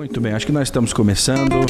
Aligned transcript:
Muito 0.00 0.18
bem, 0.18 0.32
acho 0.32 0.46
que 0.46 0.52
nós 0.52 0.68
estamos 0.68 0.94
começando 0.94 1.66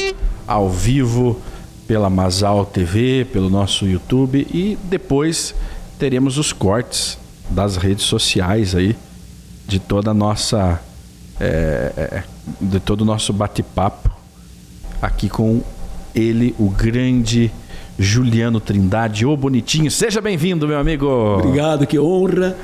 ao 0.47 0.69
vivo 0.69 1.41
pela 1.85 2.09
Masal 2.09 2.65
TV, 2.65 3.25
pelo 3.25 3.49
nosso 3.49 3.85
YouTube 3.85 4.47
e 4.53 4.77
depois 4.85 5.53
teremos 5.99 6.37
os 6.37 6.53
cortes 6.53 7.17
das 7.49 7.75
redes 7.75 8.05
sociais 8.05 8.73
aí 8.73 8.95
de 9.67 9.79
toda 9.79 10.11
a 10.11 10.13
nossa 10.13 10.81
é, 11.41 11.91
é, 11.97 12.23
de 12.61 12.79
todo 12.79 13.01
o 13.01 13.05
nosso 13.05 13.33
bate-papo 13.33 14.09
aqui 15.01 15.27
com 15.27 15.61
ele, 16.15 16.55
o 16.57 16.69
grande 16.69 17.51
Juliano 17.99 18.61
Trindade, 18.61 19.25
ô 19.25 19.35
bonitinho. 19.35 19.91
Seja 19.91 20.21
bem-vindo, 20.21 20.65
meu 20.67 20.79
amigo. 20.79 21.05
Obrigado, 21.05 21.85
que 21.85 21.99
honra. 21.99 22.55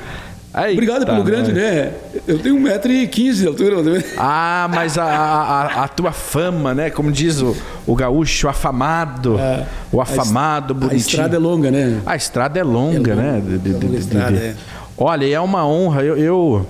Eita, 0.58 0.72
Obrigado 0.72 1.06
pelo 1.06 1.22
grande, 1.22 1.52
né? 1.52 1.92
Eu 2.26 2.38
tenho 2.38 2.56
1,15m 2.56 3.32
de 3.34 3.46
altura. 3.46 3.76
Ah, 4.18 4.68
mas 4.72 4.98
a, 4.98 5.04
a- 5.04 5.84
a 5.84 5.88
tua 5.88 6.12
fama, 6.12 6.74
né? 6.74 6.90
Como 6.90 7.10
diz 7.12 7.40
o, 7.40 7.56
o 7.86 7.94
gaúcho, 7.94 8.48
afamado. 8.48 9.38
É. 9.38 9.64
o 9.92 10.00
afamado, 10.00 10.72
A 10.72 10.76
bonitinho. 10.76 10.98
estrada 11.00 11.36
é 11.36 11.38
longa, 11.38 11.70
né? 11.70 12.00
A 12.04 12.16
estrada 12.16 12.58
é 12.58 12.62
longa, 12.62 13.12
É 13.12 13.14
longa, 13.14 13.14
né? 13.14 13.42
De- 13.44 13.58
de- 13.58 13.70
é 13.70 13.72
longa 13.74 13.86
de- 13.88 13.96
estrada, 13.96 14.36
é. 14.36 14.54
Olha, 14.96 15.26
é 15.34 15.40
uma 15.40 15.66
honra. 15.66 16.02
Eu, 16.02 16.16
eu, 16.16 16.66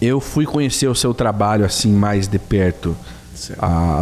eu 0.00 0.20
fui 0.20 0.44
conhecer 0.46 0.86
o 0.88 0.94
seu 0.94 1.12
trabalho 1.14 1.64
assim 1.64 1.92
mais 1.92 2.26
de 2.28 2.38
perto. 2.38 2.96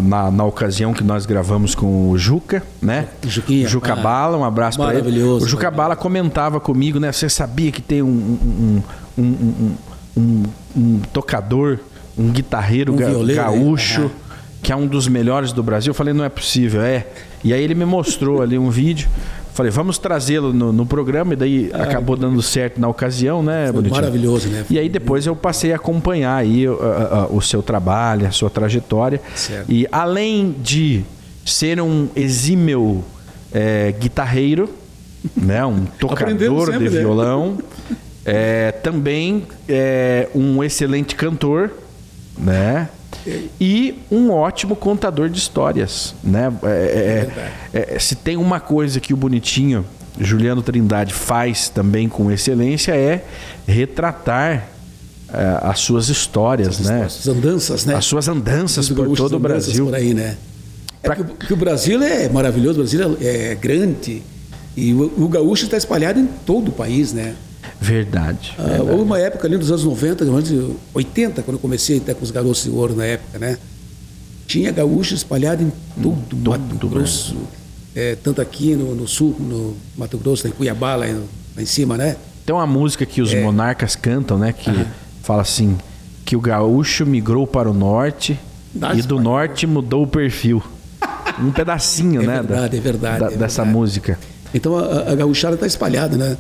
Na, 0.03 0.31
na 0.31 0.45
ocasião 0.45 0.93
que 0.93 1.05
nós 1.05 1.25
gravamos 1.27 1.75
com 1.75 2.11
o 2.11 2.19
Juca, 2.19 2.63
né? 2.83 3.07
Juquinha, 3.27 3.69
Juca 3.69 3.93
ah, 3.93 3.97
Bala, 3.97 4.37
um 4.37 4.45
abraço 4.45 4.79
para 4.79 4.99
ele. 4.99 5.23
O 5.23 5.47
Juca 5.47 5.71
Bala 5.71 5.95
comentava 5.97 6.59
comigo, 6.61 6.99
né? 6.99 7.13
Você 7.13 7.29
sabia 7.29 7.71
que 7.71 7.81
tem 7.83 8.03
um, 8.03 8.09
um, 8.09 8.83
um, 9.23 9.75
um, 10.17 10.43
um- 10.77 11.01
tocador, 11.13 11.79
um 12.17 12.31
guitarreiro 12.31 12.95
ga- 12.95 13.07
violeiro, 13.09 13.43
gaúcho, 13.43 14.03
né? 14.03 14.11
que 14.63 14.73
é 14.73 14.77
um 14.77 14.87
dos 14.87 15.07
melhores 15.09 15.53
do 15.53 15.63
Brasil. 15.63 15.91
Eu 15.91 15.95
falei, 15.95 16.13
não 16.13 16.25
é 16.25 16.29
possível, 16.29 16.83
é. 16.83 17.07
E 17.45 17.53
aí 17.55 17.63
ele 17.63 17.75
me 17.75 17.85
mostrou 17.85 18.43
ali 18.43 18.59
um 18.59 18.71
vídeo. 18.71 19.09
Falei, 19.59 19.73
vamos 19.73 19.99
trazê-lo 19.99 20.53
no, 20.53 20.73
no 20.73 20.87
programa, 20.87 21.33
e 21.33 21.37
daí 21.37 21.71
acabou 21.75 22.17
dando 22.17 22.41
certo 22.41 22.81
na 22.81 22.87
ocasião, 22.87 23.43
né, 23.43 23.65
Foi 23.65 23.73
Bonitinho? 23.73 24.01
maravilhoso, 24.01 24.49
né? 24.49 24.65
E 24.71 24.79
aí 24.79 24.89
depois 24.89 25.27
eu 25.27 25.35
passei 25.35 25.73
a 25.73 25.75
acompanhar 25.75 26.37
aí 26.37 26.69
uh, 26.69 26.75
uh, 26.75 26.77
uh, 26.77 27.37
o 27.37 27.43
seu 27.43 27.61
trabalho, 27.61 28.25
a 28.25 28.31
sua 28.31 28.49
trajetória. 28.49 29.21
Certo. 29.35 29.69
E 29.69 29.85
além 29.91 30.55
de 30.63 31.05
ser 31.45 31.81
um 31.81 32.09
exímio 32.15 33.03
eh, 33.53 33.93
guitarreiro, 33.99 34.71
né, 35.37 35.67
um 35.67 35.87
tocador 35.99 36.71
de 36.79 36.85
né? 36.85 36.91
violão, 36.91 37.59
é, 38.25 38.71
também 38.71 39.43
é 39.69 40.29
um 40.37 40.63
excelente 40.63 41.17
cantor, 41.17 41.73
né? 42.39 42.89
E 43.61 43.99
um 44.11 44.31
ótimo 44.31 44.75
contador 44.77 45.29
de 45.29 45.39
histórias, 45.39 46.15
né? 46.23 46.53
É, 46.63 47.29
é, 47.75 47.95
é, 47.95 47.99
se 47.99 48.15
tem 48.15 48.37
uma 48.37 48.61
coisa 48.61 49.01
que 49.01 49.13
o 49.13 49.17
bonitinho 49.17 49.85
Juliano 50.21 50.63
Trindade 50.63 51.13
faz 51.15 51.69
também 51.69 52.09
com 52.09 52.31
excelência 52.31 52.93
é 52.97 53.25
retratar 53.67 54.69
é, 55.33 55.59
as 55.63 55.79
suas 55.81 56.09
histórias, 56.09 56.81
né? 56.81 57.05
As 57.05 57.27
andanças, 57.29 57.85
né? 57.85 57.95
As 57.95 58.05
suas 58.05 58.29
andanças 58.29 58.89
por 58.89 59.15
todo 59.17 59.37
o 59.37 59.39
Brasil. 59.39 59.85
Por 59.87 59.95
aí, 59.95 60.15
né? 60.15 60.37
É 61.03 61.07
Pra- 61.07 61.15
que, 61.17 61.23
o- 61.23 61.25
que 61.27 61.53
o 61.53 61.57
Brasil 61.57 62.03
é 62.03 62.29
maravilhoso, 62.29 62.81
o 62.81 62.83
Brasil 62.83 63.17
é, 63.21 63.53
é 63.53 63.55
grande. 63.55 64.23
E 64.77 64.93
o, 64.95 65.13
o 65.25 65.29
gaúcho 65.29 65.65
está 65.67 65.77
espalhado 65.77 66.19
em 66.19 66.27
todo 66.47 66.69
o 66.69 66.73
país, 66.73 67.13
né? 67.13 67.35
Verdade. 67.81 68.55
Ah, 68.59 68.83
houve 68.83 69.03
uma 69.03 69.19
época 69.19 69.47
ali 69.47 69.57
dos 69.57 69.71
anos 69.71 69.85
90, 69.85 70.25
anos 70.25 70.51
80, 70.95 71.43
quando 71.43 71.57
eu 71.57 71.61
comecei 71.61 71.99
até 71.99 72.15
com 72.15 72.25
os 72.25 72.31
garotos 72.31 72.65
de 72.65 72.71
ouro 72.71 72.95
na 72.97 73.05
época, 73.05 73.39
né? 73.39 73.59
Tinha 74.47 74.73
gaúcho 74.73 75.15
espalhado 75.15 75.63
em 75.63 75.73
todo 76.03 76.33
o 76.35 76.51
Mato 76.51 76.63
todo 76.79 76.87
o 76.87 76.91
Grosso. 76.91 77.37
É, 77.95 78.17
tanto 78.23 78.41
aqui 78.41 78.75
no, 78.75 78.95
no 78.95 79.07
sul, 79.07 79.37
no 79.39 79.77
Mato 79.97 80.17
Grosso, 80.19 80.47
em 80.49 80.51
Cuiabá, 80.51 80.97
lá, 80.97 81.09
em- 81.09 81.15
lá 81.57 81.63
em 81.63 81.67
cima, 81.67 81.97
né? 81.97 82.17
Tem 82.47 82.55
uma 82.55 82.67
música 82.67 83.05
que 83.05 83.21
É. 83.21 83.25
os 83.25 83.35
monarcas 83.35 83.95
cantam, 83.95 84.39
né? 84.39 84.53
Que 84.53 84.71
fala 85.23 85.43
assim: 85.43 85.77
que 86.25 86.35
o 86.37 86.41
gaúcho 86.41 87.05
migrou 87.05 87.47
para 87.47 87.71
o 87.71 87.75
norte 87.75 88.39
e 88.75 89.03
do 89.03 89.17
pai. 89.17 89.25
norte 89.25 89.67
mudou 89.67 90.03
o 90.05 90.07
perfil. 90.07 90.63
Um 91.41 91.53
pedacinho, 91.53 92.23
É 92.23 92.27
né? 92.27 92.35
verdade, 92.43 92.71
da- 92.71 92.77
é 92.77 92.81
verdade, 92.81 93.21
da- 93.21 93.27
é 93.27 93.37
dessa 93.37 93.63
verdade. 93.63 93.71
música. 93.79 94.19
Então 94.53 94.77
a, 94.77 95.11
a 95.13 95.15
está 95.55 95.67
espalhada, 95.67 96.17
né? 96.17 96.37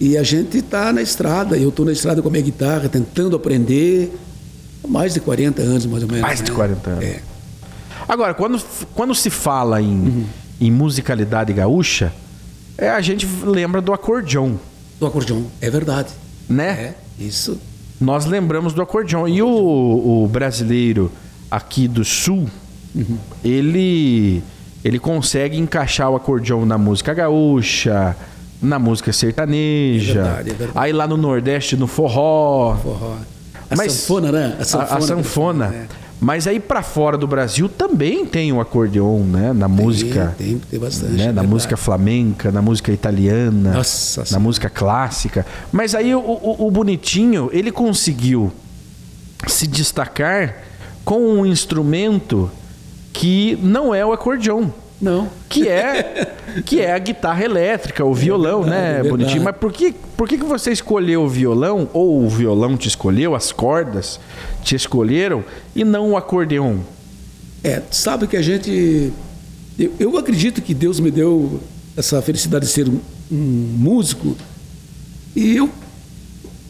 E 0.00 0.16
a 0.16 0.22
gente 0.22 0.58
está 0.58 0.92
na 0.92 1.02
estrada, 1.02 1.56
eu 1.56 1.70
estou 1.70 1.84
na 1.84 1.92
estrada 1.92 2.22
com 2.22 2.28
a 2.28 2.30
minha 2.30 2.42
guitarra, 2.44 2.88
tentando 2.88 3.34
aprender 3.34 4.12
há 4.84 4.88
mais 4.88 5.12
de 5.14 5.20
40 5.20 5.60
anos, 5.62 5.86
mais 5.86 6.02
ou 6.02 6.08
menos. 6.08 6.22
Mais 6.22 6.40
de 6.42 6.50
né? 6.50 6.56
40 6.56 6.90
anos. 6.90 7.04
É. 7.04 7.20
Agora, 8.08 8.32
quando, 8.32 8.62
quando 8.94 9.14
se 9.14 9.28
fala 9.28 9.82
em, 9.82 9.86
Uhum. 9.98 10.24
em 10.60 10.70
musicalidade 10.70 11.52
gaúcha, 11.52 12.12
é, 12.76 12.88
a 12.90 13.00
gente 13.00 13.26
lembra 13.44 13.80
do 13.80 13.92
acordeon, 13.92 14.54
Do 15.00 15.06
acordeão, 15.06 15.44
é 15.60 15.68
verdade. 15.68 16.08
né? 16.48 16.70
É, 16.70 16.94
isso. 17.18 17.58
Nós 18.00 18.24
lembramos 18.24 18.72
do 18.72 18.80
acordeon. 18.80 19.26
E 19.26 19.42
o, 19.42 19.48
o 20.24 20.28
brasileiro 20.28 21.10
aqui 21.50 21.88
do 21.88 22.04
sul, 22.04 22.46
Uhum. 22.94 23.18
ele, 23.44 24.42
ele 24.84 24.98
consegue 24.98 25.58
encaixar 25.58 26.08
o 26.10 26.16
acordeon 26.16 26.64
na 26.64 26.78
música 26.78 27.12
gaúcha, 27.12 28.16
na 28.60 28.78
música 28.78 29.12
sertaneja. 29.12 30.10
É 30.20 30.22
verdade, 30.22 30.50
é 30.50 30.54
verdade. 30.54 30.72
Aí 30.78 30.92
lá 30.92 31.06
no 31.06 31.16
Nordeste, 31.16 31.76
no 31.76 31.86
forró. 31.86 32.76
Forró. 32.82 33.16
A 33.70 33.76
Mas- 33.76 33.92
sanfona, 33.92 34.32
né? 34.32 34.56
A, 34.58 34.96
a 34.96 35.00
sanfona. 35.00 35.68
né? 35.68 35.86
Mas 36.20 36.48
aí 36.48 36.58
pra 36.58 36.82
fora 36.82 37.16
do 37.16 37.28
Brasil 37.28 37.68
também 37.68 38.26
tem 38.26 38.52
o 38.52 38.60
acordeon, 38.60 39.20
né? 39.20 39.52
Na 39.52 39.68
música. 39.68 40.34
Tem, 40.36 40.58
tem 40.58 40.80
bastante. 40.80 41.12
né? 41.12 41.14
é 41.14 41.18
Na 41.18 41.24
verdade. 41.26 41.46
música 41.46 41.76
flamenca, 41.76 42.50
na 42.50 42.60
música 42.60 42.90
italiana, 42.90 43.74
Nossa 43.74 44.22
na 44.22 44.26
Senhora. 44.26 44.42
música 44.42 44.68
clássica. 44.68 45.46
Mas 45.70 45.94
aí 45.94 46.12
o, 46.16 46.18
o- 46.20 46.66
o 46.66 46.70
bonitinho, 46.72 47.48
ele 47.52 47.70
conseguiu 47.70 48.50
se 49.46 49.68
destacar 49.68 50.56
com 51.04 51.20
um 51.20 51.46
instrumento 51.46 52.50
que 53.12 53.56
não 53.62 53.94
é 53.94 54.04
o 54.04 54.12
acordeon. 54.12 54.70
Não. 55.00 55.28
Que 55.48 55.68
é, 55.68 56.34
que 56.66 56.80
é 56.80 56.92
a 56.92 56.98
guitarra 56.98 57.44
elétrica, 57.44 58.04
o 58.04 58.12
violão, 58.12 58.62
verdade, 58.62 58.82
né, 58.82 58.88
é 58.88 58.92
verdade. 58.94 59.08
bonitinho? 59.10 59.44
Mas 59.44 59.56
por 59.56 59.72
que, 59.72 59.94
por 60.16 60.28
que, 60.28 60.36
você 60.36 60.72
escolheu 60.72 61.22
o 61.22 61.28
violão, 61.28 61.88
ou 61.92 62.24
o 62.24 62.28
violão 62.28 62.76
te 62.76 62.88
escolheu, 62.88 63.34
as 63.34 63.52
cordas 63.52 64.18
te 64.62 64.74
escolheram, 64.74 65.44
e 65.74 65.84
não 65.84 66.10
o 66.10 66.16
acordeon? 66.16 66.78
É, 67.62 67.82
sabe 67.90 68.26
que 68.26 68.36
a 68.36 68.42
gente. 68.42 69.12
Eu, 69.78 69.92
eu 69.98 70.18
acredito 70.18 70.60
que 70.60 70.74
Deus 70.74 70.98
me 70.98 71.10
deu 71.10 71.60
essa 71.96 72.20
felicidade 72.20 72.66
de 72.66 72.72
ser 72.72 72.88
um, 72.88 73.00
um 73.30 73.74
músico. 73.76 74.36
E 75.36 75.56
eu 75.56 75.70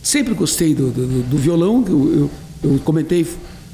sempre 0.03 0.35
gostei 0.35 0.75
do, 0.75 0.91
do, 0.91 1.23
do 1.23 1.39
violão. 1.39 1.83
Eu, 1.87 2.31
eu, 2.63 2.71
eu 2.73 2.79
comentei 2.81 3.27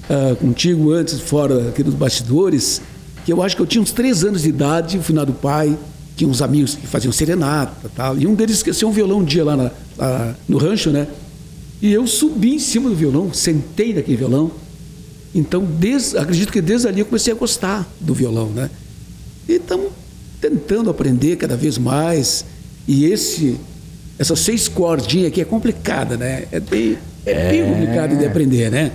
ah, 0.09 0.37
contigo 0.39 0.93
antes, 0.93 1.19
fora 1.21 1.69
aqui 1.69 1.83
dos 1.83 1.95
bastidores, 1.95 2.83
que 3.25 3.33
eu 3.33 3.43
acho 3.43 3.57
que 3.57 3.63
eu 3.63 3.67
tinha 3.67 3.81
uns 3.83 3.91
três 3.93 4.23
anos 4.25 4.43
de 4.43 4.49
idade, 4.49 4.99
o 4.99 5.03
final 5.03 5.25
do 5.25 5.33
pai, 5.33 5.77
tinha 6.17 6.29
uns 6.29 6.41
amigos 6.43 6.75
que 6.75 6.87
faziam 6.87 7.11
serenata 7.13 7.73
e 7.85 7.89
tal. 7.89 8.19
E 8.19 8.27
um 8.27 8.35
deles 8.35 8.57
esqueceu 8.57 8.89
um 8.89 8.93
violão 8.93 9.21
um 9.21 9.25
dia 9.25 9.45
lá, 9.45 9.57
na- 9.57 9.71
lá 9.99 10.35
no 10.49 10.59
rancho, 10.59 10.91
né? 10.91 11.07
E 11.83 11.93
eu 11.93 12.07
subi 12.07 12.55
em 12.55 12.59
cima 12.59 12.89
do 12.89 12.95
violão, 12.95 13.33
sentei 13.33 13.93
naquele 13.95 14.17
violão. 14.17 14.51
Então, 15.35 15.65
desde, 15.65 16.17
acredito 16.17 16.53
que 16.53 16.61
desde 16.61 16.87
ali 16.87 17.01
eu 17.01 17.07
comecei 17.07 17.33
a 17.33 17.37
gostar 17.37 17.89
do 18.01 18.15
violão, 18.15 18.49
né? 18.51 18.71
E 19.49 19.55
estamos 19.55 19.89
tentando 20.41 20.89
aprender 20.89 21.37
cada 21.37 21.57
vez 21.57 21.77
mais. 21.77 22.45
E 22.87 23.07
esse, 23.07 23.59
essas 24.19 24.39
seis 24.41 24.69
cordinhas 24.69 25.29
aqui 25.29 25.41
é 25.41 25.45
complicada, 25.45 26.17
né? 26.17 26.45
É 26.53 26.61
bem, 26.61 26.97
é 27.27 27.51
bem 27.51 27.65
complicado 27.73 28.17
de 28.17 28.25
aprender, 28.25 28.71
né? 28.71 28.93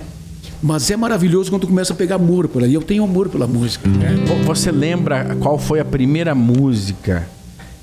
Mas 0.62 0.90
é 0.90 0.96
maravilhoso 0.96 1.50
quando 1.50 1.62
tu 1.62 1.68
começa 1.68 1.92
a 1.92 1.96
pegar 1.96 2.16
amor 2.16 2.46
por 2.48 2.62
aí. 2.62 2.74
Eu 2.74 2.82
tenho 2.82 3.02
amor 3.04 3.28
pela 3.28 3.46
música. 3.46 3.88
né? 3.88 4.14
Vo- 4.26 4.42
Você 4.44 4.70
lembra 4.70 5.36
qual 5.40 5.58
foi 5.58 5.80
a 5.80 5.84
primeira 5.84 6.34
música 6.34 7.26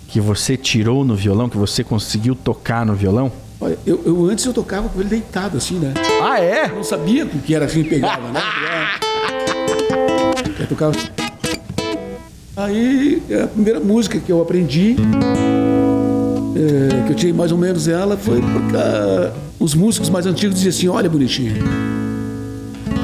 que 0.07 0.22
você 0.22 0.56
tirou 0.56 1.04
no 1.04 1.16
violão, 1.16 1.50
que 1.50 1.57
você 1.57 1.84
conseguiu 1.84 2.36
tocar 2.36 2.86
no 2.86 2.94
violão? 2.94 3.31
Olha, 3.60 3.78
eu, 3.86 4.00
eu 4.06 4.25
antes 4.30 4.46
eu 4.46 4.54
tocava 4.54 4.88
com 4.90 5.00
ele 5.00 5.10
deitado 5.10 5.57
assim, 5.57 5.75
né? 5.80 5.92
Ah, 6.22 6.40
é? 6.40 6.66
Eu 6.69 6.75
não 6.75 6.84
sabia 6.84 7.25
o 7.25 7.30
que 7.30 7.56
era 7.56 7.66
assim 7.66 7.81
que 7.84 7.90
pegava, 7.90 8.30
né? 8.31 8.40
Eu 10.60 10.68
tocava. 10.68 10.92
assim. 10.96 11.07
Aí 12.56 13.22
a 13.44 13.48
primeira 13.48 13.80
música 13.80 14.19
que 14.19 14.31
eu 14.31 14.42
aprendi, 14.42 14.96
é, 16.56 17.06
que 17.06 17.12
eu 17.12 17.16
tirei 17.16 17.34
mais 17.34 17.51
ou 17.51 17.57
menos 17.57 17.88
ela, 17.88 18.18
foi 18.18 18.42
porque 18.42 18.75
ah, 18.75 19.31
os 19.60 19.75
músicos 19.75 20.10
mais 20.10 20.25
antigos 20.25 20.56
diziam 20.56 20.69
assim, 20.69 20.88
olha 20.88 21.10
bonitinho. 21.10 21.54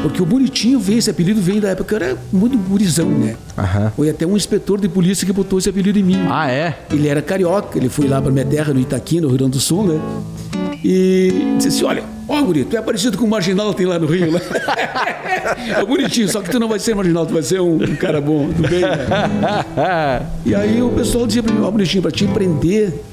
Porque 0.04 0.22
o 0.22 0.26
bonitinho 0.26 0.80
veio, 0.82 1.00
esse 1.00 1.10
apelido 1.10 1.42
vem 1.42 1.62
da 1.62 1.70
época 1.70 1.88
que 1.88 2.04
eu 2.04 2.08
era 2.10 2.18
muito 2.32 2.58
gurizão, 2.58 3.10
né? 3.10 3.38
Aham. 3.58 3.92
Foi 3.96 4.10
até 4.10 4.28
um 4.28 4.36
inspetor 4.36 4.80
de 4.80 4.90
polícia 4.90 5.26
que 5.26 5.32
botou 5.32 5.58
esse 5.58 5.70
apelido 5.70 5.98
em 5.98 6.04
mim. 6.04 6.20
Ah, 6.30 6.52
é? 6.52 6.78
Ele 6.92 7.08
era 7.08 7.22
carioca, 7.22 7.78
ele 7.78 7.88
foi 7.88 8.08
lá 8.08 8.22
para 8.22 8.30
minha 8.30 8.46
terra, 8.46 8.74
no 8.74 8.82
Itaqui, 8.82 9.22
no 9.22 9.30
Rio 9.30 9.38
Grande 9.38 9.54
do 9.54 9.60
Sul, 9.62 9.88
né? 9.88 10.02
E 10.84 11.56
disse 11.58 11.70
assim: 11.70 11.86
olha, 11.86 12.04
Ó, 12.28 12.42
guri, 12.42 12.64
tu 12.64 12.78
é 12.78 12.82
parecido 12.82 13.18
com 13.18 13.26
o 13.26 13.30
Marginal 13.30 13.74
tem 13.74 13.86
lá 13.86 14.00
no 14.00 14.08
Rio. 14.08 14.32
Né? 14.32 14.40
é 15.78 15.86
bonitinho, 15.86 16.30
só 16.30 16.42
que 16.42 16.50
tu 16.50 16.60
não 16.60 16.70
vai 16.70 16.80
ser 16.80 16.96
Marginal, 16.96 17.26
tu 17.26 17.34
vai 17.34 17.44
ser 17.44 17.60
um, 17.60 17.76
um 17.76 17.96
cara 17.96 18.22
bom, 18.22 18.48
do 18.50 18.68
bem. 18.68 18.82
Né? 18.82 19.08
E 20.46 20.56
aí 20.56 20.82
o 20.82 20.90
pessoal 20.90 21.26
dizia 21.28 21.44
pra 21.44 21.54
mim, 21.54 21.62
ó, 21.62 21.72
bonitinho, 21.72 22.02
pra 22.02 22.12
te 22.12 22.26
empreender, 22.26 23.04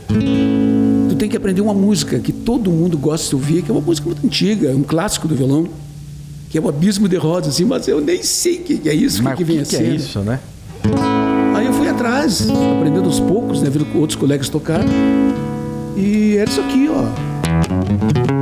tu 1.09 1.15
tem 1.17 1.29
que 1.29 1.37
aprender 1.37 1.61
uma 1.61 1.75
música 1.75 2.19
que 2.19 2.33
todo 2.33 2.71
mundo 2.71 2.97
gosta 2.99 3.29
de 3.29 3.35
ouvir, 3.35 3.63
que 3.63 3.71
é 3.71 3.75
uma 3.75 3.81
música 3.81 4.07
muito 4.07 4.25
antiga, 4.25 4.71
um 4.71 4.83
clássico 4.83 5.29
do 5.29 5.35
violão, 5.35 5.69
que 6.51 6.59
é 6.59 6.61
o 6.61 6.69
Abismo 6.69 7.09
de 7.09 7.17
Rosas, 7.17 7.55
assim, 7.55 7.65
mas 7.65 7.87
eu 7.87 8.01
nem 8.01 8.25
sei 8.25 8.57
o 8.57 8.63
que 8.65 8.89
é 8.89 8.93
isso, 8.93 9.23
o 9.23 9.31
que, 9.31 9.37
que 9.37 9.45
vem 9.45 9.57
que 9.59 9.63
a 9.63 9.65
que 9.65 9.77
ser. 9.77 9.85
é 9.85 9.95
isso, 9.95 10.19
né? 10.19 10.41
Aí 11.55 11.65
eu 11.65 11.73
fui 11.73 11.89
atrás, 11.89 12.49
aprendendo 12.77 13.05
aos 13.05 13.21
poucos, 13.21 13.63
né, 13.63 13.71
vendo 13.71 13.87
outros 13.97 14.19
colegas 14.19 14.49
tocar. 14.49 14.85
E 15.97 16.37
era 16.37 16.51
isso 16.51 16.61
aqui, 16.61 16.89
ó. 16.89 18.40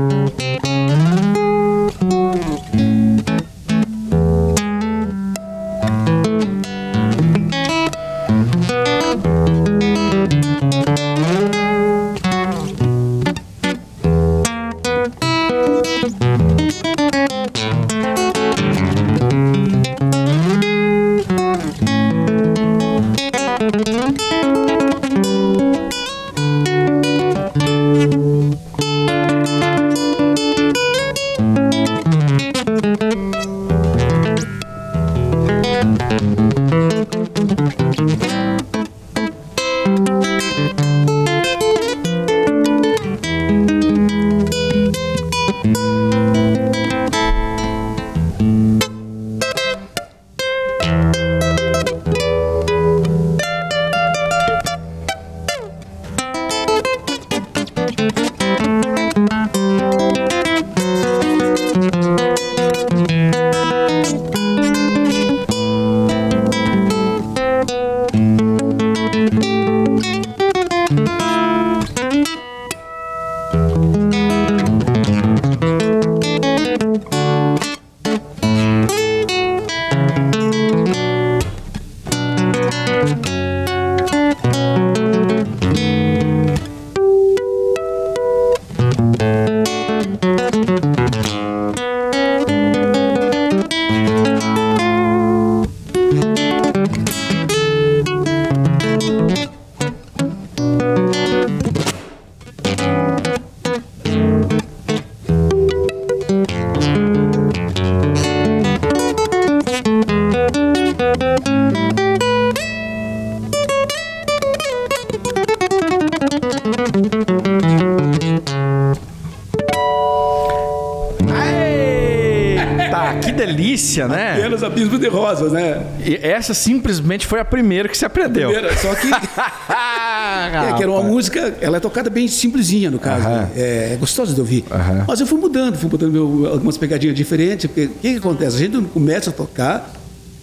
Delícia, 124.06 124.08
né? 124.08 124.32
Apenas 124.38 124.62
Abismo 124.62 124.98
de 124.98 125.08
Rosas, 125.08 125.52
né? 125.52 125.84
E 126.04 126.18
essa 126.22 126.54
simplesmente 126.54 127.26
foi 127.26 127.40
a 127.40 127.44
primeira 127.44 127.88
que 127.88 127.96
se 127.98 128.04
aprendeu. 128.04 128.50
Primeira, 128.50 128.76
Só 128.76 128.94
que, 128.94 129.08
é, 129.72 130.72
que 130.76 130.82
era 130.82 130.90
uma 130.90 131.02
música, 131.02 131.54
ela 131.60 131.76
é 131.76 131.80
tocada 131.80 132.10
bem 132.10 132.28
simplesinha, 132.28 132.90
no 132.90 132.98
caso. 132.98 133.26
Aham. 133.26 133.36
né? 133.40 133.48
É, 133.56 133.90
é 133.94 133.96
gostosa 133.96 134.34
de 134.34 134.40
ouvir. 134.40 134.64
Aham. 134.70 135.04
Mas 135.06 135.20
eu 135.20 135.26
fui 135.26 135.38
mudando, 135.38 135.76
fui 135.76 135.88
botando 135.88 136.12
meu- 136.12 136.48
algumas 136.52 136.76
pegadinhas 136.76 137.16
diferentes, 137.16 137.66
porque 137.66 137.84
o 137.86 137.88
que, 137.88 138.12
que 138.12 138.18
acontece? 138.18 138.56
A 138.56 138.58
gente 138.60 138.72
não 138.74 138.84
começa 138.84 139.30
a 139.30 139.32
tocar, 139.32 139.92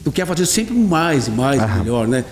tu 0.03 0.11
quer 0.11 0.25
fazer 0.25 0.45
sempre 0.45 0.73
mais 0.73 1.27
e 1.27 1.31
mais 1.31 1.61
e 1.61 1.67
melhor, 1.79 2.07
né? 2.07 2.23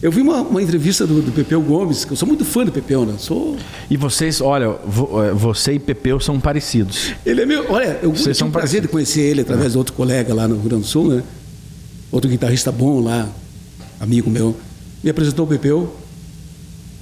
Eu 0.00 0.10
vi 0.10 0.20
uma, 0.20 0.38
uma 0.42 0.60
entrevista 0.60 1.06
do, 1.06 1.22
do 1.22 1.30
Pepeu 1.30 1.60
Gomes, 1.60 2.04
que 2.04 2.12
eu 2.12 2.16
sou 2.16 2.26
muito 2.26 2.44
fã 2.44 2.64
do 2.64 2.72
Pepeu, 2.72 3.06
né? 3.06 3.14
Sou, 3.18 3.56
E 3.92 3.96
vocês, 3.98 4.40
olha, 4.40 4.70
vo- 4.86 5.22
eh, 5.22 5.32
você 5.32 5.74
e 5.74 5.78
Pepeu 5.78 6.18
são 6.18 6.40
parecidos. 6.40 7.12
ele 7.26 7.42
é 7.42 7.46
meu. 7.46 7.70
Olha, 7.70 7.98
eu 8.02 8.10
Vocês 8.10 8.38
são 8.38 8.48
o 8.48 8.50
prazer 8.50 8.80
de 8.80 8.88
conhecer 8.88 9.20
ele 9.20 9.42
através 9.42 9.72
de 9.72 9.78
outro 9.78 9.92
colega 9.92 10.32
lá 10.32 10.48
no 10.48 10.54
Rio 10.54 10.64
Grande 10.64 10.84
do 10.84 10.88
Sul, 10.88 11.08
né? 11.08 11.22
Outro 12.10 12.30
guitarrista 12.30 12.72
bom 12.72 13.00
lá, 13.00 13.28
amigo 14.00 14.30
meu. 14.30 14.56
Me 15.04 15.10
apresentou 15.10 15.44
o 15.44 15.48
Pepeu. 15.48 15.94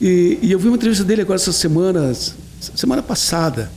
E, 0.00 0.38
e 0.42 0.50
eu 0.50 0.58
vi 0.58 0.66
uma 0.66 0.76
entrevista 0.76 1.04
dele 1.04 1.22
agora 1.22 1.37
essas 1.37 1.54
semanas, 1.54 2.34
semana 2.75 3.02
passada. 3.02 3.70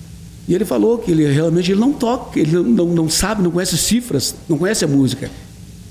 E 0.47 0.55
ele 0.55 0.65
falou 0.65 0.97
que 0.97 1.11
ele 1.11 1.31
realmente 1.31 1.71
ele 1.71 1.79
não 1.79 1.93
toca, 1.93 2.39
ele 2.39 2.51
não, 2.51 2.85
não, 2.87 3.07
sabe, 3.09 3.43
não 3.43 3.51
conhece 3.51 3.77
cifras, 3.77 4.33
não 4.49 4.57
conhece 4.57 4.83
a 4.83 4.87
música. 4.87 5.29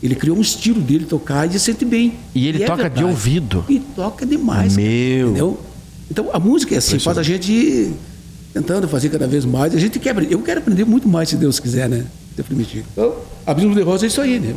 Ele 0.03 0.17
criou 0.17 0.37
um 0.37 0.41
estilo 0.41 0.81
dele 0.81 1.05
tocar 1.05 1.49
e 1.49 1.53
se 1.53 1.61
sente 1.61 1.85
bem. 1.85 2.15
E 2.35 2.49
ele 2.49 2.65
é 2.65 2.67
toca 2.67 2.79
de 2.79 2.97
verdade. 2.97 3.05
ouvido. 3.05 3.65
E 3.69 3.79
toca 3.79 4.27
demais. 4.27 4.75
cara, 4.75 4.85
Meu. 4.89 5.27
entendeu? 5.29 5.61
Então 6.11 6.29
a 6.33 6.39
música 6.39 6.75
é 6.75 6.79
assim, 6.79 6.99
faz 6.99 7.17
a 7.19 7.23
gente 7.23 7.51
ir 7.53 7.93
tentando 8.53 8.87
fazer 8.89 9.09
cada 9.09 9.27
vez 9.27 9.45
mais. 9.45 9.75
A 9.75 9.79
gente 9.79 9.99
quer 9.99 10.11
aprender. 10.11 10.35
Eu 10.35 10.41
quero 10.43 10.61
aprender 10.61 10.85
muito 10.85 11.09
mais, 11.09 11.29
se 11.29 11.37
Deus 11.37 11.59
quiser, 11.59 11.89
né? 11.89 12.05
Se 12.37 12.43
permitir. 12.43 12.85
Então, 12.93 13.15
Abismo 13.47 13.75
de 13.75 13.83
Rosa 13.83 14.07
é 14.07 14.09
isso 14.09 14.21
aí, 14.21 14.39
né? 14.41 14.55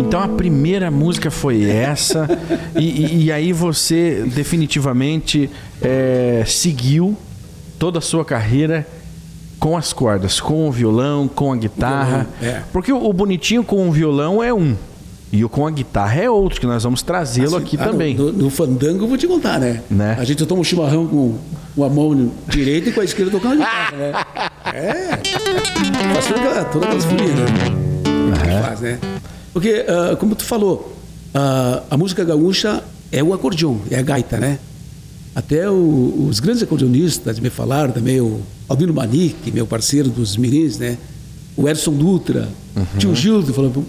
Então 0.00 0.20
a 0.20 0.28
primeira 0.28 0.90
música 0.90 1.30
foi 1.30 1.64
essa, 1.68 2.28
e, 2.76 2.84
e- 2.84 3.24
e 3.24 3.32
aí 3.32 3.52
você 3.52 4.24
definitivamente 4.34 5.50
eh, 5.82 6.44
seguiu 6.46 7.16
toda 7.78 7.98
a 7.98 8.02
sua 8.02 8.24
carreira 8.24 8.86
com 9.58 9.76
as 9.76 9.92
cordas, 9.92 10.40
com 10.40 10.68
o 10.68 10.72
violão, 10.72 11.26
com 11.26 11.52
a 11.52 11.56
guitarra. 11.56 12.26
violão, 12.40 12.56
é. 12.58 12.62
Porque 12.72 12.92
o, 12.92 13.04
o 13.08 13.12
bonitinho 13.12 13.64
com 13.64 13.88
o 13.88 13.92
violão 13.92 14.42
é 14.42 14.52
um. 14.54 14.76
E 15.30 15.44
o 15.44 15.48
com 15.48 15.66
a 15.66 15.70
guitarra 15.70 16.22
é 16.22 16.30
outro, 16.30 16.58
que 16.60 16.66
nós 16.66 16.82
vamos 16.84 17.02
trazê-lo 17.02 17.56
aqui 17.56 17.76
Ah, 17.78 17.84
também. 17.88 18.14
No, 18.14 18.32
no 18.32 18.48
fandango 18.50 19.04
eu 19.04 19.08
vou 19.08 19.18
te 19.18 19.26
contar, 19.26 19.58
né? 19.60 19.82
Né? 19.90 20.16
A 20.18 20.24
gente 20.24 20.44
toma 20.46 20.62
um 20.62 20.64
chimarrão 20.64 21.06
com, 21.06 21.34
com 21.76 21.84
a 21.84 21.88
mão 21.90 22.30
direita 22.48 22.88
e 22.88 22.92
com 22.92 23.00
a 23.00 23.04
esquerda 23.04 23.30
tocando 23.30 23.52
a 23.52 23.56
guitarra, 23.56 23.96
né? 23.96 24.12
É. 24.74 25.18
Faz 26.14 26.26
toda 26.26 26.40
aquela, 26.40 26.64
toda 26.66 26.84
aquelas 26.86 27.04
folias, 27.04 27.34
né? 27.34 28.62
Faz, 28.62 28.80
né? 28.80 28.98
Porque, 29.52 29.84
ah, 29.88 30.16
como 30.16 30.34
tu 30.34 30.44
falou, 30.44 30.94
ah, 31.34 31.82
a 31.90 31.96
música 31.96 32.22
gaúcha 32.24 32.82
é 33.10 33.22
o 33.22 33.32
acordeon, 33.32 33.76
é 33.90 33.98
a 33.98 34.02
gaita, 34.02 34.36
né? 34.38 34.58
Até 35.34 35.70
o- 35.70 36.26
os 36.28 36.40
grandes 36.40 36.62
acordeonistas 36.62 37.38
me 37.38 37.48
falaram 37.50 37.92
também, 37.92 38.20
o 38.20 38.40
Albino 38.68 38.92
Manique, 38.92 39.50
meu 39.52 39.66
parceiro 39.66 40.08
dos 40.10 40.36
Mirins, 40.36 40.78
né? 40.78 40.98
O 41.56 41.68
Edson 41.68 41.92
Dutra, 41.92 42.48
tio 42.98 43.14
Gildo 43.14 43.52
falou, 43.54 43.84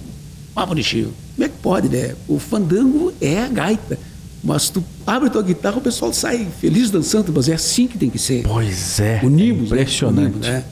ah, 0.56 0.66
bonitinho, 0.66 1.12
como 1.40 1.46
é 1.46 1.50
que 1.50 1.58
pode, 1.62 1.88
né? 1.90 2.16
O 2.28 2.38
fandango 2.38 3.14
é 3.22 3.40
a 3.42 3.48
gaita. 3.48 3.98
Mas 4.44 4.70
tu 4.70 4.82
abre 5.06 5.30
tua 5.30 5.42
guitarra, 5.44 5.78
o 5.78 5.82
pessoal 5.82 6.14
sai 6.14 6.48
feliz 6.62 6.90
dançando, 6.90 7.32
mas 7.36 7.50
é 7.50 7.54
assim 7.54 7.88
que 7.88 7.98
tem 7.98 8.10
que 8.10 8.18
ser. 8.20 8.44
Pois 8.44 9.00
é, 9.00 9.20
O 9.24 9.30
Nimbus, 9.30 9.70
né? 9.72 9.78
impressionante. 9.82 10.26
O 10.26 10.30
Nimbus, 10.32 10.48
né? 10.48 10.64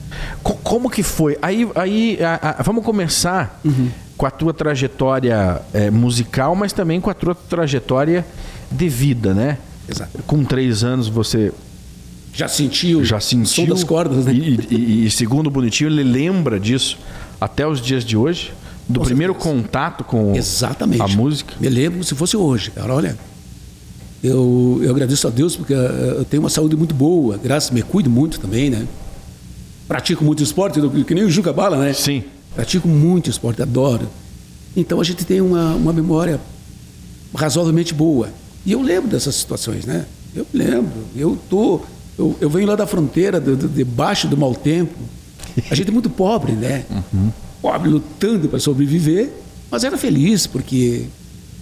Co- 0.42 0.54
Como 0.62 0.88
que 0.90 1.02
foi? 1.02 1.36
Aí, 1.42 1.68
aí 1.74 2.18
a- 2.22 2.56
a- 2.58 2.62
vamos 2.62 2.82
começar 2.84 3.60
Uhum. 3.64 3.88
com 4.16 4.24
a 4.26 4.30
tua 4.30 4.54
trajetória 4.54 5.60
eh, 5.74 5.90
musical, 5.90 6.54
mas 6.56 6.72
também 6.72 6.98
com 7.00 7.10
a 7.10 7.14
tua 7.14 7.34
trajetória 7.34 8.24
de 8.70 8.88
vida, 8.88 9.34
né? 9.34 9.58
Exato. 9.88 10.18
Com 10.26 10.44
três 10.44 10.82
anos 10.82 11.08
você 11.08 11.52
Já 12.32 12.48
sentiu 12.48 13.04
já 13.04 13.20
sentiu 13.20 13.64
som 13.66 13.66
das 13.66 13.84
cordas, 13.84 14.24
né? 14.24 14.32
E, 14.32 14.60
e- 14.70 15.06
e 15.06 15.10
segundo 15.10 15.48
o 15.48 15.50
bonitinho, 15.50 15.90
ele 15.90 16.02
lembra 16.04 16.58
disso 16.58 16.96
até 17.40 17.66
os 17.66 17.80
dias 17.82 18.02
de 18.04 18.16
hoje, 18.16 18.52
do 18.88 19.00
Com 19.00 19.06
primeiro 19.06 19.34
certeza. 19.34 19.54
contato 19.54 20.04
com 20.04 20.34
Exatamente. 20.34 21.02
a 21.02 21.08
música. 21.08 21.54
Me 21.60 21.68
lembro 21.68 22.02
se 22.02 22.14
fosse 22.14 22.36
hoje, 22.36 22.70
cara. 22.70 22.94
Olha, 22.94 23.18
eu, 24.22 24.80
eu 24.82 24.90
agradeço 24.90 25.26
a 25.26 25.30
Deus 25.30 25.56
porque 25.56 25.74
eh, 25.74 26.14
eu 26.18 26.24
tenho 26.24 26.42
uma 26.42 26.48
saúde 26.50 26.74
muito 26.76 26.94
boa, 26.94 27.36
graças, 27.36 27.70
me 27.70 27.82
cuido 27.82 28.08
muito 28.08 28.40
também, 28.40 28.70
né? 28.70 28.86
pratico 29.88 30.22
muito 30.22 30.42
esporte, 30.42 30.78
que 31.06 31.14
nem 31.14 31.24
o 31.24 31.30
Juca 31.30 31.52
Bala, 31.52 31.78
né? 31.78 31.94
Sim. 31.94 32.22
Pratico 32.54 32.86
muito 32.86 33.30
esporte, 33.30 33.62
adoro. 33.62 34.06
Então 34.76 35.00
a 35.00 35.04
gente 35.04 35.24
tem 35.24 35.40
uma, 35.40 35.74
uma 35.74 35.92
memória 35.94 36.38
razoavelmente 37.34 37.94
boa. 37.94 38.28
E 38.66 38.72
eu 38.72 38.82
lembro 38.82 39.08
dessas 39.08 39.34
situações, 39.34 39.86
né? 39.86 40.04
Eu 40.36 40.46
lembro. 40.52 41.04
Eu 41.16 41.38
tô, 41.48 41.80
eu, 42.18 42.36
eu 42.38 42.50
venho 42.50 42.66
lá 42.66 42.76
da 42.76 42.86
fronteira, 42.86 43.40
do, 43.40 43.56
do, 43.56 43.66
debaixo 43.66 44.28
do 44.28 44.36
mau 44.36 44.54
tempo. 44.54 44.94
A 45.70 45.74
gente 45.74 45.88
é 45.88 45.92
muito 45.92 46.10
pobre, 46.10 46.52
né? 46.52 46.84
Uhum. 46.90 47.32
Pobre, 47.60 47.88
lutando 47.88 48.48
para 48.48 48.58
sobreviver, 48.58 49.30
mas 49.70 49.84
era 49.84 49.96
feliz 49.98 50.46
porque 50.46 51.06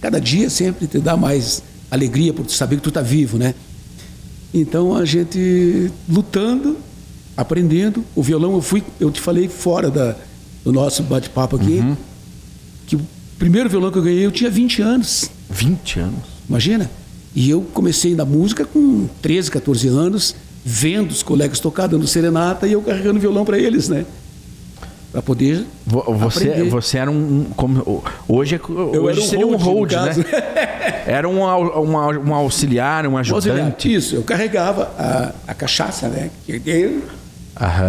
cada 0.01 0.19
dia 0.19 0.49
sempre 0.49 0.87
te 0.87 0.99
dá 0.99 1.17
mais 1.17 1.63
alegria 1.89 2.33
por 2.33 2.47
saber 2.49 2.77
que 2.77 2.83
tu 2.83 2.89
está 2.89 3.01
vivo, 3.01 3.37
né? 3.37 3.55
Então 4.53 4.95
a 4.95 5.05
gente 5.05 5.91
lutando, 6.07 6.77
aprendendo. 7.35 8.03
O 8.15 8.23
violão 8.23 8.53
eu 8.53 8.61
fui, 8.61 8.83
eu 8.99 9.11
te 9.11 9.19
falei 9.19 9.47
fora 9.47 9.89
da, 9.89 10.15
do 10.63 10.71
nosso 10.71 11.03
bate-papo 11.03 11.55
aqui, 11.55 11.79
uhum. 11.79 11.97
que 12.85 12.95
o 12.95 13.01
primeiro 13.37 13.69
violão 13.69 13.91
que 13.91 13.97
eu 13.97 14.03
ganhei 14.03 14.25
eu 14.25 14.31
tinha 14.31 14.49
20 14.49 14.81
anos. 14.81 15.29
20 15.49 15.99
anos? 15.99 16.19
Imagina? 16.47 16.89
E 17.35 17.49
eu 17.49 17.61
comecei 17.73 18.15
na 18.15 18.25
música 18.25 18.65
com 18.65 19.07
13, 19.21 19.51
14 19.51 19.87
anos, 19.87 20.35
vendo 20.65 21.11
os 21.11 21.21
colegas 21.21 21.59
tocar, 21.59 21.87
dando 21.87 22.07
serenata 22.07 22.67
e 22.67 22.73
eu 22.73 22.81
carregando 22.81 23.19
violão 23.19 23.45
para 23.45 23.59
eles, 23.59 23.87
né? 23.89 24.05
Para 25.11 25.21
poder. 25.21 25.65
Você, 25.85 26.49
aprender. 26.49 26.69
você 26.69 26.97
era 26.97 27.09
um. 27.09 27.45
Como, 27.55 28.03
hoje 28.27 28.55
é, 28.55 28.97
hoje 28.97 29.21
um 29.21 29.23
seria 29.23 29.47
um 29.47 29.55
hold, 29.55 29.91
né? 29.93 30.13
era 31.07 31.27
um, 31.27 31.41
um, 31.41 32.29
um, 32.29 32.33
auxiliar, 32.35 33.07
um 33.07 33.17
ajudante. 33.17 33.49
Auxiliar, 33.49 33.97
isso, 33.97 34.15
eu 34.15 34.23
carregava 34.23 34.91
a, 34.97 35.31
a 35.47 35.53
cachaça, 35.53 36.07
né? 36.09 36.29
E 36.47 37.01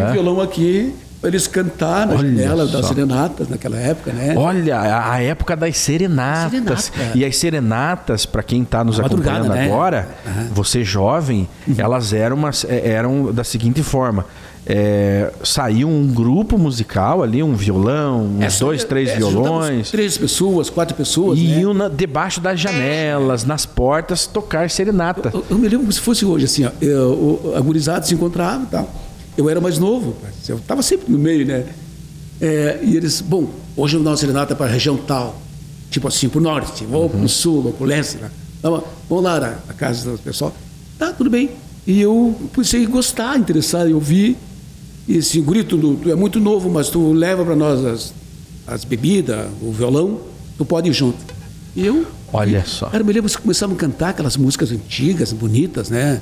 o 0.09 0.13
violão 0.13 0.41
aqui 0.41 0.95
eles 1.23 1.49
cantar 1.49 2.07
na 2.07 2.15
Olha 2.15 2.29
janela 2.29 2.67
só. 2.67 2.79
das 2.79 2.87
serenatas 2.87 3.49
naquela 3.49 3.77
época, 3.77 4.13
né? 4.13 4.35
Olha, 4.37 4.81
a 4.81 5.21
época 5.21 5.57
das 5.57 5.77
serenatas. 5.77 6.85
Serenata. 6.85 7.19
E 7.19 7.25
as 7.25 7.37
serenatas, 7.37 8.25
para 8.25 8.43
quem 8.43 8.63
está 8.63 8.85
nos 8.85 9.01
acompanhando 9.01 9.49
né? 9.49 9.65
agora, 9.65 10.09
uhum. 10.25 10.49
você 10.53 10.85
jovem, 10.85 11.49
uhum. 11.67 11.75
elas 11.77 12.13
eram, 12.13 12.37
umas, 12.37 12.65
é, 12.65 12.89
eram 12.91 13.33
da 13.33 13.43
seguinte 13.43 13.83
forma. 13.83 14.27
É, 14.71 15.33
saiu 15.43 15.89
um 15.89 16.07
grupo 16.07 16.59
musical 16.59 17.23
ali, 17.23 17.43
um 17.43 17.55
violão, 17.55 18.37
uns 18.39 18.59
dois, 18.59 18.85
três 18.85 19.17
violões. 19.17 19.91
Três 19.91 20.19
pessoas, 20.19 20.69
quatro 20.69 20.95
pessoas. 20.95 21.39
E 21.39 21.45
né? 21.45 21.61
iam 21.61 21.73
na, 21.73 21.89
debaixo 21.89 22.39
das 22.39 22.61
janelas, 22.61 23.45
nas 23.45 23.65
portas, 23.65 24.27
tocar 24.27 24.69
serenata. 24.69 25.31
Eu, 25.33 25.43
eu 25.49 25.57
me 25.57 25.65
lembro 25.65 25.81
como 25.81 25.93
se 25.93 26.01
fosse 26.01 26.27
hoje, 26.27 26.45
assim, 26.45 26.67
ó, 26.67 26.71
eu, 26.83 27.55
a 27.57 27.61
gurizada 27.61 28.05
se 28.05 28.13
encontrava 28.13 28.65
e 28.65 28.67
tal. 28.67 28.95
Eu 29.39 29.49
era 29.49 29.59
mais 29.59 29.79
novo, 29.79 30.15
eu 30.47 30.57
estava 30.57 30.83
sempre 30.83 31.11
no 31.11 31.19
meio, 31.19 31.47
né? 31.47 31.65
É, 32.39 32.81
e 32.83 32.95
eles, 32.95 33.23
bom, 33.23 33.49
hoje 33.75 33.97
o 33.97 34.01
nosso 34.01 34.21
serenata 34.21 34.53
é 34.53 34.57
para 34.57 34.67
a 34.67 34.69
região 34.69 34.99
tal, 34.99 35.41
tipo 35.91 36.07
assim, 36.07 36.29
para 36.29 36.39
o 36.39 36.43
norte, 36.43 36.85
vou 36.85 37.05
uhum. 37.05 37.09
para 37.09 37.21
o 37.21 37.29
sul, 37.29 37.63
vou 37.63 37.73
para 37.73 37.85
o 37.85 37.87
leste. 37.87 38.19
Né? 38.19 38.31
Então, 38.59 38.85
vamos 39.09 39.25
lá 39.25 39.41
na, 39.41 39.51
na, 39.67 39.75
casa 39.75 40.11
do 40.11 40.19
pessoal. 40.19 40.55
Tá, 40.99 41.13
tudo 41.13 41.31
bem. 41.31 41.51
E 41.87 42.03
eu 42.03 42.37
comecei 42.55 42.85
a 42.85 42.89
gostar, 42.89 43.39
interessado 43.39 43.89
em 43.89 43.95
ouvir. 43.95 44.37
E 45.09 45.19
assim, 45.19 45.43
grito, 45.43 45.79
tu, 45.79 45.95
tu 45.95 46.11
é 46.11 46.15
muito 46.15 46.39
novo, 46.39 46.69
mas 46.69 46.91
tu 46.91 47.13
leva 47.13 47.45
para 47.45 47.57
nós 47.57 47.85
as, 47.85 48.15
as 48.67 48.85
bebidas, 48.85 49.49
o 49.63 49.73
violão, 49.73 50.21
tu 50.57 50.65
pode 50.65 50.89
ir 50.89 50.93
junto. 50.93 51.19
E 51.75 51.87
eu. 51.87 52.07
Olha 52.33 52.63
só. 52.67 52.87
Cara, 52.87 53.03
me 53.03 53.13
lembro 53.13 53.31
que 53.31 53.39
começavam 53.39 53.75
a 53.75 53.79
cantar 53.79 54.11
aquelas 54.11 54.37
músicas 54.37 54.71
antigas, 54.71 55.33
bonitas, 55.33 55.89
né? 55.89 56.21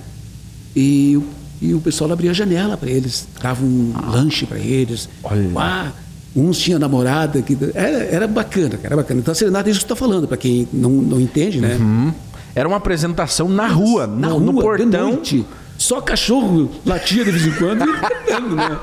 E 0.75 1.21
e 1.61 1.73
o 1.73 1.81
pessoal 1.81 2.13
abria 2.13 2.31
a 2.31 2.35
janela 2.35 2.77
para 2.77 2.91
eles, 2.91 3.27
dava 3.41 3.65
um 3.65 3.93
ah, 3.95 4.11
lanche 4.11 4.45
para 4.45 4.59
eles. 4.59 5.09
Olha. 5.23 5.51
Ah, 5.57 5.93
uns 6.35 6.59
tinham 6.59 6.79
namorada, 6.79 7.41
que 7.41 7.57
era, 7.75 8.05
era 8.05 8.27
bacana, 8.27 8.79
era 8.83 8.95
bacana. 8.95 9.21
Então 9.21 9.33
a 9.33 9.35
serenata 9.35 9.69
é 9.69 9.71
isso 9.71 9.81
que 9.81 9.85
está 9.85 9.97
falando, 9.97 10.29
para 10.29 10.37
quem 10.37 10.69
não, 10.73 10.91
não 10.91 11.21
entende, 11.21 11.61
né? 11.61 11.77
Uhum. 11.77 12.13
Era 12.55 12.69
uma 12.69 12.77
apresentação 12.77 13.49
na 13.49 13.67
rua, 13.67 14.07
na 14.07 14.29
no, 14.29 14.39
rua, 14.39 14.53
no 14.53 14.61
portão. 14.61 15.13
noite. 15.13 15.47
Só 15.79 16.01
cachorro 16.01 16.71
latia 16.85 17.25
de 17.25 17.31
vez 17.31 17.47
em 17.47 17.53
quando 17.53 17.85
e 17.85 18.55
né? 18.55 18.79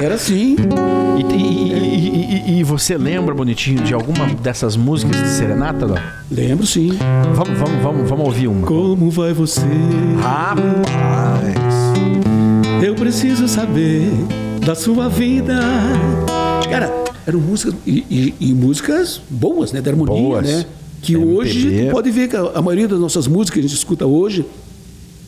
Era 0.00 0.14
assim. 0.14 0.56
E, 1.18 1.34
e, 1.34 2.54
e, 2.54 2.58
e, 2.58 2.64
você 2.64 2.96
lembra, 2.96 3.34
bonitinho, 3.34 3.82
de 3.82 3.92
alguma 3.92 4.26
dessas 4.26 4.76
músicas 4.76 5.20
de 5.20 5.28
serenata? 5.28 5.86
Não? 5.86 5.96
Lembro, 6.30 6.66
sim. 6.66 6.98
Vamos, 7.34 7.58
vamos, 7.58 7.82
vamos, 7.82 8.08
vamos 8.08 8.26
ouvir 8.26 8.48
uma. 8.48 8.66
Como 8.66 9.10
vai 9.10 9.32
você? 9.32 9.60
Rapaz! 10.20 11.58
Eu 12.82 12.94
preciso 12.94 13.46
saber 13.48 14.10
da 14.64 14.74
sua 14.74 15.08
vida. 15.08 15.60
Cara, 16.70 16.92
eram 17.26 17.40
músicas 17.40 17.74
e 17.86 18.54
músicas 18.54 19.20
boas, 19.28 19.72
né? 19.72 19.80
Da 19.80 19.90
harmonia, 19.90 20.22
boas. 20.22 20.46
né? 20.46 20.64
Que 21.02 21.14
MPB. 21.14 21.32
hoje 21.32 21.84
tu 21.84 21.90
pode 21.90 22.10
ver 22.10 22.28
que 22.28 22.36
a, 22.36 22.40
a, 22.54 22.62
maioria 22.62 22.88
das 22.88 22.98
nossas 22.98 23.26
músicas 23.26 23.54
que 23.54 23.60
a 23.60 23.62
gente 23.62 23.74
escuta 23.74 24.06
hoje 24.06 24.44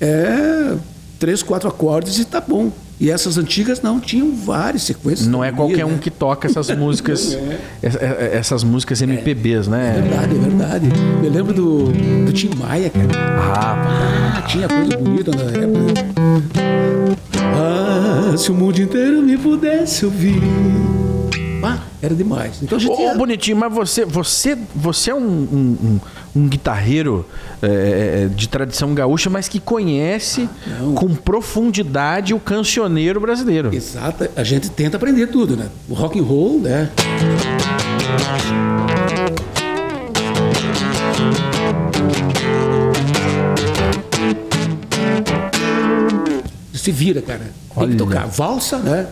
é 0.00 0.74
três, 1.20 1.42
quatro 1.42 1.68
acordes 1.68 2.18
e 2.18 2.24
tá 2.24 2.40
bom. 2.40 2.72
E 2.98 3.10
essas 3.10 3.38
antigas 3.38 3.80
não 3.80 4.00
tinham 4.00 4.34
várias 4.34 4.82
sequências. 4.82 5.28
Não 5.28 5.44
é 5.44 5.52
qualquer 5.52 5.78
né? 5.78 5.84
um 5.84 5.96
que 5.96 6.10
toca 6.10 6.48
essas 6.48 6.70
músicas, 6.76 7.34
é. 7.34 7.58
é. 7.82 8.30
essas 8.36 8.64
músicas 8.64 9.00
MPBs, 9.00 9.68
é. 9.68 9.70
né? 9.70 9.94
É 9.96 10.00
verdade, 10.00 10.34
é 10.34 10.38
verdade. 10.38 10.88
Eu 11.22 11.30
lembro 11.30 11.54
do, 11.54 11.84
do 12.24 12.32
Tim 12.32 12.50
Maia, 12.56 12.90
cara. 12.90 13.08
Ah, 13.38 14.38
ah 14.38 14.42
tinha 14.42 14.66
coisa 14.66 14.96
bonita 14.96 15.30
na 15.30 15.42
época. 15.42 15.94
Ah, 17.36 18.36
se 18.36 18.50
o 18.50 18.54
mundo 18.54 18.80
inteiro 18.80 19.22
me 19.22 19.36
pudesse 19.36 20.04
ouvir. 20.04 20.40
Era 22.02 22.14
demais. 22.14 22.62
Então 22.62 22.78
a 22.78 22.80
gente. 22.80 22.92
Ô, 22.92 23.00
ia... 23.00 23.14
bonitinho, 23.14 23.56
mas 23.56 23.72
você, 23.72 24.04
você, 24.04 24.56
você 24.74 25.10
é 25.10 25.14
um, 25.14 25.18
um, 25.18 25.76
um, 25.82 26.00
um 26.36 26.48
guitarreiro 26.48 27.26
é, 27.62 28.24
é 28.24 28.28
de 28.28 28.48
tradição 28.48 28.94
gaúcha, 28.94 29.28
mas 29.28 29.48
que 29.48 29.60
conhece 29.60 30.48
ah, 30.66 30.92
com 30.94 31.14
profundidade 31.14 32.32
o 32.32 32.40
cancioneiro 32.40 33.20
brasileiro. 33.20 33.74
Exato. 33.74 34.28
A 34.34 34.44
gente 34.44 34.70
tenta 34.70 34.96
aprender 34.96 35.26
tudo, 35.26 35.56
né? 35.56 35.68
O 35.88 35.94
rock 35.94 36.18
and 36.18 36.22
roll, 36.22 36.60
né? 36.60 36.90
se 46.80 46.90
vira, 46.90 47.20
cara. 47.22 47.40
Tem 47.40 47.52
Olha. 47.76 47.90
que 47.90 47.96
tocar 47.96 48.26
valsa, 48.26 48.78
né? 48.78 49.06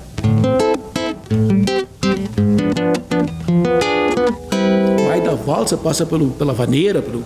Valsa, 5.49 5.79
passa 5.79 6.05
pelo, 6.05 6.29
pela 6.33 6.53
vaneira, 6.53 7.01
pelo 7.01 7.25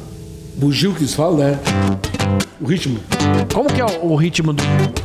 bugio 0.55 0.95
que 0.95 1.00
eles 1.00 1.12
falam, 1.12 1.38
né? 1.38 1.59
O 2.61 2.67
ritmo. 2.67 3.00
Como 3.52 3.69
que 3.69 3.81
é 3.81 3.85
o, 3.85 4.12
o 4.12 4.14
ritmo 4.14 4.52
do. 4.52 4.62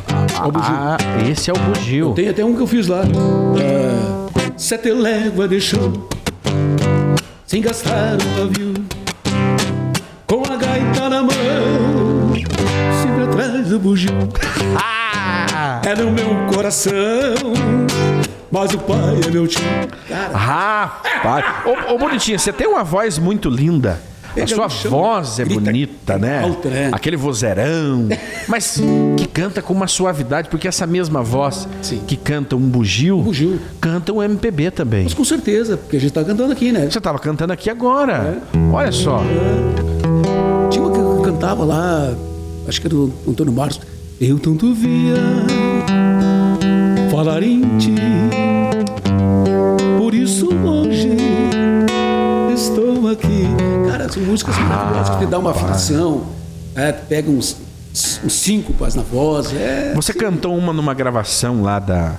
Ah, 0.08 0.98
ah, 1.00 1.28
esse 1.28 1.50
é 1.50 1.54
o 1.54 1.58
bugio. 1.58 2.14
Tem 2.14 2.30
até 2.30 2.46
um 2.46 2.56
que 2.56 2.62
eu 2.62 2.68
fiz 2.68 2.86
lá. 2.86 3.02
É, 3.60 4.52
sete 4.56 4.92
légua 4.92 5.48
deixou 5.48 6.08
sem 7.48 7.60
gastar 7.60 8.18
um 8.22 8.40
pavio 8.40 8.74
com 10.28 10.44
a 10.54 10.56
gaita 10.56 11.10
na 11.10 11.24
mão 11.24 12.34
sempre 13.02 13.24
atrás 13.24 13.68
do 13.68 13.80
bugio. 13.80 14.12
é 15.84 15.96
no 15.96 16.12
meu 16.12 16.54
coração. 16.54 16.94
Mas 18.52 18.74
o 18.74 18.80
pai 18.80 19.20
é 19.28 19.32
meu 19.32 19.48
tio. 19.48 19.62
Cara. 20.08 20.38
Rapaz. 20.38 21.46
Ô, 21.66 21.94
ô, 21.94 21.98
bonitinha, 21.98 22.38
você 22.40 22.54
tem 22.54 22.68
uma 22.68 22.84
voz 22.84 23.18
muito 23.20 23.50
linda. 23.50 24.00
A 24.42 24.46
sua 24.46 24.68
voz 24.68 25.40
é 25.40 25.46
bonita, 25.46 26.18
né? 26.18 26.44
Alta, 26.44 26.70
né? 26.70 26.90
Aquele 26.94 27.18
vozeirão. 27.18 28.08
Mas 28.48 28.80
que 29.18 29.28
canta 29.28 29.62
com 29.62 29.74
uma 29.74 29.88
suavidade, 29.88 30.48
porque 30.50 30.68
essa 30.68 30.86
mesma 30.86 31.24
voz 31.24 31.68
Sim. 31.82 32.02
que 32.06 32.16
canta 32.16 32.56
um 32.56 32.60
bugio, 32.60 33.20
bugio, 33.20 33.60
canta 33.82 34.14
um 34.14 34.22
MPB 34.22 34.72
também. 34.72 35.04
Mas 35.04 35.14
com 35.14 35.26
certeza, 35.26 35.76
porque 35.76 35.98
a 35.98 36.00
gente 36.00 36.12
tá 36.12 36.24
cantando 36.24 36.54
aqui, 36.54 36.72
né? 36.72 36.88
Você 36.90 37.02
tava 37.02 37.18
cantando 37.18 37.52
aqui 37.52 37.70
agora. 37.70 38.40
É. 38.54 38.58
Olha 38.72 38.92
só. 38.92 39.22
É. 39.24 40.70
Tinha 40.70 40.86
uma 40.86 40.92
que 40.92 41.32
cantava 41.32 41.64
lá, 41.64 42.14
acho 42.68 42.80
que 42.80 42.86
era 42.88 42.96
do 42.96 43.12
Antônio 43.28 43.52
Marcos. 43.54 43.82
Eu 44.22 44.38
tanto 44.40 44.74
via 44.74 45.16
falar 47.12 47.42
em 47.42 47.62
ti, 47.78 47.94
hoje 50.56 51.10
estou 52.54 53.10
aqui. 53.10 53.44
Cara, 53.90 54.10
são 54.10 54.24
músicas 54.24 54.56
ah, 54.58 54.62
maravilhosas 54.62 55.10
que 55.16 55.26
te 55.26 55.30
dão 55.30 55.42
uma 55.42 55.52
afinação, 55.52 56.28
é, 56.76 56.92
pega 56.92 57.30
uns, 57.30 57.58
uns 58.24 58.34
síncopas 58.34 58.96
na 58.96 59.04
voz. 59.04 59.54
É, 59.54 59.94
Você 59.96 60.14
sim. 60.14 60.20
cantou 60.20 60.58
uma 60.58 60.74
numa 60.74 60.94
gravação 60.94 61.62
lá 61.62 61.80
da. 61.80 62.16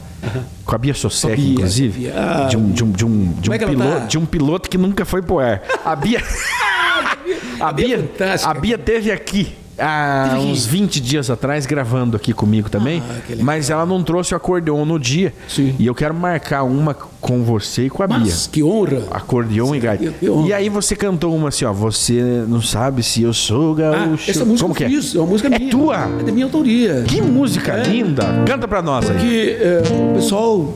Com 0.64 0.74
a 0.74 0.78
Bia 0.78 0.94
Sosek, 0.94 1.52
inclusive. 1.52 2.10
Ah, 2.10 2.48
de 2.50 2.56
um, 2.56 2.70
de 2.70 2.84
um, 2.84 2.90
de 2.90 3.04
um, 3.04 3.32
de 3.32 3.50
um, 3.50 3.54
é 3.54 3.58
piloto, 3.58 3.90
tá? 4.00 4.06
de 4.06 4.18
um 4.18 4.26
piloto 4.26 4.70
que 4.70 4.76
nunca 4.76 5.04
foi 5.04 5.22
pro 5.22 5.38
ar. 5.38 5.62
A 5.84 5.94
Bia. 5.94 6.22
a, 7.60 7.72
Bia, 7.72 8.10
a 8.44 8.54
Bia 8.54 8.76
teve 8.76 9.12
aqui 9.12 9.56
há 9.78 10.36
uns 10.40 10.66
20 10.66 11.00
dias 11.00 11.30
atrás 11.30 11.66
gravando 11.66 12.16
aqui 12.16 12.32
comigo 12.32 12.68
também, 12.68 13.02
Ah, 13.08 13.14
que 13.26 13.32
legal. 13.32 13.44
mas 13.46 13.70
ela 13.70 13.86
não 13.86 14.02
trouxe 14.02 14.34
o 14.34 14.36
acordeon 14.36 14.84
no 14.84 14.98
dia. 14.98 15.32
Sim. 15.48 15.74
E 15.78 15.86
eu 15.86 15.94
quero 15.94 16.12
marcar 16.14 16.62
uma 16.64 16.94
com 16.94 17.42
você 17.42 17.86
e 17.86 17.90
com 17.90 18.02
a 18.02 18.06
Bia. 18.06 18.18
Mas 18.18 18.46
que 18.46 18.62
honra. 18.62 19.02
Acordeon 19.10 19.74
e 19.74 19.80
gaita. 19.80 20.14
E 20.46 20.52
aí 20.52 20.68
você 20.68 20.94
cantou 20.96 21.34
uma 21.34 21.48
assim, 21.48 21.64
ó. 21.64 21.72
Você 21.72 22.44
não 22.48 22.60
sabe 22.62 23.02
se 23.02 23.22
eu 23.22 23.32
sou 23.32 23.72
Ah, 23.72 24.06
gaúcho. 24.06 24.30
essa 24.30 24.44
música 24.44 24.62
Como 24.62 24.74
que 24.74 24.84
é? 24.84 24.88
fiz, 24.88 25.14
é 25.14 25.18
uma 25.18 25.26
música 25.26 25.48
É 25.54 25.58
minha. 25.58 25.70
tua? 25.70 25.96
É 26.20 26.22
da 26.22 26.32
minha 26.32 26.46
autoria. 26.46 27.04
Que 27.06 27.20
música 27.22 27.72
É. 27.72 27.82
linda! 27.84 28.24
Canta 28.46 28.66
pra 28.68 28.80
nós 28.82 29.08
aí. 29.10 29.16
Que 29.18 29.50
é, 29.62 29.82
o 30.10 30.14
pessoal. 30.14 30.74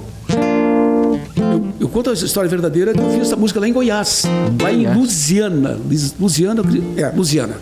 Eu, 1.37 1.67
eu 1.81 1.89
conto 1.89 2.11
essa 2.11 2.25
história 2.25 2.49
verdadeira 2.49 2.93
que 2.93 3.01
eu 3.01 3.11
fiz 3.11 3.23
essa 3.23 3.37
música 3.37 3.61
lá 3.61 3.69
em 3.69 3.73
Goiás, 3.73 4.25
lá 4.61 4.73
em 4.73 4.79
Goiás. 4.83 4.97
Lusiana. 4.97 5.79
Lusiana, 6.19 6.63
é, 6.97 7.09
Lusiana. 7.15 7.55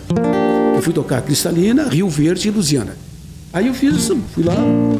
Eu 0.81 0.83
fui 0.85 0.93
tocar 0.95 1.21
Cristalina, 1.21 1.83
Rio 1.89 2.09
Verde 2.09 2.47
e 2.47 2.51
Lusiana. 2.51 2.97
Aí 3.53 3.67
eu 3.67 3.73
fiz 3.75 3.93
isso, 3.97 4.17
fui 4.33 4.43
lá 4.43 4.55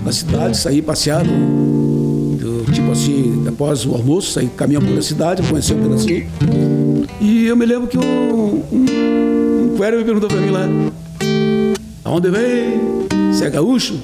na 0.05 0.11
cidade, 0.11 0.55
saí 0.55 0.79
passeado, 0.79 1.25
do- 1.25 2.71
tipo 2.71 2.91
assim, 2.91 3.43
após 3.47 3.83
o 3.83 3.93
almoço, 3.95 4.31
saí 4.31 4.47
caminhando 4.55 4.85
pela 4.85 5.01
cidade, 5.01 5.41
conheci 5.41 5.73
um 5.73 5.81
pedacinho. 5.81 6.27
E 7.19 7.47
eu 7.47 7.55
me 7.55 7.65
lembro 7.65 7.88
que 7.88 7.97
um, 7.97 8.03
um, 8.03 8.63
um 8.71 9.75
me 9.75 10.03
perguntou 10.03 10.29
pra 10.29 10.38
mim 10.39 10.51
lá, 10.51 10.67
aonde 12.03 12.29
vem? 12.29 13.07
Você 13.33 13.45
é 13.45 13.50
gaúcho? 13.50 13.95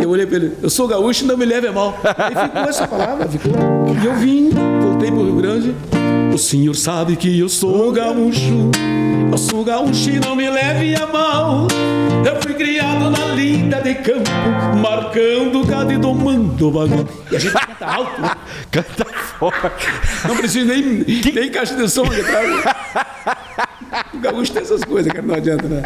E 0.00 0.02
eu 0.02 0.10
olhei 0.10 0.26
pra 0.26 0.38
ele, 0.38 0.54
eu 0.60 0.68
sou 0.70 0.88
gaúcho, 0.88 1.24
não 1.24 1.36
me 1.36 1.44
leve 1.44 1.68
a 1.68 1.72
mal. 1.72 1.96
Aí 2.18 2.34
ficou 2.48 2.62
essa 2.68 2.88
palavra, 2.88 3.28
ficou. 3.28 3.52
E 4.02 4.06
eu 4.06 4.16
vim, 4.16 4.50
voltei 4.82 5.08
pro 5.12 5.22
Rio 5.24 5.36
Grande. 5.36 5.72
O 6.34 6.38
senhor 6.38 6.74
sabe 6.74 7.14
que 7.14 7.38
eu 7.38 7.48
sou 7.48 7.92
gaúcho. 7.92 8.72
Eu 9.30 9.38
sou 9.38 9.64
gaúcho 9.64 10.10
e 10.10 10.18
não 10.20 10.34
me 10.34 10.48
leve 10.50 10.94
a 10.94 11.06
mal. 11.06 11.66
Eu 12.26 12.40
fui 12.42 12.54
criado 12.54 13.10
na 13.10 13.26
linda 13.34 13.80
de 13.80 13.94
campo, 13.94 14.30
marcando 14.80 15.66
cada 15.66 15.92
e 15.92 15.98
domando 15.98 16.68
o 16.68 16.70
bagulho. 16.70 17.08
E 17.30 17.36
a 17.36 17.38
gente 17.38 17.52
canta 17.52 17.86
alto, 17.86 18.20
né? 18.20 18.30
Canta 18.70 19.04
forte. 19.38 19.86
Não 20.26 20.36
precisa 20.36 20.66
nem, 20.72 20.82
nem 21.34 21.50
caixa 21.50 21.74
de 21.76 21.88
som 21.88 22.04
aqui 22.04 22.20
atrás. 22.20 22.64
O 24.14 24.18
gaúcho 24.18 24.52
tem 24.52 24.62
essas 24.62 24.84
coisas, 24.84 25.12
cara, 25.12 25.26
não 25.26 25.34
adianta, 25.34 25.66
né? 25.68 25.82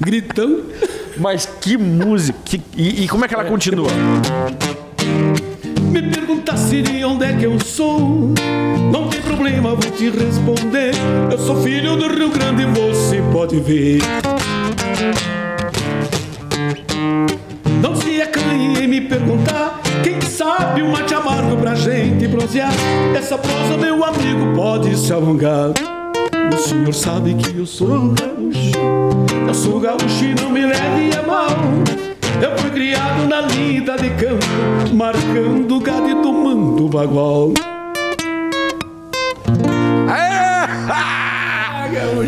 Gritando. 0.00 0.64
Mas 1.18 1.46
que 1.60 1.76
música. 1.76 2.38
que- 2.44 2.62
E, 2.76 3.04
e 3.04 3.08
como 3.08 3.24
é 3.24 3.28
que 3.28 3.34
ela 3.34 3.44
continua? 3.44 3.88
Me 5.92 6.00
perguntasse 6.00 6.80
de 6.80 7.04
onde 7.04 7.26
é 7.26 7.36
que 7.36 7.44
eu 7.44 7.60
sou? 7.60 8.32
Não 8.90 9.08
tem 9.10 9.20
problema, 9.20 9.74
vou 9.74 9.90
te 9.90 10.08
responder. 10.08 10.94
Eu 11.30 11.36
sou 11.36 11.62
filho 11.62 11.96
do 11.96 12.08
Rio 12.08 12.30
Grande, 12.30 12.64
você 12.64 13.22
pode 13.30 13.60
ver. 13.60 14.00
Não 17.82 17.94
se 17.94 18.22
acanhe 18.22 18.82
em 18.82 18.88
me 18.88 19.02
perguntar. 19.02 19.82
Quem 20.02 20.18
sabe 20.22 20.82
um 20.82 20.92
mate 20.92 21.12
amargo 21.12 21.58
pra 21.58 21.74
gente 21.74 22.26
bronzear. 22.26 22.72
Essa 23.14 23.36
prosa, 23.36 23.76
meu 23.76 24.02
amigo, 24.02 24.54
pode 24.56 24.96
se 24.96 25.12
alongar. 25.12 25.74
O 26.50 26.56
senhor 26.56 26.94
sabe 26.94 27.34
que 27.34 27.54
eu 27.54 27.66
sou 27.66 28.14
gaúcho. 28.14 28.72
Eu 29.46 29.54
sou 29.54 29.78
gaúcho 29.78 30.24
e 30.24 30.34
não 30.40 30.48
me 30.48 30.64
leve 30.64 31.14
a 31.18 31.26
mal 31.26 32.11
Eu 32.42 32.58
fui 32.58 32.70
criado 32.70 33.26
na 33.28 33.40
lida 33.42 33.96
de 33.96 34.10
campo 34.10 34.44
Marcando 34.94 35.78
gado 35.80 36.08
e 36.10 36.14
tomando 36.22 36.88
bagual 36.88 37.52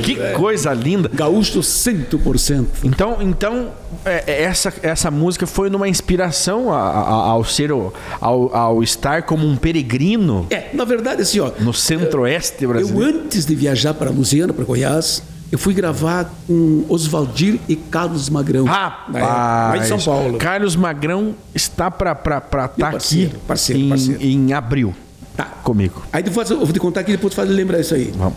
Que 0.03 0.17
coisa 0.35 0.73
linda. 0.75 1.09
Gaúcho 1.13 1.61
100% 1.61 2.67
Então, 2.85 3.17
então 3.21 3.69
é, 4.05 4.25
é, 4.27 4.43
essa, 4.43 4.73
essa 4.83 5.11
música 5.11 5.47
foi 5.47 5.71
numa 5.71 5.89
inspiração 5.89 6.73
a- 6.73 6.79
a- 6.91 7.31
ao 7.31 7.45
ser 7.45 7.73
o- 7.73 7.93
ao, 8.21 8.55
ao 8.55 8.83
estar 8.83 9.23
como 9.23 9.47
um 9.47 9.57
peregrino 9.57 10.47
É, 10.51 10.69
na 10.75 10.85
verdade 10.85 11.23
assim, 11.23 11.41
ó 11.41 11.51
no 11.61 11.73
centro-oeste 11.73 12.65
Eu 12.65 12.71
brasileiro. 12.71 13.19
antes 13.25 13.47
de 13.47 13.55
viajar 13.55 13.95
para 13.95 14.11
Luziana, 14.11 14.53
para 14.53 14.65
Goiás 14.65 15.23
Eu 15.55 15.59
fui 15.59 15.73
gravar 15.73 16.29
com 16.49 16.85
Oswaldir 16.89 17.61
e 17.69 17.77
Carlos 17.77 18.29
Magrão 18.29 18.65
Rapaz, 18.65 19.15
lá 19.23 19.79
em 19.79 19.85
São 19.85 20.01
Paulo 20.01 20.37
Carlos 20.37 20.75
Magrão 20.75 21.33
está 21.55 21.89
para 21.93 22.11
estar 22.11 22.73
Meu 22.77 22.87
aqui 22.89 23.31
parceiro, 23.47 23.81
em, 23.81 23.89
parceiro. 23.89 24.21
em 24.21 24.53
abril 24.53 24.93
Tá. 25.37 25.45
comigo. 25.63 26.03
Aí 26.13 26.25
depois 26.25 26.51
eu 26.51 26.59
vou 26.59 26.73
te 26.73 26.81
contar 26.81 27.01
aqui, 27.03 27.13
depois 27.13 27.33
tu 27.33 27.37
faz 27.37 27.49
lembrar 27.49 27.79
isso 27.79 27.95
aí 27.95 28.13
Vamos. 28.17 28.35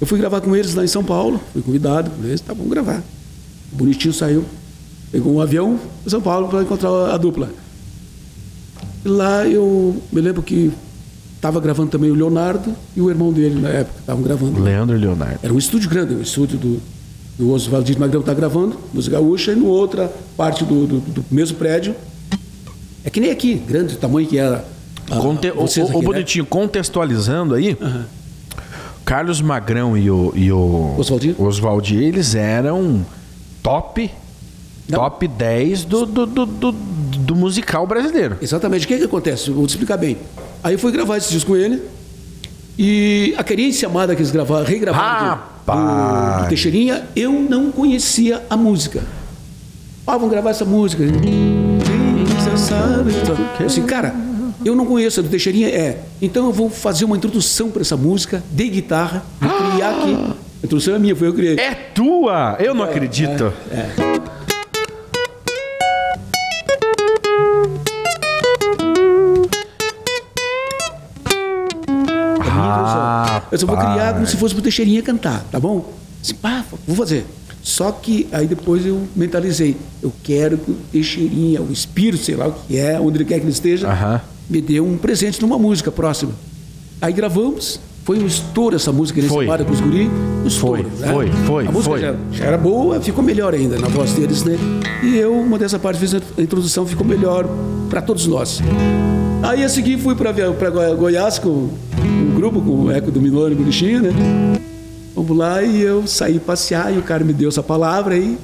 Eu 0.00 0.06
fui 0.06 0.20
gravar 0.20 0.40
com 0.40 0.54
eles 0.54 0.72
lá 0.76 0.84
em 0.84 0.86
São 0.86 1.02
Paulo, 1.02 1.40
fui 1.52 1.62
convidado 1.62 2.10
por 2.12 2.24
eles, 2.26 2.40
tá, 2.40 2.52
vamos 2.54 2.70
gravar. 2.70 3.02
Bonitinho 3.72 4.14
saiu, 4.14 4.44
pegou 5.10 5.34
um 5.34 5.40
avião 5.40 5.80
para 6.04 6.10
São 6.10 6.20
Paulo 6.20 6.46
para 6.46 6.62
encontrar 6.62 6.90
a 7.12 7.16
dupla. 7.16 7.50
E 9.04 9.08
lá 9.08 9.44
eu 9.48 10.00
me 10.12 10.20
lembro 10.20 10.44
que 10.44 10.70
estava 11.42 11.58
gravando 11.60 11.90
também 11.90 12.08
o 12.08 12.14
Leonardo 12.14 12.72
e 12.96 13.00
o 13.00 13.10
irmão 13.10 13.32
dele 13.32 13.60
na 13.60 13.68
época, 13.68 13.98
estavam 13.98 14.22
gravando. 14.22 14.62
Leandro 14.62 14.96
e 14.96 15.00
Leonardo. 15.00 15.40
Era 15.42 15.52
um 15.52 15.58
estúdio 15.58 15.90
grande, 15.90 16.14
um 16.14 16.22
estúdio 16.22 16.56
do, 16.56 16.80
do 17.36 17.50
Oswaldir 17.52 17.98
Magrão 17.98 18.22
tá 18.22 18.32
gravando, 18.32 18.76
música 18.94 19.16
gaúcha, 19.16 19.50
e 19.50 19.56
no 19.56 19.66
outra 19.66 20.10
parte 20.36 20.64
do, 20.64 20.86
do, 20.86 21.00
do 21.00 21.24
mesmo 21.28 21.56
prédio. 21.56 21.96
É 23.04 23.10
que 23.10 23.18
nem 23.18 23.32
aqui, 23.32 23.56
grande 23.56 23.94
o 23.94 23.96
tamanho 23.98 24.28
que 24.28 24.38
era. 24.38 24.64
a- 25.10 25.16
Conte- 25.16 25.50
o, 25.50 25.62
vocês 25.62 25.84
o- 25.84 25.88
aqui, 25.90 25.96
o 25.98 26.00
né? 26.00 26.06
Bonitinho, 26.06 26.46
contextualizando 26.46 27.54
aí, 27.56 27.76
Carlos 29.04 29.40
Magrão 29.40 29.98
e 29.98 30.08
o, 30.08 30.32
e 30.36 30.52
o 30.52 30.94
Oswaldir? 30.96 31.34
Oswaldir, 31.42 32.00
eles 32.02 32.36
eram 32.36 33.04
top, 33.64 34.08
Não. 34.88 35.00
top 35.00 35.26
10 35.26 35.84
do, 35.84 36.06
do, 36.06 36.24
do, 36.26 36.46
do, 36.46 37.34
musical 37.34 37.84
brasileiro. 37.84 38.36
Exatamente. 38.40 38.84
O 38.84 38.88
que, 38.88 38.96
que 38.98 39.04
acontece? 39.04 39.50
Vou 39.50 39.66
te 39.66 39.70
explicar 39.70 39.96
bem. 39.96 40.16
Aí 40.62 40.76
fui 40.76 40.92
gravar 40.92 41.16
esse 41.16 41.30
disco 41.32 41.50
com 41.52 41.56
ele. 41.56 41.82
E 42.78 43.34
a 43.36 43.44
querência 43.44 43.86
amada 43.88 44.14
que 44.14 44.22
eles 44.22 44.30
gravaram, 44.32 44.64
regravaram 44.64 45.38
do- 45.66 45.72
do, 45.72 46.42
do 46.42 46.48
Teixeirinha, 46.48 47.04
eu 47.14 47.32
não 47.32 47.70
conhecia 47.70 48.42
a 48.48 48.56
música. 48.56 49.02
Ah, 50.06 50.12
vamos 50.16 50.30
gravar 50.30 50.50
essa 50.50 50.64
música. 50.64 51.02
Eu 53.60 53.66
Assim, 53.66 53.82
cara, 53.82 54.14
eu 54.64 54.74
não 54.74 54.84
conheço 54.86 55.20
a 55.20 55.22
do 55.22 55.28
Teixeirinha. 55.28 55.68
É. 55.68 55.98
Então 56.20 56.46
eu 56.46 56.52
vou 56.52 56.68
fazer 56.70 57.04
uma 57.04 57.16
introdução 57.16 57.70
para 57.70 57.82
essa 57.82 57.96
música 57.96 58.42
de 58.50 58.68
guitarra, 58.68 59.22
criar 59.40 59.90
aqui. 59.90 60.14
A 60.62 60.66
introdução 60.66 60.94
é 60.94 60.98
minha, 60.98 61.14
foi 61.16 61.28
eu 61.28 61.32
que 61.32 61.38
criei. 61.38 61.58
É 61.58 61.74
tua! 61.74 62.56
Eu 62.58 62.74
não 62.74 62.84
acredito. 62.84 63.52
Ah, 63.70 64.41
eu 73.52 73.58
só 73.58 73.66
vou 73.66 73.76
criar 73.76 74.14
como 74.14 74.26
se 74.26 74.36
fosse 74.36 74.54
pro 74.54 74.62
Teixeirinha 74.62 75.02
cantar, 75.02 75.44
tá 75.50 75.60
bom? 75.60 75.92
Assim, 76.22 76.34
pá, 76.34 76.64
vou 76.86 76.96
fazer. 76.96 77.26
Só 77.62 77.92
que 77.92 78.26
aí 78.32 78.46
depois 78.46 78.84
eu 78.84 79.02
mentalizei. 79.14 79.76
Eu 80.02 80.12
quero 80.22 80.58
que 80.58 80.70
o 80.70 80.76
Teixeirinha, 80.90 81.60
o 81.60 81.70
espírito, 81.70 82.24
sei 82.24 82.34
lá 82.34 82.48
o 82.48 82.52
que 82.52 82.78
é, 82.78 82.98
onde 82.98 83.18
ele 83.18 83.24
quer 83.24 83.38
que 83.38 83.44
ele 83.44 83.52
esteja, 83.52 84.20
me 84.48 84.60
dê 84.60 84.80
um 84.80 84.96
presente 84.96 85.40
numa 85.40 85.58
música 85.58 85.92
próxima. 85.92 86.32
Aí 87.00 87.12
gravamos, 87.12 87.78
foi 88.04 88.18
um 88.18 88.26
estouro 88.26 88.74
essa 88.74 88.90
música 88.90 89.20
nesse 89.20 89.32
Foi. 89.32 89.46
Mara 89.46 89.64
com 89.64 89.72
os 89.72 89.80
guri. 89.80 90.08
Um 90.42 90.46
estouro, 90.46 90.82
Foi, 90.82 91.00
né? 91.00 91.12
foi, 91.12 91.32
foi, 91.46 91.66
A 91.66 91.70
música 91.70 91.90
foi. 91.90 92.00
Já, 92.00 92.14
já 92.32 92.44
era 92.46 92.58
boa, 92.58 93.00
ficou 93.00 93.22
melhor 93.22 93.54
ainda 93.54 93.78
na 93.78 93.88
voz 93.88 94.12
deles, 94.14 94.42
né? 94.42 94.56
E 95.02 95.16
eu, 95.16 95.32
uma 95.32 95.58
dessa 95.58 95.78
parte, 95.78 96.00
fiz 96.00 96.14
a 96.14 96.20
introdução, 96.38 96.84
ficou 96.84 97.06
melhor 97.06 97.46
para 97.88 98.02
todos 98.02 98.26
nós. 98.26 98.60
Aí 99.42 99.62
a 99.62 99.68
seguir 99.68 99.98
fui 99.98 100.14
para 100.14 100.32
Goiás 100.94 101.38
com 101.38 101.68
um 102.12 102.34
grupo, 102.34 102.60
com 102.60 102.84
o 102.84 102.90
Eco 102.90 103.10
do 103.10 103.24
e 103.26 103.54
Bonitinho, 103.54 104.02
né? 104.02 104.10
Vamos 105.14 105.36
lá 105.36 105.62
e 105.62 105.80
eu 105.82 106.06
saí 106.06 106.38
passear 106.38 106.92
e 106.94 106.98
o 106.98 107.02
cara 107.02 107.22
me 107.24 107.32
deu 107.32 107.48
essa 107.48 107.62
palavra 107.62 108.14
aí. 108.14 108.38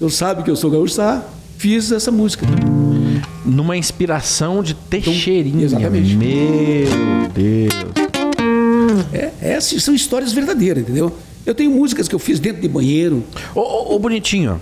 Eu 0.00 0.10
sabe 0.10 0.42
que 0.42 0.50
eu 0.50 0.56
sou 0.56 0.70
gaúcho, 0.70 0.96
tá? 0.96 1.22
Fiz 1.58 1.90
essa 1.92 2.10
música. 2.10 2.44
Numa 3.44 3.76
inspiração 3.76 4.62
de 4.62 4.74
Teixeirinha. 4.74 5.64
exatamente. 5.64 6.14
Meu 6.16 7.28
Deus. 7.34 7.74
É, 9.12 9.30
essas 9.40 9.82
são 9.82 9.94
histórias 9.94 10.32
verdadeiras, 10.32 10.82
entendeu? 10.82 11.12
Eu 11.44 11.54
tenho 11.54 11.70
músicas 11.70 12.08
que 12.08 12.14
eu 12.14 12.18
fiz 12.18 12.38
dentro 12.38 12.60
de 12.62 12.68
banheiro. 12.68 13.22
Ô, 13.54 13.60
ô, 13.60 13.94
ô, 13.94 13.98
Bonitinho, 13.98 14.60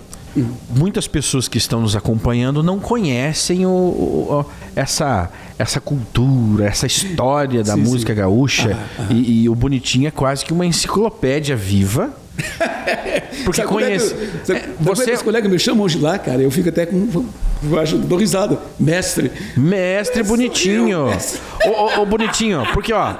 muitas 0.75 1.07
pessoas 1.07 1.47
que 1.47 1.57
estão 1.57 1.81
nos 1.81 1.95
acompanhando 1.95 2.63
não 2.63 2.79
conhecem 2.79 3.65
o, 3.65 3.69
o- 3.69 4.27
o- 4.39 4.45
essa, 4.75 5.29
essa 5.61 5.79
cultura, 5.79 6.65
essa 6.65 6.85
história 6.85 7.63
da 7.63 7.73
Sim, 7.75 7.81
música 7.81 8.13
sim. 8.13 8.19
gaúcha. 8.19 8.77
Ah, 8.99 9.07
E, 9.11 9.43
e 9.43 9.49
o 9.49 9.55
Bonitinho 9.55 10.07
é 10.07 10.11
quase 10.11 10.43
que 10.43 10.51
uma 10.53 10.65
enciclopédia 10.65 11.55
viva. 11.55 12.09
Porque 13.45 13.61
é 13.61 13.65
conhece. 13.65 14.15
é, 14.49 14.53
é 14.53 14.69
você 14.79 15.11
os 15.11 15.21
colegas 15.21 15.51
me 15.51 15.59
chamam 15.59 15.83
hoje 15.85 15.99
lá, 15.99 16.17
cara? 16.17 16.41
Eu 16.41 16.51
fico 16.51 16.69
até 16.69 16.85
com. 16.85 17.25
Eu 17.63 17.79
acho, 17.79 17.97
dou 17.97 18.17
risada. 18.17 18.57
Mestre. 18.79 19.31
Mestre 19.55 20.23
bonitinho. 20.23 21.05
mestre. 21.07 21.39
Ô, 21.65 21.69
ô, 21.69 22.01
ô, 22.01 22.05
bonitinho, 22.05 22.63
porque 22.73 22.91
ó, 22.93 23.15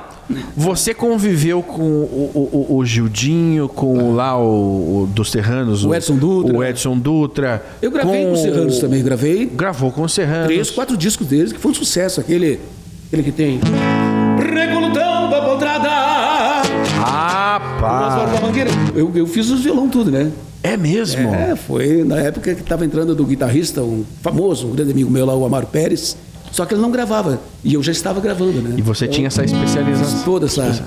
Você 0.56 0.94
conviveu 0.94 1.62
com 1.64 1.82
o, 1.84 2.66
o, 2.70 2.76
o 2.78 2.86
Gildinho, 2.86 3.68
com 3.68 4.14
lá 4.14 4.38
o, 4.38 5.04
o 5.04 5.10
dos 5.14 5.32
Serranos, 5.32 5.84
O 5.86 5.94
Edson 5.94 6.16
Dutra. 6.16 6.58
o 6.58 6.64
Edson 6.64 6.98
Dutra. 6.98 7.66
Eu 7.82 7.92
gravei 7.92 8.26
com 8.26 8.34
os 8.34 8.40
Serranos 8.42 8.80
também, 8.80 9.04
gravei 9.04 9.46
Gravou 9.46 9.92
com 9.92 10.04
os 10.04 10.14
Serranos. 10.14 10.48
três, 10.48 10.70
quatro 10.70 10.96
discos 10.98 11.28
deles 11.28 11.52
que 11.54 11.60
foi 11.60 11.72
um 11.72 11.76
sucesso. 11.76 12.20
Aquele, 12.20 12.60
aquele 13.08 13.24
que 13.24 13.32
tem. 13.32 13.60
Recolutão 14.38 15.30
da 15.30 15.42
Pontrada! 15.42 15.90
Ah, 17.04 17.78
pá. 17.80 18.30
Eu, 18.96 19.12
eu 19.16 19.26
fiz 19.28 19.50
os 19.50 19.62
violão 19.62 19.90
tudo, 19.90 20.12
né? 20.12 20.32
É 20.64 20.78
mesmo? 20.78 21.34
É, 21.34 21.56
foi 21.56 22.04
na 22.04 22.18
época 22.18 22.54
que 22.54 22.62
estava 22.62 22.86
entrando 22.86 23.16
do 23.16 23.26
guitarrista, 23.26 23.82
um 23.82 24.04
famoso, 24.22 24.68
um 24.68 24.72
grande 24.72 24.92
amigo 24.92 25.10
meu 25.10 25.26
lá, 25.26 25.36
o 25.36 25.44
Amaro 25.44 25.66
Pérez. 25.68 26.16
Só 26.52 26.66
que 26.66 26.74
ele 26.74 26.82
não 26.82 26.92
gravava. 26.92 27.40
E 27.64 27.74
eu 27.74 27.82
já 27.84 27.92
estava 27.92 28.20
gravando, 28.20 28.62
né? 28.62 28.76
E 28.78 28.82
você 28.82 29.08
tinha 29.08 29.28
essa 29.28 29.44
especialização. 29.44 30.24
toda 30.24 30.46
essa. 30.48 30.84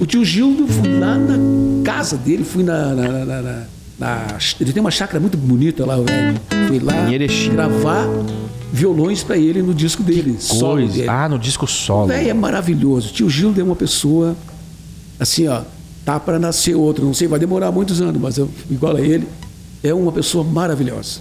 O 0.00 0.06
tio 0.06 0.24
Gildo, 0.24 0.66
fui 0.66 0.98
lá 0.98 1.16
na 1.16 1.36
casa 1.84 2.16
dele, 2.16 2.44
fui 2.44 2.62
na. 2.62 2.94
na, 2.94 3.08
na- 3.08 3.24
na- 3.42 3.62
na- 3.98 4.38
ele 4.60 4.72
tem 4.72 4.80
uma 4.80 4.90
chácara 4.90 5.20
muito 5.20 5.36
bonita 5.36 5.86
lá, 5.86 5.96
velho. 5.96 6.40
Fui 6.66 6.80
lá 6.80 7.10
Erechim. 7.12 7.50
gravar 7.52 8.08
violões 8.72 9.22
para 9.22 9.36
ele 9.36 9.62
no 9.62 9.72
disco 9.72 10.02
dele. 10.02 10.36
solo 10.40 10.88
dele. 10.88 11.08
Ah, 11.08 11.28
no 11.28 11.38
disco 11.38 11.66
solo. 11.66 12.08
Velho, 12.08 12.28
é 12.30 12.34
maravilhoso. 12.34 13.10
O 13.10 13.12
tio 13.12 13.30
Gildo 13.30 13.60
é 13.60 13.64
uma 13.64 13.76
pessoa, 13.76 14.36
assim, 15.20 15.46
ó, 15.46 15.62
tá 16.04 16.18
para 16.18 16.38
nascer 16.40 16.74
outro. 16.74 17.04
Não 17.04 17.14
sei, 17.14 17.28
vai 17.28 17.38
demorar 17.38 17.70
muitos 17.70 18.00
anos, 18.02 18.20
mas 18.20 18.36
eu, 18.36 18.50
igual 18.68 18.96
a 18.96 19.00
ele, 19.00 19.28
é 19.82 19.94
uma 19.94 20.10
pessoa 20.10 20.42
maravilhosa. 20.42 21.20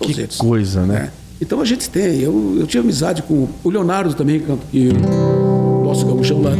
Todos 0.00 0.14
Que 0.16 0.20
eles. 0.22 0.36
coisa, 0.36 0.84
né? 0.84 1.10
É. 1.16 1.19
Então 1.40 1.60
a 1.60 1.64
gente 1.64 1.88
tem. 1.88 2.20
Eu, 2.20 2.56
eu 2.60 2.66
tinha 2.66 2.82
amizade 2.82 3.22
com 3.22 3.48
o 3.64 3.70
Leonardo 3.70 4.14
também, 4.14 4.40
que 4.40 4.46
que 4.70 4.88
o 4.88 5.82
nosso 5.84 6.04
gaúchão 6.06 6.42
lá. 6.42 6.50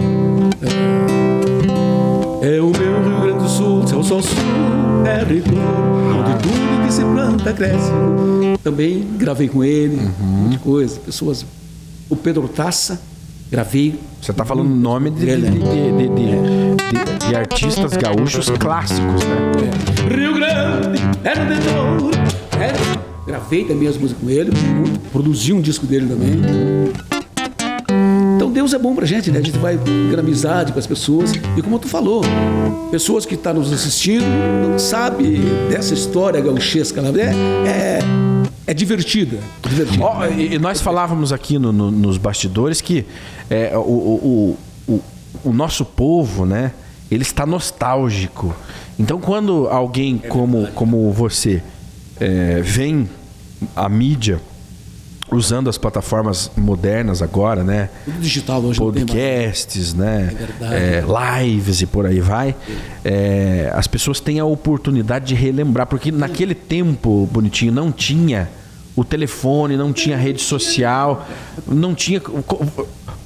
É, 2.43 2.57
é 2.57 2.61
o 2.61 2.71
meu 2.71 3.03
Rio 3.03 3.21
Grande 3.21 3.43
do 3.45 3.49
Sul, 3.49 3.87
céu, 3.87 4.03
sol, 4.03 4.23
sul, 4.23 4.38
é 5.07 5.23
rigor, 5.23 5.59
onde 6.19 6.38
tudo 6.43 6.87
que 6.87 6.93
se 6.93 7.03
planta 7.03 7.53
cresce. 7.53 7.90
Também 8.64 9.07
gravei 9.19 9.49
com 9.49 9.62
ele, 9.64 9.97
Uhum. 9.97 10.27
muita 10.27 10.59
coisa. 10.59 10.99
Pessoas. 11.01 11.45
O 12.09 12.16
Pedro 12.16 12.49
Taça, 12.49 13.01
gravei. 13.51 13.99
Você 14.21 14.33
tá 14.33 14.45
falando 14.45 14.66
o 14.71 14.75
nome 14.77 15.11
de, 15.11 15.25
de, 15.27 15.37
de, 15.37 16.09
de- 17.29 17.37
artistas 17.37 17.93
gaúchos 17.97 18.51
clássicos, 18.59 19.25
né? 19.25 19.51
Rio 20.14 20.35
Grande, 20.35 21.01
é 21.23 21.38
no 21.38 21.47
dedo. 21.49 22.11
É. 22.59 23.10
Gravei 23.31 23.64
também 23.64 23.87
as 23.87 23.97
músicas 23.97 24.21
com 24.21 24.29
ele, 24.29 24.51
produzi 25.12 25.53
um 25.53 25.61
disco 25.61 25.87
dele 25.87 26.09
também. 26.09 26.43
Então 28.35 28.51
Deus 28.51 28.75
é 28.75 28.79
bom 28.79 28.93
pra 28.93 29.07
gente, 29.07 29.31
né? 29.31 29.38
A 29.38 29.43
gente 29.43 29.57
vai 29.57 29.79
ter 29.79 30.19
amizade 30.19 30.73
com 30.73 30.81
as 30.81 30.87
pessoas. 30.87 31.33
E 31.57 31.62
como 31.62 31.79
tu 31.79 31.87
falou, 31.87 32.23
pessoas 32.90 33.25
que 33.25 33.35
estão 33.37 33.55
nos 33.55 33.73
assistindo 33.73 34.25
não 34.69 34.81
sabem 34.81 35.40
dessa 35.69 35.95
história 35.95 36.40
gauchesca. 36.40 37.01
né? 37.01 37.12
É, 37.21 37.69
é, 37.69 38.01
é 38.66 38.75
divertida. 38.75 39.38
É 39.64 39.69
divertida. 39.69 40.05
Ó, 40.05 40.27
e 40.27 40.59
nós 40.59 40.81
falávamos 40.81 41.33
aqui 41.33 41.57
no- 41.57 41.73
no- 41.73 41.93
nos 41.93 42.16
bastidores 42.19 42.81
que 42.81 43.07
é, 43.49 43.79
o, 43.79 43.81
o, 43.81 44.57
o, 44.88 44.93
o- 44.95 45.01
o 45.45 45.53
nosso 45.53 45.85
povo, 45.85 46.45
né? 46.45 46.73
Ele 47.09 47.23
está 47.23 47.47
nostálgico. 47.47 48.53
Então, 48.99 49.21
quando 49.21 49.69
alguém 49.69 50.19
como, 50.19 50.66
como 50.75 51.12
você 51.12 51.62
é, 52.19 52.61
vem 52.61 53.09
à 53.75 53.88
mídia 53.88 54.40
usando 55.33 55.70
as 55.70 55.79
plataformas 55.79 56.51
modernas 56.57 57.23
agora, 57.23 57.62
né? 57.62 57.88
Tudo 58.05 58.18
digital 58.18 58.61
hoje 58.62 58.79
podcasts, 58.79 59.94
né? 59.94 60.35
É. 60.61 61.05
É, 61.05 61.44
lives 61.44 61.81
e 61.81 61.87
por 61.87 62.05
aí 62.07 62.20
vai. 62.20 62.55
É, 63.05 63.70
as 63.75 63.87
pessoas 63.87 64.18
têm 64.20 64.40
a 64.40 64.44
oportunidade 64.44 65.27
de 65.27 65.35
relembrar, 65.35 65.87
porque 65.87 66.11
naquele 66.11 66.55
tempo, 66.55 67.29
bonitinho, 67.31 67.73
não 67.73 67.92
tinha 67.92 68.49
o 68.96 69.05
telefone, 69.05 69.76
não 69.76 69.92
tinha 69.92 70.16
rede 70.16 70.42
social, 70.42 71.26
não 71.66 71.94
tinha. 71.94 72.20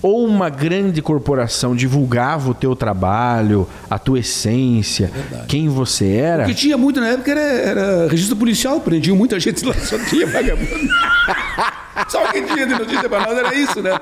Ou 0.03 0.27
uma 0.27 0.50
grande 0.50 1.00
corporação 1.00 1.74
divulgava 1.74 2.50
o 2.50 2.55
teu 2.55 2.77
trabalho, 2.77 3.66
a 3.88 3.98
tua 3.98 4.18
essência, 4.18 5.11
quem 5.48 5.68
você 5.68 6.12
era. 6.16 6.44
O 6.44 6.46
que 6.46 6.55
tinha 6.55 6.77
muito 6.77 7.00
na 7.00 7.09
época 7.09 7.31
era, 7.31 7.40
era 7.40 8.09
registro 8.09 8.37
policial, 8.37 8.81
prendiam 8.81 9.16
muita 9.16 9.40
gente 9.40 9.64
lá, 9.64 9.74
só 9.74 9.98
tinha 9.98 10.27
vagabundo. 10.27 10.88
só 12.09 12.24
o 12.24 12.33
que 12.33 12.42
tinha 12.42 12.66
de 12.66 12.74
notícia 12.74 13.09
pra 13.09 13.20
nós 13.20 13.38
era 13.38 13.55
isso, 13.55 13.81
né? 13.81 13.98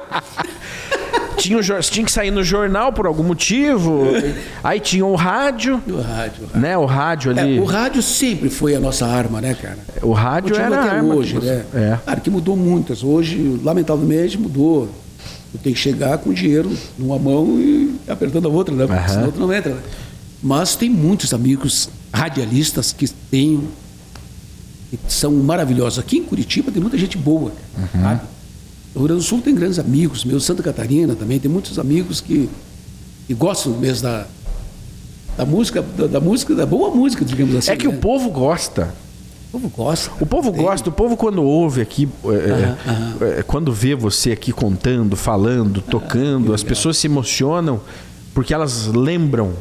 Tinha, 1.39 1.59
o 1.59 1.63
tinha 1.81 2.05
que 2.07 2.13
sair 2.13 2.31
no 2.31 2.45
jornal 2.45 2.93
por 2.93 3.07
algum 3.07 3.23
motivo. 3.25 4.05
aí 4.63 4.79
tinha 4.79 5.05
o 5.05 5.15
rádio, 5.17 5.83
O 5.89 6.01
rádio. 6.01 6.49
né? 6.55 6.77
O 6.79 6.85
rádio 6.85 7.33
É, 7.37 7.41
ali. 7.41 7.59
o 7.59 7.65
rádio 7.65 8.03
sempre 8.03 8.49
foi 8.49 8.75
a 8.77 8.81
nossa 8.81 9.07
arma, 9.07 9.41
né, 9.41 9.55
cara? 9.55 9.79
O 10.03 10.13
rádio 10.13 10.55
era 10.57 10.77
a 10.77 10.85
até 10.85 10.97
arma 10.97 11.15
hoje, 11.15 11.35
que 11.35 11.41
você- 11.41 11.47
né? 11.53 11.65
É. 11.75 11.99
Claro 12.05 12.21
que 12.21 12.31
mudou 12.31 12.57
muitas. 12.57 13.03
Hoje, 13.03 13.61
lamentavelmente, 13.65 14.39
mudou. 14.39 14.89
Eu 15.55 15.61
tenho 15.63 15.75
que 15.75 15.81
chegar 15.81 16.17
com 16.19 16.33
dinheiro 16.33 16.71
numa 16.99 17.19
mão 17.19 17.59
e 17.59 17.95
apertando 18.09 18.47
a 18.47 18.51
outra, 18.51 18.75
né? 18.75 18.87
Porque 18.87 19.01
Aham. 19.01 19.09
senão 19.09 19.31
tu 19.33 19.41
não 19.41 19.53
entra. 19.53 19.75
Né? 19.75 19.81
Mas 20.43 20.77
tem 20.77 20.89
muitos 20.89 21.35
amigos 21.35 21.89
radialistas 22.13 22.93
que 22.93 23.09
têm 23.09 23.61
que 24.91 24.99
são 25.09 25.33
maravilhosos. 25.33 25.99
Aqui 25.99 26.19
em 26.19 26.23
Curitiba 26.23 26.71
tem 26.71 26.81
muita 26.81 26.99
gente 26.99 27.17
boa, 27.17 27.53
Uhum. 27.77 28.03
sabe? 28.03 28.21
O 28.95 28.99
Rio 28.99 29.09
Grande 29.09 29.23
do 29.23 29.27
Sul 29.27 29.41
tem 29.41 29.55
grandes 29.55 29.79
amigos, 29.79 30.25
meus 30.25 30.45
Santa 30.45 30.63
Catarina 30.63 31.15
também 31.15 31.39
tem 31.39 31.51
muitos 31.51 31.79
amigos 31.79 32.21
que, 32.21 32.49
que 33.27 33.35
gostam 33.35 33.73
mesmo 33.73 34.03
da, 34.03 34.27
da 35.37 35.47
música, 35.47 35.83
da, 35.83 36.07
da 36.07 36.21
música, 36.21 36.55
da 36.55 36.67
boa 36.67 36.95
música, 36.95 37.25
digamos 37.25 37.55
assim. 37.57 37.71
É 37.71 37.77
que 37.77 37.89
né? 37.89 37.95
o 37.95 37.99
povo 37.99 38.31
gosta. 38.31 38.95
o 39.53 39.59
povo 39.59 39.69
gosta. 39.71 40.11
O 40.21 40.27
povo 40.27 40.53
gosta, 40.53 40.89
o 40.91 40.93
povo 40.93 41.17
quando 41.17 41.43
ouve 41.43 41.81
aqui, 41.81 42.07
é, 42.25 42.29
é, 43.25 43.39
é, 43.39 43.43
quando 43.43 43.73
vê 43.73 43.95
você 43.95 44.33
aqui 44.33 44.53
contando, 44.53 45.17
falando, 45.17 45.81
tocando, 45.81 46.53
as 46.53 46.63
pessoas 46.63 46.99
se 46.99 47.07
emocionam 47.07 47.81
porque 48.35 48.53
elas 48.53 48.87
lembram 48.87 49.55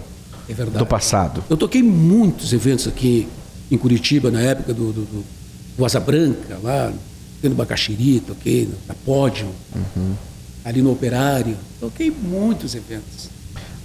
É 0.50 0.54
do 0.54 0.86
passado. 0.86 1.42
Eu 1.50 1.56
toquei 1.56 1.82
muitos 1.82 2.52
eventos 2.52 2.88
aqui 2.88 3.28
em 3.70 3.78
Curitiba, 3.78 4.30
na 4.30 4.42
época 4.42 4.74
do, 4.74 4.92
do, 4.92 5.02
do, 5.02 5.24
do 5.78 5.86
Asa 5.86 6.00
Branca, 6.02 6.60
lá 6.62 6.92
no 7.50 7.56
Bacaxiri, 7.56 8.20
toquei 8.22 8.70
na 8.88 8.94
Pódio, 8.94 9.48
Uhum. 9.76 10.14
ali 10.64 10.82
no 10.82 10.92
Operário. 10.92 11.56
Toquei 11.80 12.12
muitos 12.12 12.76
eventos. 12.76 13.30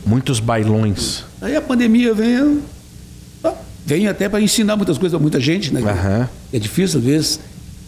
Muitos 0.04 0.38
bailões. 0.40 1.24
Aí 1.40 1.56
a 1.56 1.60
pandemia 1.60 2.14
veio, 2.14 2.62
ah, 3.42 3.54
veio 3.84 4.08
até 4.10 4.28
para 4.28 4.40
ensinar 4.40 4.76
muitas 4.76 4.98
coisas 4.98 5.18
a 5.18 5.18
muita 5.20 5.40
gente, 5.40 5.72
né? 5.72 5.80
Aham. 5.80 6.28
É 6.52 6.58
difícil, 6.58 6.98
às 7.00 7.04
vezes, 7.04 7.40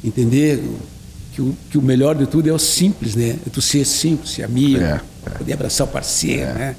entender 0.03 0.63
que 1.35 1.41
o, 1.43 1.55
que 1.71 1.79
o 1.79 1.83
melhor 1.83 2.17
de 2.17 2.27
tudo 2.27 2.49
é 2.49 2.53
o 2.53 2.59
simples, 2.59 3.15
né? 3.15 3.37
É 3.47 3.51
tu 3.51 3.63
ser 3.63 3.85
simples, 3.85 4.31
ser 4.33 4.43
amigo, 4.43 4.81
É, 4.81 5.01
poder 5.39 5.53
abraçar 5.53 5.87
o 5.87 5.91
parceiro, 5.91 6.53
né? 6.55 6.75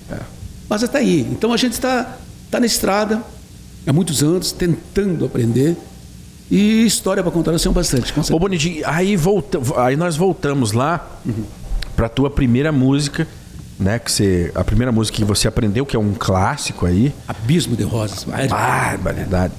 Mas 0.67 0.83
está 0.83 0.97
aí. 0.99 1.21
Então 1.31 1.53
a 1.53 1.57
gente 1.57 1.73
está 1.73 2.17
tá 2.51 2.59
na 2.59 2.65
estrada 2.65 3.23
há 3.87 3.93
muitos 3.93 4.21
anos, 4.21 4.51
tentando 4.51 5.25
aprender. 5.25 5.77
E 6.51 6.85
história 6.85 7.21
para 7.21 7.31
contar 7.31 7.51
temos 7.51 7.71
bastante, 7.71 8.11
com 8.11 8.21
Ô. 8.33 8.39
Bonitinho, 8.39 8.81
aí, 8.85 9.15
volta, 9.15 9.59
aí 9.77 9.95
nós 9.95 10.15
voltamos 10.15 10.71
lá 10.71 11.07
pra 11.95 12.09
tua 12.09 12.29
primeira 12.29 12.71
música, 12.71 13.27
né? 13.79 13.99
Que 13.99 14.11
você, 14.11 14.51
a 14.55 14.63
primeira 14.63 14.91
música 14.91 15.17
que 15.17 15.23
você 15.23 15.47
aprendeu, 15.47 15.85
que 15.85 15.95
é 15.95 15.99
um 15.99 16.13
clássico 16.13 16.85
aí. 16.85 17.13
Abismo 17.27 17.75
de 17.75 17.83
Rosas. 17.83 18.23
Barbaridade. 18.49 19.53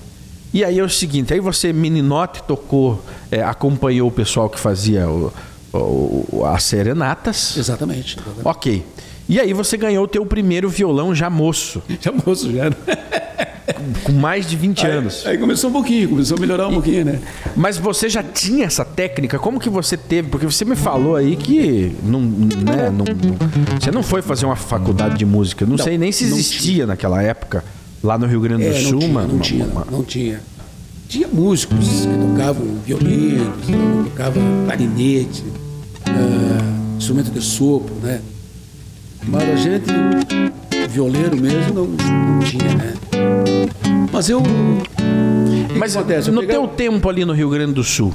E 0.53 0.65
aí 0.65 0.81
é 0.81 0.83
o 0.83 0.89
seguinte, 0.89 1.33
aí 1.33 1.39
você, 1.39 1.73
meninote, 1.73 2.43
tocou, 2.43 3.01
é, 3.31 3.41
acompanhou 3.41 4.09
o 4.09 4.13
pessoal 4.13 4.51
que 4.51 4.59
fazia 4.59 5.09
o- 5.09 5.33
o- 5.73 6.45
a 6.45 6.59
serenatas. 6.59 7.57
Exatamente. 7.57 8.17
exatamente. 8.17 8.41
Ok. 8.49 8.85
E 9.29 9.39
aí 9.39 9.53
você 9.53 9.77
ganhou 9.77 10.03
o 10.05 10.09
teu 10.09 10.27
primeiro 10.27 10.69
violão 10.69 11.15
já 11.15 11.31
moço, 11.31 11.81
Já 12.03 12.11
moço, 12.11 12.51
já. 12.53 12.65
Com 14.05 14.13
mais 14.13 14.47
de 14.49 14.57
20 14.57 14.87
anos. 14.87 15.27
Aí 15.27 15.37
começou 15.39 15.71
um 15.71 15.73
pouquinho, 15.73 16.09
começou 16.09 16.37
a 16.37 16.41
melhorar 16.41 16.69
um 16.69 16.75
pouquinho, 16.75 17.05
né? 17.05 17.19
Mas 17.57 17.77
você 17.79 18.09
já 18.09 18.23
tinha 18.23 18.67
essa 18.67 18.85
técnica? 18.85 19.39
Como 19.39 19.59
que 19.61 19.69
você 19.71 19.97
teve? 19.97 20.29
Porque 20.29 20.47
você 20.47 20.65
me 20.65 20.77
falou 20.77 21.17
aí 21.17 21.37
que 21.37 21.95
não, 22.03 22.21
né, 22.21 22.91
não, 22.91 23.05
você 23.81 23.91
não 23.91 24.03
foi 24.03 24.23
fazer 24.23 24.47
uma 24.47 24.57
faculdade 24.57 25.19
de 25.19 25.25
música. 25.25 25.65
Não, 25.67 25.77
Não, 25.77 25.85
sei 25.85 25.97
nem 25.99 26.11
se 26.13 26.25
existia 26.25 26.87
naquela 26.87 27.23
época, 27.23 27.65
lá 28.03 28.17
no 28.19 28.27
Rio 28.27 28.41
Grande 28.41 28.65
do 28.65 28.71
É, 28.71 28.81
Sul. 28.81 28.93
não 28.93 28.99
tinha, 29.01 29.13
não 29.13 29.35
uma- 29.35 29.41
tinha, 29.43 29.65
uma- 29.67 29.85
não 29.91 30.03
tinha. 30.05 30.41
Tinha 31.09 31.27
músicos 31.29 32.07
que 32.07 32.19
tocavam 32.29 32.67
violino, 32.87 33.53
tocavam 34.11 34.43
clarinete, 34.67 35.43
ah, 36.07 36.97
instrumento 36.97 37.31
de 37.33 37.41
sopro, 37.41 37.95
né? 38.03 38.21
Mas 39.27 39.43
a 39.43 39.57
gente, 39.57 39.85
violeiro 40.91 41.37
mesmo, 41.41 41.73
não, 41.75 41.87
não 41.87 42.39
tinha, 42.41 42.75
né? 42.75 42.95
Mas 44.13 44.29
eu... 44.29 44.43
que 44.43 45.79
Mas 45.79 45.93
que 45.93 45.99
acontece? 45.99 46.29
Eu 46.29 46.35
no 46.35 46.41
pegava- 46.41 46.59
teu 46.61 46.69
tempo 46.69 47.09
ali 47.09 47.25
no 47.25 47.33
Rio 47.33 47.49
Grande 47.49 47.73
do 47.75 47.85
Sul, 47.85 48.13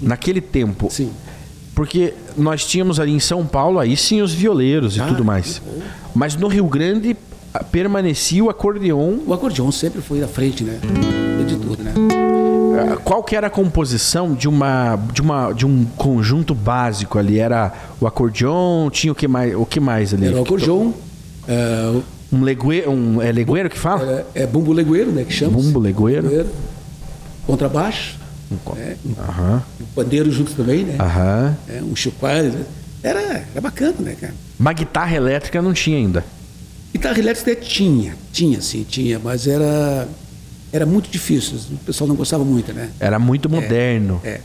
naquele 0.00 0.40
tempo, 0.40 0.88
Sim. 0.90 1.10
porque 1.74 2.14
nós 2.36 2.64
tínhamos 2.64 2.98
ali 2.98 3.12
em 3.12 3.20
São 3.20 3.44
Paulo, 3.46 3.78
aí 3.78 3.96
sim, 3.96 4.22
os 4.22 4.32
violeiros 4.32 4.96
e 4.96 5.00
Ah, 5.00 5.06
tudo 5.06 5.24
mais. 5.24 5.60
Mas 6.14 6.34
no 6.36 6.48
Rio 6.48 6.66
Grande 6.66 7.16
permanecia 7.70 8.42
o 8.42 8.50
acordeon. 8.50 9.18
O 9.26 9.32
acordeon 9.32 9.70
sempre 9.70 10.00
foi 10.00 10.22
à 10.22 10.28
frente, 10.28 10.64
né? 10.64 10.78
De 11.46 11.56
tudo, 11.56 11.82
né? 11.82 11.92
Ah, 12.92 12.96
Qual 12.96 13.22
que 13.22 13.36
era 13.36 13.46
a 13.46 13.50
composição 13.50 14.34
de 14.34 14.48
uma 14.48 14.96
de 15.12 15.20
uma 15.20 15.52
de 15.52 15.64
um 15.66 15.84
conjunto 15.96 16.54
básico 16.54 17.18
ali? 17.18 17.38
Era 17.38 17.72
o 18.00 18.06
acordeon, 18.06 18.90
tinha 18.90 19.12
o 19.12 19.14
que 19.14 19.28
mais, 19.28 19.54
o 19.54 19.64
que 19.64 19.78
mais 19.78 20.12
ali? 20.14 20.26
Era 20.26 20.36
o 20.38 20.42
acordeon, 20.42 20.90
é, 21.46 21.92
Um 22.32 22.42
legueiro, 22.42 22.90
um 22.90 23.22
é 23.22 23.30
legueiro 23.30 23.70
que 23.70 23.78
fala? 23.78 24.26
é, 24.34 24.42
é 24.42 24.46
bumbo 24.46 24.72
legueiro, 24.72 25.12
né? 25.12 25.24
Que 25.24 25.32
chama. 25.32 25.52
Bumbo 25.52 25.78
legueiro. 25.78 26.46
Contrabaixo, 27.46 28.16
co- 28.64 28.76
é, 28.76 28.96
Aham. 29.18 29.62
um 29.80 29.84
pandeiro 29.94 30.30
junto 30.30 30.52
também, 30.52 30.84
né? 30.84 30.96
É, 31.68 31.82
um 31.82 31.94
chocalho. 31.94 32.50
né? 32.52 32.64
Era, 33.02 33.20
era 33.52 33.60
bacana, 33.60 33.94
né, 34.00 34.16
cara? 34.18 34.34
Mas 34.58 34.76
guitarra 34.76 35.14
elétrica 35.14 35.60
não 35.60 35.72
tinha 35.74 35.98
ainda. 35.98 36.24
Guitarra 36.92 37.18
elétrica 37.18 37.54
tinha, 37.56 38.14
tinha 38.32 38.60
sim, 38.62 38.84
tinha, 38.88 39.18
mas 39.18 39.46
era, 39.46 40.08
era 40.72 40.86
muito 40.86 41.10
difícil, 41.10 41.58
o 41.72 41.76
pessoal 41.84 42.08
não 42.08 42.16
gostava 42.16 42.44
muito, 42.44 42.72
né? 42.72 42.88
Era 42.98 43.18
muito 43.18 43.50
moderno. 43.50 44.20
É. 44.24 44.40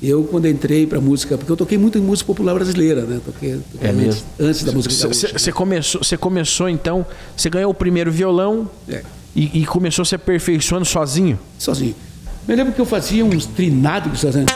Eu, 0.00 0.22
quando 0.24 0.46
entrei 0.46 0.86
para 0.86 1.00
música, 1.00 1.36
porque 1.36 1.50
eu 1.50 1.56
toquei 1.56 1.76
muito 1.76 1.98
em 1.98 2.00
música 2.00 2.26
popular 2.28 2.54
brasileira, 2.54 3.02
né? 3.02 3.20
Toquei, 3.24 3.58
toquei 3.72 3.88
É 3.88 3.90
antes, 3.90 4.04
mesmo? 4.06 4.22
antes 4.38 4.62
da 4.62 4.70
música 4.72 4.94
gaúcha. 4.94 5.26
né? 5.26 5.32
Você 5.36 5.50
começou, 5.52 6.04
você 6.04 6.16
começou 6.16 6.68
então, 6.68 7.04
você 7.36 7.50
ganhou 7.50 7.70
o 7.70 7.74
primeiro 7.74 8.12
violão 8.12 8.70
É. 8.88 9.02
e, 9.34 9.62
e 9.62 9.66
começou 9.66 10.04
se 10.04 10.14
aperfeiçoando 10.14 10.84
sozinho. 10.84 11.36
sozinho. 11.58 11.96
Me 12.46 12.54
lembro 12.54 12.72
que 12.72 12.80
eu 12.80 12.86
fazia 12.86 13.24
uns 13.24 13.44
trinados, 13.46 14.20
fazia 14.22 14.46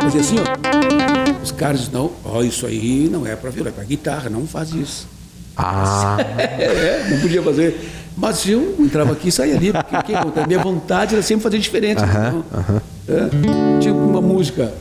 fazia 0.00 0.20
assim, 0.20 0.36
ó. 0.38 1.42
Os 1.42 1.50
caras 1.50 1.90
não, 1.90 2.12
ó, 2.24 2.40
isso 2.42 2.64
aí 2.64 3.08
não 3.10 3.26
é 3.26 3.34
para 3.34 3.50
violão, 3.50 3.70
é 3.72 3.74
para 3.74 3.84
guitarra, 3.84 4.30
não 4.30 4.46
faz 4.46 4.72
isso. 4.72 5.08
Ah, 5.56 6.16
É, 6.38 7.08
não 7.10 7.20
podia 7.20 7.42
fazer. 7.42 7.90
Mas 8.16 8.46
eu 8.46 8.76
entrava 8.78 9.12
aqui 9.12 9.28
e 9.28 9.32
saía 9.32 9.56
ali, 9.56 9.72
porque 9.72 9.96
o 9.96 10.02
que 10.02 10.14
acontece? 10.14 10.46
minha 10.46 10.62
vontade 10.62 11.14
era 11.14 11.22
sempre 11.22 11.42
fazer 11.42 11.58
diferente. 11.58 12.02
Aham, 12.02 12.44
entendeu? 12.52 12.82
É, 13.08 13.80
tipo 13.80 13.96
uma 13.98 14.20
música, 14.20 14.72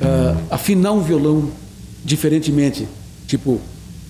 ah, 0.00 0.36
afinar 0.50 0.92
um 0.92 1.00
violão 1.00 1.50
diferentemente. 2.04 2.88
Tipo, 3.26 3.60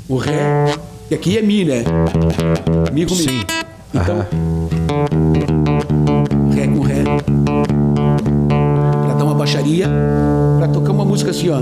o 0.08 0.16
Ré, 0.16 0.74
que 1.08 1.14
aqui 1.14 1.38
é 1.38 1.42
Mi, 1.42 1.64
né? 1.64 1.84
Mi 2.92 3.06
com 3.06 3.14
Mi. 3.14 3.20
Sim. 3.22 3.42
Então, 3.92 4.26
Ré 6.54 6.66
com 6.66 6.80
Ré. 6.80 7.02
Pra 9.04 9.14
dar 9.14 9.24
uma 9.24 9.34
baixaria, 9.34 9.88
pra 10.58 10.68
tocar 10.68 10.92
uma 10.92 11.04
música 11.04 11.30
assim, 11.30 11.48
ó. 11.50 11.60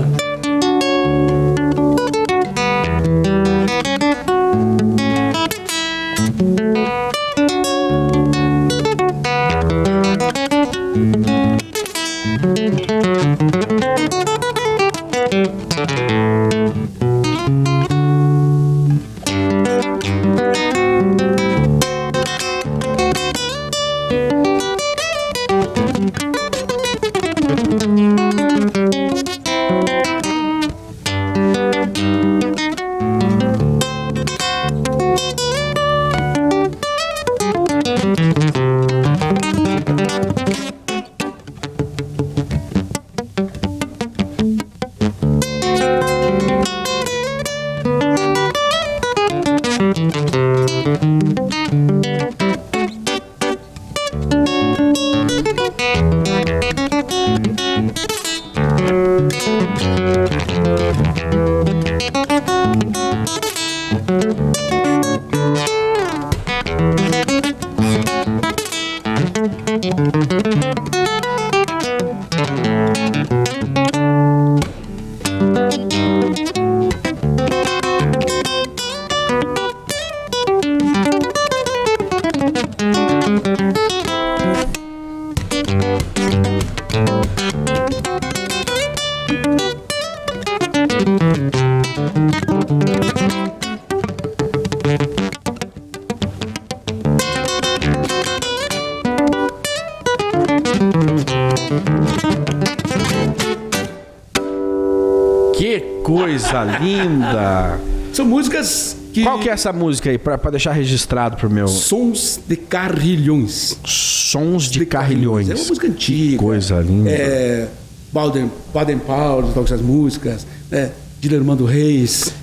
Músicas 108.49 108.97
que. 109.13 109.23
Qual 109.23 109.39
que 109.39 109.49
é 109.49 109.53
essa 109.53 109.71
música 109.71 110.09
aí, 110.09 110.17
pra, 110.17 110.37
pra 110.37 110.51
deixar 110.51 110.71
registrado 110.71 111.37
pro 111.37 111.49
meu... 111.49 111.67
Sons 111.67 112.39
de 112.47 112.55
carrilhões. 112.55 113.77
Sons 113.85 114.69
de 114.69 114.85
Carrilhões. 114.85 115.49
É 115.49 115.55
uma 115.55 115.65
música 115.65 115.87
antiga. 115.87 116.37
coisa 116.37 116.79
linda. 116.79 117.09
É, 117.09 117.67
Baden, 118.11 118.51
Baden 118.73 118.99
Powell 118.99 119.51
toca 119.53 119.73
essas 119.73 119.81
músicas, 119.81 120.45
né? 120.69 120.91
Dilermando 121.19 121.65
Reis. 121.65 122.33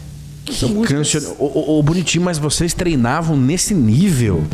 São 0.53 0.69
músicas. 0.69 1.35
Ô, 1.38 1.83
bonitinho, 1.83 2.25
mas 2.25 2.38
vocês 2.38 2.73
treinavam 2.73 3.37
nesse 3.37 3.75
nível? 3.75 4.45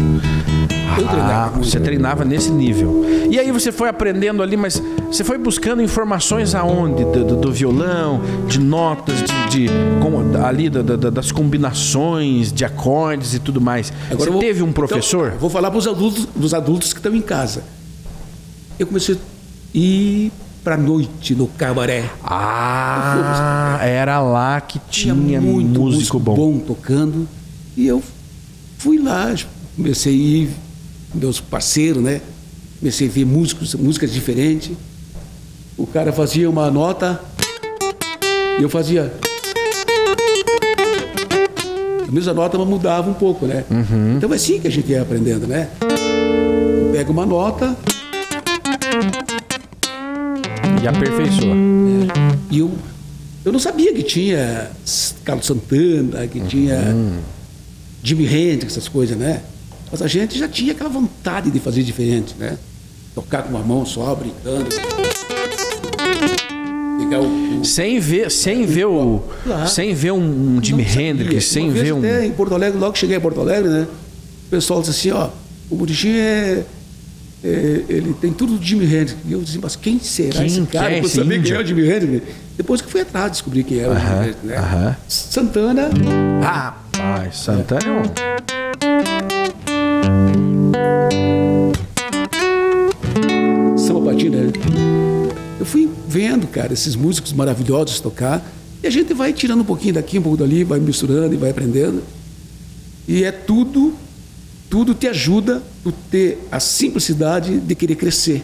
Eu 0.99 1.07
treinava 1.09 1.57
Ah, 1.57 1.59
você 1.59 1.81
treinava 1.81 2.25
nesse 2.25 2.51
nível. 2.51 3.05
E 3.31 3.39
aí 3.39 3.51
você 3.51 3.73
foi 3.73 3.89
aprendendo 3.89 4.43
ali, 4.43 4.57
mas 4.57 4.83
você 5.07 5.25
foi 5.25 5.39
buscando 5.39 5.81
informações 5.83 6.55
aonde? 6.55 7.05
Do, 7.05 7.25
do- 7.25 7.37
do 7.37 7.53
violão, 7.53 8.21
de 8.47 8.59
notas, 8.61 9.17
de, 9.51 9.67
de- 9.67 9.71
ali 10.45 10.69
da- 10.69 10.83
da- 10.83 10.97
da- 10.97 11.11
das 11.11 11.31
combinações 11.33 12.53
de 12.53 12.65
acordes 12.65 13.35
e 13.35 13.39
tudo 13.39 13.61
mais. 13.61 13.93
Agora 14.11 14.25
você 14.25 14.31
vou- 14.31 14.41
teve 14.41 14.61
um 14.63 14.67
então, 14.69 14.75
professor? 14.75 15.33
eu 15.33 15.39
vou 15.39 15.49
falar 15.51 15.71
para 15.71 15.79
os 15.79 15.87
adultos, 15.87 16.27
dos 16.35 16.53
adultos 16.55 16.93
que 16.93 16.99
estão 16.99 17.15
em 17.15 17.21
casa. 17.23 17.63
Eu 18.79 18.87
comecei 18.87 19.15
a 19.15 19.19
ir 19.79 20.33
para 20.65 20.77
noite 20.77 21.35
no 21.35 21.47
cabaré. 21.47 22.05
Ah, 22.25 23.79
era 23.83 24.21
lá 24.21 24.61
que 24.61 24.79
tinha, 24.91 25.15
muito 25.15 25.81
músico 25.81 26.19
bom. 26.19 26.59
tocando. 26.59 27.27
E 27.77 27.87
eu 27.87 28.03
fui 28.79 28.99
lá, 28.99 29.35
comecei 29.77 30.13
a 30.13 30.17
ir, 30.17 30.51
meus 31.15 31.41
parceiros, 31.41 32.03
né? 32.03 32.21
Comecei 32.79 33.09
a 33.09 33.11
ver 33.11 33.25
músicos, 33.25 33.75
músicas 33.75 34.13
diferentes. 34.13 34.73
O 35.77 35.87
cara 35.87 36.13
fazia 36.13 36.49
uma 36.51 36.71
nota 36.71 37.21
e 38.59 38.63
eu 38.63 38.69
fazia. 38.69 39.13
A 42.07 42.11
mesma 42.13 42.35
nota 42.35 42.59
mas 42.59 42.69
mudava 42.69 43.11
um 43.11 43.15
pouco, 43.15 43.47
né? 43.47 43.65
Uhum. 43.71 44.17
Então 44.17 44.33
é 44.33 44.37
assim 44.37 44.61
que 44.61 44.69
a 44.69 44.71
gente 44.71 44.91
ia 44.91 45.01
aprendendo, 45.03 45.47
né? 45.47 45.69
Pega 46.93 47.11
uma 47.11 47.25
nota 47.25 47.75
E 50.83 50.87
aperfeiçoa. 50.89 51.55
e 52.51 52.59
eu, 52.59 52.71
eu 53.45 53.53
não 53.53 53.59
sabia 53.61 53.95
que 53.95 54.03
tinha 54.03 54.71
Carlos 55.25 55.47
Santana, 55.47 56.27
que 56.27 56.41
tinha 56.41 56.95
Jimi 58.03 58.27
Hendrix, 58.27 58.73
essas 58.73 58.89
coisas, 58.89 59.17
né? 59.17 59.43
Mas 59.93 60.01
a 60.03 60.07
gente 60.09 60.39
já 60.39 60.49
tinha 60.49 60.73
aquela 60.73 60.89
vontade 60.89 61.51
de 61.51 61.61
fazer 61.61 61.83
diferente, 61.83 62.35
né? 62.39 62.57
Tocar 63.15 63.43
com 63.43 63.51
uma 63.51 63.61
mão 63.63 63.85
só, 63.85 64.15
brincando. 64.15 64.67
O, 67.61 67.65
Sem 67.65 68.01
ver, 68.01 68.31
sem 68.31 68.65
ver 68.65 68.87
o, 68.87 69.23
Claro. 69.45 69.69
sem 69.69 69.95
ver 69.95 70.13
um, 70.13 70.57
um 70.57 70.65
Jimi. 70.65 70.83
Hendrix, 70.83 71.45
sem 71.45 71.71
ver 71.71 71.93
um. 71.93 71.99
Até 71.99 72.25
em 72.25 72.33
Porto 72.33 72.55
Alegre, 72.55 72.79
logo 72.79 72.95
que 72.95 72.99
cheguei 73.01 73.19
em 73.19 73.21
Porto 73.21 73.39
Alegre, 73.41 73.69
né? 73.69 73.87
O 74.47 74.51
pessoal 74.51 74.81
disse 74.81 74.93
assim, 74.93 75.11
ó, 75.11 75.29
o 75.69 75.77
Bonitinho 75.77 76.17
é, 76.17 76.63
é, 77.45 77.83
ele 77.89 78.15
tem 78.19 78.33
tudo 78.33 78.57
do 78.57 78.65
Jimi 78.65 78.87
Hendrix. 78.87 79.15
E 79.29 79.33
eu 79.33 79.43
disse, 79.43 79.59
mas 79.63 79.77
quem 79.77 79.99
será 80.01 80.39
Quem 80.39 80.47
esse 80.47 80.63
cara? 80.63 80.93
é 80.95 81.01
eu 81.01 81.09
sabia 81.09 81.39
quem 81.43 81.53
é 81.53 81.59
o 81.61 81.67
Jimi 81.67 81.83
Hendrix. 81.87 82.23
Depois 82.57 82.81
que 82.81 82.91
fui 82.91 83.03
atrás, 83.03 83.33
descobri 83.33 83.63
quem 83.63 83.79
era 83.81 83.91
o 83.93 83.99
Jimi 83.99 84.17
Hendrix. 84.17 84.37
Né? 84.43 84.57
aham. 84.57 84.97
Santana, 85.07 85.91
Rapaz, 86.43 87.37
Santana 87.37 87.83
é 87.87 87.91
um... 87.91 88.62
samba 93.77 94.13
patina. 94.13 94.39
Eu 95.59 95.67
fui 95.67 95.89
vendo, 96.09 96.47
cara, 96.47 96.73
esses 96.73 96.97
músicos 96.97 97.33
maravilhosos 97.33 98.01
tocar. 98.01 98.45
E 98.83 98.87
a 98.87 98.91
gente 98.91 99.15
vai 99.15 99.33
tirando 99.33 99.61
um 99.61 99.65
pouquinho 99.65 99.95
daqui, 99.95 100.19
um 100.19 100.23
pouco 100.23 100.39
dali, 100.39 100.65
vai 100.65 100.81
misturando 100.81 101.35
e 101.35 101.37
vai 101.37 101.51
aprendendo. 101.51 102.03
E 103.07 103.25
é 103.25 103.31
tudo, 103.31 103.95
tudo 104.69 104.95
te 104.95 105.07
ajuda 105.07 105.63
a 105.87 105.91
ter 106.11 106.47
a 106.51 106.59
simplicidade 106.59 107.59
de 107.61 107.75
querer 107.75 107.97
crescer. 107.97 108.43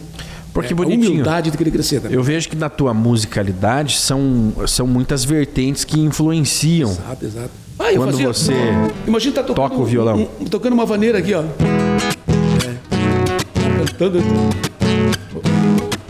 Porque 0.53 0.73
É, 0.73 0.75
bonitinho. 0.75 1.07
A 1.07 1.11
humildade 1.11 1.51
de 1.51 1.57
querer 1.57 1.71
crescer 1.71 2.01
também. 2.01 2.15
Eu 2.15 2.23
vejo 2.23 2.49
que 2.49 2.55
na 2.55 2.69
tua 2.69 2.93
musicalidade 2.93 3.97
são, 3.97 4.53
são 4.67 4.87
muitas 4.87 5.23
vertentes 5.23 5.83
que 5.83 5.99
influenciam. 5.99 6.89
Exato, 6.89 7.25
exato. 7.25 7.51
Ah, 7.79 7.85
Quando 7.95 8.11
fazia- 8.11 8.27
você 8.27 8.53
Imagina 9.07 9.35
tá 9.35 9.43
tocando, 9.43 9.69
toca 9.69 9.81
o 9.81 9.85
violão. 9.85 10.27
um- 10.39 10.45
tocando 10.45 10.73
uma 10.73 10.85
vaneira 10.85 11.17
aqui, 11.19 11.33
ó. 11.33 11.41
É. 11.41 11.45
Cantando. 13.85 14.19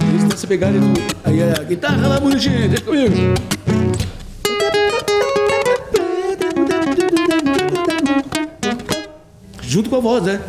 Eles 0.10 0.23
nessa 0.27 0.47
pegada 0.47 0.79
do. 0.79 0.88
Aí 1.23 1.41
a 1.43 1.63
guitarra 1.63 2.08
lá, 2.08 2.19
bonitinho, 2.19 2.67
deixa 2.67 2.84
comigo. 2.84 3.15
Junto 9.62 9.89
com 9.89 9.97
a 9.97 9.99
voz, 9.99 10.23
né? 10.23 10.41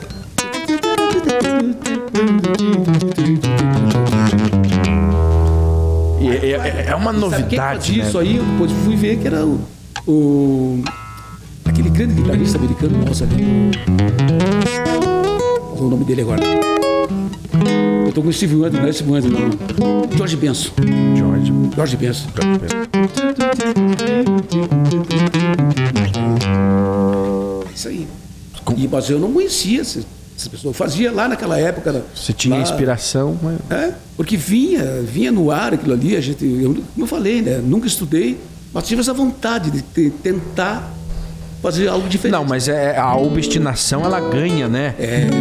E 6.21 6.29
É, 6.29 6.51
é- 6.51 6.87
é 6.91 6.95
uma 6.95 7.13
Sabe 7.13 7.21
quem 7.21 7.31
novidade, 7.41 7.87
fazia 7.87 8.03
né? 8.03 8.09
isso 8.09 8.19
aí? 8.19 8.37
Eu 8.37 8.45
depois 8.45 8.73
fui 8.85 8.97
ver 8.97 9.17
que 9.19 9.27
era 9.27 9.45
o. 9.45 9.61
o- 10.07 10.83
aquele 11.81 11.91
grande 11.91 12.15
guitarrista 12.15 12.59
americano, 12.59 13.05
nossa, 13.05 13.25
ali. 13.25 13.45
Qual 15.73 15.79
é 15.79 15.83
o 15.83 15.89
nome 15.89 16.05
dele 16.05 16.21
agora? 16.23 16.43
Eu 18.07 18.13
tô 18.13 18.23
com 18.23 18.29
o 18.29 18.33
Steve 18.33 18.55
Wonder, 18.57 18.81
não 18.83 18.89
é 18.89 18.93
Steve 18.93 19.11
Wonder, 19.11 19.31
não. 19.31 19.51
George 20.17 20.37
Benson. 20.37 20.71
George. 21.17 21.53
George 21.75 21.97
Benson. 21.97 22.29
É 27.69 27.73
isso 27.75 27.89
aí. 27.89 28.07
E, 28.77 28.89
mas 28.89 29.11
eu 29.11 29.19
não 29.19 29.33
conhecia 29.33 29.81
essa, 29.81 30.01
essa 30.37 30.49
pessoa. 30.51 30.71
Eu 30.71 30.75
fazia 30.75 31.11
lá 31.11 31.29
naquela 31.29 31.59
época. 31.59 32.05
Você 32.15 32.33
tinha 32.33 32.57
lá- 32.57 32.63
inspiração, 32.63 33.37
mas... 33.43 33.59
é, 33.71 33.95
porque 34.17 34.37
vinha, 34.37 35.03
vinha 35.03 35.33
no 35.33 35.51
ar 35.51 35.75
aquilo 35.75 35.93
ali, 35.95 36.15
a 36.17 36.21
gente, 36.21 36.45
eu, 36.45 36.75
como 36.75 36.85
eu 36.99 37.07
falei, 37.07 37.43
né, 37.43 37.59
nunca 37.65 37.87
estudei, 37.87 38.39
mas 38.73 38.87
tive 38.87 39.01
essa 39.01 39.13
vontade 39.15 39.71
de 39.71 39.83
te- 39.83 40.11
tentar 40.23 40.93
fazer 41.61 41.89
algo 41.89 42.09
diferente. 42.09 42.37
Não, 42.37 42.45
mas 42.45 42.69
é 42.69 42.97
a 42.97 43.15
obstinação 43.17 44.05
ela 44.05 44.21
ganha, 44.21 44.69
né? 44.69 44.95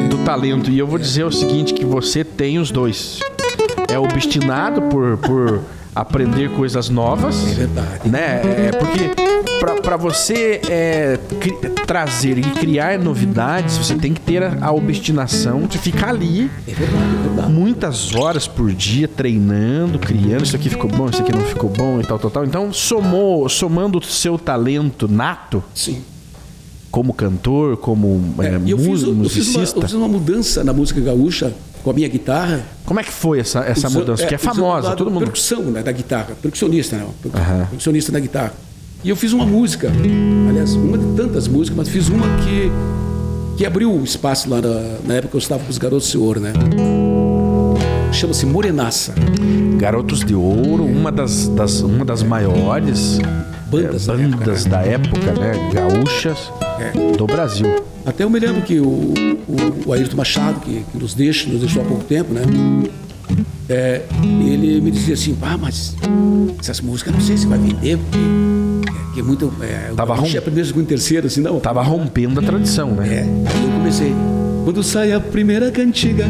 Do 0.10 0.20
talento. 0.20 0.70
E 0.70 0.78
eu 0.78 0.88
vou 0.88 1.00
dizer 1.00 1.24
o 1.24 1.32
seguinte, 1.32 1.74
que 1.74 1.86
você 1.86 2.24
tem 2.24 2.60
os 2.60 2.72
dois. 2.72 3.20
É 3.88 3.98
obstinado 3.98 4.84
por, 4.84 5.18
por 5.18 5.62
aprender 5.95 6.49
coisas 6.52 6.89
novas. 6.89 7.36
É 7.52 7.54
verdade. 7.54 8.10
Né? 8.10 8.41
É 8.67 8.71
porque 8.71 9.10
pra- 9.60 9.75
pra 9.82 9.97
você 9.97 10.62
é, 10.69 11.19
trazer 11.86 12.38
e 12.38 12.41
criar 12.43 12.97
novidades, 12.99 13.78
você 13.78 13.95
tem 13.95 14.13
que 14.13 14.21
ter 14.21 14.43
a, 14.43 14.58
a 14.67 14.71
obstinação 14.71 15.62
de 15.63 15.78
ficar 15.78 16.10
ali 16.10 16.49
É 16.67 16.73
verdade, 16.73 17.04
é 17.04 17.28
verdade. 17.28 17.52
muitas 17.54 18.15
horas 18.15 18.47
por 18.47 18.71
dia 18.71 19.08
treinando, 19.08 19.97
criando, 19.99 20.43
isso 20.45 20.56
aqui 20.56 20.69
ficou 20.69 20.89
bom, 20.89 21.10
isso 21.10 21.21
aqui 21.21 21.32
não 21.32 21.41
ficou 21.41 21.69
bom 21.69 21.99
e 21.99 22.04
tal, 22.04 22.19
tal, 22.19 22.30
tal. 22.32 22.45
Então, 22.45 22.71
somou, 22.71 23.49
somando 23.49 23.97
o 23.97 24.04
seu 24.04 24.38
talento 24.38 25.08
nato 25.08 25.63
Sim. 25.73 26.02
como 26.91 27.13
cantor, 27.13 27.78
como 27.78 28.36
é, 28.39 28.60
e 28.65 28.71
eu 28.71 28.78
fiz, 28.78 28.88
eu, 28.88 28.93
fiz 28.95 29.04
uma, 29.04 29.13
musicista. 29.15 29.78
eu 29.80 29.82
fiz 29.84 29.93
uma 29.93 30.08
mudança 30.08 30.63
na 30.63 30.71
música 30.73 31.02
gaúcha 31.02 31.52
com 31.89 31.91
a 31.91 31.95
minha 31.95 32.08
guitarra. 32.08 32.62
Como 32.86 32.99
é 32.99 33.04
que 33.04 33.12
foi 33.12 33.39
essa, 33.39 33.62
essa 33.62 33.89
mudança? 33.89 34.23
que 34.28 34.36
é 34.36 34.38
o 34.38 34.39
famosa, 34.39 34.95
todo 34.95 35.10
mundo. 35.10 35.21
Percussão 35.23 35.63
né, 35.63 35.82
da 35.82 35.91
guitarra, 35.91 36.36
percussionista, 36.39 36.95
né? 36.97 37.06
Percussionista 37.69 38.12
da 38.12 38.19
guitarra. 38.19 38.54
E 39.04 39.10
eu 39.10 39.15
fiz 39.15 39.34
uma 39.34 39.45
música, 39.45 39.91
aliás, 40.49 40.73
uma 40.75 40.97
de 40.99 41.15
tantas 41.15 41.47
músicas, 41.47 41.75
mas 41.78 41.89
fiz 41.89 42.08
uma 42.10 42.28
que, 42.43 42.71
que 43.58 43.65
abriu 43.65 43.91
o 43.91 44.04
espaço 44.04 44.47
lá 44.49 44.62
na, 44.62 44.69
na 45.08 45.13
época 45.15 45.30
que 45.30 45.36
eu 45.38 45.39
estava 45.39 45.63
com 45.63 45.69
os 45.71 45.78
Garotos 45.80 46.08
do 46.08 46.12
Senhor, 46.12 46.39
né? 46.39 46.54
Chama-se 48.12 48.45
Morenaça. 48.45 49.13
Garotos 49.78 50.19
de 50.19 50.36
Ouro, 50.36 50.84
uma 50.84 51.12
das, 51.12 51.47
das- 51.47 51.82
uma 51.82 52.04
das 52.06 52.21
maiores 52.21 53.19
Bandas 53.71 54.08
é, 54.10 54.17
da 54.17 54.28
bandas 54.38 54.65
da 54.65 54.82
época, 54.82 55.32
né? 55.34 55.69
Gaúchas 55.73 56.52
É. 56.80 57.15
do 57.17 57.25
Brasil. 57.25 57.84
Até 58.10 58.24
eu 58.24 58.30
me 58.30 58.39
lembro 58.39 58.62
que 58.63 58.80
o, 58.80 58.86
o, 58.88 59.13
o 59.86 59.93
Ayrton 59.93 60.17
Machado, 60.17 60.60
que, 60.62 60.84
que 60.91 60.98
nos 60.98 61.13
deixa, 61.13 61.48
nos 61.48 61.60
deixou 61.62 61.84
há 61.84 61.86
pouco 61.86 62.04
tempo, 62.04 62.34
né? 62.34 62.41
É, 63.69 64.02
ele 64.24 64.82
me 64.82 64.89
dizia 64.89 65.13
assim, 65.13 65.38
ah, 65.43 65.56
mas 65.58 65.95
essas 66.60 66.82
músicas 66.82 67.13
não 67.13 67.22
sei 67.22 67.38
se 67.38 67.45
vai 67.45 67.60
vender, 67.60 67.98
porque 68.00 68.17
é, 68.89 69.13
que 69.13 69.19
é 69.19 69.24
muito. 69.24 69.54
É, 69.62 69.91
Tava 69.95 70.13
o 70.13 70.22
rom- 70.22 70.28
é 70.34 70.41
primeiro, 70.41 70.67
segundo, 70.67 70.88
terceiro, 70.88 71.28
assim, 71.28 71.39
não. 71.41 71.60
Tava 71.60 71.84
rompendo 71.84 72.39
a 72.39 72.43
tradição, 72.43 72.91
né? 72.91 73.08
É, 73.08 73.19
aí 73.22 73.63
eu 73.63 73.72
comecei. 73.78 74.13
Quando 74.63 74.84
sai 74.84 75.13
a 75.13 75.19
primeira 75.19 75.69
cantiga, 75.69 76.30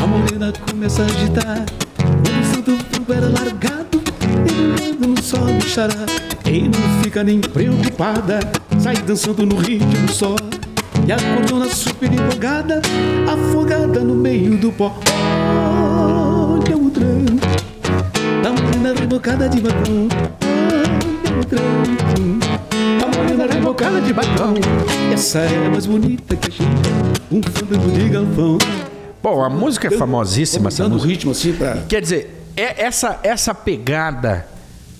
a 0.00 0.06
morena 0.06 0.52
começa 0.70 1.02
a 1.02 1.06
agitar. 1.06 1.66
Quando 1.96 2.40
o 2.40 2.54
santo 2.54 2.84
fogo 2.92 3.12
era 3.12 3.26
largado, 3.28 4.00
ele 4.48 5.06
no 5.14 5.20
sol 5.20 5.46
bichará. 5.60 6.06
E 6.46 6.62
não 6.62 7.02
fica 7.02 7.24
nem 7.24 7.40
preocupada, 7.40 8.38
sai 8.78 8.96
dançando 9.02 9.44
no 9.44 9.56
ritmo 9.56 10.08
só. 10.08 10.36
E 11.08 11.12
a 11.12 11.16
cordona 11.16 11.66
super 11.70 12.12
empolgada, 12.12 12.82
afogada 13.26 14.00
no 14.00 14.14
meio 14.14 14.58
do 14.58 14.70
pó. 14.70 14.94
Olha 16.60 16.76
o 16.76 16.90
trem, 16.90 17.24
da 18.42 18.52
morena 18.52 18.92
rebocada 18.92 19.48
de 19.48 19.58
batom. 19.58 20.06
Olha 21.24 21.40
o 21.40 21.44
trem. 21.46 22.38
A 23.02 23.16
morena 23.16 23.46
rebocada 23.46 24.02
de 24.02 24.12
batom 24.12 24.54
Essa 25.10 25.38
é 25.38 25.68
mais 25.70 25.86
bonita 25.86 26.36
que 26.36 26.48
a 26.48 26.50
gente 26.50 26.70
Um 27.32 27.42
fandango 27.42 27.90
de 27.90 28.08
galpão 28.10 28.58
Bom, 29.22 29.42
a 29.42 29.48
música 29.48 29.88
é 29.88 29.90
famosíssima, 29.90 30.68
essa 30.68 30.86
música. 30.86 31.08
ritmo 31.08 31.30
assim 31.30 31.54
pra 31.54 31.78
Quer 31.88 32.02
dizer, 32.02 32.44
é 32.54 32.84
essa, 32.84 33.18
essa 33.22 33.54
pegada 33.54 34.46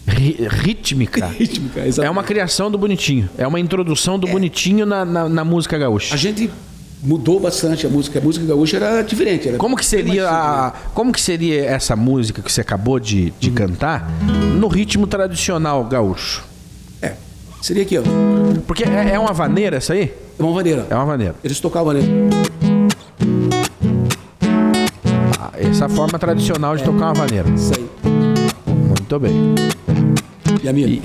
rítmica 0.09 1.27
Rítmica, 1.27 1.81
é 2.03 2.09
uma 2.11 2.23
criação 2.23 2.71
do 2.71 2.79
Bonitinho. 2.79 3.29
É 3.37 3.47
uma 3.47 3.61
introdução 3.61 4.19
do 4.19 4.27
Bonitinho 4.27 4.87
na, 4.87 5.05
na, 5.05 5.29
na 5.29 5.45
música 5.45 5.77
A 5.77 5.79
gaúcha. 5.79 6.17
gente 6.17 6.51
mudou 7.03 7.39
bastante 7.39 7.87
a 7.87 7.91
música 7.91 8.19
A 8.19 8.23
música 8.23 8.45
gaúcha 8.45 8.77
era 8.77 9.03
diferente 9.03 9.49
era 9.49 9.57
Como 9.59 9.77
que 9.77 9.85
seria 9.87 10.29
a, 10.29 10.73
como 10.95 11.13
que 11.13 11.21
seria 11.21 11.65
essa 11.65 11.95
música 11.95 12.43
que 12.43 12.51
você 12.51 12.61
acabou 12.61 12.99
de, 12.99 13.33
de 13.39 13.51
cantar 13.51 14.11
no 14.59 14.67
ritmo 14.67 15.07
tradicional 15.07 15.85
gaúcho? 15.85 16.45
É, 17.03 17.13
seria 17.63 17.83
aqui 17.83 17.99
ó 17.99 18.03
Porque 18.67 18.83
é, 18.85 19.11
é 19.15 19.19
uma 19.19 19.33
vaneira 19.33 19.77
essa 19.77 19.93
aí? 19.93 20.13
É 20.39 20.43
uma 20.43 20.53
maneira 20.55 20.87
É 20.91 20.95
uma 20.95 21.05
vaneira. 21.05 21.35
Eles 21.45 21.61
tocavam 21.61 21.91
ali 21.91 22.03
Ah, 25.39 25.51
Essa 25.55 25.85
é 25.85 25.87
a 25.87 25.89
forma 25.89 26.19
tradicional 26.19 26.77
de 26.77 26.83
tocar 26.83 27.07
uma 27.13 27.15
vaneira. 27.15 27.49
Isso 27.51 27.73
aí 27.77 27.89
Muito 28.67 29.19
bem. 29.21 29.55
E 30.63 30.69
a 30.69 30.73
minha 30.73 30.87
E- 30.89 31.03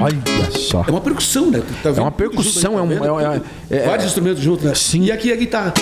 Olha 0.00 0.50
só. 0.50 0.84
É 0.86 0.90
uma 0.90 1.00
percussão, 1.00 1.50
né? 1.50 1.62
Tá 1.82 1.90
vendo 1.90 2.02
uma 2.02 2.10
tudo 2.10 2.12
percussão, 2.12 2.72
junto 2.72 2.78
aí, 2.78 2.78
é 2.78 3.12
um- 3.12 3.20
tá 3.20 3.20
é- 3.20 3.40
é- 3.70 3.76
é- 3.78 3.86
Vários 3.86 4.06
instrumentos 4.06 4.42
juntos, 4.42 4.64
né? 4.64 4.74
Sim. 4.74 5.04
E 5.04 5.12
aqui 5.12 5.32
a 5.32 5.36
guitarra 5.36 5.72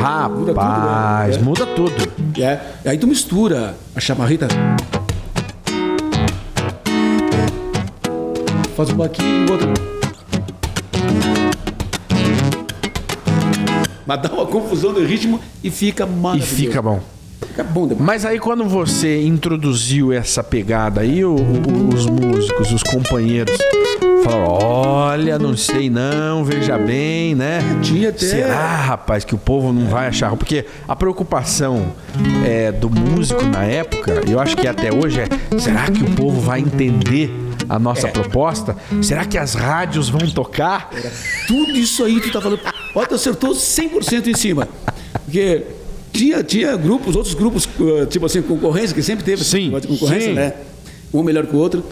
Rapaz, 0.00 1.36
né? 1.36 1.42
muda 1.42 1.66
tudo. 1.66 1.92
É, 2.40 2.58
aí 2.84 2.98
tu 2.98 3.06
mistura 3.06 3.74
a 3.94 4.00
chamarrita. 4.00 4.48
Faz 8.76 8.90
um 8.90 9.02
aqui 9.02 9.22
e 9.22 9.44
o 9.44 10.01
Mas 14.06 14.20
dá 14.22 14.32
uma 14.32 14.46
confusão 14.46 14.92
do 14.92 15.04
ritmo 15.04 15.40
e 15.62 15.70
fica 15.70 16.04
E 16.04 16.06
maravilhoso. 16.06 16.54
fica 16.54 16.82
bom. 16.82 17.00
Fica 17.46 17.64
bom 17.64 17.86
demais. 17.88 18.04
Mas 18.06 18.24
aí 18.24 18.38
quando 18.38 18.64
você 18.64 19.22
introduziu 19.24 20.12
essa 20.12 20.42
pegada 20.44 21.00
aí, 21.00 21.24
o- 21.24 21.34
o- 21.34 21.94
os 21.94 22.06
músicos, 22.06 22.72
os 22.72 22.82
companheiros, 22.84 23.56
falaram: 24.24 24.46
olha, 24.48 25.38
não 25.38 25.56
sei 25.56 25.90
não, 25.90 26.44
veja 26.44 26.78
bem, 26.78 27.34
né? 27.34 27.60
Tinha 27.82 28.10
até- 28.10 28.18
Será, 28.26 28.76
rapaz, 28.76 29.24
que 29.24 29.34
o 29.34 29.38
povo 29.38 29.72
não 29.72 29.86
vai 29.88 30.06
achar? 30.06 30.34
Porque 30.36 30.64
a 30.86 30.94
preocupação 30.94 31.86
é, 32.44 32.70
do 32.72 32.88
músico 32.88 33.42
na 33.44 33.64
época, 33.64 34.22
eu 34.30 34.38
acho 34.40 34.56
que 34.56 34.66
até 34.68 34.92
hoje 34.94 35.20
é: 35.20 35.58
será 35.58 35.90
que 35.90 36.02
o 36.02 36.10
povo 36.12 36.40
vai 36.40 36.60
entender 36.60 37.28
a 37.74 37.78
nossa 37.78 38.08
proposta? 38.08 38.76
Será 39.02 39.24
que 39.24 39.38
as 39.38 39.54
rádios 39.54 40.08
vão 40.08 40.20
tocar? 40.30 40.90
Tudo 41.46 41.72
isso 41.72 42.04
aí 42.04 42.20
tu 42.20 42.30
tá 42.30 42.40
falando. 42.40 42.60
Ó, 42.94 43.04
tu 43.06 43.14
acertou 43.14 43.54
100% 43.54 44.26
em 44.26 44.34
cima. 44.34 44.68
Porque 45.24 45.62
tinha, 46.12 46.42
tinha 46.44 46.76
grupos, 46.76 47.16
outros 47.16 47.34
grupos, 47.34 47.66
uh, 47.78 48.04
tipo 48.06 48.26
assim, 48.26 48.42
concorrência, 48.42 48.94
que 48.94 49.02
sempre 49.02 49.24
teve 49.24 49.42
Sim, 49.42 49.70
concorrência, 49.70 50.28
sim. 50.28 50.34
né? 50.34 50.52
Um 51.14 51.22
melhor 51.22 51.46
que 51.46 51.56
o 51.56 51.58
outro, 51.58 51.82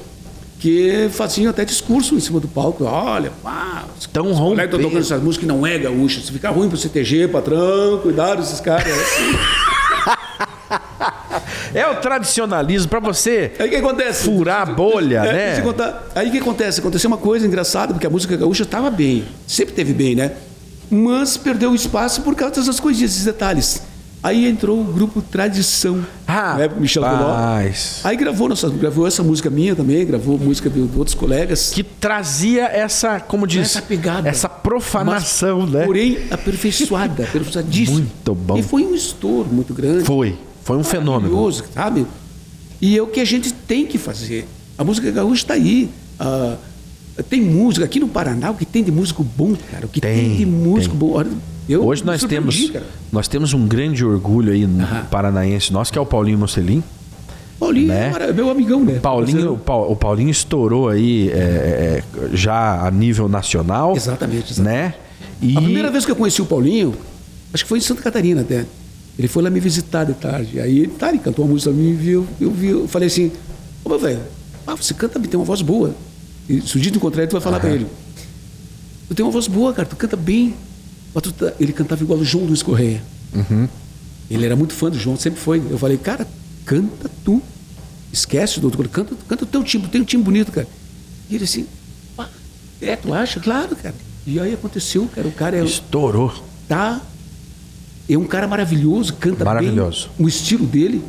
que 0.58 1.08
faziam 1.12 1.48
até 1.50 1.64
discurso 1.64 2.14
em 2.14 2.20
cima 2.20 2.38
do 2.40 2.48
palco. 2.48 2.84
Olha, 2.84 3.32
pá, 3.42 3.84
Tão 4.12 4.30
os 4.30 4.38
colegas 4.38 4.64
estão 4.66 4.78
rompendo. 4.78 4.78
tocando 4.78 4.98
essas 4.98 5.22
músicas 5.22 5.46
que 5.46 5.46
não 5.46 5.66
é 5.66 5.78
gaúcha. 5.78 6.20
Se 6.20 6.30
ficar 6.30 6.50
ruim 6.50 6.68
pro 6.68 6.76
CTG, 6.76 7.28
patrão, 7.28 7.98
cuidado 8.02 8.40
desses 8.42 8.60
caras. 8.60 8.86
É 8.86 8.92
o 11.90 11.96
tradicionalismo 11.96 12.88
pra 12.88 13.00
você 13.00 13.52
Aí 13.58 13.68
que 13.68 13.76
acontece? 13.76 14.24
furar 14.24 14.62
a 14.62 14.66
bolha, 14.66 15.18
É, 15.24 15.56
né? 15.56 15.60
contar. 15.62 16.08
Aí 16.14 16.28
o 16.28 16.32
que 16.32 16.38
acontece? 16.38 16.80
Aconteceu 16.80 17.08
uma 17.08 17.16
coisa 17.18 17.46
engraçada, 17.46 17.92
porque 17.94 18.06
a 18.06 18.10
música 18.10 18.36
gaúcha 18.36 18.62
estava 18.64 18.90
bem, 18.90 19.24
sempre 19.46 19.74
teve 19.74 19.92
bem, 19.92 20.14
né? 20.14 20.32
Mas 20.90 21.36
perdeu 21.36 21.70
o 21.70 21.74
espaço 21.74 22.22
por 22.22 22.34
causa 22.34 22.56
dessas 22.56 22.80
coisinhas, 22.80 23.12
esses 23.12 23.24
detalhes. 23.24 23.82
Aí 24.22 24.46
entrou 24.46 24.78
o 24.78 24.84
grupo 24.84 25.22
Tradição, 25.22 26.04
Ah, 26.26 26.56
né? 26.58 26.68
Michel. 26.76 27.02
Rapaz. 27.02 28.00
Aí 28.04 28.14
gravou, 28.18 28.50
nossa, 28.50 28.68
gravou 28.68 29.06
essa 29.06 29.22
música 29.22 29.48
minha 29.48 29.74
também, 29.74 30.04
gravou 30.04 30.36
música 30.36 30.68
de 30.68 30.78
outros 30.94 31.14
colegas. 31.14 31.70
Que 31.72 31.82
trazia 31.82 32.64
essa, 32.64 33.18
como 33.18 33.46
diz, 33.46 33.62
Essa 33.62 33.80
pegada. 33.80 34.28
essa 34.28 34.46
profanação, 34.46 35.60
mas, 35.60 35.70
né? 35.70 35.86
Porém, 35.86 36.18
aperfeiçoada, 36.30 37.22
aperfeiçoadíssima. 37.24 37.98
Muito 38.00 38.34
bom. 38.34 38.58
E 38.58 38.62
foi 38.62 38.84
um 38.84 38.94
estouro 38.94 39.48
muito 39.50 39.72
grande. 39.72 40.04
Foi, 40.04 40.36
foi 40.64 40.76
um 40.76 40.84
fenômeno. 40.84 41.32
Maravilhoso, 41.34 41.64
sabe? 41.74 42.06
E 42.80 42.96
é 42.96 43.02
o 43.02 43.06
que 43.06 43.20
a 43.20 43.24
gente 43.24 43.52
tem 43.52 43.86
que 43.86 43.98
fazer. 43.98 44.46
A 44.78 44.84
música 44.84 45.10
gaúcha 45.10 45.42
está 45.42 45.54
aí. 45.54 45.90
Ah, 46.18 46.56
tem 47.28 47.40
música 47.42 47.84
aqui 47.84 48.00
no 48.00 48.08
Paraná, 48.08 48.50
o 48.50 48.54
que 48.54 48.64
tem 48.64 48.82
de 48.82 48.90
músico 48.90 49.22
bom, 49.22 49.54
cara. 49.70 49.84
O 49.86 49.88
que 49.88 50.00
tem, 50.00 50.28
Tem, 50.30 50.36
de 50.36 50.46
músico 50.46 50.96
tem. 50.96 50.98
bom. 50.98 51.22
Eu 51.68 51.84
Hoje 51.84 52.04
nós 52.04 52.24
temos, 52.24 52.70
cara. 52.70 52.84
nós 53.12 53.28
temos 53.28 53.52
um 53.52 53.66
grande 53.66 54.04
orgulho 54.04 54.52
aí 54.52 54.66
no 54.66 54.84
paranaense 55.10 55.72
nosso, 55.72 55.92
que 55.92 55.98
é 55.98 56.00
o 56.00 56.06
Paulinho 56.06 56.38
Mocelin. 56.38 56.82
Paulinho 57.58 57.88
né? 57.88 58.06
é 58.06 58.10
mara- 58.10 58.32
meu 58.32 58.50
amigão, 58.50 58.82
né? 58.82 58.98
Paulinho, 59.00 59.52
o 59.52 59.58
Pau- 59.58 59.92
o 59.92 59.94
Paulinho 59.94 60.30
estourou 60.30 60.88
aí 60.88 61.28
é, 61.30 61.34
é, 61.36 62.02
já 62.32 62.86
a 62.86 62.90
nível 62.90 63.28
nacional. 63.28 63.94
Exatamente, 63.94 64.52
exatamente. 64.52 64.62
Né? 64.62 64.94
E 65.42 65.56
A 65.56 65.60
primeira 65.60 65.90
vez 65.90 66.06
que 66.06 66.10
eu 66.10 66.16
conheci 66.16 66.40
o 66.40 66.46
Paulinho, 66.46 66.94
acho 67.52 67.62
que 67.64 67.68
foi 67.68 67.78
em 67.78 67.82
Santa 67.82 68.00
Catarina 68.02 68.40
até. 68.40 68.64
Ele 69.20 69.28
foi 69.28 69.42
lá 69.42 69.50
me 69.50 69.60
visitar 69.60 70.04
de 70.04 70.14
tarde. 70.14 70.58
Aí, 70.58 70.86
tá, 70.86 71.10
ele 71.10 71.18
cantou 71.18 71.44
uma 71.44 71.52
música 71.52 71.70
pra 71.70 71.78
mim, 71.78 71.94
viu, 71.94 72.26
eu 72.40 72.50
vi, 72.50 72.68
eu 72.68 72.88
falei 72.88 73.06
assim, 73.06 73.30
ô 73.84 73.88
meu 73.90 73.98
velho, 73.98 74.22
ah, 74.66 74.74
você 74.74 74.94
canta 74.94 75.20
tem 75.20 75.38
uma 75.38 75.44
voz 75.44 75.60
boa. 75.60 75.94
E 76.48 76.62
se 76.62 76.78
o 76.78 76.80
dia 76.80 76.90
encontrar 76.90 77.20
ele, 77.20 77.28
tu 77.28 77.32
vai 77.34 77.42
falar 77.42 77.60
pra 77.60 77.68
ele. 77.68 77.86
Tu 79.08 79.14
tem 79.14 79.22
uma 79.22 79.30
voz 79.30 79.46
boa, 79.46 79.74
cara, 79.74 79.86
tu 79.86 79.94
canta 79.94 80.16
bem. 80.16 80.54
Tu 81.22 81.32
tá- 81.32 81.52
Ele 81.60 81.70
cantava 81.70 82.02
igual 82.02 82.18
o 82.18 82.24
João 82.24 82.46
Luiz 82.46 82.62
Correia. 82.62 83.02
Uhum. 83.34 83.68
Ele 84.30 84.46
era 84.46 84.56
muito 84.56 84.72
fã 84.72 84.88
do 84.88 84.98
João, 84.98 85.18
sempre 85.18 85.38
foi. 85.38 85.58
Eu 85.70 85.76
falei, 85.76 85.98
cara, 85.98 86.26
canta 86.64 87.10
tu. 87.22 87.42
Esquece 88.10 88.58
do 88.58 88.68
outro, 88.68 88.88
canta, 88.88 89.14
canta 89.28 89.44
o 89.44 89.46
teu 89.46 89.62
timbre, 89.62 89.90
tem 89.90 90.00
um 90.00 90.04
timbre 90.04 90.24
bonito, 90.24 90.50
cara. 90.50 90.66
E 91.28 91.34
ele 91.34 91.44
assim, 91.44 91.66
é, 92.80 92.96
tu 92.96 93.12
acha? 93.12 93.38
Claro, 93.38 93.76
cara. 93.76 93.94
E 94.26 94.40
aí 94.40 94.54
aconteceu, 94.54 95.06
cara, 95.14 95.28
o 95.28 95.32
cara 95.32 95.58
é, 95.58 95.62
estourou. 95.62 96.32
tá. 96.66 97.02
É 98.12 98.18
um 98.18 98.24
cara 98.24 98.46
maravilhoso, 98.48 99.14
canta 99.14 99.44
Maravilhoso. 99.44 100.08
bem. 100.16 100.26
O 100.26 100.28
estilo 100.28 100.66
dele. 100.66 101.02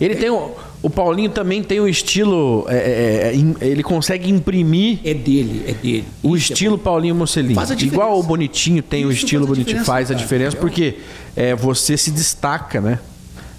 Ele 0.00 0.14
tem 0.14 0.28
o, 0.30 0.50
o 0.82 0.90
Paulinho 0.90 1.30
também 1.30 1.62
tem 1.62 1.80
o 1.80 1.88
estilo. 1.88 2.64
é, 2.68 2.76
é, 2.76 3.28
é, 3.28 3.34
im- 3.34 3.56
ele 3.60 3.82
consegue 3.82 4.30
imprimir 4.30 4.98
É 5.02 5.14
dele, 5.14 5.64
é 5.66 5.72
dele. 5.72 6.04
o 6.22 6.36
Isso 6.36 6.52
é 6.52 6.54
estilo 6.54 6.76
Paulinho 6.78 7.14
Mocelin. 7.14 7.54
Faz 7.54 7.70
a 7.70 7.74
diferença. 7.74 7.94
Igual 8.04 8.20
o 8.20 8.22
Bonitinho 8.22 8.82
tem 8.82 9.04
o 9.06 9.10
Isso 9.10 9.24
estilo 9.24 9.46
faz 9.46 9.50
a 9.50 9.54
Bonitinho. 9.54 9.64
diferença, 9.78 9.86
Faz 9.92 10.10
a 10.10 10.14
diferença 10.14 10.56
É. 10.56 10.60
porque 10.60 10.94
é, 11.34 11.54
você 11.56 11.96
se 11.96 12.10
destaca, 12.10 12.80
né? 12.80 12.98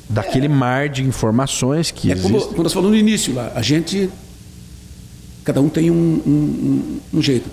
Daquele 0.10 0.48
mar 0.48 0.88
de 0.88 1.04
informações 1.04 1.92
que 1.92 2.12
É 2.12 2.16
como 2.16 2.36
existe. 2.38 2.54
quando 2.54 2.64
nós 2.64 2.74
falamos 2.74 2.94
no 2.96 2.98
início 3.00 3.34
lá, 3.34 3.52
a 3.56 3.62
gente. 3.62 4.10
Cada 5.44 5.60
um 5.62 5.70
tem 5.70 5.90
um, 5.90 5.94
um- 5.96 7.00
um- 7.14 7.18
um 7.18 7.22
jeito. 7.22 7.50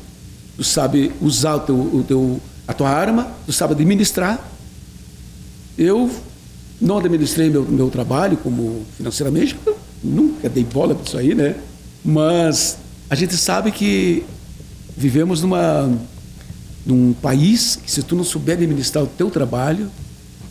Tu 0.57 0.63
sabe 0.65 1.11
usar 1.21 1.55
o 1.57 1.61
teu, 1.61 1.75
o 1.77 2.05
teu- 2.07 2.41
a 2.69 2.73
tua 2.73 2.91
arma, 2.91 3.29
tu 3.47 3.53
sabe 3.53 3.73
administrar. 3.73 4.51
Eu 5.77 6.11
não 6.81 6.99
administrei 6.99 7.51
meu, 7.51 7.65
meu 7.65 7.91
trabalho 7.91 8.37
como 8.37 8.85
financeiramente, 8.97 9.57
nunca 10.03 10.49
dei 10.49 10.65
bola 10.65 10.95
para 10.95 11.05
isso 11.05 11.17
aí, 11.17 11.35
né? 11.35 11.57
Mas 12.05 12.79
a 13.09 13.15
gente 13.15 13.37
sabe 13.37 13.71
que 13.71 14.25
vivemos 14.97 15.43
numa, 15.43 15.91
num 16.85 17.13
país 17.13 17.77
que 17.77 17.91
se 17.91 18.03
tu 18.03 18.15
não 18.15 18.25
souber 18.25 18.57
administrar 18.57 19.03
o 19.03 19.07
teu 19.07 19.31
trabalho, 19.31 19.91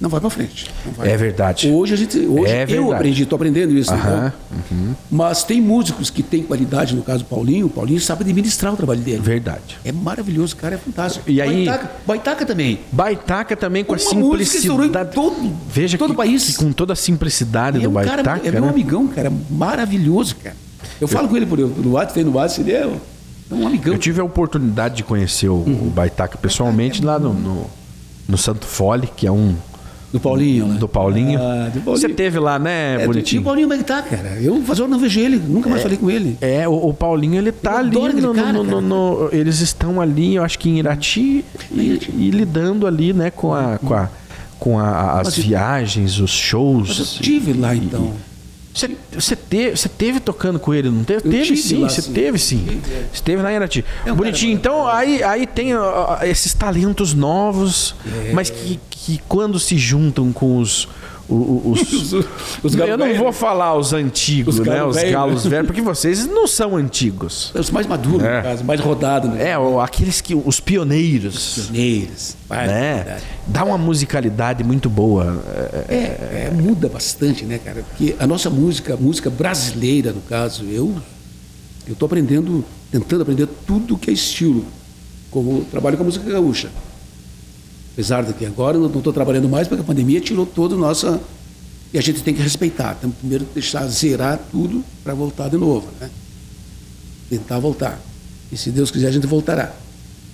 não 0.03 0.09
vai 0.09 0.19
para 0.19 0.29
frente. 0.29 0.69
vai. 0.97 1.09
É 1.11 1.15
verdade. 1.15 1.69
Hoje 1.71 1.93
a 1.93 1.97
gente, 1.97 2.19
hoje 2.19 2.51
É 2.51 2.65
eu 2.69 2.91
aprendi, 2.91 3.23
estou 3.23 3.37
aprendendo 3.37 3.71
isso. 3.73 3.89
Aham, 3.93 4.33
entendeu? 4.51 4.95
Mas 5.09 5.43
tem 5.45 5.61
músicos 5.61 6.09
que 6.09 6.21
têm 6.21 6.43
qualidade, 6.43 6.93
no 6.93 7.01
caso 7.01 7.19
do 7.19 7.25
Paulinho, 7.29 7.67
o 7.67 7.69
Paulinho 7.69 8.01
sabe 8.01 8.23
administrar 8.23 8.73
o 8.73 8.75
trabalho 8.75 8.99
dele. 8.99 9.19
Verdade. 9.21 9.79
É 9.85 9.93
maravilhoso, 9.93 10.55
o 10.55 10.57
cara 10.57 10.75
é 10.75 10.77
fantástico. 10.77 11.23
E 11.31 11.41
aí- 11.41 11.65
Baitaca, 11.65 11.91
Baitaca 12.05 12.45
também. 12.45 12.79
Baitaca 12.91 13.55
também 13.55 13.85
com 13.85 13.93
a 13.93 13.97
Uma 13.97 14.03
em 14.41 14.43
simplicidade. 14.45 15.15
todo- 15.15 15.53
Veja 15.71 15.97
todo 15.97 16.07
que, 16.09 16.13
o 16.13 16.17
país. 16.17 16.45
que 16.47 16.55
com 16.55 16.73
toda 16.73 16.91
a 16.91 16.95
simplicidade 16.97 17.77
é 17.77 17.81
do 17.83 17.89
um 17.89 17.93
Baitaca. 17.93 18.23
cara, 18.23 18.41
é 18.43 18.51
meu 18.51 18.63
né? 18.63 18.69
amigão, 18.69 19.07
cara, 19.07 19.31
maravilhoso, 19.49 20.35
cara. 20.35 20.55
Eu 20.99 21.07
falo 21.07 21.29
com 21.29 21.37
ele 21.37 21.45
por, 21.45 21.57
no 21.59 21.91
WhatsApp, 21.93 22.13
tem 22.13 22.23
no 22.25 22.33
WhatsApp, 22.33 22.69
ele 22.69 22.77
é 22.77 22.85
um, 22.85 22.97
é 23.51 23.53
um 23.55 23.67
amigão. 23.67 23.93
Eu 23.93 23.99
tive 23.99 24.19
a 24.19 24.23
oportunidade 24.25 24.95
de 24.97 25.03
conhecer 25.03 25.47
o, 25.47 25.53
Uhum. 25.55 25.87
o 25.87 25.89
Baitaca 25.89 26.37
pessoalmente 26.37 27.01
lá 27.03 27.17
no, 27.17 27.33
no, 27.33 27.67
no 28.27 28.37
Santo 28.37 28.65
Fole, 28.65 29.09
que 29.15 29.25
é 29.25 29.31
um 29.31 29.55
Do 30.13 30.19
Paulinho, 30.19 30.67
né? 30.67 30.77
do 30.79 30.87
Paulinho. 30.87 31.39
Ah, 31.41 31.69
do 31.73 31.81
Paulinho. 31.81 31.97
Você 31.97 32.07
teve 32.07 32.39
lá, 32.39 32.57
né, 32.59 32.97
É, 32.99 33.03
E 33.03 33.07
bonitinho? 33.07 33.41
o 33.41 33.45
Paulinho 33.45 33.67
como 33.67 33.73
é 33.73 33.83
que 33.83 33.89
tá, 33.89 34.01
cara? 34.01 34.37
Eu 34.39 34.61
faz 34.61 34.79
hora 34.79 34.89
não 34.89 34.99
vejo 34.99 35.19
ele, 35.19 35.37
nunca 35.37 35.67
mais 35.69 35.81
falei 35.81 35.97
com 35.97 36.09
ele. 36.09 36.37
É, 36.39 36.67
o, 36.67 36.73
o 36.89 36.93
Paulinho 36.93 37.35
ele 37.35 37.51
tá 37.51 37.71
Eu 37.73 37.77
ali 37.79 38.21
no, 38.21 38.33
cara, 38.33 38.53
no- 38.53 38.63
cara. 38.63 38.79
no- 38.79 38.81
no- 38.81 39.29
eles 39.31 39.59
estão 39.59 39.99
ali, 39.99 40.35
eu 40.35 40.43
acho 40.43 40.59
que 40.59 40.69
em 40.69 40.77
Irati 40.77 41.43
e, 41.71 41.99
e 42.15 42.29
lidando 42.31 42.85
ali, 42.85 43.11
né, 43.11 43.31
com 43.31 43.53
a 43.55 43.79
com, 43.79 43.93
a, 43.95 44.09
com 44.59 44.79
a- 44.79 45.19
as 45.19 45.35
Mas 45.35 45.37
viagens, 45.39 46.19
os 46.19 46.29
shows. 46.31 46.89
Mas 46.89 46.99
eu 46.99 47.21
tive 47.23 47.53
lá, 47.53 47.75
então. 47.75 48.13
Você, 48.73 48.89
você, 49.11 49.35
teve, 49.35 49.77
você 49.77 49.87
teve 49.87 50.19
tocando 50.19 50.59
com 50.59 50.73
ele, 50.73 50.89
não 50.89 51.03
teve? 51.03 51.27
Eu 51.27 51.31
teve 51.31 51.55
sim, 51.55 51.77
lá, 51.83 51.89
você 51.89 52.01
sim. 52.01 52.11
teve 52.13 52.39
sim. 52.39 52.81
É. 52.91 53.03
Você 53.13 53.23
teve 53.23 53.41
na 53.43 53.53
Irati. 53.53 53.85
É 54.05 54.11
um 54.11 54.15
Bonitinho, 54.15 54.53
então 54.53 54.87
aí, 54.87 55.21
aí 55.21 55.45
tem 55.45 55.69
esses 56.23 56.53
talentos 56.55 57.13
novos, 57.13 57.95
É. 58.05 58.33
mas 58.33 58.49
que, 58.49 58.79
que 58.89 59.21
quando 59.27 59.59
se 59.59 59.77
juntam 59.77 60.33
com 60.33 60.57
os. 60.57 60.87
Os, 61.29 61.81
Os- 62.13 62.25
os 62.63 62.75
eu 62.75 62.97
não 62.97 63.13
vou 63.15 63.31
falar 63.31 63.75
os 63.77 63.93
antigos, 63.93 64.59
Os 64.59 64.65
né? 64.67 64.83
Os 64.83 64.97
galos 64.97 65.45
velhos, 65.45 65.65
porque 65.67 65.81
vocês 65.81 66.27
não 66.27 66.45
são 66.47 66.75
antigos. 66.75 67.51
Os 67.55 67.71
mais 67.71 67.87
maduros, 67.87 68.23
É. 68.23 68.37
no 68.37 68.43
caso, 68.43 68.63
mais 68.63 68.79
rodados, 68.81 69.29
né? 69.29 69.49
É, 69.51 69.55
aqueles 69.81 70.19
que. 70.21 70.35
Os 70.35 70.59
pioneiros. 70.59 71.69
Pioneiros. 71.71 72.35
vai, 72.47 72.67
Né? 72.67 72.93
verdade. 72.95 73.23
Dá 73.47 73.63
uma 73.63 73.77
musicalidade 73.77 74.63
muito 74.63 74.89
boa. 74.89 75.41
É, 75.87 75.93
É, 75.95 76.47
é, 76.47 76.51
muda 76.53 76.89
bastante, 76.89 77.45
né, 77.45 77.57
cara? 77.57 77.83
Porque 77.89 78.15
a 78.19 78.27
nossa 78.27 78.49
música, 78.49 78.93
a 78.93 78.97
música 78.97 79.29
brasileira, 79.29 80.11
no 80.11 80.21
caso, 80.21 80.65
eu 80.65 80.93
eu 81.85 81.93
estou 81.93 82.05
aprendendo, 82.05 82.63
tentando 82.91 83.21
aprender 83.23 83.45
tudo 83.67 83.97
que 83.97 84.09
é 84.09 84.13
estilo, 84.13 84.65
como 85.29 85.65
trabalho 85.65 85.97
com 85.97 86.03
a 86.03 86.05
música 86.05 86.29
gaúcha. 86.31 86.69
Apesar 87.93 88.23
de 88.23 88.33
que 88.33 88.45
agora 88.45 88.77
eu 88.77 88.89
não 88.89 88.97
estou 88.97 89.13
trabalhando 89.13 89.47
mais, 89.47 89.67
porque 89.67 89.81
a 89.81 89.85
pandemia 89.85 90.19
tirou 90.19 90.45
toda 90.45 90.75
a 90.75 90.77
nossa. 90.77 91.21
E 91.93 91.97
a 91.97 92.01
gente 92.01 92.23
tem 92.23 92.33
que 92.33 92.41
respeitar. 92.41 92.95
Temos 92.95 93.15
primeiro 93.17 93.45
que 93.45 93.53
deixar 93.53 93.85
zerar 93.87 94.39
tudo 94.51 94.83
para 95.03 95.13
voltar 95.13 95.47
de 95.47 95.57
novo, 95.57 95.87
né? 96.01 96.09
Tentar 97.29 97.59
voltar. 97.59 97.99
E 98.51 98.57
se 98.57 98.71
Deus 98.71 98.89
quiser, 98.89 99.07
a 99.07 99.11
gente 99.11 99.27
voltará. 99.27 99.71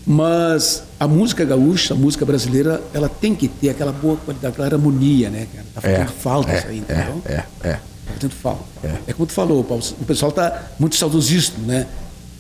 Mas 0.05 0.84
a 0.97 1.07
música 1.07 1.43
gaúcha, 1.43 1.93
a 1.93 1.97
música 1.97 2.26
brasileira, 2.26 2.82
ela 2.93 3.10
tem 3.10 3.36
que 3.36 3.47
ter 3.47 3.70
aquela 3.70 3.91
boa 3.91 4.16
qualidade, 4.18 4.53
aquela 4.53 4.68
harmonia, 4.68 5.30
né, 5.30 5.47
cara? 5.53 5.66
Tá 5.76 5.82
fazendo 5.82 6.12
falta 6.14 6.57
isso 6.57 6.68
aí, 6.68 6.78
entendeu? 6.80 7.22
é, 7.26 7.43
é. 7.64 7.74
Tá 7.74 8.14
fazendo 8.16 8.32
falta. 8.32 8.64
É. 9.07 9.14
como 9.14 9.28
tu 9.28 9.34
falou, 9.34 9.64
Paulo, 9.64 9.84
o 9.99 10.05
pessoal 10.05 10.32
tá 10.32 10.70
muito 10.80 10.95
saudosista, 10.95 11.60
né? 11.62 11.86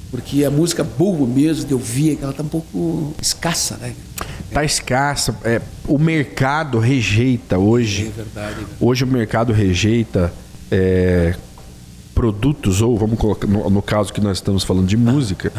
Porque 0.09 0.43
a 0.43 0.49
música 0.49 0.83
boa 0.83 1.27
mesmo, 1.27 1.65
de 1.65 1.73
ouvir, 1.73 2.17
ela 2.21 2.33
tá 2.33 2.41
um 2.41 2.47
pouco 2.47 3.13
escassa, 3.21 3.77
né? 3.77 3.93
Tá 4.53 4.63
escassa. 4.63 5.35
é, 5.43 5.61
o 5.87 5.97
mercado 5.97 6.79
rejeita 6.79 7.57
hoje. 7.57 8.07
É 8.07 8.11
verdade. 8.23 8.61
né? 8.61 8.67
Hoje 8.79 9.03
o 9.03 9.07
mercado 9.07 9.53
rejeita 9.53 10.33
é, 10.71 11.35
produtos, 12.15 12.81
ou 12.81 12.97
vamos 12.97 13.17
colocar, 13.19 13.47
no, 13.47 13.69
no 13.69 13.81
caso 13.81 14.11
que 14.11 14.19
nós 14.21 14.37
estamos 14.37 14.63
falando 14.63 14.87
de 14.87 14.97
música, 14.97 15.51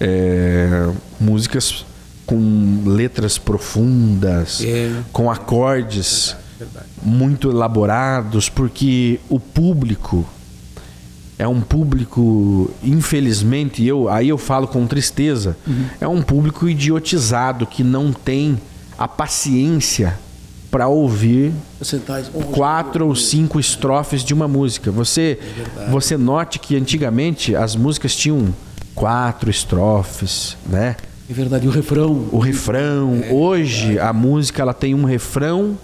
é, 0.00 0.90
músicas 1.20 1.84
com 2.26 2.82
letras 2.86 3.38
profundas, 3.38 4.62
É. 4.64 4.90
com 5.12 5.30
acordes 5.30 6.36
Verdade. 6.58 6.86
muito 7.02 7.50
elaborados, 7.50 8.48
porque 8.48 9.18
o 9.28 9.40
público 9.40 10.26
é 11.42 11.48
um 11.48 11.60
público, 11.60 12.70
infelizmente, 12.84 13.84
eu 13.84 14.08
aí 14.08 14.28
eu 14.28 14.38
falo 14.38 14.68
com 14.68 14.86
tristeza, 14.86 15.56
é 16.00 16.06
um 16.06 16.22
público 16.22 16.68
idiotizado 16.68 17.66
que 17.66 17.82
não 17.82 18.12
tem 18.12 18.60
a 18.96 19.08
paciência 19.08 20.16
para 20.70 20.86
ouvir 20.86 21.52
quatro 22.52 23.08
ou 23.08 23.16
cinco 23.16 23.58
estrofes 23.58 24.22
de 24.22 24.32
uma 24.32 24.46
música. 24.46 24.92
Você, 24.92 25.38
você 25.90 26.16
note 26.16 26.60
que 26.60 26.76
antigamente 26.76 27.56
as 27.56 27.74
músicas 27.74 28.14
tinham 28.14 28.54
quatro 28.94 29.50
estrofes, 29.50 30.56
né? 30.64 30.94
É 31.28 31.34
verdade, 31.34 31.66
o 31.66 31.70
refrão. 31.70 32.28
O 32.30 32.38
refrão. 32.38 33.20
Hoje 33.32 33.98
a 33.98 34.12
música 34.12 34.62
ela 34.62 34.74
tem 34.74 34.94
um 34.94 35.04
refrão 35.04 35.76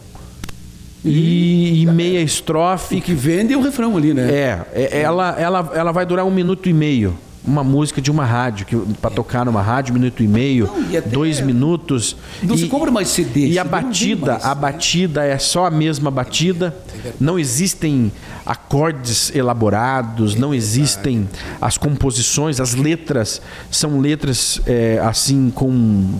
e, 1.05 1.82
e 1.82 1.86
meia 1.86 2.20
O 2.20 2.22
estrofe. 2.22 3.01
que 3.01 3.14
vende 3.14 3.53
é 3.53 3.57
o 3.57 3.62
refrão 3.62 3.96
ali, 3.96 4.12
né? 4.12 4.30
É, 4.30 4.61
é, 4.74 5.01
ela, 5.03 5.34
ela, 5.38 5.70
ela 5.74 5.92
vai 5.92 6.05
durar 6.05 6.24
um 6.24 6.30
minuto 6.30 6.68
e 6.68 6.72
meio. 6.72 7.16
Uma 7.46 7.64
música 7.64 8.03
de 8.03 8.11
uma 8.11 8.26
rádio, 8.26 8.66
que 8.66 8.76
para 9.01 9.11
tocar 9.11 9.46
numa 9.46 9.62
rádio, 9.62 9.94
um 9.94 9.99
minuto 9.99 10.22
e 10.22 10.28
meio, 10.28 10.66
Não, 10.66 10.92
e 10.92 11.01
dois 11.01 11.40
minutos. 11.40 12.14
Não 12.42 12.55
e, 12.55 12.59
se 12.59 12.66
compra 12.66 12.90
mais 12.90 13.09
CD. 13.09 13.46
E 13.46 13.59
a 13.59 13.64
batida, 13.64 14.32
mais. 14.32 14.44
a 14.44 14.55
batida 14.55 15.24
é 15.24 15.38
só 15.38 15.64
a 15.64 15.70
mesma 15.70 16.11
batida. 16.11 16.76
Não 17.18 17.38
existem 17.38 18.12
acordes 18.44 19.34
elaborados, 19.34 20.34
não 20.34 20.53
existem 20.53 21.28
as 21.61 21.78
composições, 21.78 22.61
as 22.61 22.74
letras 22.74 23.40
são 23.70 24.01
letras 24.01 24.61
é, 24.66 25.01
assim 25.03 25.51
com 25.55 25.70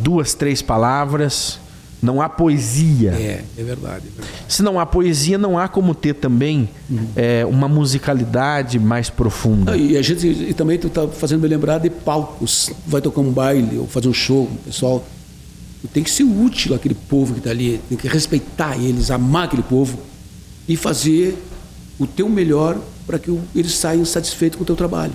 duas, 0.03 0.33
três 0.35 0.63
palavras. 0.63 1.59
Não 2.01 2.23
há 2.23 2.29
poesia. 2.29 3.11
É, 3.11 3.45
é 3.57 3.63
verdade. 3.63 4.05
é 4.07 4.21
verdade. 4.21 4.45
Se 4.49 4.63
não 4.63 4.79
há 4.79 4.87
poesia, 4.87 5.37
não 5.37 5.59
há 5.59 5.67
como 5.67 5.95
ter 5.95 6.15
também 6.15 6.69
é, 7.17 7.45
uma 7.45 7.69
musicalidade 7.69 8.79
mais 8.79 9.11
profunda. 9.11 9.77
E 9.77 9.97
a 9.97 10.03
gente 10.03 10.27
e 10.27 10.55
também 10.55 10.79
tu 10.79 10.89
tá 10.89 11.09
fazendo 11.09 11.43
me 11.43 11.49
lembrar 11.49 11.79
de 11.79 11.91
palcos. 11.91 12.71
Vai 12.87 13.01
tocar 13.01 13.21
um 13.21 13.33
baile 13.33 13.79
ou 13.79 13.87
fazer 13.87 14.09
um 14.09 14.15
show, 14.15 14.49
pessoal. 14.65 15.05
Tem 15.93 16.03
que 16.03 16.11
ser 16.11 16.25
útil 16.25 16.75
àquele 16.75 16.95
povo 16.95 17.35
que 17.35 17.41
está 17.41 17.51
ali, 17.51 17.81
tem 17.89 17.97
que 17.97 18.09
respeitar 18.09 18.77
eles, 18.77 19.11
amar 19.11 19.45
aquele 19.45 19.63
povo 19.63 19.99
e 20.69 20.77
fazer 20.77 21.37
o 21.99 22.07
teu 22.07 22.29
melhor 22.29 22.79
para 23.07 23.19
que 23.19 23.37
eles 23.55 23.75
saiam 23.75 24.05
satisfeitos 24.05 24.57
com 24.57 24.63
o 24.63 24.67
teu 24.67 24.77
trabalho. 24.77 25.13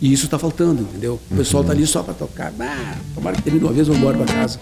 E 0.00 0.12
isso 0.12 0.26
está 0.26 0.38
faltando, 0.38 0.82
entendeu? 0.82 1.18
O 1.30 1.36
pessoal 1.36 1.62
está 1.62 1.72
ali 1.72 1.86
só 1.86 2.02
para 2.02 2.14
tocar. 2.14 2.52
Ah, 2.60 2.96
tomara 3.14 3.36
que 3.36 3.42
termine 3.42 3.64
uma 3.64 3.72
vez, 3.72 3.86
vamos 3.86 4.02
embora 4.02 4.18
para 4.18 4.34
casa. 4.34 4.58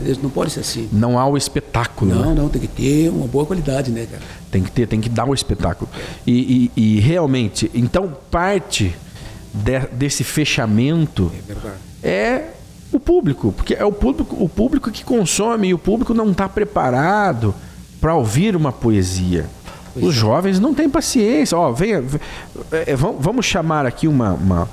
Entendeu? 0.00 0.16
Não 0.22 0.30
pode 0.30 0.52
ser 0.52 0.60
assim. 0.60 0.88
Não 0.92 1.18
há 1.18 1.26
o 1.26 1.36
espetáculo. 1.36 2.14
né? 2.14 2.22
Não, 2.26 2.34
não, 2.34 2.48
tem 2.48 2.60
que 2.60 2.68
ter 2.68 3.08
uma 3.10 3.26
boa 3.26 3.46
qualidade, 3.46 3.90
né, 3.90 4.06
cara? 4.10 4.22
Tem 4.50 4.62
que 4.62 4.70
ter, 4.70 4.86
tem 4.86 5.00
que 5.00 5.08
dar 5.08 5.24
o 5.28 5.34
espetáculo. 5.34 5.88
E, 6.26 6.70
e- 6.76 6.96
e 6.96 7.00
realmente, 7.00 7.70
então 7.74 8.12
parte 8.30 8.94
de- 9.52 9.86
desse 9.92 10.24
fechamento 10.24 11.30
É 12.02 12.08
é 12.08 12.50
o 12.92 13.00
público, 13.00 13.52
porque 13.56 13.74
é 13.74 13.84
o 13.84 13.90
público, 13.92 14.36
o 14.38 14.48
público 14.48 14.90
que 14.90 15.02
consome 15.04 15.68
e 15.68 15.74
o 15.74 15.78
público 15.78 16.12
não 16.14 16.30
está 16.30 16.48
preparado 16.48 17.54
para 18.00 18.14
ouvir 18.14 18.54
uma 18.54 18.70
poesia. 18.72 19.46
Os 19.96 20.12
jovens 20.14 20.58
não 20.60 20.74
têm 20.74 20.88
paciência. 20.90 21.56
Ó, 21.56 21.70
venha, 21.72 22.02
é, 22.72 22.92
é, 22.92 22.96
vamos- 22.96 23.16
vamos 23.24 23.46
chamar 23.46 23.86
aqui 23.86 24.06
uma, 24.08 24.32
uma- 24.34 24.68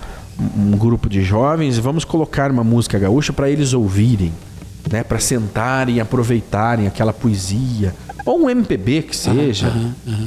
um 0.57 0.71
grupo 0.77 1.07
de 1.07 1.21
jovens 1.23 1.77
e 1.77 1.81
vamos 1.81 2.03
colocar 2.03 2.51
uma 2.51 2.63
música 2.63 2.97
gaúcha 2.99 3.31
para 3.31 3.49
eles 3.49 3.71
ouvirem, 3.73 4.33
né? 4.91 5.03
Para 5.03 5.19
sentarem 5.19 5.95
e 5.95 5.99
aproveitarem 6.01 6.87
aquela 6.87 7.13
poesia 7.13 7.93
ou 8.25 8.43
um 8.43 8.49
MPB 8.49 9.03
que 9.03 9.15
seja. 9.17 9.71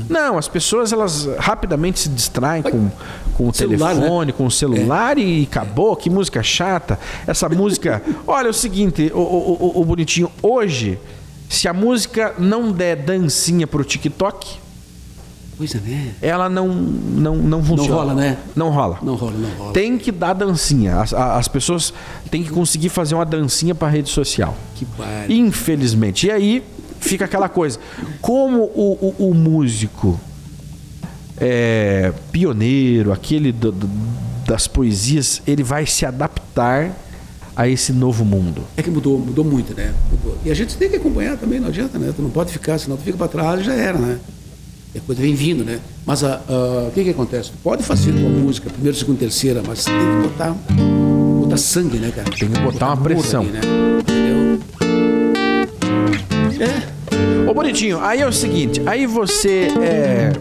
Não, 0.08 0.36
as 0.36 0.48
pessoas 0.48 0.92
elas 0.92 1.28
rapidamente 1.38 2.00
se 2.00 2.08
distraem 2.08 2.62
com, 2.62 2.90
com 3.34 3.48
o 3.48 3.54
Celular, 3.54 3.94
né? 3.94 4.00
telefone, 4.00 4.32
com 4.32 4.46
o 4.46 4.50
celular 4.50 5.16
e 5.18 5.44
acabou. 5.44 5.94
Que 5.94 6.10
música 6.10 6.42
chata. 6.42 6.98
Essa 7.26 7.48
música. 7.48 8.02
Olha, 8.26 8.48
é 8.48 8.50
o 8.50 8.54
seguinte, 8.54 9.12
o, 9.14 9.18
o, 9.18 9.72
o- 9.76 9.80
o 9.80 9.84
bonitinho, 9.84 10.30
hoje, 10.42 10.98
se 11.48 11.68
a 11.68 11.72
música 11.72 12.34
não 12.38 12.72
der 12.72 12.96
dancinha 12.96 13.66
pro 13.66 13.84
TikTok, 13.84 14.63
Coisa, 15.56 15.80
né? 15.80 16.12
ela 16.20 16.48
não, 16.48 16.68
não, 16.68 17.36
não 17.36 17.62
funciona. 17.62 17.94
rola, 17.94 18.14
né? 18.14 18.36
Não 18.56 18.70
rola. 18.70 18.98
Não 19.02 19.14
rola, 19.14 19.34
não 19.38 19.50
rola. 19.50 19.72
Tem 19.72 19.96
que 19.96 20.10
dar 20.10 20.32
dancinha. 20.32 21.00
As, 21.00 21.14
as 21.14 21.46
pessoas 21.48 21.92
têm 22.30 22.42
que 22.42 22.50
conseguir 22.50 22.88
fazer 22.88 23.14
uma 23.14 23.24
dancinha 23.24 23.74
para 23.74 23.88
rede 23.88 24.08
social. 24.10 24.56
Que 24.74 24.84
bar... 24.84 25.26
Infelizmente. 25.30 26.26
E 26.26 26.30
aí 26.32 26.64
fica 26.98 27.24
aquela 27.24 27.48
coisa. 27.48 27.78
Como 28.20 28.62
o, 28.74 29.14
o- 29.18 29.28
o 29.30 29.34
músico 29.34 30.18
é, 31.38 32.12
pioneiro, 32.32 33.12
aquele 33.12 33.52
do- 33.52 33.72
do- 33.72 33.90
das 34.46 34.66
poesias, 34.66 35.40
ele 35.46 35.62
vai 35.62 35.86
se 35.86 36.04
adaptar 36.04 36.90
a 37.56 37.68
esse 37.68 37.92
novo 37.92 38.24
mundo. 38.24 38.62
É 38.76 38.82
que 38.82 38.90
mudou, 38.90 39.18
mudou 39.18 39.44
muito, 39.44 39.74
né? 39.74 39.94
Mudou. 40.10 40.36
E 40.44 40.50
a 40.50 40.54
gente 40.54 40.76
tem 40.76 40.90
que 40.90 40.96
acompanhar 40.96 41.36
também, 41.36 41.60
não 41.60 41.68
adianta, 41.68 41.98
né? 41.98 42.12
Tu 42.14 42.20
não 42.20 42.30
pode 42.30 42.52
ficar, 42.52 42.78
senão 42.78 42.96
tu 42.96 43.02
fica 43.04 43.16
para 43.16 43.28
trás 43.28 43.60
e 43.60 43.64
já 43.64 43.72
era, 43.74 43.96
né? 43.98 44.18
É 44.94 45.00
coisa 45.00 45.20
vem 45.20 45.34
vindo, 45.34 45.64
né? 45.64 45.80
Mas 46.06 46.22
a- 46.22 46.40
a- 46.48 46.88
o 46.88 46.92
que 46.94 47.02
que 47.04 47.10
acontece? 47.10 47.50
Tu 47.50 47.58
pode 47.62 47.82
fazer 47.82 48.12
tua 48.12 48.28
música, 48.28 48.70
primeiro, 48.70 48.96
segundo, 48.96 49.18
terceira, 49.18 49.60
mas 49.66 49.84
tem 49.84 49.94
que 49.94 50.28
botar, 50.28 50.54
botar 51.40 51.56
sangue, 51.56 51.98
né, 51.98 52.12
cara? 52.14 52.30
Tem 52.30 52.48
que 52.48 52.60
botar 52.60 52.86
uma 52.86 52.92
amor 52.92 53.04
pressão. 53.04 53.42
ali, 53.42 53.50
né? 53.50 53.60
Entendeu? 54.00 54.60
É. 56.60 57.48
Ô 57.50 57.54
Bonitinho, 57.54 58.00
aí 58.00 58.20
é 58.20 58.26
o 58.26 58.32
seguinte, 58.32 58.80
aí 58.86 59.04
você 59.06 59.68
é, 59.82 60.32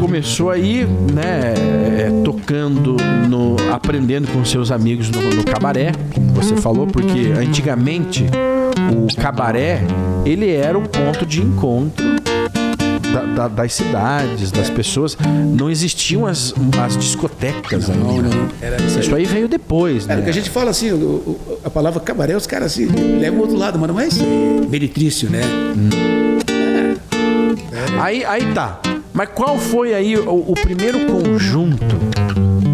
começou 0.00 0.50
aí, 0.50 0.84
né, 1.12 1.54
é, 1.56 2.22
tocando, 2.24 2.96
no, 3.28 3.56
aprendendo 3.72 4.26
com 4.32 4.44
seus 4.44 4.70
amigos 4.70 5.08
no, 5.10 5.20
no 5.30 5.44
cabaré, 5.44 5.92
como 6.14 6.32
você 6.32 6.56
falou, 6.56 6.86
porque 6.86 7.32
antigamente 7.38 8.26
o 8.92 9.14
cabaré, 9.20 9.82
ele 10.26 10.50
era 10.50 10.76
o 10.76 10.82
ponto 10.82 11.24
de 11.24 11.40
encontro 11.40 12.04
da- 13.12 13.22
da- 13.22 13.48
das 13.48 13.72
cidades, 13.74 14.50
das 14.50 14.70
pessoas. 14.70 15.16
Não 15.56 15.70
existiam 15.70 16.26
as, 16.26 16.54
as 16.82 16.96
discotecas 16.96 17.88
Não, 17.88 18.10
ainda. 18.10 18.22
não. 18.34 18.48
Era 18.60 18.76
isso 18.82 19.14
aí. 19.14 19.24
Veio 19.24 19.48
depois, 19.48 20.04
o 20.04 20.06
que 20.08 20.12
a 20.12 20.16
né? 20.16 20.32
gente 20.32 20.50
fala 20.50 20.70
assim, 20.70 20.90
o- 20.92 20.96
o- 20.96 21.58
a 21.64 21.70
palavra 21.70 22.00
cabaré, 22.00 22.36
os 22.36 22.46
caras 22.46 22.72
assim, 22.72 22.86
levam 22.86 23.38
o 23.40 23.42
outro 23.42 23.56
lado, 23.56 23.78
mas 23.78 23.88
não 23.88 24.00
é 24.00 24.06
isso. 24.08 24.22
É 24.22 24.66
meritrício, 24.68 25.28
né? 25.30 25.40
Aí, 28.00 28.24
aí 28.24 28.52
tá. 28.52 28.80
Mas 29.12 29.28
qual 29.34 29.58
foi 29.58 29.94
aí 29.94 30.16
o, 30.16 30.44
o 30.48 30.54
primeiro 30.54 31.00
conjunto 31.06 31.96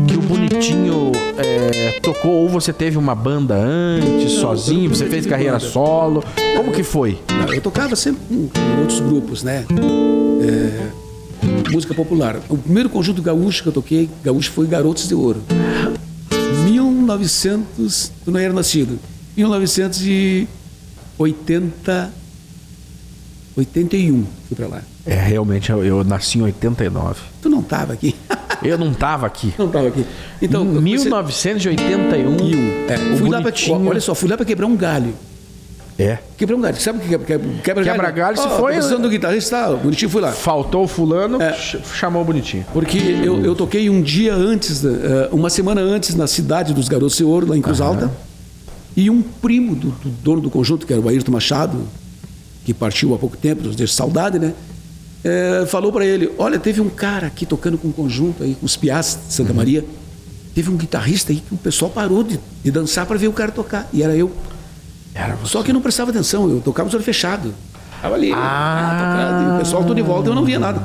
que 0.06 0.14
o 0.16 0.20
Bonitinho 0.20 1.12
é, 1.36 1.98
tocou? 2.00 2.30
Ou 2.42 2.48
você 2.48 2.72
teve 2.72 2.96
uma 2.96 3.14
banda 3.14 3.54
antes, 3.54 4.32
sozinho? 4.32 4.86
eu 4.90 4.94
Você 4.94 5.06
fez 5.06 5.26
carreira 5.26 5.58
banda. 5.58 5.64
solo? 5.70 6.24
Como 6.56 6.72
que 6.72 6.82
foi? 6.82 7.18
Não, 7.28 7.52
Eu 7.52 7.60
tocava 7.60 7.96
sempre 7.96 8.20
com 8.26 8.80
outros 8.80 9.00
grupos, 9.00 9.42
né? 9.42 9.64
É, 10.40 10.90
música 11.70 11.94
popular. 11.94 12.40
O 12.48 12.56
primeiro 12.56 12.88
conjunto 12.88 13.20
gaúcho 13.22 13.62
que 13.62 13.68
eu 13.68 13.72
toquei, 13.72 14.08
gaúcho, 14.24 14.50
foi 14.52 14.66
Garotos 14.66 15.06
de 15.08 15.14
Ouro. 15.14 15.42
1900, 16.64 18.12
tu 18.24 18.30
não 18.30 18.38
era 18.40 18.52
nascido. 18.52 18.98
1980, 19.36 22.12
81, 23.56 24.24
fui 24.48 24.56
pra 24.56 24.66
lá. 24.68 24.82
É, 25.06 25.14
realmente, 25.14 25.70
eu, 25.70 25.82
eu 25.84 26.04
nasci 26.04 26.38
em 26.38 26.42
89. 26.42 27.20
Tu 27.40 27.48
não 27.48 27.62
tava 27.62 27.92
aqui? 27.94 28.14
Eu 28.62 28.76
não 28.76 28.92
tava 28.92 29.26
aqui. 29.26 29.54
não 29.58 29.68
tava 29.68 29.88
aqui. 29.88 30.04
Então, 30.42 30.64
em 30.64 30.68
eu 30.68 30.74
comecei- 30.74 31.06
1981, 31.10 32.36
É, 32.88 33.14
o 33.14 33.16
fui 33.16 33.30
lá 33.30 33.40
pra, 33.40 33.52
olha 33.88 34.00
só, 34.00 34.14
fui 34.14 34.28
lá 34.28 34.36
para 34.36 34.44
quebrar 34.44 34.66
um 34.66 34.76
galho. 34.76 35.14
É. 35.98 36.18
Quebrar 36.36 36.56
um 36.56 36.60
galho. 36.60 36.80
Sabe 36.80 36.98
o 36.98 37.00
que 37.02 37.08
quebra, 37.08 37.26
quebra, 37.26 37.48
quebra 37.62 37.82
galho? 37.84 37.96
Quebra-galho, 37.98 38.36
se 38.36 38.46
Ó, 38.46 38.56
foi- 38.58 38.74
precisando 38.74 39.02
do 39.02 39.08
guitarrista, 39.10 39.70
o 39.70 39.78
bonitinho 39.78 40.08
fui 40.10 40.20
lá. 40.22 40.30
Faltou 40.30 40.84
o 40.84 40.88
fulano, 40.88 41.42
É. 41.42 41.52
ch- 41.52 41.78
chamou 41.98 42.22
o 42.22 42.24
Bonitinho. 42.24 42.64
Porque 42.72 42.98
eu, 42.98 43.44
eu 43.44 43.54
toquei 43.56 43.90
um 43.90 44.00
dia 44.00 44.32
antes, 44.32 44.84
eh, 44.84 45.28
uma 45.32 45.50
semana 45.50 45.80
antes, 45.80 46.14
na 46.14 46.28
cidade 46.28 46.72
dos 46.72 46.88
Garotos 46.88 47.16
de 47.16 47.24
Ouro, 47.24 47.48
lá 47.48 47.56
em 47.56 47.60
Cruz 47.60 47.80
Alta. 47.80 48.10
E 48.96 49.10
um 49.10 49.20
primo 49.22 49.74
do, 49.74 49.88
do 49.90 50.08
dono 50.22 50.40
do 50.40 50.50
conjunto, 50.50 50.86
que 50.86 50.92
era 50.92 51.02
o 51.02 51.08
Ayrton 51.08 51.32
Machado, 51.32 51.80
que 52.64 52.72
partiu 52.72 53.12
há 53.14 53.18
pouco 53.18 53.36
tempo, 53.36 53.64
nos 53.64 53.74
deixa 53.74 53.92
saudade, 53.94 54.38
né? 54.38 54.52
Eh, 55.24 55.64
falou 55.66 55.92
para 55.92 56.06
ele: 56.06 56.30
Olha, 56.38 56.60
teve 56.60 56.80
um 56.80 56.88
cara 56.88 57.26
aqui 57.26 57.44
tocando 57.44 57.76
com 57.76 57.88
um 57.88 57.92
conjunto 57.92 58.44
aí, 58.44 58.54
com 58.54 58.64
os 58.64 58.76
Piás 58.76 59.18
de 59.26 59.32
Santa 59.34 59.52
Maria. 59.52 59.84
Teve 60.54 60.70
um 60.70 60.76
guitarrista 60.76 61.32
aí 61.32 61.40
que 61.40 61.54
o 61.54 61.58
pessoal 61.58 61.90
parou 61.90 62.22
de, 62.22 62.38
de 62.62 62.70
dançar 62.70 63.04
para 63.04 63.16
ver 63.18 63.26
o 63.26 63.32
cara 63.32 63.50
tocar. 63.50 63.88
E 63.92 64.00
era 64.02 64.14
eu. 64.14 64.30
Só 65.44 65.62
que 65.62 65.70
eu 65.70 65.74
não 65.74 65.80
prestava 65.80 66.10
atenção, 66.10 66.48
eu 66.48 66.60
tocava 66.60 66.88
os 66.88 66.94
olhos 66.94 67.04
fechados. 67.04 67.52
Estava 67.96 68.14
ali, 68.14 68.30
Ah. 68.32 68.98
tocando, 69.00 69.50
e 69.52 69.56
o 69.56 69.58
pessoal 69.58 69.84
todo 69.84 69.98
em 69.98 70.02
volta, 70.02 70.28
eu 70.30 70.34
não 70.34 70.44
via 70.44 70.58
nada. 70.58 70.80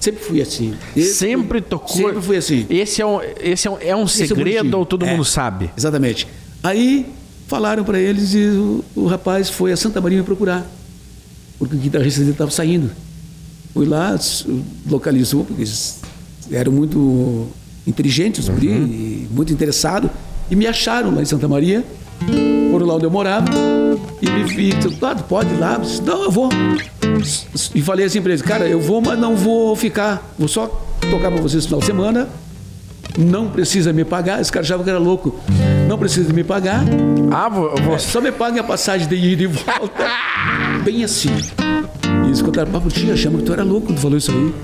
Sempre 0.00 0.22
fui 0.24 0.40
assim. 0.40 0.74
Sempre 0.96 1.60
tocou. 1.60 1.96
Sempre 1.96 2.22
fui 2.22 2.36
assim. 2.36 2.66
Esse 2.70 3.02
é 3.02 3.06
um, 3.06 3.20
esse 3.40 3.66
é 3.66 3.70
um, 3.70 3.76
é 3.80 3.96
um 3.96 4.04
é 4.04 4.06
segredo 4.08 4.36
bonitinho. 4.58 4.78
ou 4.78 4.86
todo 4.86 5.04
É, 5.04 5.10
mundo 5.10 5.24
sabe? 5.24 5.70
Exatamente. 5.76 6.26
Aí 6.62 7.06
falaram 7.48 7.82
para 7.84 7.98
eles 7.98 8.32
e 8.34 8.44
o, 8.46 8.84
o 8.94 9.06
rapaz 9.06 9.48
foi 9.50 9.72
a 9.72 9.76
Santa 9.76 10.00
Maria 10.00 10.18
me 10.18 10.24
procurar, 10.24 10.64
porque 11.58 11.74
o 11.76 11.78
guitarrista 11.78 12.20
dele 12.20 12.32
estava 12.32 12.50
saindo. 12.50 12.90
Fui 13.74 13.84
lá, 13.86 14.18
localizou, 14.88 15.44
porque 15.44 15.62
eles 15.62 16.00
eram 16.50 16.72
muito 16.72 17.48
inteligentes, 17.86 18.48
e 18.48 19.28
muito 19.30 19.52
interessados, 19.52 20.10
e 20.50 20.56
me 20.56 20.66
acharam 20.66 21.14
lá 21.14 21.20
em 21.22 21.24
Santa 21.26 21.46
Maria, 21.48 21.84
lá 22.86 22.94
onde 22.94 23.04
eu 23.04 23.10
morava, 23.10 23.46
e 24.22 24.30
me 24.30 24.44
vi, 24.44 24.70
claro, 24.98 25.22
pode 25.24 25.52
ir 25.52 25.58
lá, 25.58 25.74
Eu 25.74 25.80
disse, 25.80 26.02
não, 26.02 26.24
eu 26.24 26.30
vou. 26.30 26.48
E 27.74 27.82
falei 27.82 28.06
assim 28.06 28.20
para 28.22 28.30
eles, 28.30 28.42
cara, 28.42 28.66
eu 28.66 28.80
vou, 28.80 29.00
mas 29.00 29.18
não 29.18 29.36
vou 29.36 29.74
ficar, 29.76 30.32
vou 30.38 30.48
só 30.48 30.66
tocar 31.10 31.30
para 31.30 31.40
vocês 31.40 31.64
no 31.64 31.68
final 31.68 31.80
de 31.80 31.86
semana, 31.86 32.28
não 33.18 33.48
precisa 33.48 33.92
me 33.92 34.04
pagar. 34.04 34.40
Esse 34.40 34.52
cara 34.52 34.62
achava 34.64 34.84
que 34.84 34.90
era 34.90 34.98
louco. 34.98 35.34
Não 35.88 35.96
precisa 35.96 36.30
me 36.34 36.44
pagar. 36.44 36.82
Ah, 37.30 37.48
vo- 37.48 37.70
você. 37.82 38.10
Só 38.10 38.20
me 38.20 38.30
pague 38.30 38.58
a 38.58 38.64
passagem 38.64 39.08
de 39.08 39.14
ida 39.16 39.42
e 39.44 39.46
volta. 39.46 40.04
Bem 40.84 41.02
assim. 41.02 41.30
E 42.24 42.26
eles 42.26 42.42
contaram, 42.42 42.70
papo, 42.70 42.88
tia, 42.90 43.14
achamos 43.14 43.40
que 43.40 43.46
tu 43.46 43.52
era 43.54 43.62
louco 43.62 43.86
quando 43.86 43.98
falou 44.00 44.18
isso 44.18 44.30
aí. 44.32 44.54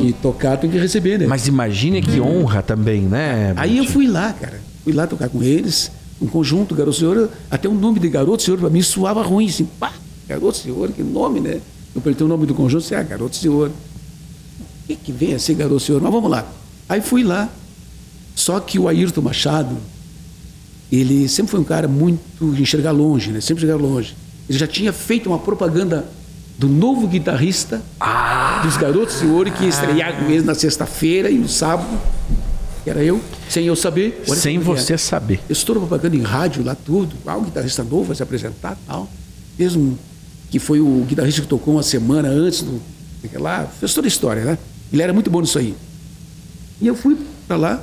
Que 0.00 0.12
tocar 0.12 0.56
tem 0.56 0.70
que 0.70 0.78
receber, 0.78 1.18
né? 1.18 1.26
Mas 1.26 1.48
imagine 1.48 2.00
que 2.00 2.20
honra 2.20 2.62
também, 2.62 3.00
né? 3.02 3.52
Aí 3.56 3.78
eu 3.78 3.84
fui 3.84 4.06
lá, 4.06 4.32
cara. 4.32 4.60
Fui 4.84 4.92
lá 4.92 5.06
tocar 5.08 5.28
com 5.28 5.42
eles, 5.42 5.90
um 6.24 6.28
conjunto, 6.28 6.74
Garoto 6.74 6.96
Senhor. 6.96 7.30
Até 7.50 7.68
o 7.68 7.74
nome 7.74 8.00
de 8.00 8.08
Garoto 8.08 8.42
Senhor 8.42 8.58
pra 8.58 8.70
mim 8.70 8.82
soava 8.82 9.22
ruim, 9.22 9.48
assim. 9.48 9.68
Pá, 9.78 9.92
Garoto 10.28 10.56
Senhor, 10.56 10.90
que 10.90 11.02
nome, 11.02 11.40
né? 11.40 11.60
Eu 11.94 12.00
perguntei 12.00 12.26
o 12.26 12.28
nome 12.28 12.46
do 12.46 12.54
conjunto, 12.54 12.82
disse, 12.82 12.94
ah, 12.94 13.02
Garoto 13.02 13.36
Senhor. 13.36 13.68
O 13.68 14.86
que, 14.86 14.96
que 14.96 15.12
vem 15.12 15.34
a 15.34 15.38
ser 15.38 15.54
Garoto 15.54 15.80
Senhor? 15.80 16.00
Mas 16.00 16.12
vamos 16.12 16.30
lá. 16.30 16.46
Aí 16.88 17.00
fui 17.00 17.22
lá. 17.22 17.48
Só 18.34 18.58
que 18.58 18.78
o 18.78 18.88
Ayrton 18.88 19.20
Machado, 19.20 19.76
ele 20.90 21.28
sempre 21.28 21.52
foi 21.52 21.60
um 21.60 21.64
cara 21.64 21.86
muito 21.86 22.52
de 22.52 22.62
enxergar 22.62 22.90
longe, 22.90 23.30
né? 23.30 23.40
Sempre 23.40 23.64
enxergar 23.64 23.80
longe. 23.80 24.14
Ele 24.48 24.58
já 24.58 24.66
tinha 24.66 24.92
feito 24.92 25.28
uma 25.28 25.38
propaganda 25.38 26.04
do 26.58 26.68
novo 26.68 27.06
guitarrista 27.06 27.82
dos 28.62 28.76
Garotos 28.76 29.20
de 29.20 29.26
Ouro 29.26 29.50
que 29.50 29.64
ia 29.64 29.68
estrear 29.68 30.18
com 30.18 30.30
eles 30.30 30.44
na 30.44 30.54
sexta-feira 30.54 31.30
e 31.30 31.38
no 31.38 31.48
sábado. 31.48 31.98
Era 32.86 33.02
eu, 33.02 33.20
sem 33.48 33.66
eu 33.66 33.74
saber. 33.74 34.22
Sem 34.26 34.56
é 34.56 34.60
que 34.60 34.64
é. 34.64 34.66
você 34.66 34.98
saber. 34.98 35.40
Eu 35.48 35.52
estou 35.52 35.74
propaganda 35.76 36.14
em 36.16 36.22
rádio 36.22 36.62
lá, 36.62 36.74
tudo. 36.74 37.16
Ah, 37.26 37.36
o 37.36 37.42
guitarrista 37.42 37.82
novo 37.82 38.04
vai 38.04 38.16
se 38.16 38.22
apresentar 38.22 38.76
tal. 38.86 39.08
Mesmo 39.58 39.98
que 40.50 40.58
foi 40.58 40.80
o 40.80 41.04
guitarrista 41.08 41.40
que 41.40 41.48
tocou 41.48 41.74
uma 41.74 41.82
semana 41.82 42.28
antes 42.28 42.62
do. 42.62 42.80
lá, 43.34 43.66
fez 43.80 43.94
toda 43.94 44.06
a 44.06 44.08
história, 44.08 44.44
né? 44.44 44.58
Ele 44.92 45.02
era 45.02 45.12
muito 45.12 45.30
bom 45.30 45.40
nisso 45.40 45.58
aí. 45.58 45.74
E 46.80 46.86
eu 46.86 46.94
fui 46.94 47.16
para 47.48 47.56
lá, 47.56 47.82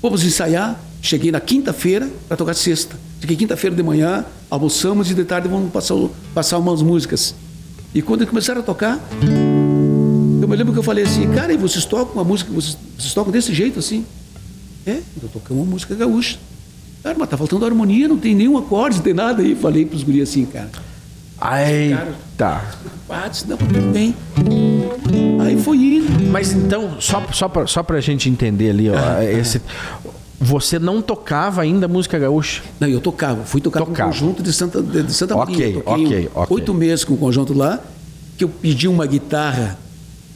fomos 0.00 0.24
ensaiar, 0.24 0.80
cheguei 1.00 1.30
na 1.30 1.40
quinta-feira 1.40 2.10
para 2.26 2.36
tocar 2.36 2.54
sexta. 2.54 2.96
Cheguei 3.20 3.36
quinta-feira 3.36 3.74
de 3.74 3.82
manhã, 3.82 4.24
almoçamos 4.50 5.10
e 5.10 5.14
de 5.14 5.24
tarde 5.24 5.48
vamos 5.48 5.72
passar, 5.72 5.94
passar 6.34 6.58
umas 6.58 6.82
músicas. 6.82 7.34
E 7.94 8.02
quando 8.02 8.26
começaram 8.26 8.60
a 8.60 8.64
tocar, 8.64 8.98
eu 10.42 10.48
me 10.48 10.56
lembro 10.56 10.72
que 10.72 10.78
eu 10.78 10.82
falei 10.82 11.04
assim, 11.04 11.30
cara, 11.32 11.52
e 11.52 11.56
vocês 11.56 11.84
tocam 11.84 12.14
uma 12.14 12.24
música, 12.24 12.52
vocês, 12.52 12.76
vocês 12.98 13.14
tocam 13.14 13.32
desse 13.32 13.54
jeito 13.54 13.78
assim? 13.78 14.04
É, 14.86 15.00
eu 15.22 15.28
tocamos 15.32 15.62
uma 15.64 15.70
música 15.70 15.94
gaúcha. 15.94 16.38
Cara, 17.02 17.16
mas 17.18 17.28
tá 17.28 17.36
faltando 17.36 17.64
harmonia, 17.64 18.08
não 18.08 18.16
tem 18.16 18.34
nenhum 18.34 18.56
acorde, 18.56 18.96
não 18.96 19.02
tem 19.02 19.14
nada 19.14 19.42
aí. 19.42 19.54
Falei 19.54 19.84
pros 19.84 20.02
guri 20.02 20.22
assim, 20.22 20.46
cara. 20.46 20.70
Eita. 21.68 22.62
Ah, 23.08 23.28
disse, 23.28 23.46
não, 23.48 23.56
tudo 23.56 23.92
bem. 23.92 24.14
Aí 25.40 25.60
foi 25.60 25.76
indo. 25.76 26.30
Mas 26.30 26.52
então, 26.52 27.00
só, 27.00 27.22
só, 27.32 27.48
pra, 27.48 27.66
só 27.66 27.82
pra 27.82 28.00
gente 28.00 28.28
entender 28.30 28.70
ali, 28.70 28.88
ó, 28.88 29.20
esse, 29.22 29.60
você 30.40 30.78
não 30.78 31.02
tocava 31.02 31.62
ainda 31.62 31.86
música 31.88 32.18
gaúcha? 32.18 32.62
Não, 32.80 32.88
eu 32.88 33.00
tocava. 33.00 33.44
Fui 33.44 33.60
tocar 33.60 33.80
Tocava. 33.80 33.96
com 33.96 34.02
o 34.02 34.06
conjunto 34.06 34.42
de 34.42 34.52
Santa, 34.52 34.82
de, 34.82 35.02
de 35.02 35.12
Santa 35.12 35.36
Ok, 35.36 35.54
Maria. 35.56 35.82
Toquei 35.82 36.04
ok, 36.06 36.30
ok. 36.34 36.56
Oito 36.56 36.74
meses 36.74 37.04
com 37.04 37.14
o 37.14 37.16
conjunto 37.16 37.52
lá, 37.52 37.80
que 38.36 38.44
eu 38.44 38.48
pedi 38.48 38.88
uma 38.88 39.06
guitarra, 39.06 39.78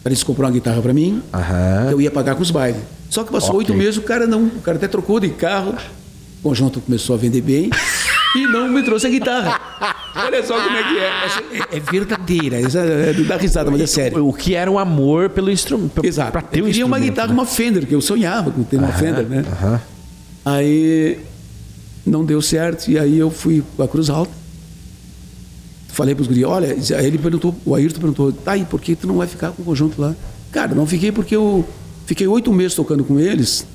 para 0.02 0.10
eles 0.12 0.22
comprar 0.22 0.46
uma 0.46 0.52
guitarra 0.52 0.80
para 0.82 0.92
mim, 0.92 1.22
que 1.88 1.92
eu 1.92 2.00
ia 2.00 2.10
pagar 2.10 2.34
com 2.34 2.42
os 2.42 2.50
bailes. 2.50 2.80
Só 3.10 3.24
que 3.24 3.32
passou 3.32 3.56
oito 3.56 3.74
meses, 3.74 3.96
o 3.96 4.02
cara 4.02 4.26
não, 4.26 4.44
o 4.44 4.60
cara 4.60 4.76
até 4.76 4.86
trocou 4.86 5.18
de 5.18 5.30
carro, 5.30 5.74
o 6.40 6.42
conjunto 6.42 6.80
começou 6.80 7.14
a 7.14 7.18
vender 7.18 7.40
bem 7.40 7.70
e 8.36 8.46
não 8.46 8.68
me 8.68 8.82
trouxe 8.82 9.06
a 9.06 9.10
guitarra. 9.10 9.60
Olha 10.14 10.44
só 10.44 10.60
como 10.60 10.76
é 10.76 10.82
que 10.82 10.98
é. 10.98 11.24
Essa 11.24 11.40
é, 11.40 11.76
é 11.76 11.80
verdadeira, 11.80 12.60
essa 12.60 12.80
é, 12.80 13.12
dá 13.12 13.36
risada, 13.36 13.70
mas 13.70 13.80
é 13.80 13.86
sério. 13.86 14.26
O 14.26 14.32
que 14.32 14.54
era 14.54 14.70
um 14.70 14.78
amor 14.78 15.30
pelo 15.30 15.50
instrumento. 15.50 16.04
Exato. 16.04 16.32
Pra 16.32 16.42
ter 16.42 16.60
eu 16.60 16.66
queria 16.66 16.86
uma 16.86 16.98
guitarra, 16.98 17.28
né? 17.28 17.34
uma 17.34 17.46
Fender, 17.46 17.86
que 17.86 17.94
eu 17.94 18.00
sonhava 18.00 18.50
com 18.50 18.62
ter 18.62 18.76
uma 18.76 18.92
Fender, 18.92 19.24
né? 19.26 19.44
Aí 20.44 21.18
não 22.04 22.24
deu 22.24 22.40
certo, 22.42 22.90
e 22.90 22.98
aí 22.98 23.18
eu 23.18 23.30
fui 23.30 23.62
para 23.76 23.84
a 23.84 23.88
Cruz 23.88 24.10
Alta. 24.10 24.32
Falei 25.88 26.14
para 26.14 26.22
os 26.22 26.28
guri, 26.28 26.44
olha, 26.44 26.76
aí 26.96 27.06
ele 27.06 27.18
perguntou, 27.18 27.54
o 27.64 27.74
Ayrton 27.74 27.98
perguntou, 27.98 28.32
tá 28.32 28.52
aí, 28.52 28.64
por 28.64 28.80
que 28.80 28.94
tu 28.94 29.06
não 29.06 29.16
vai 29.16 29.26
ficar 29.26 29.50
com 29.50 29.62
o 29.62 29.64
conjunto 29.64 30.00
lá? 30.00 30.14
Cara, 30.52 30.74
não 30.74 30.86
fiquei 30.86 31.10
porque 31.10 31.34
eu 31.34 31.68
fiquei 32.08 32.26
oito 32.26 32.50
meses 32.52 32.74
tocando 32.74 33.04
com 33.04 33.20
eles 33.20 33.66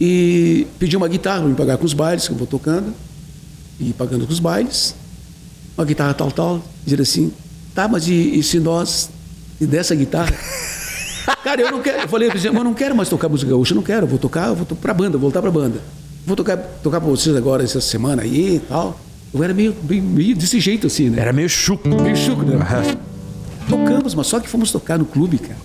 e 0.00 0.66
pedi 0.80 0.96
uma 0.96 1.06
guitarra 1.08 1.40
para 1.40 1.48
me 1.48 1.54
pagar 1.54 1.78
com 1.78 1.84
os 1.86 1.92
bailes 1.94 2.26
que 2.26 2.32
eu 2.34 2.36
vou 2.36 2.46
tocando 2.46 2.92
e 3.80 3.92
pagando 3.92 4.26
com 4.26 4.32
os 4.32 4.40
bailes. 4.40 4.94
Uma 5.78 5.84
guitarra 5.84 6.12
tal, 6.14 6.30
tal, 6.32 6.62
dizer 6.84 7.00
assim, 7.00 7.32
tá, 7.74 7.86
mas 7.86 8.08
e, 8.08 8.38
e 8.38 8.42
se 8.42 8.58
nós 8.58 9.08
e 9.60 9.66
dessa 9.66 9.94
guitarra? 9.94 10.34
Cara, 11.44 11.60
eu 11.60 11.70
não 11.70 11.80
quero. 11.80 11.98
Eu 12.02 12.08
falei, 12.08 12.28
mas 12.28 12.44
eu 12.44 12.52
não 12.52 12.74
quero 12.74 12.94
mais 12.96 13.08
tocar 13.08 13.28
música 13.28 13.50
gaúcha, 13.50 13.72
eu 13.72 13.76
não 13.76 13.82
quero. 13.82 14.04
Eu 14.04 14.08
vou 14.10 14.18
tocar, 14.18 14.48
eu 14.48 14.54
vou 14.56 14.66
to- 14.66 14.74
pra 14.76 14.92
banda, 14.92 15.16
voltar 15.16 15.40
pra 15.40 15.50
banda. 15.50 15.80
Vou 16.26 16.34
tocar, 16.36 16.56
tocar 16.56 17.00
pra 17.00 17.08
vocês 17.08 17.36
agora 17.36 17.62
essa 17.62 17.80
semana 17.80 18.22
aí 18.22 18.56
e 18.56 18.60
tal. 18.60 18.98
Eu 19.32 19.42
era 19.44 19.52
meio, 19.54 19.74
meio, 19.88 20.02
meio 20.02 20.36
desse 20.36 20.58
jeito 20.60 20.86
assim, 20.86 21.10
né? 21.10 21.20
Era 21.20 21.32
meio 21.32 21.48
chuco. 21.48 21.88
meio 21.88 22.16
chuco, 22.16 22.42
né? 22.42 22.56
Aham. 22.56 22.96
Tocamos, 23.68 24.14
mas 24.14 24.26
só 24.26 24.40
que 24.40 24.48
fomos 24.48 24.70
tocar 24.72 24.98
no 24.98 25.04
clube, 25.04 25.38
cara. 25.38 25.58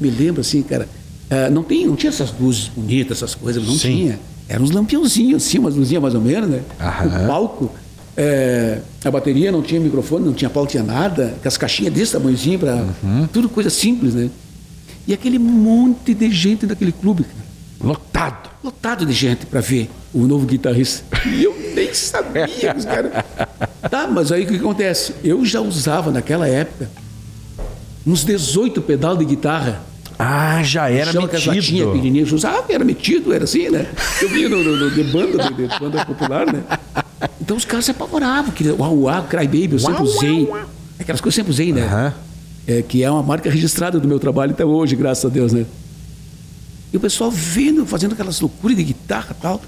Me 0.00 0.08
lembro 0.10 0.40
assim, 0.40 0.62
cara. 0.62 0.88
Ah, 1.32 1.50
não, 1.50 1.62
tem, 1.62 1.86
não 1.86 1.96
tinha 1.96 2.10
essas 2.10 2.32
luzes 2.38 2.68
bonitas, 2.68 3.18
essas 3.18 3.34
coisas, 3.34 3.64
não 3.66 3.74
Sim. 3.74 3.96
tinha. 3.96 4.20
Eram 4.48 4.64
uns 4.64 4.70
lampiãozinhos 4.70 5.44
assim, 5.46 5.58
umas 5.58 5.74
luzinhas 5.74 6.02
mais 6.02 6.14
ou 6.14 6.20
menos, 6.20 6.48
né? 6.50 6.60
Aham. 6.78 7.24
O 7.24 7.26
palco, 7.26 7.70
eh, 8.16 8.78
a 9.04 9.10
bateria 9.10 9.50
não 9.50 9.62
tinha 9.62 9.80
microfone, 9.80 10.26
não 10.26 10.34
tinha 10.34 10.50
pau, 10.50 10.64
não 10.64 10.70
tinha 10.70 10.82
nada. 10.82 11.34
Com 11.42 11.48
as 11.48 11.56
caixinhas 11.56 11.92
desse 11.94 12.12
tamanhozinho, 12.12 12.58
pra, 12.58 12.74
Uhum. 13.02 13.26
tudo 13.32 13.48
coisa 13.48 13.70
simples, 13.70 14.14
né? 14.14 14.28
E 15.08 15.14
aquele 15.14 15.38
monte 15.38 16.12
de 16.14 16.30
gente 16.30 16.66
naquele 16.66 16.92
clube, 16.92 17.24
cara. 17.24 17.42
Lotado. 17.82 18.50
Lotado 18.62 19.06
de 19.06 19.12
gente 19.12 19.46
para 19.46 19.60
ver 19.60 19.90
o 20.14 20.26
novo 20.26 20.46
guitarrista. 20.46 21.02
E 21.26 21.42
eu 21.44 21.56
nem 21.74 21.92
sabia 21.94 22.46
que 22.46 22.66
os 22.66 22.84
caras. 22.84 23.12
Tá, 23.90 24.06
mas 24.06 24.30
aí 24.30 24.44
o 24.44 24.46
que 24.46 24.56
acontece? 24.56 25.12
Eu 25.24 25.44
já 25.44 25.60
usava 25.60 26.10
naquela 26.12 26.46
época 26.48 26.88
uns 28.06 28.24
18 28.24 28.80
pedal 28.82 29.16
de 29.16 29.24
guitarra. 29.24 29.82
Ah, 30.18 30.62
já 30.62 30.88
era 30.90 31.12
Chama 31.12 31.28
com 31.28 31.36
as 31.36 31.44
latinhas 31.46 31.70
metido. 31.70 31.90
pequenininhas. 31.92 32.28
Eu 32.30 32.36
usava, 32.36 32.64
era 32.68 32.84
metido, 32.84 33.32
era 33.32 33.44
assim, 33.44 33.68
né? 33.70 33.86
Eu 34.20 34.28
via 34.28 34.48
no, 34.48 34.62
no, 34.62 34.76
no- 34.76 34.90
de 34.90 35.02
banda, 35.04 35.48
de, 35.50 35.54
de 35.68 35.78
banda 35.80 36.04
popular, 36.04 36.46
né? 36.52 36.62
Então 37.40 37.56
os 37.56 37.64
caras 37.64 37.84
se 37.84 37.90
apavoravam. 37.90 38.50
Queria, 38.52 38.74
uau, 38.74 38.96
uau, 39.02 39.22
Cry 39.24 39.46
Baby, 39.46 39.70
eu 39.72 39.78
sempre 39.78 40.02
usei. 40.02 40.48
Aquelas 40.98 41.20
coisas 41.20 41.38
eu 41.38 41.44
sempre 41.44 41.50
usei, 41.52 41.72
né? 41.72 42.12
É, 42.66 42.82
que 42.82 43.02
é 43.02 43.10
uma 43.10 43.22
marca 43.22 43.50
registrada 43.50 43.98
do 43.98 44.06
meu 44.06 44.20
trabalho 44.20 44.52
até 44.52 44.64
hoje, 44.64 44.94
graças 44.94 45.24
a 45.24 45.28
Deus, 45.28 45.52
né? 45.52 45.66
E 46.92 46.96
o 46.96 47.00
pessoal 47.00 47.30
vendo, 47.30 47.84
fazendo 47.86 48.12
aquelas 48.12 48.40
loucuras 48.40 48.76
de 48.76 48.84
guitarra 48.84 49.34
e 49.36 49.42
tal. 49.42 49.60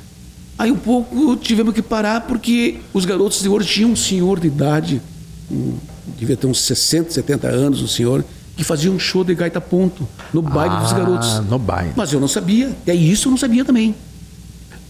Aí 0.57 0.71
um 0.71 0.77
pouco 0.77 1.35
tivemos 1.37 1.75
que 1.75 1.83
parar 1.83 2.21
porque 2.23 2.77
os 2.93 3.05
garotos 3.05 3.43
de 3.43 3.49
ouro 3.49 3.65
tinham 3.65 3.91
um 3.91 3.97
senhor 3.97 4.39
de 4.39 4.47
idade, 4.47 5.03
um, 5.51 5.75
devia 6.17 6.37
ter 6.37 6.47
uns 6.47 6.61
60, 6.61 7.11
70 7.11 7.49
anos, 7.49 7.83
um 7.83 7.89
senhor, 7.89 8.25
que 8.57 8.63
fazia 8.65 8.91
um 8.91 8.99
show 8.99 9.25
de 9.25 9.35
gaita 9.35 9.61
ponto 9.61 10.07
no 10.33 10.41
baile 10.43 10.77
dos 10.77 10.93
Ah, 10.93 10.99
garotos. 10.99 11.41
no 11.51 11.59
baile. 11.59 11.93
Mas 11.97 12.13
eu 12.13 12.21
não 12.21 12.29
sabia, 12.29 12.69
até 12.69 12.95
isso 12.95 13.29
eu 13.29 13.31
não 13.31 13.39
sabia 13.39 13.65
também. 13.65 13.95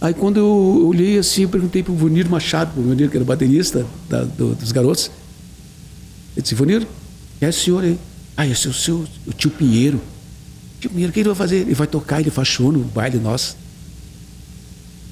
Aí 0.01 0.13
quando 0.13 0.37
eu 0.39 0.87
olhei 0.87 1.19
assim, 1.19 1.43
eu 1.43 1.49
perguntei 1.49 1.83
para 1.83 1.93
o 1.93 1.97
Vonir 1.97 2.29
Machado, 2.29 2.73
o 2.79 2.83
Vonir 2.83 3.09
que 3.09 3.17
era 3.17 3.25
o 3.25 3.27
baterista 3.27 3.87
da- 4.09 4.25
do- 4.25 4.55
dos 4.55 4.71
garotos. 4.71 5.11
Ele 6.37 6.43
disse, 6.43 6.55
Vonir, 6.55 6.87
é 7.41 7.49
esse 7.49 7.61
senhor 7.61 7.83
aí? 7.85 7.99
Ah, 8.37 8.47
esse 8.47 8.67
é 8.67 8.71
o 8.71 8.75
seu 8.75 9.05
o 9.27 9.33
tio 9.33 9.51
Pinheiro. 9.51 10.01
Tio 10.81 10.91
Pinheiro, 10.91 11.11
o 11.11 11.15
que 11.15 11.21
ele 11.21 11.29
vai 11.29 11.37
fazer? 11.37 11.57
Ele 11.63 11.75
vai 11.75 11.87
tocar, 11.87 12.21
ele 12.21 12.31
faz 12.31 12.49
show 12.49 12.71
no 12.71 12.81
baile 12.81 13.19
nosso. 13.19 13.57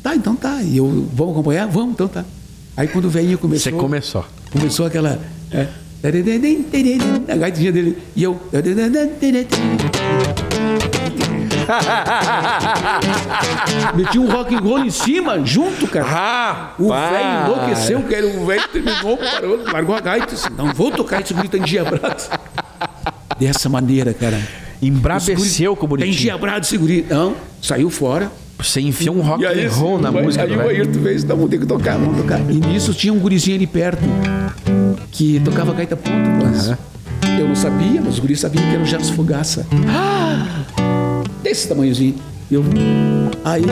Tá, 0.02 0.14
então 0.16 0.34
tá. 0.34 0.60
E 0.62 0.76
eu, 0.76 1.08
vamos 1.14 1.32
acompanhar? 1.32 1.68
Vamos, 1.68 1.92
então 1.94 2.08
tá. 2.08 2.24
Aí 2.76 2.88
quando 2.88 3.04
o 3.06 3.10
velhinho 3.10 3.38
começou... 3.38 3.72
Você 3.72 3.78
começou. 3.78 4.24
Começou 4.50 4.84
aquela. 4.86 5.20
É, 5.50 5.68
a 7.28 7.36
gaitinha 7.36 7.70
dele. 7.70 7.98
E 8.16 8.22
eu. 8.24 8.40
Meti 13.94 14.18
um 14.18 14.30
rock 14.30 14.54
and 14.54 14.58
roll 14.58 14.80
em 14.80 14.90
cima, 14.90 15.44
junto, 15.44 15.86
cara. 15.86 16.74
O 16.78 16.88
velho 16.88 17.44
enlouqueceu, 17.44 18.02
cara. 18.02 18.26
O 18.26 18.46
velho 18.46 18.68
terminou, 18.72 19.16
parou, 19.16 19.62
largou 19.72 19.94
a 19.94 20.00
gaita. 20.00 20.26
Disse, 20.34 20.50
não 20.52 20.72
vou 20.72 20.90
tocar 20.90 21.20
esse 21.20 21.32
grito 21.32 21.56
endiabrado. 21.56 22.22
Dessa 23.38 23.68
maneira, 23.68 24.12
cara. 24.12 24.40
Embrabeceu 24.80 25.76
com 25.76 25.86
o 25.86 25.88
Tem 25.90 25.98
bonitinho. 25.98 26.16
diabrado 26.20 26.64
esse 26.66 26.76
guri. 26.76 27.06
Não, 27.08 27.36
saiu 27.60 27.88
fora. 27.90 28.30
Você 28.58 28.80
enfiou 28.80 29.16
um 29.16 29.20
rock 29.22 29.42
E 29.42 29.46
aí, 29.46 29.66
and 29.66 29.70
roll 29.70 29.98
na 30.00 30.10
aí, 30.10 30.22
música 30.22 30.44
Aí 30.44 30.48
do 30.50 30.54
o 30.54 30.58
velho. 30.58 30.70
Ayrton 30.70 31.02
fez, 31.02 31.24
então 31.24 31.36
vamos 31.36 31.50
ter 31.50 31.58
que 31.58 31.66
tocar, 31.66 31.96
vamos 31.98 32.16
tocar. 32.16 32.38
E 32.50 32.54
nisso 32.54 32.92
tinha 32.94 33.12
um 33.12 33.18
gurizinho 33.18 33.56
ali 33.56 33.66
perto 33.66 34.02
que 35.12 35.38
tocava 35.40 35.72
gaita 35.72 35.96
ponto. 35.96 36.28
Mas 36.42 36.74
Eu 37.38 37.46
não 37.46 37.54
sabia, 37.54 38.00
mas 38.00 38.14
os 38.14 38.18
guris 38.18 38.40
sabiam 38.40 38.64
que 38.64 38.74
era 38.74 38.82
o 38.82 38.86
Gerson 38.86 39.12
Fogaça. 39.12 39.66
Desse 41.42 41.68
tamanhozinho. 41.68 42.16
Eu, 42.50 42.64
aí 43.44 43.64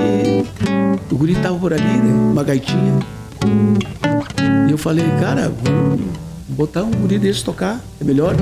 o 1.11 1.17
guri 1.17 1.35
tava 1.35 1.59
por 1.59 1.73
ali, 1.73 1.83
né? 1.83 2.31
Uma 2.33 2.45
gaitinha. 2.45 2.99
E 4.69 4.71
eu 4.71 4.79
falei, 4.79 5.05
cara, 5.21 5.53
vamos 5.63 6.01
botar 6.49 6.85
um 6.85 6.91
guri 6.91 7.19
desse 7.19 7.45
tocar, 7.45 7.81
é 8.01 8.05
melhor. 8.05 8.35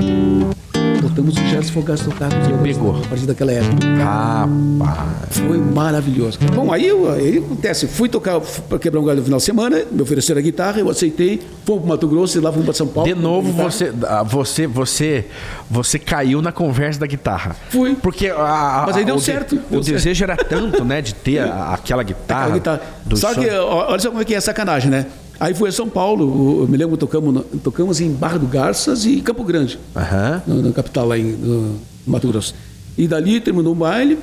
Botamos 1.01 1.35
o 1.37 1.47
Gerson 1.47 1.71
Fogaça 1.73 2.03
tocar 2.03 2.29
com 2.29 2.39
os 2.41 2.47
garotos 2.47 2.61
pegou. 2.67 2.97
a 2.97 3.07
partir 3.07 3.25
daquela 3.25 3.51
época. 3.53 3.87
Rapaz. 4.03 5.37
Foi 5.47 5.57
maravilhoso. 5.57 6.37
cara. 6.39 6.51
Bom, 6.51 6.73
aí, 6.73 6.87
eu, 6.87 7.07
acontece, 7.45 7.87
fui 7.87 8.09
tocar 8.09 8.39
para 8.67 8.77
quebrar 8.79 8.99
um 8.99 9.05
galho 9.05 9.19
no 9.19 9.23
final 9.23 9.37
de 9.39 9.45
semana, 9.45 9.81
me 9.91 10.01
ofereceram 10.01 10.39
a 10.39 10.41
guitarra, 10.43 10.79
eu 10.79 10.89
aceitei, 10.89 11.41
fomos 11.65 11.81
para 11.83 11.89
Mato 11.91 12.07
Grosso 12.07 12.37
e 12.37 12.41
lá 12.41 12.51
fomos 12.51 12.65
para 12.65 12.73
São 12.73 12.87
Paulo. 12.87 13.13
De 13.13 13.19
novo, 13.19 13.51
você, 13.51 13.93
ah, 14.07 14.23
você, 14.23 14.67
você, 14.67 15.25
você 15.69 15.97
caiu 15.99 16.41
na 16.41 16.51
conversa 16.51 16.99
da 16.99 17.07
guitarra. 17.07 17.55
Fui. 17.69 17.95
Porque 17.95 18.27
a, 18.27 18.35
a- 18.35 18.83
Mas 18.87 18.97
aí 18.97 19.05
deu 19.05 19.15
o, 19.15 19.19
de- 19.19 19.23
certo, 19.23 19.55
o 19.55 19.57
deu 19.69 19.83
certo. 19.83 19.95
desejo 19.95 20.23
era 20.23 20.35
tanto, 20.35 20.83
né, 20.83 21.01
de 21.01 21.13
ter 21.15 21.39
a- 21.39 21.73
aquela 21.75 22.03
guitarra. 22.03 22.41
Aquela 22.41 22.57
guitarra. 22.57 22.81
do 23.05 23.15
Só 23.17 23.33
som. 23.33 23.41
que, 23.41 23.49
olha 23.49 23.99
só 23.99 24.09
como 24.09 24.21
é 24.21 24.25
que 24.25 24.35
é 24.35 24.41
sacanagem, 24.41 24.91
né? 24.91 25.05
Aí 25.39 25.53
fui 25.53 25.69
a 25.69 25.71
São 25.71 25.87
Paulo, 25.87 26.61
eu 26.63 26.67
me 26.67 26.75
lembro, 26.77 26.97
tocamos, 26.97 27.33
no- 27.33 27.43
tocamos 27.63 28.01
em 28.01 28.11
Barra 28.11 28.37
do 28.37 28.45
Garças 28.47 29.05
e 29.05 29.21
Campo 29.21 29.43
Grande. 29.43 29.79
Aham. 29.95 30.41
na, 30.45 30.55
na 30.55 30.71
capital 30.71 31.07
lá 31.07 31.17
em 31.17 31.23
no 31.23 31.79
Mato 32.05 32.27
Grosso. 32.27 32.53
E 32.97 33.07
dali 33.07 33.39
terminou 33.39 33.71
o 33.71 33.75
baile, 33.75 34.19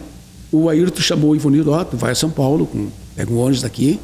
o 0.53 0.69
Ayrton 0.69 1.01
chamou 1.01 1.31
o 1.31 1.37
Ivonildo, 1.37 1.71
ó, 1.73 1.83
tu 1.85 1.97
vai 1.97 2.12
a 2.12 2.14
São 2.14 2.29
Paulo, 2.31 2.67
com, 2.67 2.89
pega 3.14 3.33
um 3.33 3.39
ônibus 3.39 3.62
daqui, 3.62 3.99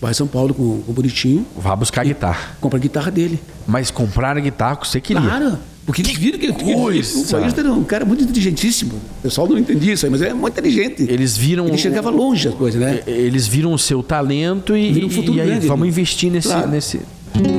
vai 0.00 0.12
a 0.12 0.14
São 0.14 0.26
Paulo 0.26 0.54
com, 0.54 0.80
com 0.80 0.90
o 0.90 0.94
Bonitinho, 0.94 1.44
Vá 1.58 1.76
buscar 1.76 2.00
a 2.00 2.04
guitarra. 2.04 2.56
compra 2.60 2.78
a 2.78 2.80
guitarra 2.80 3.10
dele. 3.10 3.38
Mas 3.66 3.90
comprar 3.90 4.36
a 4.36 4.40
guitarra 4.40 4.76
que 4.76 4.88
você 4.88 5.00
queria. 5.00 5.20
Claro, 5.22 5.58
porque 5.86 6.02
eles 6.02 6.18
viram 6.18 6.38
que, 6.38 6.52
que 6.52 6.64
o 6.74 6.88
Ayrton 6.88 7.60
era 7.60 7.72
um 7.72 7.84
cara 7.84 8.04
muito 8.04 8.24
inteligentíssimo. 8.24 8.94
O 8.94 9.22
pessoal 9.22 9.48
não 9.48 9.56
entendia 9.56 9.94
isso 9.94 10.04
aí, 10.04 10.10
mas 10.10 10.20
ele 10.20 10.30
é 10.30 10.34
muito 10.34 10.52
inteligente. 10.58 11.06
Eles 11.08 11.36
viram. 11.36 11.68
Ele 11.68 11.78
chegava 11.78 12.10
longe 12.10 12.48
as 12.48 12.54
coisas, 12.54 12.80
né? 12.80 13.00
Eles 13.06 13.46
viram 13.46 13.72
o 13.72 13.78
seu 13.78 14.02
talento 14.02 14.76
e, 14.76 14.92
Viram 14.92 15.06
um 15.06 15.10
futuro 15.10 15.38
e 15.38 15.40
aí 15.40 15.46
grande 15.46 15.66
vamos 15.68 15.82
ali. 15.84 15.90
investir 15.90 16.30
nesse, 16.30 16.48
Claro. 16.48 16.68
nesse. 16.68 17.00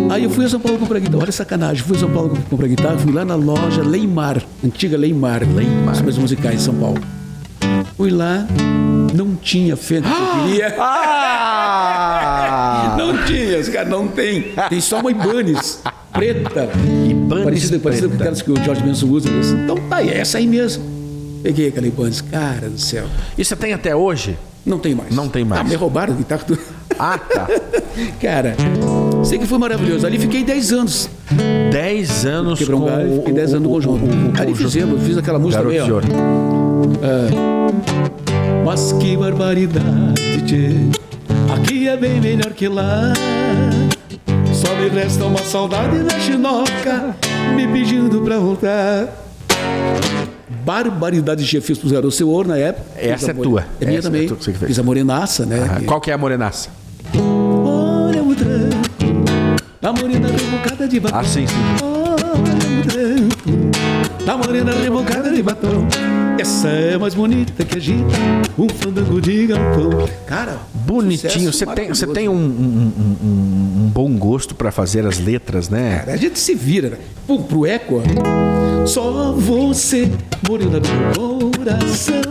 Aí 0.09 0.23
eu 0.23 0.30
fui 0.30 0.43
a 0.43 0.49
São 0.49 0.59
Paulo 0.59 0.78
comprar 0.78 0.99
guitarra. 0.99 1.21
Olha 1.23 1.32
sacanagem. 1.32 1.84
Fui 1.84 1.95
a 1.95 1.99
São 1.99 2.09
Paulo 2.09 2.38
comprar 2.49 2.67
guitarra. 2.67 2.97
Fui 2.97 3.13
lá 3.13 3.23
na 3.23 3.36
loja 3.36 3.82
Leimar, 3.82 4.43
antiga 4.65 4.97
Leimar, 4.97 5.43
Leimar, 5.43 5.93
as 5.93 6.01
coisas 6.01 6.19
musicais 6.19 6.57
de 6.57 6.61
São 6.63 6.73
Paulo. 6.75 6.99
Fui 7.95 8.09
lá, 8.09 8.45
não 9.15 9.36
tinha 9.36 9.75
Fender 9.78 10.11
que 10.11 10.21
eu 10.21 10.43
queria. 10.43 10.75
Ah! 10.80 11.97
Não 13.30 13.36
tinha, 13.36 13.59
os 13.59 13.69
caras 13.69 13.89
não 13.89 14.07
tem. 14.07 14.45
Tem 14.69 14.82
só 14.82 14.99
uma 14.99 15.11
Ibanez 15.11 15.82
preta. 16.13 16.69
Ibanez 17.09 17.43
parecida, 17.45 17.80
parecida 17.80 18.07
com 18.09 18.15
aquelas 18.15 18.41
que 18.41 18.51
o 18.51 18.63
George 18.63 18.82
Benson 18.82 19.07
usa. 19.07 19.30
Então 19.63 19.75
tá, 19.89 20.01
é 20.03 20.17
essa 20.19 20.38
aí 20.38 20.47
mesmo. 20.47 20.84
Peguei 21.43 21.67
aquela 21.67 21.88
Ibanez. 21.88 22.21
Cara 22.21 22.69
do 22.69 22.80
céu. 22.80 23.05
E 23.38 23.43
você 23.45 23.55
tem 23.55 23.73
até 23.73 23.95
hoje? 23.95 24.38
Não 24.65 24.80
tem 24.80 24.93
mais. 24.95 25.13
Não 25.15 25.30
tem 25.30 25.45
mais. 25.45 25.61
Ah, 25.61 25.63
me 25.63 25.75
roubaram 25.75 26.13
a 26.13 26.17
guitarra. 26.17 26.43
tudo. 26.45 26.59
Ah, 26.99 27.17
tá. 27.17 27.47
Cara, 28.21 28.55
sei 29.23 29.38
que 29.39 29.45
foi 29.45 29.57
maravilhoso. 29.57 30.05
Ali 30.05 30.17
fiquei 30.19 30.43
10 30.43 30.73
anos. 30.73 31.09
10 31.71 32.25
anos 32.25 32.59
Quebrou 32.59 32.80
um 32.82 32.84
com 32.84 32.89
galho, 32.89 33.15
fiquei 33.17 33.32
o- 33.34 33.36
10 33.36 33.49
anos 33.53 33.63
no 33.63 33.69
o- 33.69 33.73
conjunto. 33.73 34.03
o- 34.05 34.07
o 34.07 34.11
Ali 34.11 34.36
conjunto 34.36 34.55
fizemos, 34.55 35.03
fiz 35.03 35.17
aquela 35.17 35.39
música 35.39 35.63
também, 35.63 35.80
ó. 35.82 35.86
Ouro. 35.93 36.07
Mas 38.65 38.91
que 38.93 39.15
barbaridade, 39.15 40.41
tchê. 40.45 40.71
Aqui 41.58 41.88
é 41.88 41.97
bem 41.97 42.20
melhor 42.22 42.51
que 42.53 42.68
lá. 42.68 43.14
Só 44.53 44.74
me 44.76 44.89
resta 44.89 45.26
uma 45.26 45.39
saudade 45.39 45.99
da 46.03 46.20
chinoca 46.20 47.16
me 47.55 47.68
pedindo 47.68 48.22
pra 48.22 48.38
voltar. 48.38 49.08
Barbaridade 50.66 51.45
de 51.45 51.62
fiz 51.62 51.78
pro 51.78 51.89
Zero 51.89 52.12
Seu 52.12 52.30
Ouro 52.30 52.49
na 52.49 52.58
época. 52.58 52.86
Essa 52.97 53.28
a 53.28 53.30
é 53.32 53.34
more- 53.34 53.49
tua. 53.49 53.66
É 53.80 53.86
minha 53.86 53.99
Essa 53.99 54.08
é 54.08 54.12
também. 54.12 54.28
tua 54.28 54.38
que 54.38 54.43
fez. 54.45 54.60
Fiz 54.68 54.80
a 54.80 54.84
Morenaça, 54.84 55.45
né? 55.45 55.82
Qual 55.86 56.01
que 56.01 56.12
é 56.12 56.14
a 56.14 56.18
morenaça? 56.18 56.70
Olha 57.16 58.22
o 58.24 58.36
tranco, 58.36 58.78
a 59.82 59.93
morena 59.93 60.28
rebocada 60.28 60.88
de 60.88 60.99
batom. 60.99 61.18
Ah, 61.18 61.24
sim, 61.24 61.47
sim. 61.47 61.55
Olha 61.82 62.34
o 62.80 62.84
tranco, 62.84 64.30
a 64.32 64.38
morena 64.38 64.72
rebocada 64.74 65.32
de 65.32 65.41
batom. 65.41 65.88
Essa 66.39 66.68
é 66.68 66.97
mais 66.97 67.16
bonita 67.16 67.64
que 67.64 67.78
agita 67.78 68.03
um 68.58 68.68
fandango 68.70 69.22
de 69.22 69.47
galpão. 69.47 70.08
Cara, 70.26 70.58
Bonitinho. 70.88 71.51
Você 71.51 71.65
tem, 71.65 71.89
você 71.89 72.07
tem 72.07 72.29
um, 72.29 72.33
um- 72.33 72.93
um- 72.97 73.27
um- 73.85 73.91
bom 73.93 74.11
gosto 74.17 74.55
para 74.55 74.71
fazer 74.71 75.05
as 75.05 75.19
letras, 75.19 75.67
né? 75.69 75.99
Cara, 75.99 76.13
a 76.13 76.17
gente 76.17 76.39
se 76.39 76.55
vira, 76.55 76.91
né? 76.91 76.97
Pô, 77.27 77.39
pro 77.39 77.65
eco. 77.65 78.01
Só 78.85 79.33
você, 79.33 80.09
morena 80.47 80.79
do 80.79 80.88
meu 80.89 81.51
coração. 81.51 82.21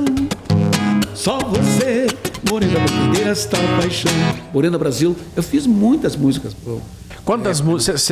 Só 1.15 1.39
você, 1.39 2.07
morena 2.51 2.79
brasileira, 2.81 3.31
esta 3.31 3.57
paixão. 3.81 4.13
Morena 4.55 4.79
Brasil, 4.79 5.15
eu 5.35 5.43
fiz 5.43 5.67
muitas 5.67 6.17
músicas, 6.17 6.55
pô. 6.55 6.79
Quantas 7.25 7.61
músicas. 7.61 8.03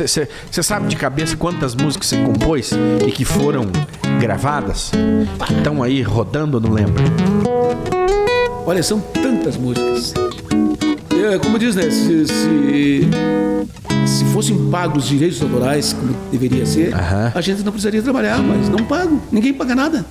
Você 0.51 0.61
sabe 0.63 0.87
de 0.87 0.95
cabeça 0.95 1.35
quantas 1.37 1.73
músicas 1.73 2.07
você 2.07 2.17
compôs 2.17 2.71
e 3.07 3.11
que 3.11 3.23
foram 3.25 3.65
gravadas? 4.19 4.91
Que 5.47 5.53
estão 5.53 5.81
aí 5.81 6.01
rodando, 6.01 6.59
não 6.59 6.69
lembro. 6.71 7.01
Olha, 8.67 8.83
são 8.83 8.99
tantas 8.99 9.55
músicas. 9.57 10.13
É, 11.33 11.39
como 11.39 11.57
diz, 11.57 11.75
né? 11.75 11.89
Se, 11.89 12.25
se, 12.27 13.09
se 14.05 14.25
fossem 14.25 14.69
pagos 14.69 15.03
os 15.05 15.09
direitos 15.09 15.41
autorais, 15.41 15.93
como 15.93 16.13
deveria 16.31 16.65
ser, 16.65 16.93
Aham. 16.93 17.31
a 17.33 17.41
gente 17.41 17.63
não 17.63 17.71
precisaria 17.71 18.01
trabalhar, 18.01 18.37
mas 18.41 18.69
não 18.69 18.85
pagam. 18.85 19.19
Ninguém 19.31 19.53
paga 19.53 19.73
nada. 19.75 20.05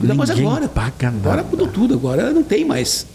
Ainda 0.00 0.14
mais 0.14 0.30
agora. 0.30 0.68
paga 0.68 1.08
Agora 1.08 1.36
nada. 1.36 1.48
mudou 1.50 1.66
tudo, 1.68 1.94
agora 1.94 2.30
não 2.32 2.42
tem 2.42 2.64
mais. 2.64 3.06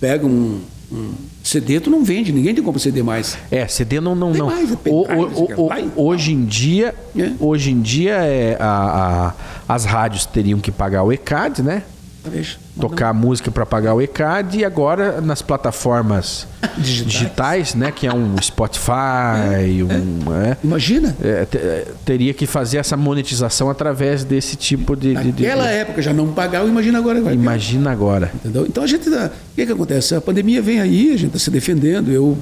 Pega 0.00 0.26
um, 0.26 0.60
um 0.92 1.12
CD, 1.42 1.80
tu 1.80 1.90
não 1.90 2.04
vende, 2.04 2.32
ninguém 2.32 2.54
tem 2.54 2.62
como 2.62 2.78
CD 2.78 3.02
mais. 3.02 3.36
É, 3.50 3.66
CD 3.66 4.00
não. 4.00 4.14
não, 4.14 4.32
não. 4.32 4.46
mais, 4.46 4.70
é 4.72 4.76
pendrive, 4.76 5.06
o- 5.06 5.62
o- 5.62 5.68
o- 5.68 6.06
hoje 6.06 6.32
em 6.32 6.44
dia, 6.44 6.94
É. 7.18 7.30
hoje 7.40 7.70
em 7.70 7.80
dia 7.80 8.12
é, 8.14 8.56
a- 8.60 9.32
a- 9.68 9.74
as 9.74 9.84
rádios 9.84 10.26
teriam 10.26 10.58
que 10.60 10.70
pagar 10.70 11.02
o 11.02 11.12
ECAD, 11.12 11.62
né? 11.62 11.82
Talvez. 12.26 12.58
Tocar 12.80 13.14
música 13.14 13.50
para 13.50 13.64
pagar 13.64 13.94
o 13.94 14.02
ECAD 14.02 14.58
e 14.58 14.64
agora 14.64 15.20
nas 15.20 15.40
plataformas 15.42 16.46
Digitais. 16.76 17.12
digitais, 17.12 17.74
né? 17.74 17.92
Que 17.92 18.06
é 18.06 18.12
um 18.12 18.36
Spotify, 18.42 19.82
um. 19.82 20.32
é, 20.34 20.56
Imagina. 20.62 21.14
é, 21.22 21.44
te- 21.44 21.56
é, 21.58 21.86
teria 22.04 22.34
que 22.34 22.46
fazer 22.46 22.78
essa 22.78 22.96
monetização 22.96 23.70
através 23.70 24.24
desse 24.24 24.56
tipo 24.56 24.94
de. 24.96 25.14
de- 25.14 25.32
de- 25.32 25.42
Naquela 25.44 25.68
época 25.70 26.02
já 26.02 26.12
não 26.12 26.32
pagava, 26.32 26.68
imagina 26.68 26.98
agora. 26.98 27.18
agora. 27.18 27.34
Imagina 27.34 27.90
agora. 27.90 28.30
Entendeu? 28.34 28.66
Então 28.66 28.82
a 28.84 28.86
gente. 28.86 29.08
tá- 29.10 29.30
O 29.52 29.54
que, 29.54 29.64
que 29.66 29.72
acontece? 29.72 30.14
A 30.14 30.20
pandemia 30.20 30.60
vem 30.60 30.80
aí, 30.80 31.08
a 31.10 31.16
gente 31.16 31.26
está 31.28 31.38
se 31.38 31.50
defendendo. 31.50 32.10
Eu, 32.12 32.36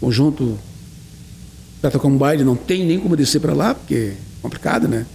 conjunto, 0.00 0.58
para 1.80 1.90
tocar 1.90 2.08
um 2.08 2.16
baile, 2.16 2.42
não 2.42 2.56
tem 2.56 2.84
nem 2.86 2.98
como 2.98 3.16
descer 3.16 3.40
para 3.40 3.52
lá, 3.52 3.74
porque 3.74 3.94
é 3.94 4.12
complicado, 4.42 4.88
né? 4.88 5.06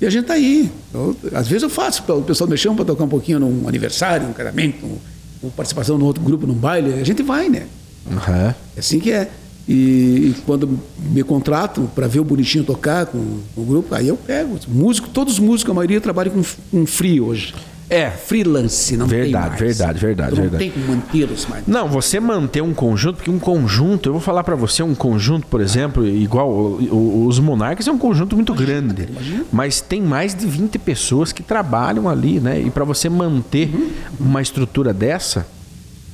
E 0.00 0.06
a 0.06 0.10
gente 0.10 0.22
está 0.22 0.34
aí. 0.34 0.70
Eu- 0.92 1.16
às 1.32 1.46
vezes 1.48 1.62
eu 1.62 1.70
faço, 1.70 2.02
o 2.08 2.22
pessoal 2.22 2.48
me 2.50 2.56
chama 2.56 2.76
para 2.76 2.84
tocar 2.86 3.04
um 3.04 3.08
pouquinho 3.08 3.38
num 3.38 3.68
aniversário, 3.68 4.26
num 4.26 4.32
casamento, 4.32 4.84
um- 4.84 4.98
uma 5.42 5.52
participação 5.52 5.96
num 5.98 6.04
outro 6.04 6.22
grupo, 6.22 6.46
num 6.46 6.54
baile. 6.54 6.94
A 6.94 7.04
gente 7.04 7.22
vai, 7.22 7.48
né? 7.48 7.66
Aham. 8.10 8.54
É 8.76 8.80
assim 8.80 8.98
que 8.98 9.10
é. 9.12 9.30
E, 9.66 9.72
e 9.72 10.34
quando 10.44 10.78
me 11.10 11.22
contratam 11.22 11.86
para 11.86 12.06
ver 12.06 12.20
o 12.20 12.24
bonitinho 12.24 12.64
tocar 12.64 13.06
com, 13.06 13.38
com 13.54 13.60
o 13.62 13.64
grupo, 13.64 13.94
aí 13.94 14.08
eu 14.08 14.16
pego. 14.16 14.58
Músico, 14.68 15.08
todos 15.08 15.34
os 15.34 15.38
músicos, 15.38 15.70
a 15.70 15.74
maioria 15.74 16.00
trabalham 16.00 16.32
com, 16.34 16.42
com 16.70 16.84
free 16.86 17.20
hoje. 17.20 17.54
É. 17.90 18.08
Freelance, 18.10 18.96
não 18.96 19.06
Verdade, 19.06 19.32
tem 19.44 19.50
mais. 19.50 19.60
verdade, 19.60 19.98
verdade, 19.98 20.30
Tu 20.30 20.34
não 20.36 20.42
verdade. 20.42 20.64
tem 20.64 20.70
como 20.72 20.86
mantê-los 20.96 21.46
mais. 21.46 21.66
Não, 21.66 21.86
você 21.88 22.18
manter 22.18 22.62
um 22.62 22.72
conjunto, 22.72 23.16
porque 23.16 23.30
um 23.30 23.38
conjunto, 23.38 24.08
eu 24.08 24.12
vou 24.12 24.20
falar 24.22 24.42
pra 24.42 24.54
você, 24.56 24.82
um 24.82 24.94
conjunto, 24.94 25.46
por 25.46 25.60
exemplo, 25.60 26.06
igual 26.06 26.50
os 26.50 27.38
Monarcas 27.38 27.86
é 27.86 27.92
um 27.92 27.98
conjunto 27.98 28.34
muito 28.36 28.54
grande, 28.54 29.06
imagina. 29.10 29.44
mas 29.52 29.80
tem 29.80 30.00
mais 30.00 30.34
de 30.34 30.46
20 30.46 30.78
pessoas 30.78 31.32
que 31.32 31.42
trabalham 31.42 32.08
ali, 32.08 32.40
né? 32.40 32.60
E 32.60 32.70
pra 32.70 32.84
você 32.84 33.08
manter 33.08 33.68
Uhum. 33.74 33.90
uma 34.18 34.40
estrutura 34.42 34.92
dessa, 34.94 35.46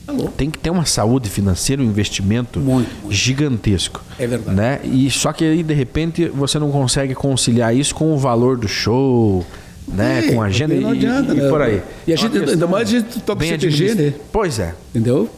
Alô? 0.07 0.25
tem 0.37 0.51
que 0.51 0.59
ter 0.59 0.71
uma 0.71 0.85
saúde 0.85 1.31
financeira, 1.31 1.81
um 1.81 1.85
investimento 1.85 2.59
Muito, 2.59 2.91
muito. 3.03 3.12
gigantesco. 3.14 4.03
É 4.18 4.27
verdade. 4.27 4.57
Né? 4.57 4.81
E 4.85 5.09
só 5.11 5.33
que 5.33 5.45
aí 5.45 5.62
de 5.62 5.73
repente 5.75 6.29
você 6.29 6.59
não 6.59 6.71
consegue 6.73 7.14
conciliar 7.14 7.75
isso 7.75 7.95
com 7.95 8.12
o 8.12 8.18
valor 8.18 8.57
do 8.59 8.66
show, 8.66 9.47
né? 9.95 10.26
É, 10.26 10.32
com 10.32 10.43
a 10.43 10.47
agenda 10.47 10.74
e, 10.74 10.84
adianta, 10.84 11.32
e 11.32 11.36
né? 11.36 11.49
por 11.49 11.61
aí. 11.62 11.82
E 12.07 12.12
a 12.12 12.16
gente- 12.16 12.38
ainda 12.38 12.66
mais 12.66 12.88
a 12.88 12.91
gente 12.93 13.20
toca 13.20 13.38
bem 13.41 13.51
CTG, 13.51 13.66
administra- 13.84 14.05
né? 14.07 14.14
Pois 14.32 14.59
é. 14.59 14.74
Entendeu? 14.91 15.28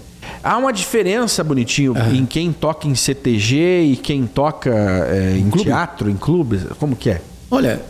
Há 0.43 0.57
uma 0.57 0.73
diferença, 0.73 1.43
bonitinho, 1.45 1.95
em 2.13 2.25
quem 2.27 2.53
toca 2.53 2.87
em 2.89 2.95
CTG 2.95 3.83
e 3.93 3.97
quem 3.97 4.27
toca 4.27 4.71
é, 4.71 5.37
em 5.39 5.49
clube? 5.51 5.65
teatro, 5.65 6.11
em 6.11 6.17
clubes. 6.17 6.63
Como 6.79 6.95
que 6.97 7.11
é? 7.11 7.21
Olha, 7.51 7.81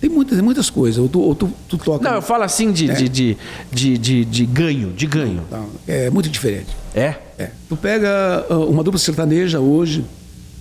Tem 0.00 0.10
muitas, 0.10 0.38
muitas 0.42 0.68
coisas. 0.68 0.98
Ou 0.98 1.08
tu, 1.08 1.20
ou 1.20 1.34
tu, 1.34 1.50
tu 1.68 1.78
toca. 1.78 2.06
Não, 2.06 2.16
eu 2.16 2.22
falo 2.22 2.44
assim 2.44 2.70
de, 2.70 2.90
É. 2.90 2.94
de, 2.94 3.08
de, 3.08 3.36
de, 3.72 3.98
de, 3.98 4.24
de 4.26 4.46
ganho, 4.46 4.92
de 4.92 5.06
ganho. 5.06 5.42
É 5.88 6.10
muito 6.10 6.28
diferente. 6.28 6.66
É? 6.94 7.14
É. 7.38 7.50
Tu 7.68 7.76
pega 7.76 8.44
ah, 8.50 8.54
uma 8.58 8.84
dupla 8.84 8.98
sertaneja 9.00 9.58
hoje, 9.58 10.04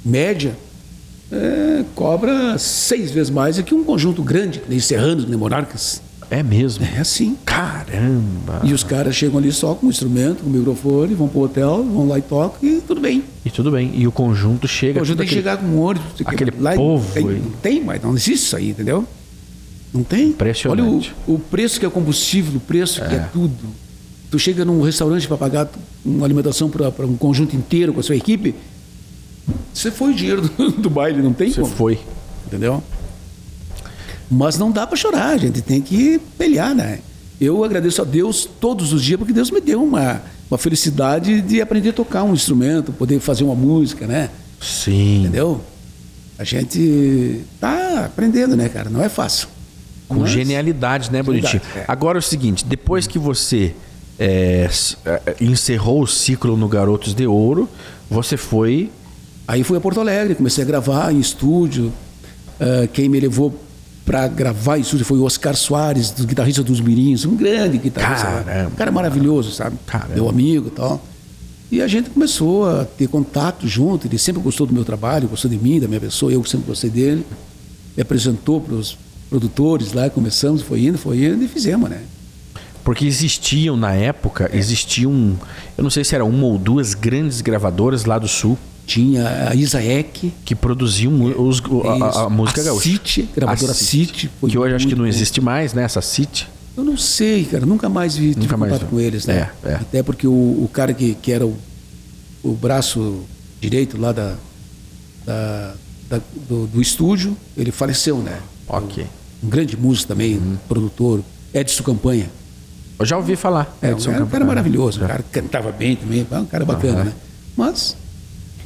média, 0.06 0.56
é, 1.32 1.84
cobra 1.96 2.58
seis 2.58 3.12
vezes 3.12 3.30
mais 3.30 3.58
do 3.58 3.64
que 3.64 3.74
um 3.74 3.84
conjunto 3.84 4.22
grande, 4.24 4.62
nem 4.68 4.80
Serranos, 4.80 5.26
nem 5.28 5.38
Monarcas. 5.38 6.02
É 6.30 6.42
mesmo. 6.42 6.84
É 6.84 7.00
assim. 7.00 7.38
Caramba! 7.46 8.62
E 8.64 8.74
os 8.74 8.84
caras 8.84 9.16
chegam 9.16 9.38
ali 9.38 9.52
só 9.52 9.76
com 9.76 9.88
o 9.88 9.90
instrumento, 9.90 10.42
com 10.44 10.50
o 10.50 10.54
microfone, 10.54 11.14
vão 11.14 11.28
pro 11.28 11.42
hotel, 11.42 11.84
vão 11.84 12.08
lá 12.08 12.18
e 12.18 12.22
tocam 12.22 12.58
e 12.68 12.82
tudo 12.82 13.00
bem. 13.00 13.24
E 13.46 13.50
tudo 13.52 13.70
bem. 13.72 13.92
E 13.94 14.08
o 14.08 14.12
conjunto 14.12 14.68
chega. 14.68 15.02
Hoje 15.02 15.12
tudo 15.12 15.20
tem 15.20 15.28
que 15.28 15.34
chegar 15.34 15.58
com 15.58 15.94
tem 15.94 16.26
que- 16.26 16.34
aquele 16.34 16.52
lá 16.60 16.74
povo 16.74 17.12
Tem, 17.14 17.24
não 17.24 17.52
tem, 17.62 17.84
mas 17.84 18.02
não 18.02 18.16
existe 18.16 18.46
isso 18.46 18.56
aí, 18.58 18.70
entendeu? 18.72 19.06
Não 19.94 20.04
tem. 20.04 20.30
Impressionante. 20.30 21.14
Olha 21.28 21.34
o, 21.34 21.36
o 21.36 21.40
preço 21.40 21.80
que 21.80 21.86
é 21.86 21.90
combustível, 21.90 22.58
o 22.58 22.60
preço 22.60 23.02
que 23.06 23.16
é 23.16 23.30
tudo. 23.32 23.54
Tu 24.32 24.40
chega 24.40 24.66
num 24.66 24.82
restaurante 24.82 25.28
para 25.28 25.38
pagar 25.38 25.70
uma 26.04 26.26
alimentação 26.26 26.70
para 26.70 27.06
um 27.06 27.16
conjunto 27.16 27.56
inteiro 27.56 27.94
com 27.94 28.00
a 28.00 28.04
sua 28.04 28.16
equipe, 28.16 28.56
você 29.74 29.92
foi 29.92 30.12
o 30.12 30.14
dinheiro 30.16 30.42
do, 30.42 30.72
do 30.82 30.90
baile, 30.90 31.22
não 31.22 31.34
tem 31.34 31.50
Você 31.52 31.62
como. 31.62 31.76
foi. 31.76 32.00
Entendeu? 32.48 32.82
Mas 34.30 34.58
não 34.58 34.72
dá 34.72 34.88
para 34.88 34.98
chorar, 34.98 35.30
a 35.30 35.38
gente 35.38 35.62
tem 35.62 35.82
que 35.82 36.20
pelear, 36.38 36.74
né? 36.74 37.00
Eu 37.40 37.64
agradeço 37.64 38.02
a 38.02 38.06
Deus 38.06 38.48
todos 38.60 38.92
os 38.94 39.04
dias 39.04 39.18
porque 39.20 39.34
Deus 39.34 39.52
me 39.52 39.60
deu 39.62 39.84
uma, 39.84 40.22
uma 40.50 40.58
felicidade 40.58 41.42
de 41.42 41.62
aprender 41.62 41.90
a 41.90 41.94
tocar 41.94 42.24
um 42.24 42.34
instrumento, 42.34 42.92
poder 42.94 43.20
fazer 43.20 43.44
uma 43.44 43.56
música, 43.56 44.08
né? 44.08 44.30
Sim. 44.62 45.22
Entendeu? 45.22 45.62
A 46.40 46.44
gente 46.44 47.42
tá 47.60 48.06
aprendendo, 48.06 48.56
né, 48.56 48.68
cara? 48.70 48.90
Não 48.90 49.02
é 49.04 49.10
fácil. 49.10 49.48
Com 50.08 50.16
Mas- 50.22 50.32
genialidade, 50.32 51.12
né, 51.12 51.22
Bonitinho? 51.22 51.62
É. 51.76 51.86
Agora 51.88 52.18
é 52.18 52.20
o 52.20 52.22
seguinte: 52.22 52.64
depois 52.66 53.06
que 53.08 53.20
você 53.20 53.74
é, 54.18 54.66
s- 54.70 54.96
é, 55.06 55.36
encerrou 55.42 56.02
o 56.02 56.08
ciclo 56.08 56.56
no 56.58 56.68
Garotos 56.68 57.14
de 57.14 57.28
Ouro, 57.28 57.70
você 58.10 58.38
foi. 58.38 58.90
Aí 59.48 59.64
fui 59.64 59.78
a 59.78 59.82
Porto 59.82 60.00
Alegre, 60.00 60.36
comecei 60.36 60.64
a 60.64 60.68
gravar 60.68 61.14
em 61.14 61.20
estúdio. 61.20 61.92
Ah, 62.60 62.88
quem 62.92 63.10
me 63.10 63.20
levou 63.20 63.54
para 64.06 64.28
gravar 64.28 64.78
em 64.78 64.82
estúdio 64.82 65.06
foi 65.06 65.18
o 65.18 65.24
Oscar 65.24 65.56
Soares, 65.56 66.12
do 66.12 66.28
guitarrista 66.28 66.62
dos 66.62 66.80
Mirins, 66.80 67.26
um 67.26 67.36
grande 67.36 67.78
guitarrista. 67.78 68.28
Caramba. 68.44 68.70
Um 68.70 68.76
cara 68.76 68.92
maravilhoso, 68.92 69.52
sabe? 69.52 69.78
Caramba. 69.86 70.14
Meu 70.14 70.30
amigo 70.30 70.68
e 70.68 70.72
tal. 70.72 71.04
E 71.72 71.82
a 71.82 71.88
gente 71.88 72.12
começou 72.12 72.70
a 72.70 72.86
ter 72.86 73.08
contato 73.08 73.68
junto. 73.68 74.08
Ele 74.08 74.18
sempre 74.18 74.42
gostou 74.42 74.68
do 74.68 74.74
meu 74.74 74.86
trabalho, 74.86 75.28
gostou 75.28 75.50
de 75.50 75.58
mim, 75.58 75.80
da 75.80 75.88
minha 75.88 76.00
pessoa, 76.00 76.32
eu 76.32 76.44
sempre 76.46 76.68
gostei 76.68 76.90
dele. 76.90 77.26
Me 77.98 78.02
apresentou 78.02 78.62
para 78.62 78.76
os 78.76 78.96
produtores 79.30 79.92
lá, 79.92 80.10
começamos, 80.10 80.62
foi 80.62 80.86
indo, 80.86 80.98
foi 80.98 81.26
indo 81.26 81.44
e 81.44 81.48
fizemos, 81.48 81.90
né? 81.90 82.02
Porque 82.84 83.06
existiam 83.06 83.76
na 83.76 83.94
época, 83.94 84.52
existiam. 84.54 85.36
Eu 85.76 85.84
não 85.84 85.90
sei 85.90 86.04
se 86.04 86.14
era 86.14 86.24
uma 86.24 86.46
ou 86.46 86.60
duas 86.60 86.94
grandes 86.94 87.42
gravadoras 87.42 88.06
lá 88.06 88.20
do 88.20 88.28
sul 88.28 88.56
Tinha 88.86 89.50
a 89.50 89.56
Isaek, 89.56 90.32
que 90.46 90.54
produziam 90.54 91.12
mu- 91.12 91.48
os- 91.48 91.62
a, 92.14 92.26
a- 92.26 92.30
música 92.30 92.62
A 92.62 92.64
gaúcha. 92.66 92.84
City, 92.90 93.28
gravadora 93.36 93.72
A 93.72 93.76
City, 93.76 94.30
foi 94.40 94.50
Que 94.50 94.58
hoje 94.58 94.76
acho 94.76 94.88
que 94.88 94.94
não 94.96 95.04
bom. 95.04 95.08
existe 95.10 95.42
mais, 95.42 95.74
né? 95.74 95.84
Essa 95.84 96.02
City. 96.02 96.48
Eu 96.78 96.84
não 96.84 96.96
sei, 96.98 97.46
cara, 97.46 97.66
nunca 97.66 97.90
mais 97.90 98.16
vi 98.16 98.36
Nunca 98.38 98.56
mais 98.58 98.74
contato 98.74 98.88
viu. 98.90 98.98
com 99.00 99.04
eles, 99.04 99.26
né? 99.26 99.50
É, 99.64 99.70
é. 99.70 99.74
Até 99.76 100.04
porque 100.04 100.28
o, 100.28 100.32
o 100.32 100.70
cara 100.72 100.94
que, 100.94 101.16
que 101.16 101.32
era 101.32 101.46
o, 101.48 101.56
o 102.44 102.52
braço 102.54 103.22
direito 103.60 104.00
lá 104.00 104.12
da, 104.12 104.36
da- 105.26 105.74
da- 106.10 106.22
do, 106.48 106.68
do 106.68 106.82
estúdio, 106.82 107.36
ele 107.58 107.72
faleceu, 107.72 108.18
né? 108.18 108.38
Ok. 108.68 109.06
Um 109.44 109.50
grande 109.50 109.76
músico 109.78 110.08
também, 110.10 110.36
Uhum. 110.38 110.58
produtor, 110.68 111.22
Edson 111.54 111.84
Campanha. 111.84 112.30
Eu 113.00 113.06
já 113.06 113.18
ouvi 113.18 113.36
falar. 113.36 113.76
É, 113.82 113.88
um 113.88 113.92
Edson 113.94 114.12
cara, 114.12 114.24
um 114.24 114.28
cara 114.28 114.32
Campanha. 114.32 114.46
maravilhoso, 114.46 115.00
um 115.00 115.02
Já. 115.02 115.08
cara 115.08 115.24
que 115.24 115.30
cantava 115.42 115.72
bem 115.72 115.96
também, 115.96 116.28
um 116.32 116.46
cara 116.46 116.66
bacana, 116.66 116.94
Aham. 116.98 117.04
né? 117.06 117.14
Mas, 117.58 117.96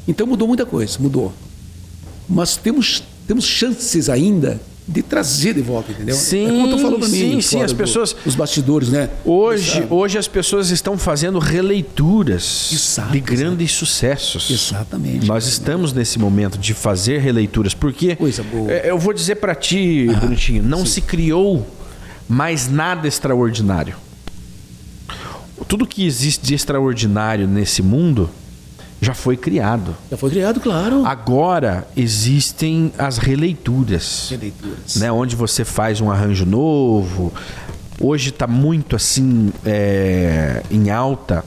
então 0.10 0.28
mudou 0.28 0.48
muita 0.48 0.66
coisa, 0.66 0.98
mudou. 1.00 1.32
Mas 2.28 2.58
temos, 2.58 3.02
temos 3.28 3.46
chances 3.46 4.10
ainda 4.10 4.60
de 4.88 5.04
trazer 5.04 5.54
de 5.54 5.62
volta, 5.62 5.92
entendeu? 5.92 6.16
Sim, 6.16 6.46
é 6.48 6.50
como 6.64 6.80
falou 6.80 6.98
pra 7.00 7.08
mim. 7.08 7.14
sim, 7.14 7.42
sim, 7.42 7.50
fora 7.58 7.66
as 7.66 7.72
do- 7.74 7.78
pessoas- 7.78 8.16
Os 8.26 8.34
bastidores, 8.34 8.90
né? 8.90 9.08
Hoje, 9.24 9.74
Sabe? 9.74 9.88
hoje 9.92 10.18
as 10.18 10.28
pessoas 10.28 10.72
estão 10.72 10.98
fazendo 10.98 11.38
releituras 11.38 12.72
Exato, 12.74 13.12
de 13.12 13.20
grandes 13.20 13.72
sucessos. 13.72 14.50
Exatamente. 14.50 15.28
Nós 15.28 15.46
estamos 15.46 15.94
nesse 15.94 16.18
momento 16.18 16.58
de 16.58 16.74
fazer 16.74 17.20
releituras, 17.20 17.76
porque 17.76 18.16
Coisa 18.16 18.42
boa. 18.42 18.72
é, 18.72 18.90
eu 18.90 18.98
vou 18.98 19.14
dizer 19.14 19.36
pra 19.36 19.54
ti, 19.54 20.08
Bonitinho, 20.22 20.64
não 20.64 20.84
se 20.88 21.02
criou 21.02 21.68
mais 22.28 22.68
nada 22.68 23.08
extraordinário. 23.08 23.96
Tudo 25.68 25.86
que 25.86 26.04
existe 26.06 26.44
de 26.46 26.56
extraordinário 26.56 27.48
nesse 27.48 27.84
mundo 27.84 28.28
já 29.02 29.14
foi 29.14 29.38
criado. 29.38 29.96
Já 30.12 30.18
foi 30.18 30.30
criado, 30.30 30.60
claro. 30.60 31.06
Agora 31.06 31.88
existem 31.96 32.92
as 32.98 33.18
releituras 33.18 34.28
Releituras. 34.30 34.96
né, 34.98 35.12
onde 35.12 35.36
você 35.36 35.64
faz 35.64 36.02
um 36.02 36.12
arranjo 36.12 36.46
novo. 36.46 37.32
Hoje 38.02 38.30
está 38.30 38.48
muito 38.48 38.96
assim 38.96 39.52
é, 39.66 40.64
em 40.72 40.90
alta 40.90 41.44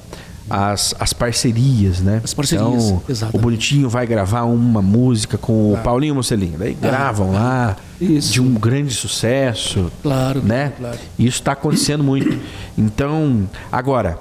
as, 0.50 0.94
as 1.00 1.12
parcerias, 1.14 2.00
né? 2.00 2.20
As 2.22 2.34
parcerias, 2.34 2.66
Então, 2.84 3.02
exatamente. 3.08 3.36
o 3.36 3.40
Bonitinho 3.40 3.88
vai 3.88 4.06
gravar 4.06 4.42
uma 4.42 4.82
música 4.82 5.38
com 5.38 5.68
o 5.68 5.70
Claro. 5.70 5.84
Paulinho 5.84 6.14
Mocelinho. 6.14 6.58
Daí 6.58 6.74
gravam 6.74 7.32
lá 7.32 7.76
Isso. 7.98 8.32
de 8.32 8.40
um 8.42 8.52
grande 8.52 8.92
sucesso. 8.94 9.90
Claro, 10.02 10.42
né? 10.42 10.72
claro. 10.78 10.98
Isso 11.18 11.38
está 11.38 11.52
acontecendo 11.52 12.04
muito. 12.04 12.38
Então, 12.76 13.48
agora, 13.70 14.18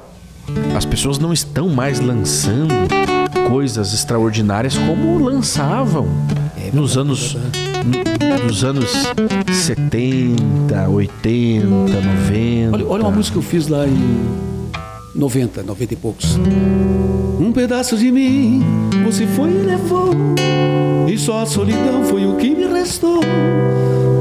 as 0.75 0.86
pessoas 0.86 1.17
não 1.19 1.34
estão 1.34 1.67
mais 1.67 1.99
lançando 1.99 2.73
coisas 3.52 3.93
extraordinárias 3.93 4.78
como 4.78 5.22
lançavam 5.22 6.08
É 6.56 6.74
nos 6.74 6.97
anos 6.97 7.36
nos 8.45 8.64
anos 8.64 8.89
70, 9.52 10.88
80, 10.88 11.68
90. 11.68 12.76
Olha, 12.76 12.88
olha 12.88 13.04
uma 13.04 13.12
música 13.12 13.34
que 13.34 13.39
eu 13.39 13.49
fiz 13.49 13.68
lá 13.68 13.86
em 13.86 14.26
90, 15.14 15.64
90 15.64 15.93
e 15.93 15.97
poucos. 15.97 16.39
Um 17.38 17.52
pedaço 17.52 17.97
de 17.97 18.10
mim 18.10 18.64
você 19.04 19.28
foi 19.28 19.49
e 19.49 19.64
levou, 19.64 20.16
e 21.10 21.18
só 21.18 21.41
a 21.41 21.45
solidão 21.45 22.06
foi 22.06 22.26
o 22.26 22.38
que 22.38 22.56
me 22.56 22.66
restou. 22.68 23.20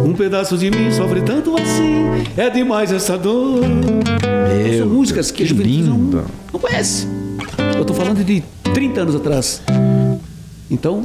Um 0.05 0.13
pedaço 0.13 0.59
de 0.59 0.73
mim 0.73 0.91
sofre 0.91 1.23
tanto 1.23 1.55
assim, 1.57 2.07
é 2.37 2.51
demais 2.51 2.91
essa 2.91 3.17
dor. 3.17 3.61
Meu 3.61 4.79
São 4.79 4.89
músicas 4.89 5.31
que, 5.31 5.45
a 5.45 5.47
que 5.47 5.51
juventude 5.51 5.83
não, 5.85 6.25
não 6.53 6.59
conhece. 6.59 7.20
Eu 7.81 7.85
tô 7.87 7.95
falando 7.95 8.23
de 8.23 8.43
30 8.75 9.01
anos 9.01 9.15
atrás. 9.15 9.63
Então, 10.71 11.05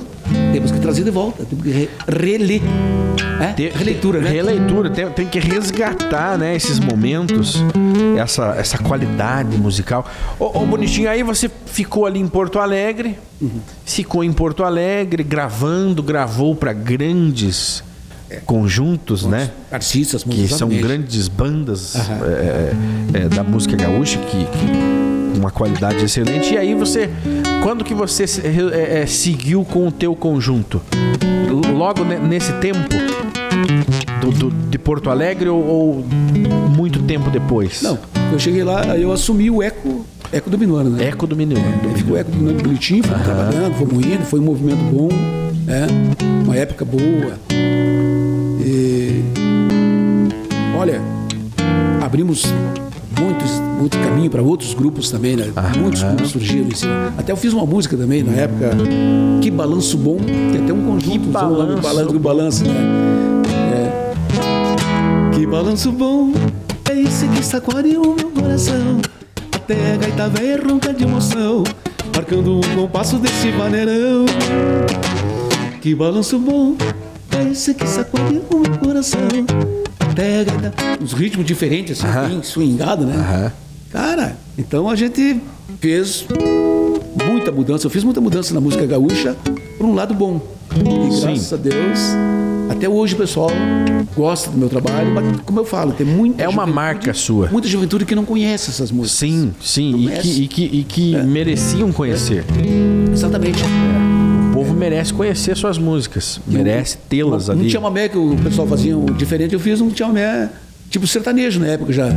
temos 0.51 0.71
que 0.71 0.80
trazer 0.80 1.03
de 1.05 1.09
volta, 1.09 1.43
temos 1.45 1.63
que 1.63 1.71
re 1.71 1.89
reler. 2.07 2.61
É? 3.41 3.47
Ter- 3.53 3.71
Releitura, 3.73 4.19
né? 4.19 4.30
Releitura, 4.30 4.89
tem, 4.89 5.09
tem 5.09 5.26
que 5.26 5.39
resgatar, 5.39 6.38
né, 6.38 6.53
esses 6.55 6.80
momentos, 6.80 7.63
essa, 8.17 8.53
essa 8.57 8.78
qualidade 8.78 9.57
musical. 9.57 10.05
Ô, 10.38 10.65
Bonitinho, 10.65 11.09
aí 11.09 11.23
você 11.23 11.49
ficou 11.65 12.05
ali 12.05 12.19
em 12.19 12.28
Porto 12.28 12.59
Alegre, 12.59 13.17
Uhum. 13.41 13.59
ficou 13.86 14.23
em 14.23 14.32
Porto 14.34 14.63
Alegre, 14.63 15.23
gravando, 15.23 16.03
gravou 16.03 16.55
para 16.55 16.71
grandes 16.73 17.84
conjuntos, 18.45 19.26
né? 19.26 19.49
Artistas, 19.71 20.23
Que 20.23 20.47
são 20.47 20.67
grandes 20.69 21.28
bandas 21.30 21.95
Aham. 21.95 22.19
é, 22.28 22.73
é, 23.13 23.19
da 23.30 23.43
música 23.43 23.76
gaúcha, 23.76 24.19
que, 24.19 24.45
que 24.45 25.14
uma 25.38 25.51
qualidade 25.51 26.03
excelente. 26.03 26.53
E 26.53 26.57
aí 26.57 26.73
você, 26.75 27.09
quando 27.63 27.83
que 27.83 27.93
você 27.93 28.23
é, 28.43 29.01
é, 29.01 29.05
seguiu 29.05 29.63
com 29.65 29.88
o 29.88 29.91
teu 29.91 30.15
conjunto? 30.15 30.81
Logo 31.73 32.03
ne- 32.03 32.19
nesse 32.19 32.51
tempo 32.53 32.88
do, 34.21 34.31
do- 34.31 34.51
de 34.69 34.77
Porto 34.77 35.09
Alegre 35.09 35.49
ou, 35.49 35.63
ou 35.65 36.05
muito 36.75 37.01
tempo 37.03 37.29
depois? 37.29 37.81
Não, 37.81 37.97
eu 38.31 38.39
cheguei 38.39 38.63
lá, 38.63 38.97
eu 38.97 39.11
assumi 39.11 39.49
o 39.49 39.61
eco, 39.61 40.05
eco 40.31 40.49
do 40.49 40.57
Minuano, 40.57 40.89
né? 40.89 41.05
Eco 41.07 41.25
do 41.27 41.36
Minuano. 41.36 41.65
Aí 41.83 41.95
ficou 41.95 42.17
eco 42.17 42.31
do 42.31 42.38
Minuano 42.38 42.61
bonitinho, 42.61 43.03
fomos 43.03 43.23
trabalhando, 43.23 43.73
fomos 43.75 44.05
indo, 44.05 44.23
foi 44.25 44.39
um 44.39 44.43
movimento 44.43 44.83
bom, 44.91 45.09
né? 45.65 45.88
uma 46.43 46.55
época 46.55 46.83
boa. 46.86 47.33
E, 48.65 49.23
olha, 50.77 51.01
abrimos 52.01 52.43
muitos, 53.19 53.61
muito 53.76 53.97
caminho 53.97 54.30
para 54.30 54.41
outros 54.41 54.73
grupos 54.73 55.09
também, 55.09 55.36
né? 55.36 55.51
Muitos 55.78 56.01
grupos 56.03 56.30
surgiram 56.30 56.67
em 56.67 56.76
cima. 56.76 57.13
Até 57.17 57.32
eu 57.32 57.38
fiz 57.38 57.53
uma 57.53 57.65
música 57.65 57.95
também 57.95 58.23
na 58.23 58.34
época, 58.34 58.71
Que 59.41 59.51
Balanço 59.51 59.97
Bom, 59.97 60.17
tem 60.51 60.63
até 60.63 60.73
um 60.73 60.86
conjunto, 60.86 61.30
Balanço 61.30 61.82
balanço 61.82 62.13
do 62.13 62.19
balanço, 62.19 62.63
né? 62.65 62.73
É. 63.73 65.36
Que 65.36 65.45
balanço 65.45 65.91
bom 65.91 66.32
é 66.89 66.99
esse 67.01 67.28
que 67.28 67.43
sacode 67.43 67.97
o 67.97 68.15
meu 68.15 68.32
coração. 68.32 68.99
Até 69.53 69.93
a 69.93 69.97
gaita 69.97 70.30
velha 70.30 70.61
ronca 70.65 70.93
de 70.93 71.03
emoção, 71.03 71.63
marcando 72.13 72.59
o 72.59 72.76
compasso 72.76 73.17
desse 73.17 73.51
maneirão. 73.51 74.26
Que 75.82 75.93
balanço 75.93 76.39
bom 76.39 76.76
tristeza 77.55 77.73
que 77.73 77.88
sacode 77.88 78.41
o 78.51 78.59
meu 78.59 78.78
coração. 78.80 79.19
Pega, 80.13 80.51
uns 81.01 81.13
ritmos 81.13 81.45
diferentes, 81.45 81.99
assim, 81.99 82.07
Aham. 82.07 82.28
bem 82.30 82.43
swingado, 82.43 83.05
né? 83.05 83.15
Aham. 83.15 83.51
Cara, 83.95 84.35
então 84.57 84.89
a 84.89 84.95
gente 84.97 85.39
fez 85.79 86.25
muita 87.25 87.49
mudança. 87.49 87.85
Eu 87.85 87.89
fiz 87.89 88.03
muita 88.03 88.19
mudança 88.19 88.53
na 88.53 88.59
música 88.59 88.85
gaúcha 88.85 89.37
por 89.77 89.87
um 89.87 89.95
lado 89.95 90.13
bom. 90.13 90.41
E 90.73 91.13
Sim. 91.13 91.21
graças 91.21 91.53
a 91.53 91.55
Deus, 91.55 91.99
até 92.69 92.89
hoje 92.89 93.13
o 93.13 93.17
pessoal 93.17 93.49
gosta 94.13 94.49
do 94.49 94.57
meu 94.57 94.67
trabalho, 94.67 95.13
mas 95.13 95.39
como 95.45 95.61
eu 95.61 95.63
falo, 95.63 95.93
tem 95.93 96.05
muita 96.05 96.43
É 96.43 96.49
uma 96.49 96.65
marca 96.65 97.13
sua. 97.13 97.47
Muita 97.49 97.69
juventude 97.69 98.03
que 98.03 98.13
não 98.13 98.25
conhece 98.25 98.69
essas 98.69 98.91
músicas. 98.91 99.17
Sim, 99.17 99.53
sim. 99.61 99.95
E 99.95 100.19
que, 100.19 100.41
e 100.43 100.47
que, 100.49 100.63
e 100.65 100.83
que 100.83 101.17
mereciam 101.23 101.89
conhecer. 101.93 102.43
Exatamente. 103.13 103.63
O 104.49 104.53
povo 104.53 104.73
merece 104.73 105.13
conhecer 105.13 105.55
suas 105.55 105.77
músicas. 105.77 106.41
Merece 106.45 106.97
tê-las 107.07 107.47
Um 107.47 107.53
ali. 107.53 107.69
chamamé 107.69 108.09
que 108.09 108.17
o 108.17 108.35
pessoal 108.43 108.67
fazia 108.67 108.97
um 108.97 109.05
diferente, 109.05 109.53
eu 109.53 109.59
fiz 109.61 109.79
um 109.79 109.89
chamamé 109.95 110.49
tipo 110.89 111.07
sertanejo 111.07 111.61
na 111.61 111.67
época 111.67 111.93
já. 111.93 112.09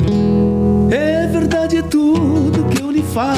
É 1.29 1.31
verdade 1.31 1.83
tudo 1.83 2.65
que 2.71 2.83
eu 2.83 2.91
lhe 2.91 3.03
falo, 3.03 3.37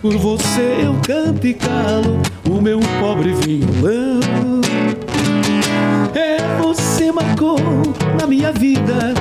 por 0.00 0.16
você 0.16 0.76
eu 0.84 0.94
canto 1.04 1.44
e 1.48 1.52
calo 1.52 2.16
o 2.48 2.62
meu 2.62 2.78
pobre 3.00 3.32
violão. 3.32 4.60
É 6.14 6.38
você 6.62 7.10
marcou 7.10 7.58
na 8.20 8.24
minha 8.24 8.52
vida, 8.52 9.14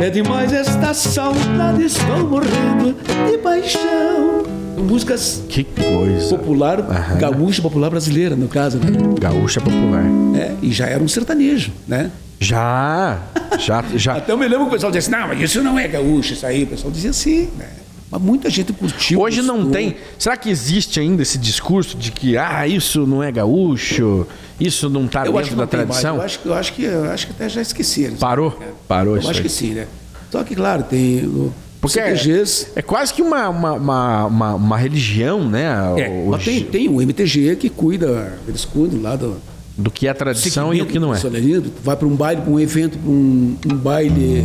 é 0.00 0.08
demais 0.10 0.52
esta 0.52 0.94
saudade, 0.94 1.86
estou 1.86 2.18
morrendo 2.18 2.94
de 3.28 3.36
paixão. 3.38 4.59
Músicas 4.82 5.42
Que 5.48 5.64
coisa. 5.64 6.36
popular, 6.36 6.80
Aham. 6.80 7.18
gaúcha 7.18 7.62
popular 7.62 7.90
brasileira, 7.90 8.34
no 8.36 8.48
caso, 8.48 8.78
né? 8.78 8.86
Gaúcha 9.20 9.60
popular. 9.60 10.04
É, 10.36 10.54
e 10.62 10.72
já 10.72 10.86
era 10.86 11.02
um 11.02 11.08
sertanejo, 11.08 11.70
né? 11.86 12.10
Já, 12.38 13.20
já, 13.58 13.84
já. 13.94 14.16
Até 14.16 14.32
eu 14.32 14.38
me 14.38 14.48
lembro 14.48 14.64
que 14.64 14.70
o 14.70 14.72
pessoal 14.72 14.90
dizia 14.90 15.00
assim, 15.16 15.22
não, 15.22 15.28
mas 15.28 15.40
isso 15.42 15.62
não 15.62 15.78
é 15.78 15.86
gaúcho, 15.86 16.32
isso 16.32 16.46
aí. 16.46 16.64
O 16.64 16.66
pessoal 16.68 16.90
dizia 16.90 17.10
assim, 17.10 17.48
né? 17.58 17.68
Mas 18.10 18.20
muita 18.22 18.48
gente 18.50 18.72
curtiu. 18.72 19.20
Hoje 19.20 19.40
não 19.42 19.56
gostou. 19.56 19.72
tem. 19.72 19.96
Será 20.18 20.36
que 20.36 20.48
existe 20.50 20.98
ainda 20.98 21.22
esse 21.22 21.38
discurso 21.38 21.96
de 21.96 22.10
que 22.10 22.36
ah, 22.36 22.66
isso 22.66 23.06
não 23.06 23.22
é 23.22 23.30
gaúcho, 23.30 24.26
isso 24.58 24.88
não 24.88 25.04
está 25.04 25.26
Eu 25.26 25.32
dentro 25.32 25.54
da 25.54 25.66
tradição? 25.66 26.16
Eu 26.16 26.22
acho, 26.22 26.38
que- 26.40 26.48
eu, 26.48 26.54
acho 26.54 26.72
que, 26.72 26.82
eu 26.82 27.10
acho 27.10 27.26
que 27.26 27.32
até 27.32 27.48
já 27.48 27.60
esqueceram. 27.62 28.16
Parou? 28.16 28.58
Parou 28.88 29.14
Eu 29.14 29.20
isso 29.20 29.30
acho 29.30 29.38
aí. 29.40 29.42
que 29.44 29.48
sim, 29.50 29.74
né? 29.74 29.86
Só 30.32 30.42
que, 30.42 30.54
claro, 30.56 30.82
tem 30.84 31.30
Porque 31.80 31.98
é, 31.98 32.14
é 32.76 32.82
quase 32.82 33.14
que 33.14 33.22
uma, 33.22 33.48
uma, 33.48 33.72
uma, 33.72 34.26
uma- 34.26 34.54
uma 34.54 34.76
religião, 34.76 35.48
né? 35.48 35.66
É, 35.96 36.24
mas 36.28 36.44
tem, 36.44 36.62
tem 36.64 36.88
o 36.88 37.00
MTG 37.00 37.56
que 37.56 37.68
cuida, 37.70 38.38
eles 38.46 38.64
cuidam 38.64 39.00
lá 39.02 39.16
do 39.16 39.36
do 39.78 39.90
que 39.90 40.06
é 40.06 40.12
tradição 40.12 40.74
e 40.74 40.82
o 40.82 40.86
que 40.86 40.98
não 40.98 41.14
é. 41.14 41.18
vai 41.82 41.96
para 41.96 42.06
um 42.06 42.14
baile, 42.14 42.42
para 42.42 42.50
um 42.50 42.60
evento, 42.60 42.98
para 42.98 43.10
um, 43.10 43.56
um 43.72 43.76
baile, 43.76 44.44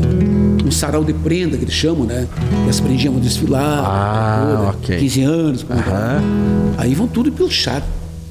um 0.66 0.72
sarau 0.72 1.04
de 1.04 1.12
prenda, 1.14 1.58
que 1.58 1.66
eles 1.66 1.74
chamam, 1.74 2.06
né? 2.06 2.26
E 2.66 2.70
as 2.70 2.80
prendinhas 2.80 3.12
vão 3.12 3.22
desfilar. 3.22 3.84
Ah, 3.86 4.56
toda, 4.56 4.70
ok. 4.70 4.98
15 4.98 5.22
anos. 5.24 5.64
com- 5.64 5.74
Aham. 5.74 6.22
Aí 6.78 6.96
vão 6.96 7.06
tudo 7.06 7.30
pilchar. 7.34 7.84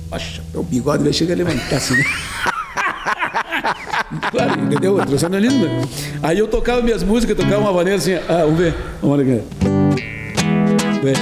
Poxa, 0.08 0.40
o 0.54 0.62
bigode 0.62 1.02
vai 1.04 1.12
chegar 1.12 1.34
a 1.34 1.36
levantar 1.36 1.76
assim. 1.76 1.94
né? 1.94 2.04
claro, 4.30 4.60
entendeu? 4.60 4.96
Tradicionalismo. 4.96 5.64
né? 5.64 5.82
Aí 6.22 6.38
eu 6.38 6.46
tocava 6.48 6.82
minhas 6.82 7.02
músicas, 7.02 7.36
tocava 7.36 7.60
uma 7.60 7.72
maneira 7.72 7.98
assim. 7.98 8.14
Ah, 8.14 8.42
vamos 8.44 8.58
ver. 8.58 8.74
Vamos. 9.00 9.18
Vê. 11.02 11.12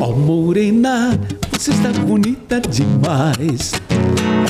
Ó 0.00 0.12
morena, 0.14 1.18
você 1.52 1.70
está 1.70 1.90
bonita 1.90 2.60
demais. 2.60 3.72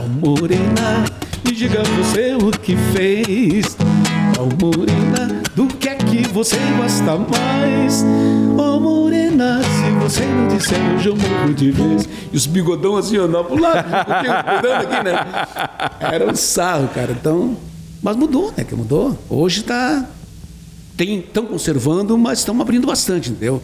Ó 0.03 0.27
morena, 0.27 1.05
me 1.45 1.53
diga 1.53 1.83
você 1.99 2.35
o 2.35 2.51
que 2.51 2.77
fez. 2.95 3.77
Ó 4.39 4.45
morena, 4.65 5.32
você 6.33 6.57
gosta 6.77 7.17
mais? 7.19 8.05
Ó 8.59 8.81
morena, 8.81 9.61
se 9.63 9.91
você 10.01 10.25
não 10.25 10.49
disser, 10.49 10.79
hoje 10.95 11.09
eu 11.09 11.17
morro 11.17 11.55
de 11.55 11.71
vez. 11.71 12.09
E 12.33 12.37
os 12.37 12.47
bigodão 12.47 12.97
assim, 12.97 13.17
andando 13.17 13.45
pro 13.47 13.61
lado, 13.61 13.85
cuidando 13.85 14.83
aqui, 14.83 15.05
né? 15.05 15.15
Era 16.01 16.31
um 16.31 16.35
sarro, 16.35 16.89
cara. 16.89 17.13
Então, 17.13 17.57
mas 18.03 18.17
mudou, 18.17 18.53
né? 18.57 18.65
Que 18.65 18.75
mudou. 18.75 19.17
Hoje 19.29 19.63
tá 19.63 20.05
estão 20.99 21.47
conservando, 21.47 22.17
mas 22.17 22.39
estão 22.41 22.61
abrindo 22.61 22.87
bastante, 22.87 23.31
entendeu? 23.31 23.61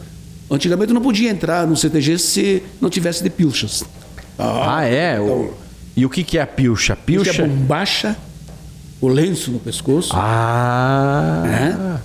Antigamente 0.51 0.91
não 0.91 0.99
podia 1.01 1.29
entrar 1.29 1.65
no 1.65 1.77
CTG 1.77 2.17
se 2.17 2.63
não 2.81 2.89
tivesse 2.89 3.23
de 3.23 3.29
pilchas. 3.29 3.83
Ah, 4.37 4.83
é? 4.83 5.19
O- 5.21 5.53
E 5.95 6.05
o 6.05 6.09
que, 6.09 6.23
que 6.23 6.37
é 6.37 6.41
a 6.41 6.47
pilcha? 6.47 6.95
Pilcha 6.97 7.29
é 7.29 7.33
Pilcha? 7.33 7.47
bombacha, 7.47 8.17
o 8.99 9.07
lenço 9.07 9.51
no 9.51 9.59
pescoço, 9.59 10.11
Ah. 10.13 11.99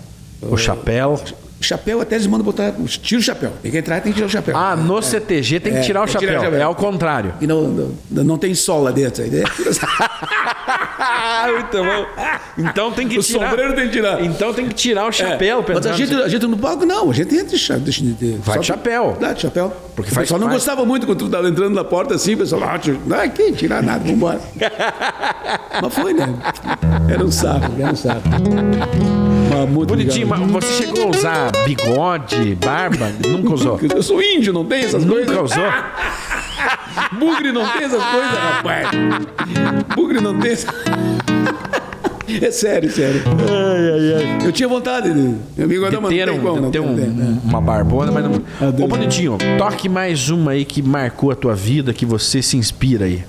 O 0.51 0.57
chapéu. 0.57 1.21
chapéu 1.61 2.01
até 2.01 2.17
eles 2.17 2.27
mandam 2.27 2.45
botar, 2.45 2.73
tira 3.03 3.19
o 3.21 3.23
chapéu. 3.23 3.53
Tem 3.63 3.71
que 3.73 3.79
entrar 3.79 4.01
tem 4.01 4.13
que 4.13 4.17
tirar 4.17 4.27
o 4.27 4.31
chapéu. 4.31 4.57
Ah, 4.57 4.77
no 4.77 5.01
CTG 5.01 5.61
tem 5.61 5.73
que 5.73 5.79
É, 5.79 5.83
tirar 5.83 6.03
o 6.03 6.05
tem 6.05 6.13
que 6.15 6.19
tirar 6.19 6.33
chapéu. 6.33 6.41
o 6.43 6.45
chapéu. 6.45 6.61
É 6.61 6.65
ao 6.65 6.75
contrário. 6.75 7.35
E 7.41 7.47
não, 7.47 7.63
não, 8.11 8.25
não 8.25 8.37
tem 8.39 8.55
sol 8.55 8.83
lá 8.83 8.91
dentro. 8.91 9.23
Né? 9.25 9.43
Muito 11.53 11.77
bom. 11.77 12.07
Então 12.59 12.93
tem 12.93 13.09
que 13.09 13.19
o 13.19 13.23
tirar. 13.23 13.49
sombreiro 13.49 13.75
tem 13.75 13.87
que 13.87 13.93
tirar. 13.93 14.23
Então 14.23 14.53
tem 14.53 14.69
que 14.69 14.75
tirar 14.75 15.07
o 15.07 15.13
chapéu. 15.13 15.65
É, 15.67 15.73
mas 15.75 15.87
a 15.87 15.93
gente, 15.93 16.15
a 16.15 16.29
gente 16.29 16.47
no 16.47 16.57
palco 16.57 16.85
não, 16.87 17.11
a 17.11 17.15
gente 17.15 17.35
entra 17.35 17.57
de 17.57 17.81
de, 17.93 18.13
de, 18.13 18.37
Vai 18.39 18.59
de 18.59 18.67
chapéu. 18.67 19.17
Dá 19.21 19.33
de 19.33 19.43
chapéu. 19.43 19.73
Porque 19.95 20.13
o 20.13 20.15
pessoal 20.15 20.41
não 20.41 20.49
gostava 20.49 20.85
muito 20.85 21.07
quando 21.07 21.19
tu 21.19 21.27
estava 21.27 21.49
entrando 21.49 21.75
na 21.75 21.85
porta 21.85 22.15
assim, 22.15 22.35
o 22.35 22.39
pessoal, 22.39 22.63
ah, 22.65 22.81
não 23.07 23.17
é 23.17 23.25
aqui, 23.25 23.53
tirar 23.53 23.83
nada, 23.83 24.05
vambora. 24.05 24.41
mas 25.81 25.95
foi, 25.95 26.13
né? 26.13 26.29
Era 27.09 27.25
um 27.25 27.31
saco, 27.31 27.71
era 27.79 27.93
um 27.93 27.97
saco. 27.97 28.23
Bonitinho, 29.87 30.27
mas 30.27 30.41
você 30.51 30.85
chegou 30.85 31.05
a 31.05 31.11
usar 31.11 31.53
bigode, 31.65 32.55
barba? 32.57 33.13
Nunca 33.27 33.55
usou? 33.55 33.79
Eu 33.95 34.03
sou 34.03 34.21
índio, 34.23 34.53
não 34.53 34.65
tem 34.65 34.85
essas 34.85 35.05
Nunca 35.05 35.25
coisas. 35.27 35.53
usou? 35.53 35.65
Bugre 37.19 37.53
não 37.53 37.67
tem 37.69 37.85
essas 37.85 38.03
coisas, 38.03 38.31
rapaz. 38.31 38.89
Bugre 39.95 40.21
não 40.21 40.39
tem 40.41 40.53
essas... 40.53 40.75
É 42.43 42.51
sério, 42.51 42.91
sério. 42.91 43.23
Eu 44.45 44.51
tinha 44.53 44.69
vontade 44.69 45.13
de. 45.13 45.21
Meu 45.57 45.65
amigo 45.65 45.85
Adão, 45.87 46.03
ter, 46.05 46.27
tem 46.27 46.39
como, 46.41 46.53
um, 46.55 46.61
não 46.63 46.71
ter 46.71 46.81
tem, 46.81 46.89
um- 46.91 46.95
tem, 46.97 47.07
né? 47.07 47.39
uma 47.45 47.61
barbona, 47.61 48.11
mas 48.11 48.25
não. 48.25 48.85
Ô, 48.85 48.89
Bonitinho, 48.89 49.37
toque 49.59 49.89
mais 49.89 50.31
uma 50.31 50.53
aí 50.53 50.65
que 50.65 50.83
marcou 50.83 51.31
a 51.31 51.35
tua 51.35 51.55
vida, 51.55 51.93
que 51.93 52.07
você 52.07 52.41
se 52.43 52.57
inspira 52.57 53.05
aí. 53.07 53.23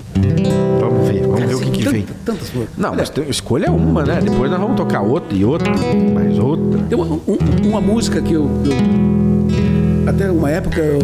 Vamos 0.79 1.07
ver, 1.09 1.21
vamos 1.23 1.41
ver 1.43 1.55
o 1.55 1.59
que, 1.59 1.71
que 1.71 1.89
vem. 1.89 2.01
Tanta- 2.03 2.19
Tantas 2.25 2.49
coisas. 2.49 2.69
Não, 2.77 2.95
mas 2.95 3.09
tem- 3.09 3.29
escolha 3.29 3.71
uma, 3.71 4.03
né? 4.03 4.19
Depois 4.21 4.49
nós 4.49 4.59
vamos 4.59 4.75
tocar 4.77 5.01
outra 5.01 5.37
e 5.37 5.43
outra, 5.43 5.71
mais 6.13 6.37
outra. 6.39 6.79
Tem 6.89 6.97
uma, 6.97 7.05
um- 7.05 7.37
uma 7.69 7.81
música 7.81 8.21
que 8.21 8.33
eu, 8.33 8.43
eu- 8.65 10.09
Até 10.09 10.29
uma 10.31 10.49
época 10.51 10.79
eu. 10.81 10.99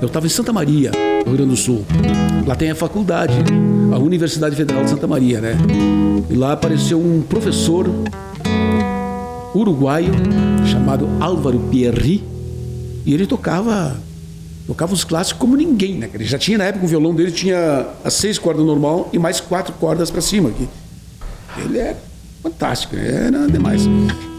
Eu 0.00 0.06
estava 0.06 0.26
em 0.26 0.30
Santa 0.30 0.52
Maria, 0.52 0.90
no 0.90 1.24
Rio 1.30 1.36
Grande 1.36 1.50
do 1.50 1.56
Sul. 1.56 1.84
Lá 2.46 2.54
tem 2.54 2.70
a 2.70 2.74
faculdade, 2.74 3.34
a 3.94 3.98
Universidade 3.98 4.56
Federal 4.56 4.82
de 4.82 4.90
Santa 4.90 5.06
Maria, 5.06 5.40
né? 5.40 5.56
E 6.28 6.34
lá 6.34 6.52
apareceu 6.52 6.98
um 6.98 7.22
professor 7.22 7.88
uruguaio 9.54 10.10
chamado 10.66 11.08
Álvaro 11.20 11.60
Pierri. 11.70 12.24
E 13.06 13.14
ele 13.14 13.24
tocava. 13.24 13.96
Tocava 14.66 14.94
os 14.94 15.04
clássicos 15.04 15.38
como 15.38 15.56
ninguém, 15.56 15.98
né? 15.98 16.10
Ele 16.12 16.24
já 16.24 16.38
tinha 16.38 16.58
na 16.58 16.64
época 16.64 16.86
o 16.86 16.88
violão 16.88 17.14
dele 17.14 17.30
tinha 17.30 17.86
as 18.02 18.14
seis 18.14 18.38
cordas 18.38 18.64
normal 18.64 19.10
e 19.12 19.18
mais 19.18 19.38
quatro 19.38 19.74
cordas 19.74 20.10
para 20.10 20.22
cima 20.22 20.48
aqui. 20.48 20.68
Ele 21.58 21.78
é 21.78 21.94
fantástico, 22.42 22.96
né? 22.96 23.26
era 23.26 23.46
demais. 23.46 23.82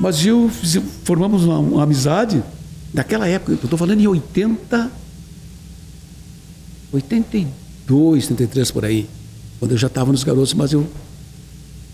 Mas 0.01 0.25
eu 0.25 0.49
formamos 1.03 1.45
uma, 1.45 1.59
uma 1.59 1.83
amizade 1.83 2.43
naquela 2.91 3.27
época, 3.27 3.51
eu 3.51 3.55
estou 3.55 3.77
falando 3.77 4.01
em 4.01 4.07
80, 4.07 4.91
82, 6.91 8.23
83 8.31 8.71
por 8.71 8.83
aí, 8.83 9.07
quando 9.65 9.71
eu 9.71 9.77
já 9.79 9.87
estava 9.87 10.11
nos 10.11 10.23
Garotos, 10.23 10.53
mas 10.53 10.73
eu 10.73 10.81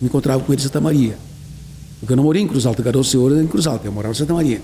me 0.01 0.07
encontrava 0.07 0.43
com 0.43 0.51
ele 0.51 0.61
em 0.61 0.63
Santa 0.65 0.81
Maria. 0.81 1.17
Porque 2.01 2.11
eu 2.11 2.17
não 2.17 2.25
morei 2.25 2.41
em 2.41 2.47
Cruz 2.47 2.65
Alta, 2.65 2.83
Garotos 2.83 3.13
e 3.13 3.17
Ouro 3.17 3.35
era 3.35 3.43
em 3.43 3.47
Cruz 3.47 3.65
Alta, 3.65 3.87
eu 3.87 3.93
morava 3.93 4.13
em 4.13 4.17
Santa 4.17 4.33
Maria. 4.33 4.61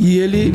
E 0.00 0.16
ele 0.16 0.54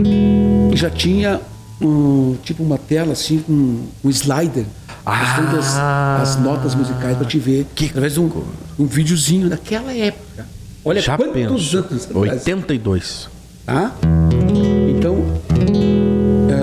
já 0.76 0.90
tinha 0.90 1.40
um, 1.80 2.36
tipo 2.44 2.64
uma 2.64 2.80
tela 2.80 3.14
assim, 3.14 3.38
com 3.38 3.84
um 4.04 4.10
slider, 4.10 4.66
mostrando 5.06 5.60
as, 5.60 5.78
as 5.78 6.40
notas 6.40 6.74
musicais 6.74 7.16
para 7.16 7.28
te 7.28 7.38
ver, 7.38 7.68
Que 7.76 7.86
através 7.86 8.14
de 8.14 8.20
um, 8.20 8.44
um 8.80 8.86
videozinho 8.88 9.48
daquela 9.48 9.94
época. 9.94 10.48
Olha 10.84 11.02
Já 11.02 11.16
quantos 11.18 11.34
penso. 11.34 11.78
anos 11.78 12.06
atrás. 12.06 12.48
82. 12.48 13.30
Tá? 13.64 13.94
Então, 14.90 15.40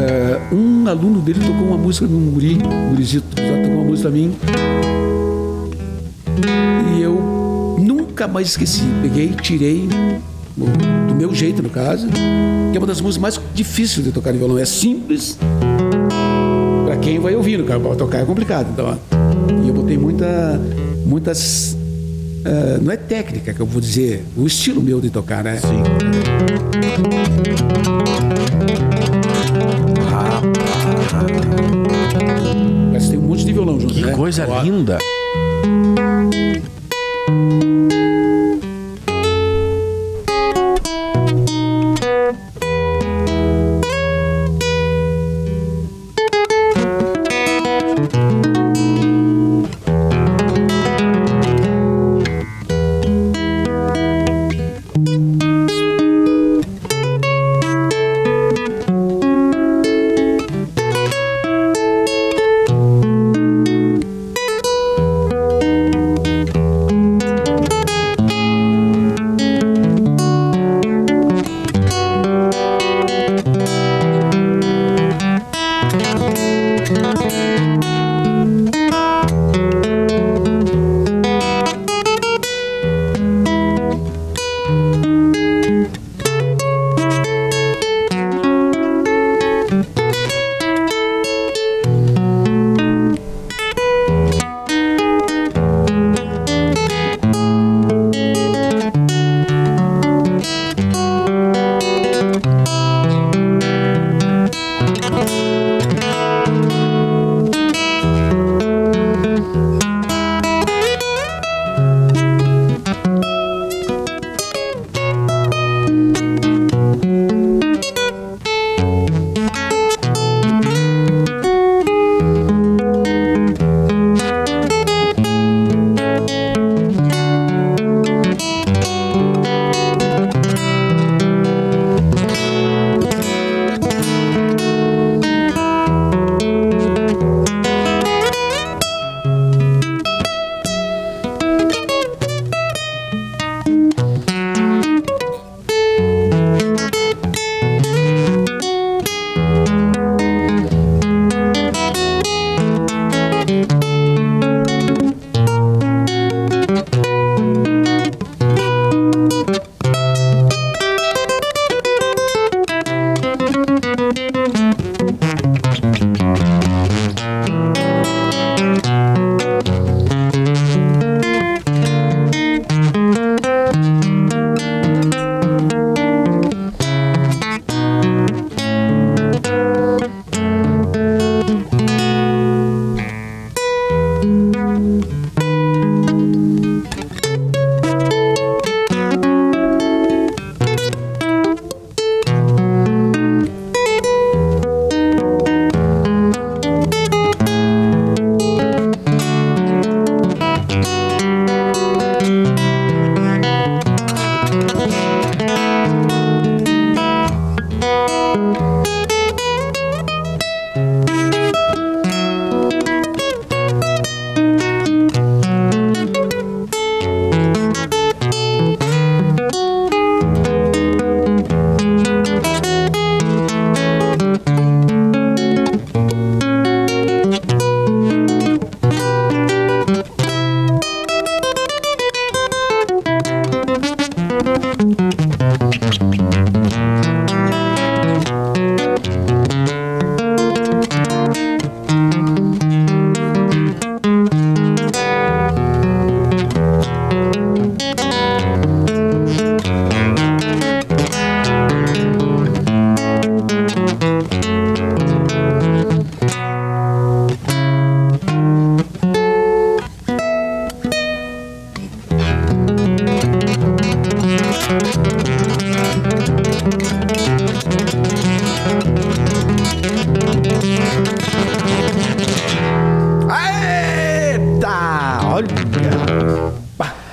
é, 0.08 0.40
um 0.54 0.88
aluno 0.88 1.20
dele 1.20 1.38
tocou 1.40 1.66
uma 1.66 1.76
música 1.76 2.06
de 2.06 2.14
um 2.14 2.30
guri, 2.30 2.58
um 2.64 2.90
gurizito, 2.90 3.26
já 3.36 3.56
tocou 3.62 3.74
uma 3.74 3.84
música 3.84 4.08
pra 4.08 4.18
mim. 4.18 4.34
E 6.96 7.02
eu 7.02 7.76
nunca 7.78 8.26
mais 8.26 8.48
esqueci. 8.48 8.84
Peguei, 9.02 9.28
tirei, 9.28 9.86
do 10.56 11.14
meu 11.14 11.34
jeito, 11.34 11.62
no 11.62 11.68
caso, 11.68 12.08
que 12.08 12.76
é 12.76 12.78
uma 12.78 12.86
das 12.86 13.02
músicas 13.02 13.20
mais 13.20 13.40
difíceis 13.54 14.04
de 14.06 14.10
tocar 14.10 14.32
de 14.32 14.38
violão. 14.38 14.56
É 14.56 14.64
simples, 14.64 15.38
para 16.86 16.96
quem 16.96 17.18
vai 17.18 17.34
ouvindo, 17.34 17.64
cara, 17.64 17.78
tocar 17.94 18.20
é 18.20 18.24
complicado. 18.24 18.68
Então, 18.72 18.98
e 19.62 19.68
eu 19.68 19.74
botei 19.74 19.98
muita, 19.98 20.58
muitas. 21.04 21.76
ah, 22.46 22.78
não 22.80 22.90
é 22.90 22.96
técnica 22.96 23.52
que 23.52 23.60
eu 23.60 23.66
vou 23.66 23.80
dizer, 23.80 24.24
o 24.34 24.46
estilo 24.46 24.82
meu 24.82 25.02
de 25.02 25.10
tocar, 25.10 25.44
né? 25.44 25.58
Sim. 25.58 25.82
Mas 32.92 33.08
tem 33.08 33.18
um 33.18 33.22
monte 33.22 33.44
de 33.44 33.52
violão 33.52 33.78
junto, 33.80 33.94
Que 33.94 34.02
né? 34.02 34.12
coisa 34.12 34.46
Ó, 34.48 34.62
linda. 34.62 34.98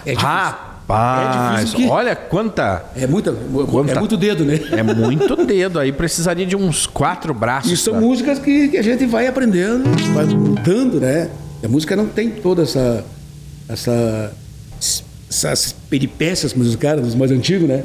É 0.06 0.11
difícil. 0.11 0.27
Rapaz! 0.27 1.61
É 1.61 1.64
difícil 1.65 1.90
Olha 1.90 2.15
quanta. 2.15 2.86
É, 2.95 3.07
muita, 3.07 3.32
Quanta- 3.32 3.91
é 3.94 3.99
muito 3.99 4.15
dedo, 4.18 4.45
né? 4.45 4.60
É 4.72 4.84
muito 4.84 5.36
dedo. 5.45 5.80
Aí 5.80 5.91
precisaria 5.91 6.45
de 6.45 6.56
uns 6.56 6.86
quatro 6.86 7.34
braços. 7.34 7.72
E 7.72 7.77
são 7.77 7.94
pra- 7.94 8.02
músicas 8.02 8.38
que, 8.40 8.68
que 8.69 8.77
a 8.77 8.84
gente 8.84 9.06
vai 9.06 9.26
aprendendo, 9.27 9.84
vai 10.14 10.26
mudando, 10.26 10.99
né? 10.99 11.30
A 11.64 11.68
música 11.68 11.95
não 11.95 12.06
tem 12.07 12.30
toda 12.30 12.61
essa. 12.64 13.03
essa 13.68 14.32
essas 15.27 15.73
peripécias 15.90 16.53
musicais 16.53 17.02
dos 17.02 17.15
mais 17.15 17.32
antigos, 17.32 17.68
né? 17.68 17.84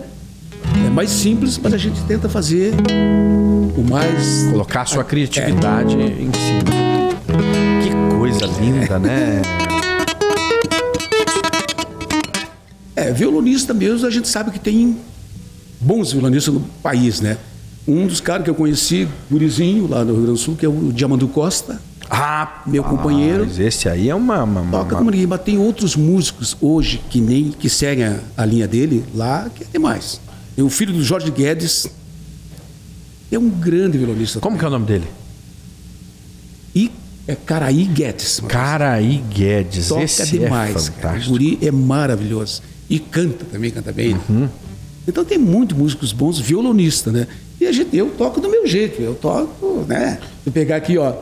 É 0.86 0.90
mais 0.90 1.10
simples, 1.10 1.58
mas 1.58 1.72
a 1.72 1.78
gente 1.78 2.00
tenta 2.02 2.28
fazer 2.28 2.74
o 3.76 3.82
mais. 3.82 4.46
Colocar 4.52 4.82
a 4.82 4.86
sua 4.86 5.02
criatividade 5.04 5.96
em 5.96 6.30
cima. 6.32 6.70
Que 7.82 8.16
coisa 8.18 8.46
linda, 8.60 8.98
né? 8.98 9.40
É, 13.00 13.12
violonista 13.12 13.72
mesmo, 13.72 14.06
a 14.06 14.10
gente 14.10 14.28
sabe 14.28 14.50
que 14.50 14.58
tem 14.58 14.96
bons 15.80 16.12
violonistas 16.12 16.52
no 16.52 16.60
país, 16.82 17.20
né? 17.20 17.38
Um 17.88 18.06
dos 18.06 18.20
caras 18.20 18.44
que 18.44 18.50
eu 18.50 18.54
conheci, 18.54 19.08
gurizinho, 19.30 19.86
lá 19.88 20.04
no 20.04 20.12
Rio 20.12 20.22
Grande 20.22 20.32
do 20.32 20.36
Sul, 20.38 20.54
que 20.56 20.66
é 20.66 20.68
o 20.68 20.92
Diamandu 20.92 21.26
Costa. 21.28 21.80
Ah, 22.10 22.62
Meu 22.66 22.82
companheiro. 22.84 23.44
Mas 23.46 23.58
esse 23.58 23.88
aí 23.88 24.08
é 24.10 24.14
uma. 24.14 24.42
uma, 24.44 24.60
uma- 24.60 24.78
Toca 24.78 24.96
como 24.96 25.10
ninguém, 25.10 25.26
mas 25.26 25.40
tem 25.42 25.56
outros 25.58 25.94
músicos 25.96 26.56
hoje 26.60 27.00
que 27.08 27.20
nem 27.20 27.50
que 27.50 27.70
seguem 27.70 28.04
a, 28.04 28.18
a 28.36 28.44
linha 28.44 28.66
dele 28.68 29.04
lá, 29.14 29.48
que 29.54 29.62
é 29.64 29.66
demais. 29.72 30.20
Tem 30.56 30.64
o 30.64 30.68
filho 30.68 30.92
do 30.92 31.02
Jorge 31.02 31.30
Guedes, 31.30 31.86
é 33.30 33.38
um 33.38 33.48
grande 33.48 33.96
violonista. 33.96 34.40
Como 34.40 34.58
que 34.58 34.64
é 34.64 34.68
o 34.68 34.70
nome 34.70 34.86
dele? 34.86 35.06
E 36.74 36.90
é 37.26 37.34
Caraí 37.34 37.84
Guedes. 37.84 38.40
Caraí 38.48 39.22
Guedes. 39.32 39.88
Toca 39.88 40.02
esse 40.02 40.26
demais. 40.38 40.70
é 40.70 40.72
cara. 40.74 40.80
O 40.80 40.82
fantástico. 40.92 41.30
guri 41.30 41.58
é 41.62 41.70
maravilhoso. 41.70 42.60
E 42.90 42.98
canta 42.98 43.44
também, 43.44 43.70
canta 43.70 43.92
bem. 43.92 44.16
Uhum. 44.28 44.48
Então 45.06 45.24
tem 45.24 45.38
muitos 45.38 45.78
músicos 45.78 46.12
bons, 46.12 46.40
violonistas, 46.40 47.12
né? 47.12 47.28
E 47.60 47.66
a 47.66 47.70
gente, 47.70 47.96
eu 47.96 48.10
toco 48.10 48.40
do 48.40 48.50
meu 48.50 48.66
jeito, 48.66 49.00
eu 49.00 49.14
toco, 49.14 49.84
né? 49.86 50.18
Vou 50.44 50.52
pegar 50.52 50.74
aqui, 50.74 50.98
ó. 50.98 51.14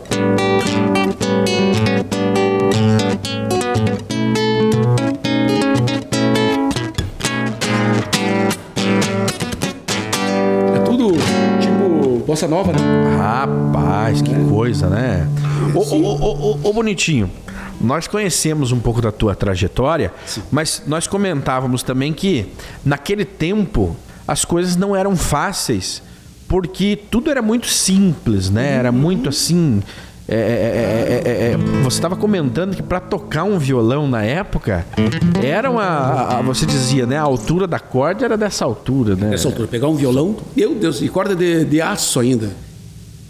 É 10.74 10.78
tudo 10.86 11.12
tipo 11.60 12.24
bossa 12.26 12.48
nova, 12.48 12.72
né? 12.72 12.78
Rapaz, 13.18 14.22
que 14.22 14.34
coisa, 14.48 14.88
né? 14.88 15.28
Ô, 15.74 15.80
ô, 15.80 16.16
ô, 16.16 16.52
ô, 16.54 16.58
ô, 16.62 16.72
Bonitinho, 16.72 17.30
nós 17.80 18.06
conhecemos 18.06 18.72
um 18.72 18.78
pouco 18.80 19.00
da 19.00 19.12
tua 19.12 19.34
trajetória, 19.34 20.12
mas 20.50 20.82
nós 20.86 21.06
comentávamos 21.06 21.82
também 21.82 22.12
que 22.12 22.46
naquele 22.84 23.24
tempo 23.24 23.96
as 24.26 24.44
coisas 24.44 24.76
não 24.76 24.94
eram 24.96 25.16
fáceis, 25.16 26.02
porque 26.46 26.98
tudo 27.10 27.30
era 27.30 27.40
muito 27.42 27.66
simples, 27.68 28.50
né? 28.50 28.72
Era 28.74 28.90
muito 28.92 29.28
assim. 29.28 29.82
é, 30.30 30.34
é, 30.34 30.36
é, 30.36 31.30
é, 31.30 31.52
é, 31.52 31.56
você 31.82 31.96
estava 31.96 32.14
comentando 32.16 32.76
que 32.76 32.82
para 32.82 33.00
tocar 33.00 33.44
um 33.44 33.58
violão 33.58 34.06
na 34.06 34.22
época 34.22 34.84
era 35.42 35.70
uma. 35.70 35.82
a- 35.84 36.38
a- 36.38 36.42
Você 36.42 36.66
dizia, 36.66 37.06
né? 37.06 37.16
A 37.16 37.22
altura 37.22 37.66
da 37.66 37.78
corda 37.78 38.24
era 38.26 38.36
dessa 38.36 38.64
altura, 38.64 39.14
né? 39.16 39.28
Nessa 39.30 39.48
altura, 39.48 39.66
pegar 39.68 39.88
um 39.88 39.94
violão, 39.94 40.36
meu 40.56 40.74
Deus, 40.74 41.00
e 41.00 41.08
corda 41.08 41.34
de, 41.34 41.64
de 41.64 41.80
aço 41.80 42.20
ainda. 42.20 42.50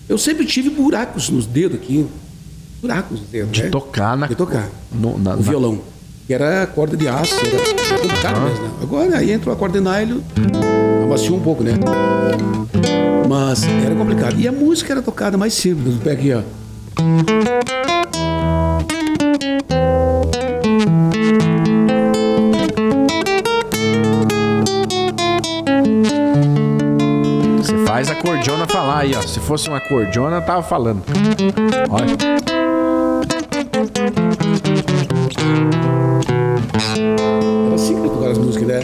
Eu 0.09 0.17
sempre 0.19 0.45
tive 0.47 0.71
buracos 0.71 1.29
nos 1.29 1.45
dedos 1.47 1.79
aqui. 1.79 2.07
Buracos 2.81 3.21
dedos. 3.31 3.53
De 3.53 3.65
né? 3.65 3.69
tocar 3.71 4.17
na- 4.17 4.27
De 4.27 4.35
tocar. 4.35 4.69
no- 4.93 5.19
na- 5.19 5.35
o 5.35 5.37
na- 5.37 5.43
violão. 5.43 5.79
Que 6.27 6.35
era 6.35 6.67
corda 6.67 6.97
de 6.97 7.09
aço, 7.09 7.35
era, 7.41 7.99
complicado 8.03 8.41
mesmo, 8.43 8.63
né? 8.65 8.71
Agora 8.83 9.17
aí 9.17 9.33
entrou 9.33 9.55
a 9.55 9.57
corda 9.59 9.81
de 9.81 9.85
nylon, 9.85 10.21
amaciou 11.05 11.39
um 11.39 11.41
pouco, 11.41 11.63
né? 11.65 11.73
Mas 13.29 13.65
era 13.85 13.95
complicado. 13.95 14.39
E 14.39 14.47
a 14.47 14.53
música 14.53 14.93
era 14.93 15.01
tocada 15.03 15.39
mais 15.39 15.55
simples. 15.55 15.97
Pega 16.03 16.13
aqui, 16.21 16.33
ó. 16.35 16.43
Você 27.57 27.77
faz 27.85 28.09
a 28.11 28.15
cordiona 28.15 28.67
falar 28.67 29.01
aí, 29.01 29.13
ó. 29.15 29.21
Se 29.23 29.41
fosse 29.41 29.69
uma 29.69 29.81
cordiona, 29.81 30.41
tava 30.41 30.63
falando. 30.63 31.03
Olha. 31.91 32.58
Era 37.67 37.75
assim 37.75 37.95
que 37.95 38.01
eu 38.01 38.11
tocava 38.11 38.33
as 38.33 38.39
músicas, 38.39 38.69
né? 38.69 38.81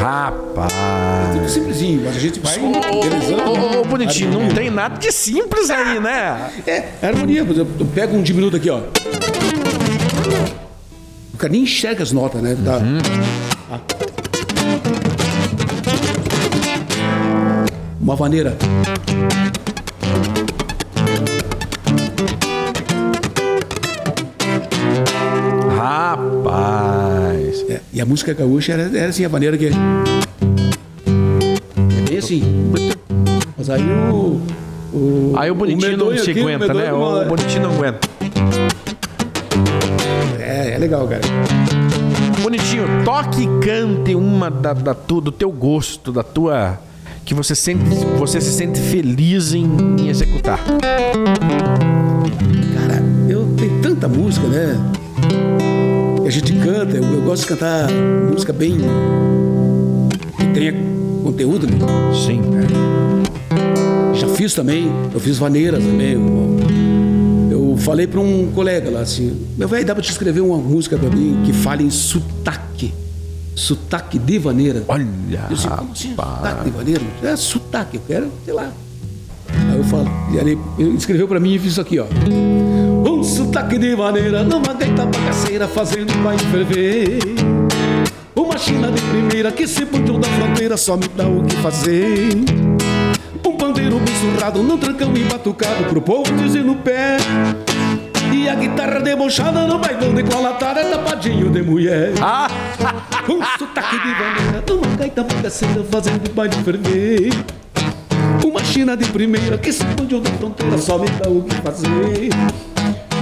Rapaz. 0.00 0.72
Tudo 1.34 1.48
simplesinho, 1.48 2.02
mas 2.04 2.16
a 2.16 2.20
gente 2.20 2.40
vai 2.40 2.56
Ô, 2.58 3.84
bonitinho, 3.84 4.30
não 4.32 4.48
tem 4.48 4.70
nada 4.70 4.96
de 4.98 5.12
simples 5.12 5.68
aí, 5.68 6.00
né? 6.00 6.50
É, 6.66 6.84
é 7.02 7.06
harmonia. 7.06 7.44
Por 7.44 7.52
exemplo, 7.52 7.74
eu 7.78 7.86
pego 7.86 8.16
um 8.16 8.22
diminuto 8.22 8.56
aqui, 8.56 8.70
ó. 8.70 8.80
O 11.34 11.36
cara 11.36 11.52
nem 11.52 11.62
enxerga 11.62 12.02
as 12.02 12.10
notas, 12.10 12.42
né? 12.42 12.56
Tá. 12.64 12.80
Ah. 12.82 13.47
Uma 18.00 18.16
vaneira. 18.16 18.56
Rapaz. 25.76 27.64
É, 27.68 27.80
e 27.92 28.00
a 28.00 28.06
música 28.06 28.32
gaúcha 28.32 28.72
era, 28.72 28.84
era 28.96 29.10
assim, 29.10 29.26
a 29.26 29.28
vaneira 29.28 29.58
que. 29.58 29.66
É 29.66 29.70
bem 32.08 32.18
assim. 32.18 32.42
Mas 33.56 33.68
aí 33.68 33.82
o. 33.82 34.40
o 34.94 35.34
Aí 35.36 35.50
o 35.50 35.54
bonitinho 35.54 35.98
não 35.98 36.06
medonho 36.06 36.24
se 36.24 36.30
aqui, 36.30 36.40
aguenta, 36.40 36.72
né? 36.72 36.84
medonho, 36.84 37.22
O 37.22 37.24
bonitinho 37.26 37.62
não 37.64 37.74
aguenta. 37.74 38.08
É, 40.40 40.70
é 40.74 40.78
legal, 40.78 41.06
cara. 41.06 41.20
Bonitinho, 42.48 42.86
toque 43.04 43.42
e 43.42 43.46
cante 43.60 44.14
uma 44.14 44.50
da, 44.50 44.72
da 44.72 44.94
tu- 44.94 45.20
do 45.20 45.30
teu 45.30 45.50
gosto, 45.50 46.10
da 46.10 46.22
tua. 46.22 46.80
Que 47.22 47.34
você, 47.34 47.54
sente, 47.54 47.84
você 48.18 48.40
se 48.40 48.52
sente 48.52 48.80
feliz 48.80 49.52
em, 49.52 49.66
em 50.00 50.08
executar. 50.08 50.58
Cara, 52.74 53.02
eu 53.28 53.46
tenho 53.54 53.82
tanta 53.82 54.08
música, 54.08 54.46
né? 54.46 54.78
A 56.26 56.30
gente 56.30 56.54
canta, 56.54 56.96
eu, 56.96 57.02
eu 57.04 57.20
gosto 57.20 57.42
de 57.42 57.48
cantar 57.48 57.86
música 58.32 58.50
bem. 58.54 58.78
que 60.38 60.46
tenha 60.54 60.72
conteúdo, 61.22 61.66
né? 61.66 61.76
Sim. 62.14 62.40
Já 64.14 64.26
fiz 64.28 64.54
também, 64.54 64.90
eu 65.12 65.20
fiz 65.20 65.36
vaneiras 65.36 65.84
também. 65.84 66.12
Eu 66.14 66.58
falei 67.78 68.06
para 68.06 68.20
um 68.20 68.50
colega 68.54 68.90
lá 68.90 69.00
assim: 69.00 69.46
Meu 69.56 69.68
velho, 69.68 69.84
dá 69.84 69.94
para 69.94 70.02
te 70.02 70.10
escrever 70.10 70.40
uma 70.40 70.58
música 70.58 70.96
para 70.98 71.10
mim 71.10 71.42
que 71.44 71.52
fale 71.52 71.84
em 71.84 71.90
sotaque. 71.90 72.92
Sotaque 73.54 74.18
de 74.18 74.38
vaneira. 74.38 74.84
Olha, 74.86 75.06
Eu 75.50 75.56
disse, 75.56 75.68
como 75.68 75.92
assim? 75.92 76.14
Sotaque 76.14 76.64
de 76.64 76.70
vaneira? 76.70 77.02
É 77.22 77.36
sotaque, 77.36 77.96
eu 77.96 78.02
quero, 78.06 78.30
sei 78.44 78.54
lá. 78.54 78.70
Aí 79.70 79.76
eu 79.76 79.84
falo, 79.84 80.08
e 80.32 80.38
aí 80.38 80.58
ele 80.78 80.96
escreveu 80.96 81.26
pra 81.26 81.40
mim 81.40 81.54
e 81.54 81.58
fiz 81.58 81.72
isso 81.72 81.80
aqui, 81.80 81.98
ó. 81.98 82.06
Um 83.08 83.22
sotaque 83.24 83.76
de 83.78 83.96
maneira 83.96 84.44
numa 84.44 84.72
gaita 84.74 85.04
bagaceira 85.06 85.66
fazendo 85.66 86.12
o 86.12 86.18
baile 86.22 86.42
ferver. 86.44 87.18
Uma 88.36 88.56
china 88.56 88.92
de 88.92 89.00
primeira 89.02 89.50
que 89.50 89.66
se 89.66 89.84
punhou 89.84 90.18
da 90.18 90.28
fronteira 90.28 90.76
só 90.76 90.96
me 90.96 91.08
dá 91.08 91.26
o 91.26 91.42
que 91.44 91.56
fazer. 91.56 92.28
Um 93.44 93.56
pandeiro 93.56 93.98
bem 93.98 94.14
surrado 94.14 94.62
num 94.62 94.78
trancão 94.78 95.12
e 95.16 95.24
batucado 95.24 95.84
pro 95.84 96.00
povo 96.00 96.32
dizer 96.36 96.62
no 96.62 96.76
pé. 96.76 97.16
E 98.38 98.48
a 98.48 98.54
guitarra 98.54 99.00
debochada 99.00 99.66
no 99.66 99.80
bailão 99.80 100.14
de 100.14 100.22
colatada 100.22 100.84
tapadinho 100.84 101.50
de 101.50 101.60
mulher. 101.60 102.12
Ah, 102.22 102.46
Um 103.28 103.42
sotaque 103.58 103.98
de 103.98 104.14
bandeira 104.14 104.64
numa 104.68 104.96
gaita 104.96 105.24
bagaceira 105.24 105.82
fazendo 105.90 106.32
baile 106.32 106.54
ferver. 106.62 107.30
Uma 108.46 108.62
china 108.62 108.96
de 108.96 109.06
primeira 109.06 109.58
que 109.58 109.72
se 109.72 109.82
explodiu 109.82 110.20
da 110.20 110.30
fronteira 110.30 110.78
só 110.78 110.98
me 110.98 111.08
dá 111.10 111.28
o 111.28 111.42
que 111.42 111.56
fazer. 111.56 112.30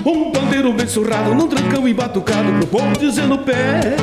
Um 0.05 0.33
pandeiro 0.33 0.75
bem 0.75 0.87
surrado 0.87 1.35
num 1.35 1.49
trancão 1.49 1.89
e 1.89 1.95
batucado 1.95 2.53
pro 2.53 2.67
povo 2.67 2.99
dizendo 2.99 3.39
pé. 3.39 3.97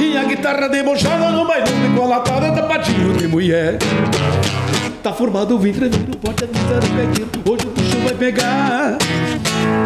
E 0.00 0.16
a 0.16 0.24
guitarra 0.24 0.70
debochada 0.70 1.30
no 1.32 1.46
bailão 1.46 1.66
de 1.66 1.94
colatada 1.94 2.50
tapadinho 2.50 3.12
de 3.12 3.28
mulher. 3.28 3.76
Tá 5.02 5.12
formado 5.12 5.54
o 5.54 5.58
avisar 5.58 5.78
o 5.84 6.88
pegueiro, 6.96 7.30
hoje 7.44 7.66
o 7.66 7.70
bicho 7.70 7.73
vai 8.04 8.14
pegar. 8.14 8.98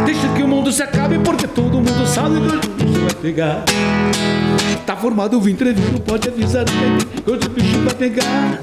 Deixa 0.05 0.29
que 0.35 0.43
o 0.43 0.49
mundo 0.49 0.71
se 0.73 0.83
acabe, 0.83 1.19
porque 1.21 1.47
todo 1.47 1.77
mundo 1.79 2.07
sabe 2.07 2.41
que 2.41 2.57
hoje 2.57 2.69
o 2.69 2.85
bicho 2.85 3.01
vai 3.01 3.15
pegar. 3.15 3.65
Tá 4.87 4.97
formado 4.97 5.37
o 5.37 5.41
vintreveiro, 5.41 6.01
pode 6.01 6.29
avisar 6.29 6.65
hoje 7.27 7.47
o 7.47 7.51
bicho 7.51 7.79
vai 7.81 7.95
pegar. 7.95 8.59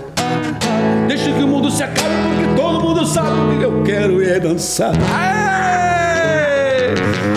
Deixa 1.07 1.31
que 1.31 1.43
o 1.43 1.47
mundo 1.47 1.69
se 1.71 1.83
acabe, 1.83 2.09
porque 2.35 2.55
todo 2.61 2.81
mundo 2.81 3.05
sabe 3.05 3.57
que 3.59 3.63
eu 3.63 3.83
quero 3.83 4.21
é 4.23 4.39
dançar. 4.39 4.93
Ei! 4.95 5.01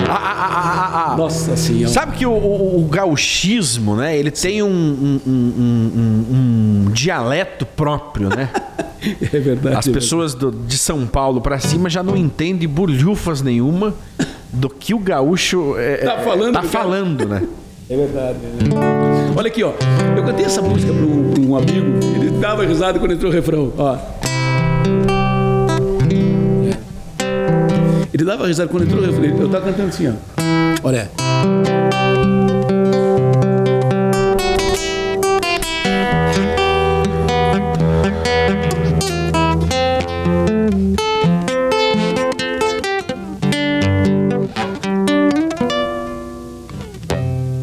Ah, 0.09 0.15
ah, 0.15 0.37
ah, 0.39 0.91
ah, 1.09 1.13
ah. 1.13 1.17
Nossa 1.17 1.57
senhora. 1.57 1.93
Sabe 1.93 2.17
que 2.17 2.25
o, 2.27 2.33
o- 2.33 2.81
o 2.81 2.85
gauchismo, 2.89 3.95
né? 3.97 4.17
Ele 4.17 4.31
tem 4.31 4.63
um- 4.63 4.69
um- 4.69 5.21
um- 5.27 6.87
um 6.89 6.91
dialeto 6.93 7.67
próprio, 7.67 8.29
né? 8.31 8.49
É 9.33 9.39
verdade. 9.39 9.77
As 9.77 9.89
pessoas 9.89 10.35
do- 10.35 10.51
de 10.51 10.77
São 10.79 11.07
Paulo 11.07 11.41
pra 11.41 11.59
cima 11.59 11.89
já 11.89 12.03
não 12.03 12.17
entendem 12.17 12.69
bolhufas 12.69 13.43
nenhuma 13.43 13.95
do 14.53 14.69
que 14.69 14.95
o 14.95 14.99
gaúcho 14.99 15.75
é, 15.79 15.99
Tá 15.99 16.19
falando, 16.19 16.53
tá 16.55 16.63
falando, 16.63 17.29
né? 17.29 17.43
É 17.91 17.97
verdade. 17.97 18.37
é 18.45 18.65
verdade. 18.65 19.33
Olha 19.37 19.47
aqui, 19.49 19.63
ó. 19.63 19.73
Eu 20.17 20.23
cantei 20.25 20.45
essa 20.45 20.61
música 20.61 20.93
para 20.93 21.03
um, 21.05 21.31
pra 21.33 21.43
um 21.43 21.57
amigo, 21.57 21.99
ele 22.17 22.31
dava 22.39 22.65
risada 22.67 22.99
quando 22.99 23.13
entrou 23.13 23.31
o 23.31 23.35
refrão, 23.35 23.73
ó. 23.79 23.97
Ele 28.13 28.25
dava 28.25 28.47
risada 28.47 28.69
quando 28.69 28.85
entrou 28.85 29.01
o 29.03 29.07
refrão. 29.07 29.25
Eu 29.41 29.49
tava 29.49 29.67
cantando 29.67 29.89
assim, 29.89 30.09
ó. 30.09 30.13
Olha. 30.83 31.09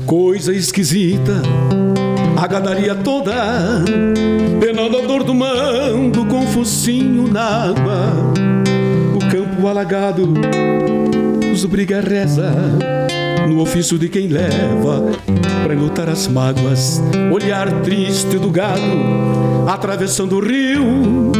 Coisa 0.06 0.54
esquisita, 0.54 1.42
a 2.38 2.48
gadaria 2.48 2.94
toda, 2.94 3.34
penando 4.60 4.98
a 4.98 5.02
dor 5.02 5.24
do 5.24 5.34
mando 5.34 6.26
com 6.26 6.46
focinho 6.48 7.28
na 7.28 7.70
água, 7.70 8.14
o 9.16 9.32
campo 9.32 9.68
alagado, 9.68 10.32
os 11.52 11.66
briga 11.66 12.02
reza, 12.02 12.52
no 13.48 13.62
ofício 13.62 13.98
de 13.98 14.08
quem 14.08 14.28
leva 14.28 15.12
para 15.64 15.74
lutar 15.74 16.08
as 16.08 16.28
mágoas, 16.28 17.02
olhar 17.34 17.82
triste 17.82 18.38
do 18.38 18.52
gado, 18.52 18.82
atravessando 19.68 20.38
o 20.38 20.40
rio, 20.40 21.32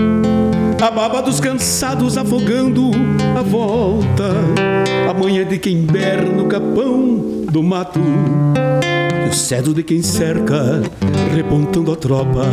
a 0.82 0.90
baba 0.90 1.22
dos 1.22 1.40
cansados 1.40 2.18
afogando 2.18 2.92
a 3.38 3.44
volta, 3.44 4.32
a 5.08 5.14
manhã 5.14 5.46
de 5.46 5.60
quem 5.60 5.82
berra 5.82 6.24
no 6.24 6.46
capão 6.46 7.35
do 7.56 7.64
mato, 7.64 8.02
e 8.02 9.30
o 9.30 9.34
cedo 9.34 9.74
de 9.74 9.82
quem 9.82 10.02
cerca, 10.02 10.82
repontando 11.34 11.90
a 11.90 11.96
tropa. 11.96 12.46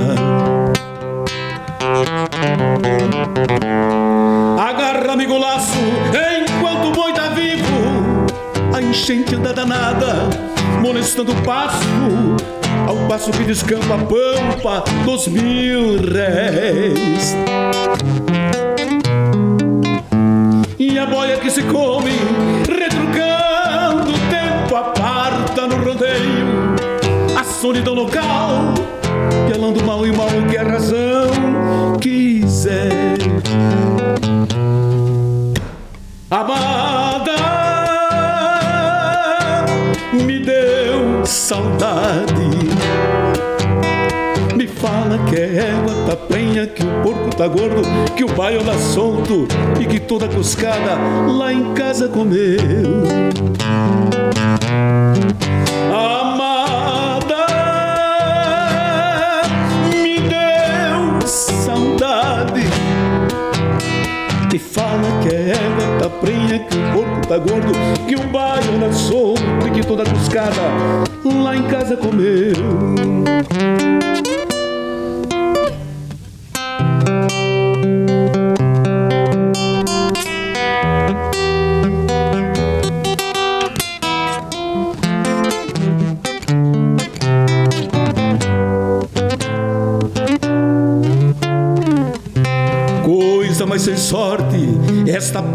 Agarra, 4.61 5.13
amigo 5.13 5.37
laço, 5.37 5.77
enquanto 6.39 6.91
o 6.91 6.93
boi 6.93 7.13
tá 7.13 7.31
vivo, 7.31 8.27
a 8.73 8.81
enchente 8.81 9.35
anda 9.35 9.53
danada, 9.53 10.31
molestando 10.81 11.33
o 11.33 11.43
pasto, 11.43 11.85
ao 12.87 12.95
passo 13.09 13.33
que 13.33 13.43
descampa 13.43 13.97
a 13.97 13.99
pampa 13.99 14.85
dos 15.05 15.27
mil 15.27 15.97
réis. 16.01 17.35
E 20.79 20.97
a 20.97 21.07
boia 21.07 21.39
que 21.39 21.51
se 21.51 21.65
come, 21.65 22.13
solidão 27.63 27.95
local, 27.95 28.75
pialando 29.47 29.85
mal 29.85 30.05
e 30.05 30.11
mal 30.11 30.27
que 30.51 30.57
a 30.59 30.65
razão 30.65 31.97
quiser. 32.01 32.91
Amada, 36.29 37.37
me 40.13 40.41
deu 40.41 41.25
saudade. 41.25 42.51
Me 44.57 44.67
fala 44.67 45.21
que 45.31 45.37
a 45.37 45.47
égua 45.47 45.95
tá 46.09 46.17
prenha, 46.17 46.67
que 46.67 46.83
o 46.83 47.03
porco 47.05 47.31
tá 47.37 47.47
gordo, 47.47 47.83
que 48.17 48.25
o 48.25 48.29
baio 48.29 48.65
tá 48.65 48.77
solto 48.77 49.47
e 49.81 49.87
que 49.87 50.01
toda 50.01 50.27
cuscada 50.27 50.99
lá 51.29 51.53
em 51.53 51.73
casa 51.75 52.09
comeu. 52.09 53.05
Amada, 55.95 56.22
fala 64.71 65.21
que 65.23 65.35
a 65.35 65.39
égua 65.39 65.99
tá 65.99 66.09
prenha, 66.09 66.59
que 66.61 66.77
o 66.77 66.93
porco 66.93 67.27
tá 67.27 67.39
gordo, 67.39 67.73
que 68.07 68.15
o 68.15 68.29
tá 68.81 68.93
solto 68.93 69.43
e 69.67 69.71
que 69.71 69.87
toda 69.87 70.05
cuscada 70.05 70.61
lá 71.43 71.57
em 71.57 71.63
casa 71.65 71.97
comeu. 71.97 72.53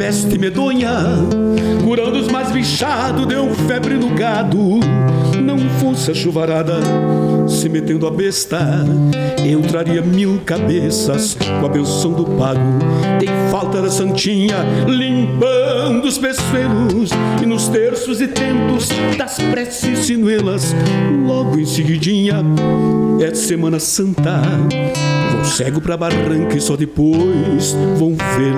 Peste 0.07 0.39
medonha, 0.39 0.89
curando 1.83 2.17
os 2.17 2.29
mais 2.29 2.49
bichados, 2.49 3.25
deu 3.25 3.53
febre 3.67 3.95
no 3.95 4.15
gado. 4.15 4.79
Não 5.43 5.59
fosse 5.81 6.11
a 6.11 6.13
chuvarada, 6.13 6.75
se 7.45 7.67
metendo 7.67 8.07
a 8.07 8.11
besta, 8.11 8.85
eu 9.45 9.61
traria 9.63 10.01
mil 10.01 10.39
cabeças 10.45 11.33
com 11.33 11.65
a 11.65 11.67
benção 11.67 12.13
do 12.13 12.23
pago. 12.23 12.61
Tem 13.19 13.27
falta 13.51 13.81
da 13.81 13.89
santinha, 13.89 14.55
limpando 14.87 16.05
os 16.05 16.17
peçoelos, 16.17 17.09
e 17.43 17.45
nos 17.45 17.67
terços 17.67 18.21
e 18.21 18.29
tentos 18.29 18.87
das 19.17 19.37
preces 19.51 20.05
sinuelas, 20.05 20.73
logo 21.27 21.59
em 21.59 21.65
seguidinha, 21.65 22.45
é 23.19 23.35
Semana 23.35 23.77
Santa. 23.77 24.39
Vou 25.33 25.43
cego 25.43 25.81
pra 25.81 25.97
barranca 25.97 26.55
e 26.55 26.61
só 26.61 26.77
depois 26.77 27.75
vão 27.97 28.15
ver 28.15 28.53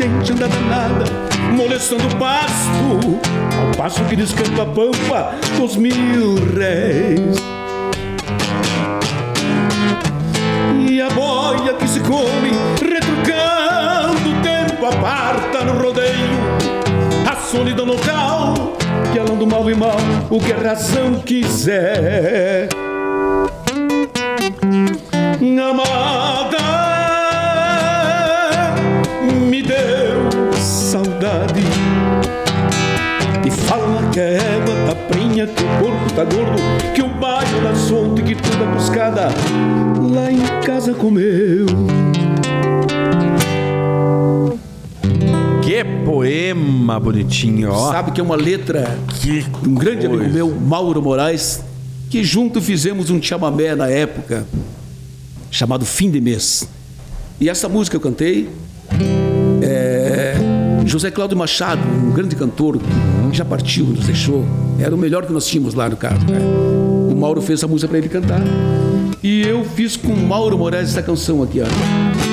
enchente 0.00 0.32
anda 0.32 0.48
danada, 0.48 1.04
molestando 1.54 2.06
o 2.06 2.16
pasto. 2.16 3.20
Ao 3.58 3.76
passo 3.76 4.02
que 4.04 4.16
descampa 4.16 4.62
a 4.62 4.66
pampa 4.66 5.34
dos 5.58 5.76
mil 5.76 6.36
réis. 6.56 7.36
E 10.88 11.00
a 11.02 11.10
boia 11.10 11.74
que 11.74 11.86
se 11.86 12.00
come, 12.00 12.50
retrucando 12.80 14.30
o 14.30 14.42
tempo 14.42 14.86
aparta 14.86 15.64
no 15.64 15.82
rodeio 15.82 16.40
a 17.30 17.36
solidão 17.36 17.84
local, 17.84 18.72
que 19.12 19.18
além 19.18 19.36
do 19.36 19.46
mal 19.46 19.70
e 19.70 19.74
mal, 19.74 19.96
o 20.30 20.38
que 20.40 20.52
a 20.52 20.56
razão 20.56 21.20
quiser. 21.20 22.68
Amada, 25.70 26.19
égua 34.20 34.74
tá 34.86 34.94
prenha, 35.08 35.46
que 35.46 35.62
o 35.62 35.66
porco 35.78 36.12
tá 36.14 36.24
gordo, 36.24 36.60
que 36.94 37.02
o 37.02 37.08
bairro 37.08 37.62
tá 37.62 37.74
solto 37.74 38.20
e 38.20 38.24
que 38.24 38.34
toda 38.34 38.64
buscada 38.66 39.28
lá 40.12 40.30
em 40.30 40.40
casa 40.64 40.92
comeu. 40.94 41.66
Que 45.62 45.84
poema 46.04 46.98
bonitinho, 46.98 47.70
ó. 47.70 47.92
Sabe 47.92 48.10
que 48.10 48.20
é 48.20 48.24
uma 48.24 48.34
letra 48.34 48.98
Que 49.20 49.42
de 49.42 49.68
um 49.68 49.74
grande 49.74 50.06
coisa. 50.08 50.22
amigo 50.24 50.34
meu, 50.34 50.50
Mauro 50.50 51.00
Moraes, 51.00 51.62
que 52.08 52.24
junto 52.24 52.60
fizemos 52.60 53.08
um 53.10 53.22
chamamé 53.22 53.74
na 53.76 53.88
época, 53.88 54.44
chamado 55.50 55.84
Fim 55.84 56.10
de 56.10 56.20
Mês. 56.20 56.68
E 57.40 57.48
essa 57.48 57.68
música 57.68 57.96
eu 57.96 58.00
cantei, 58.00 58.50
é, 59.62 60.34
José 60.84 61.10
Cláudio 61.10 61.36
Machado, 61.38 61.80
um 61.86 62.10
grande 62.10 62.34
cantor, 62.34 62.80
já 63.36 63.44
partiu, 63.44 63.84
nos 63.86 64.06
deixou, 64.06 64.44
era 64.78 64.94
o 64.94 64.98
melhor 64.98 65.26
que 65.26 65.32
nós 65.32 65.46
tínhamos 65.46 65.74
lá 65.74 65.88
no 65.88 65.96
caso. 65.96 66.26
né? 66.26 66.38
O 67.10 67.16
Mauro 67.16 67.40
fez 67.42 67.58
essa 67.60 67.66
música 67.68 67.88
para 67.88 67.98
ele 67.98 68.08
cantar. 68.08 68.40
E 69.22 69.42
eu 69.42 69.64
fiz 69.64 69.96
com 69.96 70.12
o 70.12 70.26
Mauro 70.26 70.56
Moraes 70.56 70.90
essa 70.90 71.02
canção 71.02 71.42
aqui, 71.42 71.60
ó. 71.60 72.29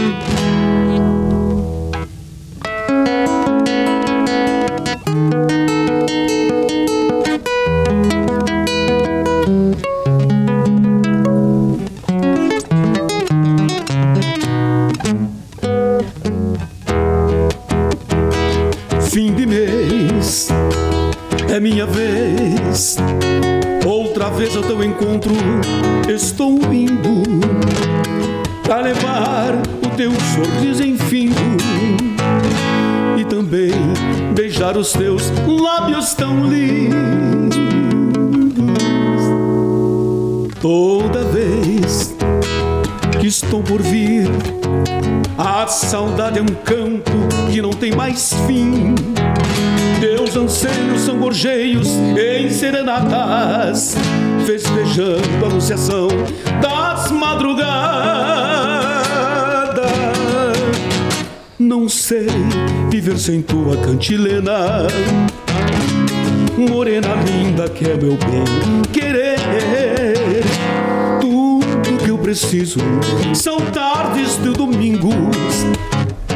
Lábios 36.07 36.13
tão 36.13 36.45
lindos. 36.45 37.57
Toda 40.61 41.23
vez 41.25 42.15
que 43.19 43.27
estou 43.27 43.61
por 43.63 43.81
vir 43.81 44.29
a 45.37 45.67
saudade 45.67 46.39
é 46.39 46.41
um 46.41 46.45
canto 46.45 47.11
que 47.51 47.61
não 47.61 47.71
tem 47.71 47.91
mais 47.91 48.33
fim. 48.45 48.95
Teus 49.99 50.35
anseios 50.35 51.01
são 51.01 51.17
gorjeios 51.17 51.87
em 51.87 52.49
serenatas, 52.49 53.95
festejando 54.45 55.43
a 55.43 55.47
anunciação 55.47 56.07
das 56.61 57.11
madrugadas. 57.11 58.47
não 61.59 61.89
sei 61.89 62.27
viver 62.89 63.17
sem 63.17 63.41
tua 63.41 63.77
cantilena. 63.77 64.87
Morena 66.57 67.09
linda 67.23 67.69
que 67.69 67.85
é 67.85 67.95
meu 67.95 68.17
bem 68.17 68.81
querer. 68.91 69.37
Tudo 71.21 72.03
que 72.03 72.09
eu 72.09 72.17
preciso 72.17 72.79
são 73.35 73.57
tardes 73.57 74.37
de 74.37 74.49
domingos, 74.49 75.67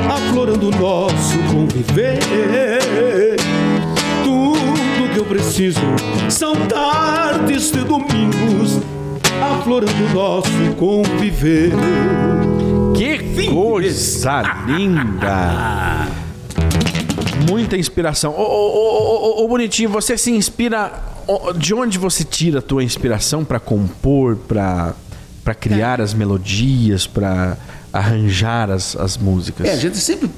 aflorando 0.08 0.68
o 0.68 0.72
nosso 0.72 1.40
conviver. 1.52 2.20
Tudo 4.24 5.12
que 5.12 5.20
eu 5.20 5.26
preciso 5.26 5.82
são 6.30 6.56
tardes 6.68 7.72
de 7.72 7.80
domingos, 7.80 8.80
aflorando 9.42 10.06
o 10.06 10.14
nosso 10.14 10.76
conviver. 10.78 11.72
Que 12.96 13.48
coisa 13.48 14.44
linda! 14.68 15.81
Muita 17.52 17.78
inspiração. 17.78 18.32
Ô, 18.32 18.42
ô, 18.42 19.42
ô, 19.42 19.44
ô, 19.44 19.48
Bonitinho, 19.48 19.90
você 19.90 20.18
se 20.18 20.32
inspira. 20.32 20.92
De 21.58 21.74
onde 21.74 21.98
você 21.98 22.24
tira 22.24 22.60
a 22.60 22.62
tua 22.62 22.84
inspiração 22.84 23.46
para 23.46 23.60
compor, 23.60 24.36
para 24.36 24.94
para 25.44 25.56
criar 25.56 26.00
as 26.00 26.14
melodias, 26.14 27.08
para 27.08 27.58
arranjar 27.92 28.70
as, 28.70 28.96
as 28.96 29.18
músicas? 29.18 29.68
É, 29.68 29.74
a 29.74 29.78
gente 29.78 29.98
sempre 29.98 30.30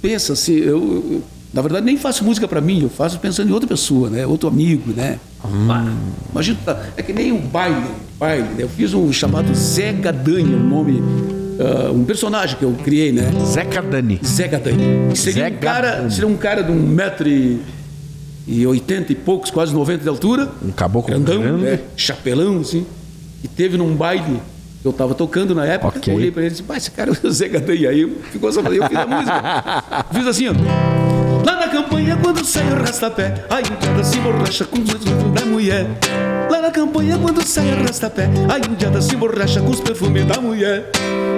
pensa 0.00 0.32
assim, 0.32 0.54
eu, 0.54 0.78
eu, 0.78 1.22
na 1.52 1.60
verdade 1.60 1.84
nem 1.84 1.96
faço 1.96 2.24
música 2.24 2.46
para 2.48 2.60
mim, 2.60 2.82
eu 2.82 2.88
faço 2.88 3.18
pensando 3.18 3.50
em 3.50 3.52
outra 3.52 3.68
pessoa, 3.68 4.08
né? 4.08 4.26
Outro 4.26 4.48
amigo, 4.48 4.92
né? 4.92 5.18
Ah, 5.42 5.92
Imagina, 6.32 6.58
é 6.96 7.02
que 7.02 7.12
nem 7.12 7.32
um 7.32 7.40
baile, 7.40 7.90
baile, 8.18 8.48
né? 8.50 8.62
Eu 8.62 8.68
fiz 8.68 8.94
um 8.94 9.12
chamado 9.12 9.54
Zé 9.54 9.92
Gadanha, 9.92 10.56
um 10.56 10.68
nome, 10.68 11.02
ah, 11.60 11.90
um 11.92 12.04
personagem 12.04 12.56
que 12.56 12.64
eu 12.64 12.72
criei, 12.84 13.12
né? 13.12 13.30
Zeca 13.44 13.82
Dani. 13.82 14.20
Zé 14.24 14.48
Gadanha. 14.48 15.14
Seria 15.14 15.44
Zé 15.44 15.50
um 15.50 15.58
cara, 15.58 15.90
Gadanha. 15.90 16.10
seria 16.10 16.28
um 16.28 16.36
cara 16.36 16.62
de 16.62 16.72
um 16.72 16.76
metro 16.82 17.28
e, 17.28 17.60
e 18.46 18.66
oitenta 18.66 19.12
e 19.12 19.14
poucos, 19.14 19.50
quase 19.50 19.72
90 19.74 20.02
de 20.02 20.08
altura. 20.08 20.48
Um 20.64 20.70
caboclo 20.70 21.10
grandão, 21.14 21.40
grande. 21.42 21.62
né? 21.64 21.80
chapelão, 21.96 22.60
assim. 22.60 22.86
E 23.44 23.48
teve 23.48 23.76
num 23.76 23.94
baile 23.94 24.40
que 24.82 24.86
eu 24.88 24.92
tava 24.92 25.14
tocando 25.14 25.54
na 25.54 25.64
época, 25.66 25.98
Ok. 25.98 26.12
eu 26.12 26.16
olhei 26.16 26.30
pra 26.30 26.40
ele 26.42 26.48
e 26.48 26.52
disse, 26.52 26.62
"Pá, 26.62 26.76
esse 26.76 26.90
cara 26.90 27.10
é 27.10 27.26
o 27.26 27.30
Zé 27.30 27.48
Gadanha. 27.48 27.90
Aí 27.90 28.16
ficou 28.32 28.50
só 28.52 28.60
eu 28.62 28.88
fiz 28.88 28.98
a 28.98 29.06
música. 29.06 30.04
Fiz 30.12 30.26
assim, 30.26 30.48
ó. 30.48 30.52
Lá 31.44 31.56
na 31.56 31.68
campanha, 31.68 32.16
quando 32.22 32.44
sai 32.44 32.70
o 32.72 32.76
rastapé, 32.82 33.44
a 33.50 33.60
indiada 33.60 34.04
se 34.04 34.18
borracha 34.18 34.64
com 34.64 34.76
perfumes 34.82 35.32
da 35.40 35.46
mulher. 35.46 35.86
Na 36.60 36.70
campanha, 36.70 37.18
quando 37.18 37.42
sai 37.42 37.72
o 37.72 37.82
rastapé, 37.84 38.28
a 38.48 38.58
indiada 38.58 39.00
se 39.00 39.16
borracha 39.16 39.60
com 39.62 39.70
os 39.70 39.80
perfumes 39.80 40.26
da 40.26 40.40
mulher. 40.40 40.90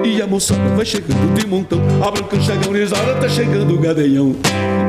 E 0.04 0.20
a 0.20 0.26
moçada 0.26 0.68
vai 0.74 0.84
chegando 0.84 1.34
de 1.38 1.46
montão, 1.46 1.80
a 2.04 2.10
branca 2.10 2.40
chaganizada 2.40 3.14
tá 3.14 3.28
chegando 3.28 3.72
o 3.72 3.78
gadanhão. 3.78 4.34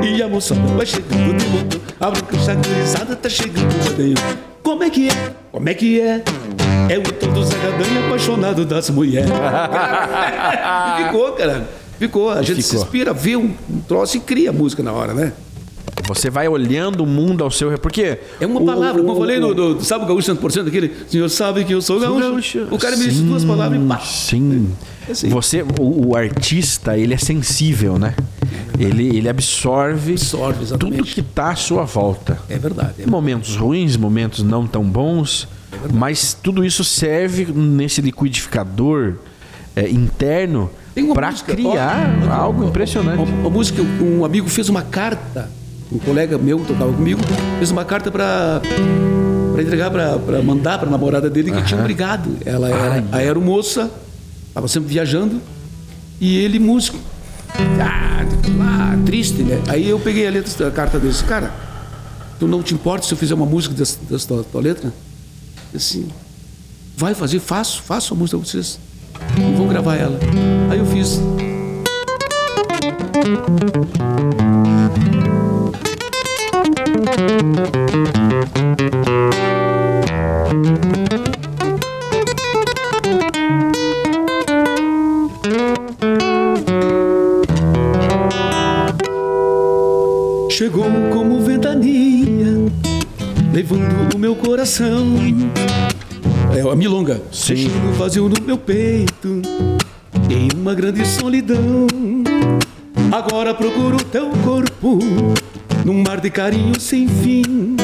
E 0.03 0.22
a 0.23 0.27
moçada 0.27 0.60
vai 0.76 0.85
chegando 0.88 1.38
de 1.38 1.47
montão, 1.47 1.80
a 1.99 2.10
branca 2.10 2.38
chaganizada 2.39 3.15
tá 3.15 3.30
chegando 3.30 3.72
o 3.73 3.89
gadanhão. 3.89 4.15
Como 4.64 4.84
é 4.84 4.89
que 4.89 5.07
é? 5.07 5.34
Como 5.51 5.69
é 5.69 5.73
que 5.76 6.01
é? 6.01 6.23
É 6.89 6.97
o 6.97 7.03
tom 7.03 7.31
do 7.31 7.43
Zé 7.43 7.55
Gadanha 7.57 8.07
apaixonado 8.07 8.65
das 8.65 8.89
mulheres. 8.89 9.30
Ficou, 11.05 11.31
cara. 11.34 11.68
Ficou. 11.99 12.30
A 12.31 12.41
gente 12.41 12.64
se 12.64 12.69
Ficou. 12.72 12.84
inspira, 12.84 13.14
vê 13.14 13.35
um, 13.35 13.53
um 13.69 13.80
troço 13.88 14.18
e 14.18 14.19
cria 14.19 14.51
música 14.51 14.81
na 14.81 14.91
hora, 14.93 15.14
né? 15.14 15.31
Você 16.07 16.30
vai 16.30 16.48
olhando 16.48 17.02
o 17.03 17.07
mundo 17.07 17.44
ao 17.44 17.52
seu 17.52 17.70
redor. 17.70 17.82
Porque. 17.82 18.18
É 18.40 18.45
uma 18.45 18.61
o- 18.61 18.65
palavra, 18.65 19.02
como 19.02 19.14
eu 19.14 19.20
falei 19.20 19.40
do 19.40 19.82
Sabe 19.84 20.06
o 20.06 20.07
Gaúcho 20.07 20.34
100%, 20.36 20.68
aquele 20.68 20.91
senhor 21.07 21.30
sabe 21.30 21.64
que 21.64 21.74
eu 21.74 21.82
sou 21.82 21.99
gaúcho. 21.99 22.20
gaúcho. 22.30 22.68
O 22.72 22.78
cara 22.78 22.98
me 22.98 23.06
disse 23.06 23.22
duas 23.22 23.45
palavras 23.45 23.82
e 23.82 23.86
pá. 23.86 23.99
Sim. 23.99 24.72
É 25.07 25.11
assim. 25.11 25.30
Você, 25.30 25.64
o, 25.80 26.10
o 26.10 26.15
artista, 26.15 26.98
ele 26.98 27.14
é 27.14 27.18
sensível, 27.18 27.98
né? 27.99 28.15
Ele, 28.80 29.15
ele 29.18 29.30
absorve, 29.30 30.14
Absorve, 30.14 30.64
exatamente. 30.64 30.98
tudo 30.98 31.07
que 31.07 31.22
tá 31.22 31.52
à 31.52 31.56
sua 31.56 31.84
volta. 31.84 32.40
É 32.49 32.57
verdade. 32.57 33.03
É 33.03 33.06
Momentos 33.06 33.56
ruins, 33.56 33.95
momentos 33.95 34.44
não 34.44 34.65
tão 34.65 34.84
bons, 34.84 35.48
mas 35.94 36.34
tudo 36.41 36.65
isso 36.65 36.84
serve 36.84 37.45
nesse 37.53 38.02
liquidificador 38.02 39.15
é, 39.76 39.90
interno 39.90 40.70
para 41.14 41.34
criar 41.34 42.15
ó, 42.30 42.34
algo 42.34 42.64
ó, 42.65 42.68
impressionante. 42.70 43.18
Uma, 43.22 43.41
uma 43.41 43.49
música, 43.49 43.82
um 44.02 44.24
amigo 44.26 44.49
fez 44.49 44.70
uma 44.70 44.82
carta, 44.82 45.49
um 45.94 45.99
colega 45.99 46.38
meu 46.38 46.60
que 46.60 46.65
tocava 46.65 46.91
comigo, 46.91 47.22
fez 47.57 47.72
uma 47.72 47.86
carta 47.86 48.11
para 48.11 48.61
para 49.53 49.61
entregar, 49.61 49.91
para 49.91 50.41
mandar 50.41 50.80
para 50.80 50.90
namorada 50.90 51.30
dele 51.30 51.52
que 51.52 51.61
tinha 51.64 51.80
obrigado. 51.80 52.38
Ela 52.44 52.70
era 52.70 52.94
Ai. 52.94 53.06
a 53.11 53.18
aeromoça, 53.18 53.91
estava 54.48 54.68
sempre 54.68 54.90
viajando, 54.90 55.40
e 56.20 56.38
ele 56.38 56.57
músico. 56.57 56.98
Ah, 57.80 58.26
lá, 58.57 58.98
triste, 59.06 59.44
né? 59.44 59.61
Aí 59.68 59.88
eu 59.88 59.99
peguei 59.99 60.28
a 60.28 60.32
letra 60.32 60.65
da 60.65 60.72
carta 60.72 60.98
dele 60.98 61.11
disse, 61.11 61.24
cara, 61.24 61.53
tu 62.40 62.48
não 62.48 62.64
te 62.64 62.74
importa 62.74 63.06
se 63.06 63.14
eu 63.14 63.18
fizer 63.18 63.36
uma 63.36 63.45
música 63.45 63.76
dessa, 63.76 63.99
dessa 64.10 64.28
tua, 64.28 64.44
tua 64.44 64.61
letra? 64.61 64.91
Assim, 65.76 66.07
vai 66.98 67.14
fazer, 67.14 67.40
faço, 67.40 67.84
faço 67.84 68.14
a 68.14 68.18
música 68.18 68.38
pra 68.40 68.48
vocês. 68.48 68.80
E 69.38 69.56
vou 69.56 69.68
gravar 69.68 69.95
ela. 69.95 70.20
Aí 70.72 70.80
eu 70.80 70.86
fiz. 70.88 71.20
Chegou 90.49 90.85
como 91.11 91.41
ventania, 91.41 92.72
levando 93.51 94.15
o 94.15 94.19
meu 94.19 94.35
coração. 94.35 95.15
É 96.55 96.61
a 96.61 96.76
milonga. 96.76 97.19
Sim. 97.31 97.55
Deixando 97.55 97.97
vazio 97.97 98.30
no 98.30 98.39
meu 98.45 98.57
peito, 98.57 99.41
em 100.30 100.49
uma 100.55 100.76
grande 100.76 101.05
solidão. 101.07 101.88
Agora 103.11 103.53
procuro 103.53 103.97
teu 104.05 104.30
corpo, 104.43 104.99
num 105.84 106.01
mar 106.01 106.19
de 106.19 106.30
carinho 106.30 106.80
sem 106.80 107.07
fim. 107.07 107.76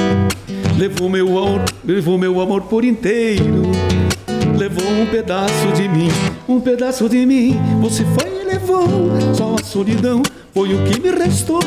Levou 0.77 1.09
meu 1.09 1.27
amor, 1.37 1.65
levou 1.83 2.17
meu 2.17 2.39
amor 2.39 2.61
por 2.61 2.85
inteiro. 2.85 3.63
Levou 4.57 4.89
um 4.89 5.05
pedaço 5.05 5.67
de 5.75 5.87
mim, 5.87 6.09
um 6.47 6.59
pedaço 6.59 7.09
de 7.09 7.25
mim. 7.25 7.59
Você 7.81 8.05
foi 8.05 8.41
e 8.41 8.45
levou, 8.45 8.87
só 9.33 9.55
a 9.59 9.63
solidão 9.63 10.21
foi 10.53 10.73
o 10.73 10.83
que 10.85 10.99
me 10.99 11.11
restou. 11.11 11.59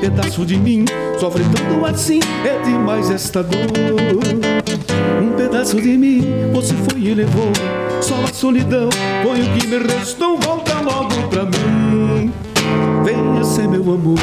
Pedaço 0.00 0.46
de 0.46 0.56
mim, 0.56 0.84
sofre 1.18 1.44
tanto 1.44 1.84
assim, 1.84 2.20
é 2.44 2.58
demais 2.64 3.10
esta 3.10 3.42
dor. 3.42 3.60
Um 5.22 5.36
pedaço 5.36 5.80
de 5.80 5.96
mim, 5.96 6.22
você 6.52 6.74
foi 6.74 7.00
e 7.00 7.14
levou. 7.14 7.52
Só 8.00 8.14
a 8.24 8.32
solidão 8.32 8.88
foi 9.22 9.40
o 9.42 9.52
que 9.54 9.66
me 9.66 9.78
restou. 9.78 10.38
Volta 10.38 10.80
logo 10.80 11.28
pra 11.28 11.44
mim. 11.44 12.32
Venha 13.04 13.44
ser 13.44 13.68
meu 13.68 13.82
amor. 13.82 14.18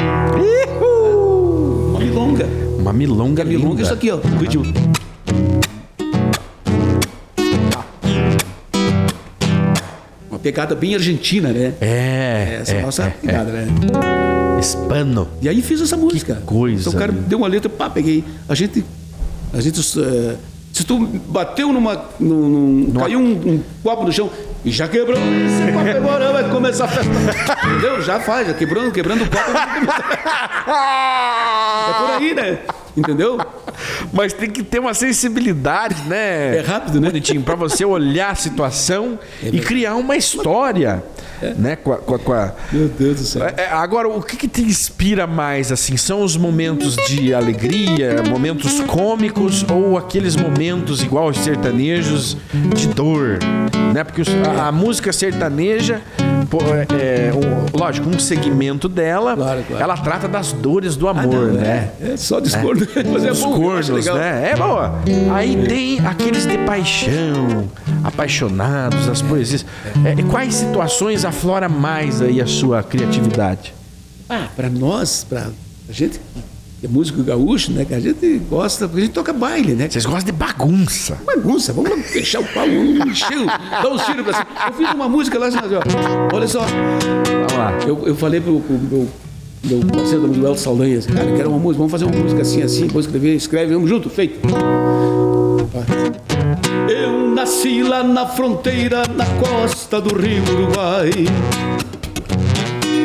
Uma 2.18 2.26
milonga. 2.26 2.46
Uma 2.80 2.94
milonga 2.94 3.46
Milonga, 3.46 3.70
linda. 3.70 3.82
isso 3.84 3.94
aqui, 3.94 4.10
ó. 4.10 4.18
Ritmo. 4.40 4.64
Uma 10.30 10.40
pegada 10.40 10.76
bem 10.76 10.94
argentina, 10.96 11.52
né? 11.52 11.74
É, 11.80 12.60
Essa 12.62 12.74
é 12.74 12.76
é, 12.78 12.80
a 12.80 12.86
nossa 12.86 13.04
é, 13.04 13.10
pegada, 13.12 13.52
né? 13.52 13.68
é. 14.58 14.60
Hispano. 14.60 15.28
E 15.42 15.48
aí 15.48 15.62
fiz 15.62 15.80
essa 15.82 15.96
música. 15.96 16.42
coisa 16.46 16.82
Então 16.82 16.94
o 16.94 16.96
cara 16.96 17.12
linda. 17.12 17.28
deu 17.28 17.38
uma 17.38 17.48
letra, 17.48 17.70
pá, 17.70 17.90
peguei. 17.90 18.24
A 18.50 18.56
gente. 18.56 18.84
A 19.54 19.62
gente. 19.62 19.80
eh, 20.00 20.36
se 20.78 20.84
tu 20.86 21.00
bateu 21.28 21.74
numa. 21.74 22.06
num- 22.20 22.50
num- 22.88 22.94
caiu 23.00 23.20
um, 23.20 23.32
um 23.32 23.64
copo 23.84 24.04
no 24.06 24.12
chão 24.12 24.30
e 24.64 24.70
já 24.70 24.88
quebrou 24.88 25.18
esse 25.18 25.72
copo 25.72 25.90
agora 25.98 26.32
vai 26.32 26.50
começar 26.52 26.86
a 26.86 26.88
festa. 26.88 27.12
Entendeu? 27.68 28.00
Já 28.02 28.20
faz, 28.20 28.48
já 28.48 28.54
quebrando, 28.54 28.92
quebrando 28.92 29.24
o 29.24 29.30
copo. 29.30 29.52
É 30.70 31.94
por 31.94 32.12
aí, 32.18 32.34
né? 32.34 32.60
Entendeu? 32.98 33.38
Mas 34.12 34.34
tem 34.34 34.50
que 34.50 34.64
ter 34.64 34.80
uma 34.80 34.94
sensibilidade, 34.94 36.02
né? 36.08 36.58
É 36.58 36.62
rápido, 36.66 37.00
né? 37.00 37.08
Bonitinho, 37.10 37.42
pra 37.44 37.56
você 37.56 37.86
olhar 37.86 38.32
a 38.32 38.36
situação 38.36 39.20
e 39.44 39.60
criar 39.60 39.96
uma 39.96 40.16
história, 40.18 41.04
né? 41.58 41.76
Com 41.76 41.94
a- 41.94 41.98
com 41.98 42.16
a- 42.16 42.20
com 42.20 42.34
a, 42.34 42.54
Meu 42.72 42.88
Deus 42.88 43.18
do 43.18 43.24
céu. 43.26 43.46
É, 43.46 43.54
é, 43.66 43.70
agora, 43.72 44.08
o 44.10 44.22
que, 44.22 44.36
que 44.36 44.48
te 44.48 44.62
inspira 44.62 45.28
mais, 45.28 45.72
assim? 45.72 45.96
São 45.96 46.24
os 46.24 46.36
momentos 46.36 46.96
de 47.08 47.34
alegria, 47.34 48.24
momentos 48.28 48.80
cômicos 48.82 49.64
ou 49.70 49.98
aqueles 49.98 50.36
momentos, 50.36 51.04
igual 51.04 51.28
os 51.30 51.38
sertanejos, 51.38 52.36
de 52.76 52.88
dor? 52.88 53.38
Né? 53.94 54.04
Porque 54.04 54.22
os- 54.22 54.30
a, 54.58 54.68
a 54.68 54.72
música 54.72 55.14
sertaneja, 55.14 56.02
pô, 56.50 56.58
é, 56.62 57.28
é, 57.30 57.32
um- 57.34 57.78
lógico, 57.78 58.10
um 58.10 58.18
segmento 58.20 58.90
dela, 58.90 59.36
Claro, 59.36 59.64
claro. 59.68 59.84
ela 59.84 59.98
trata 59.98 60.28
das 60.28 60.52
dores 60.54 60.96
do 60.96 61.08
Ah, 61.08 61.12
amor, 61.12 61.48
não, 61.48 61.54
né? 61.54 61.92
É, 62.02 62.14
é 62.14 62.18
só 62.18 62.40
discordância. 62.40 62.87
Mas 63.12 63.24
é 63.26 63.32
Os 63.32 63.40
bom, 63.40 63.56
cornos, 63.60 64.06
né? 64.06 64.52
É 64.52 64.56
boa. 64.56 65.00
Aí 65.34 65.66
tem 65.68 66.00
aqueles 66.06 66.46
de 66.46 66.58
paixão, 66.60 67.70
apaixonados, 68.04 69.08
as 69.08 69.22
poesias. 69.22 69.66
É, 70.06 70.22
quais 70.24 70.56
situações 70.56 71.24
aflora 71.26 71.70
mais 71.70 72.22
aí 72.22 72.42
a 72.42 72.48
sua 72.48 72.82
criatividade? 72.84 73.74
Ah, 74.30 74.48
pra 74.56 74.70
nós, 74.70 75.26
pra 75.28 75.48
a 75.90 75.92
gente 75.92 76.20
que 76.80 76.86
é 76.86 76.90
músico 76.90 77.24
gaúcho, 77.24 77.72
né? 77.72 77.86
Que 77.86 77.94
a 77.96 78.00
gente 78.00 78.38
gosta, 78.50 78.88
porque 78.88 79.02
a 79.02 79.06
gente 79.06 79.14
toca 79.14 79.34
baile, 79.34 79.74
né? 79.74 79.90
Vocês 79.90 80.06
gostam 80.06 80.26
de 80.26 80.32
bagunça. 80.32 81.18
Bagunça, 81.26 81.74
vamos 81.74 82.06
fechar 82.06 82.40
o 82.42 82.46
pau, 82.46 82.68
vamos 82.68 83.08
encher, 83.08 83.38
o- 83.40 83.46
dar 83.46 83.90
uns 83.90 84.04
tiros 84.06 84.24
pra 84.24 84.34
cima. 84.34 84.48
Eu 84.68 84.74
fiz 84.74 84.92
uma 84.94 85.10
música 85.10 85.40
lá, 85.40 85.48
assim, 85.48 85.58
ó, 85.58 86.36
olha 86.36 86.48
só, 86.48 86.60
Vamos 86.62 87.54
lá. 87.58 87.74
eu, 87.88 88.08
eu 88.08 88.16
falei 88.16 88.40
pro, 88.40 88.60
pro 88.60 88.78
meu, 88.78 89.10
meu 89.64 89.80
parceiro 89.80 90.28
do 90.28 90.46
Elton 90.46 90.56
Saldanha, 90.56 91.00
assim, 91.00 91.12
cara, 91.12 91.32
quero 91.36 91.50
uma 91.50 91.60
música, 91.60 91.78
vamos 91.78 91.92
fazer 91.92 92.06
uma 92.06 92.16
música 92.16 92.42
assim, 92.42 92.62
assim, 92.62 92.88
vou 92.88 93.02
escrever, 93.02 93.36
escreve, 93.36 93.74
vamos 93.74 93.90
junto, 93.90 94.10
feito. 94.10 94.40
Eu 96.90 97.36
nasci 97.36 97.84
lá 97.84 98.04
na 98.04 98.26
fronteira, 98.26 99.04
na 99.16 99.26
costa 99.26 100.00
do 100.00 100.16
rio 100.16 100.44
Uruguai. 100.44 101.12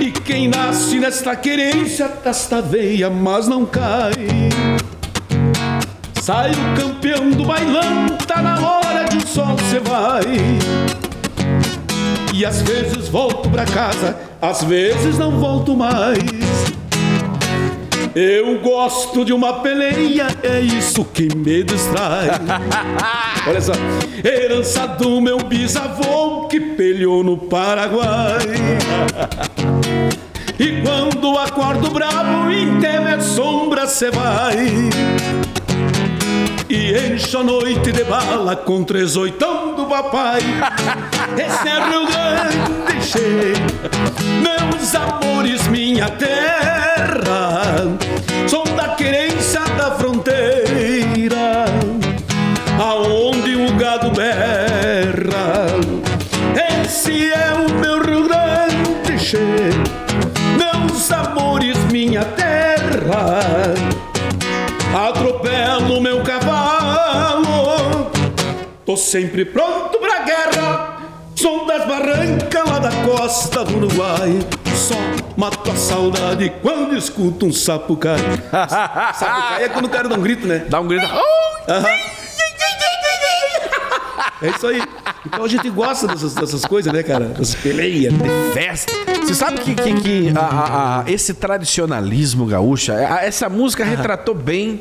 E 0.00 0.10
quem 0.10 0.48
nasce 0.48 0.98
nesta 0.98 1.34
querência, 1.34 2.08
desta 2.08 2.60
veia, 2.60 3.10
mas 3.10 3.48
não 3.48 3.64
cai. 3.64 4.12
Sai 6.20 6.52
o 6.52 6.80
campeão 6.80 7.30
do 7.30 7.44
bailão, 7.44 8.16
tá 8.26 8.40
na 8.40 8.60
hora 8.60 9.04
de 9.04 9.16
o 9.16 9.26
sol 9.26 9.56
se 9.68 9.80
vai. 9.80 11.01
E 12.32 12.46
às 12.46 12.62
vezes 12.62 13.09
volto 13.09 13.50
pra 13.50 13.64
casa, 13.64 14.16
às 14.40 14.64
vezes 14.64 15.18
não 15.18 15.32
volto 15.32 15.76
mais. 15.76 16.18
Eu 18.14 18.59
gosto 18.60 19.24
de 19.24 19.32
uma 19.32 19.60
peleia, 19.60 20.26
é 20.42 20.60
isso 20.60 21.04
que 21.04 21.34
me 21.34 21.62
distrai. 21.62 22.28
Olha 23.46 23.60
só, 23.60 23.72
herança 24.24 24.86
do 24.86 25.20
meu 25.20 25.38
bisavô 25.38 26.46
que 26.46 26.59
peleou 26.59 27.22
no 27.22 27.36
Paraguai. 27.36 28.38
E 30.59 30.82
quando 30.82 31.38
acordo 31.38 31.90
bravo, 31.90 32.50
em 32.50 32.80
temer 32.80 33.20
sombra 33.20 33.86
cê 33.86 34.10
vai. 34.10 34.56
E 36.68 37.14
encho 37.14 37.38
a 37.38 37.42
noite 37.44 37.92
de 37.92 38.04
bala 38.04 38.56
com 38.56 38.84
três 38.84 39.16
oitão 39.16 39.72
do 39.82 39.88
papai. 39.88 40.40
Esse 41.36 41.68
é 41.68 41.88
Rio 41.88 42.06
Grande 42.06 43.04
cheio, 43.04 43.56
meus 44.40 44.94
amores, 44.94 45.66
minha 45.68 46.09
terra. 46.10 47.88
Tô 68.84 68.96
sempre 68.96 69.44
pronto 69.44 69.98
pra 69.98 70.20
guerra. 70.20 70.98
Sou 71.34 71.66
das 71.66 71.86
barrancas 71.86 72.64
lá 72.68 72.78
da 72.78 72.90
costa 73.04 73.64
do 73.64 73.76
Uruguai. 73.76 74.38
Só 74.76 74.94
mato 75.36 75.70
a 75.70 75.76
saudade 75.76 76.52
quando 76.62 76.96
escuto 76.96 77.46
um 77.46 77.52
sapo 77.52 77.96
cair 77.96 78.20
é 79.60 79.68
quando 79.68 79.86
o 79.86 79.88
cara 79.88 80.09
dá 80.09 80.16
um 80.16 80.20
grito, 80.20 80.46
né? 80.46 80.64
Dá 80.68 80.80
um 80.80 80.86
grito. 80.86 81.06
Aham. 81.68 82.22
É 84.43 84.51
isso 84.51 84.66
aí. 84.66 84.82
Então 85.24 85.44
a 85.44 85.48
gente 85.48 85.70
gosta 85.70 86.06
dessas, 86.09 86.35
dessas 86.35 86.64
coisas, 86.64 86.93
né, 86.93 87.02
cara? 87.02 87.27
Dessas 87.27 87.55
peleias. 87.55 88.12
festa. 88.52 88.93
Você 89.23 89.35
sabe 89.35 89.60
que, 89.60 89.74
que, 89.74 89.94
que 90.01 90.32
a- 90.36 91.02
a- 91.06 91.10
esse 91.10 91.32
tradicionalismo 91.35 92.44
gaúcho, 92.47 92.93
a- 92.93 93.24
essa 93.24 93.48
música 93.48 93.85
retratou 93.85 94.35
bem 94.35 94.81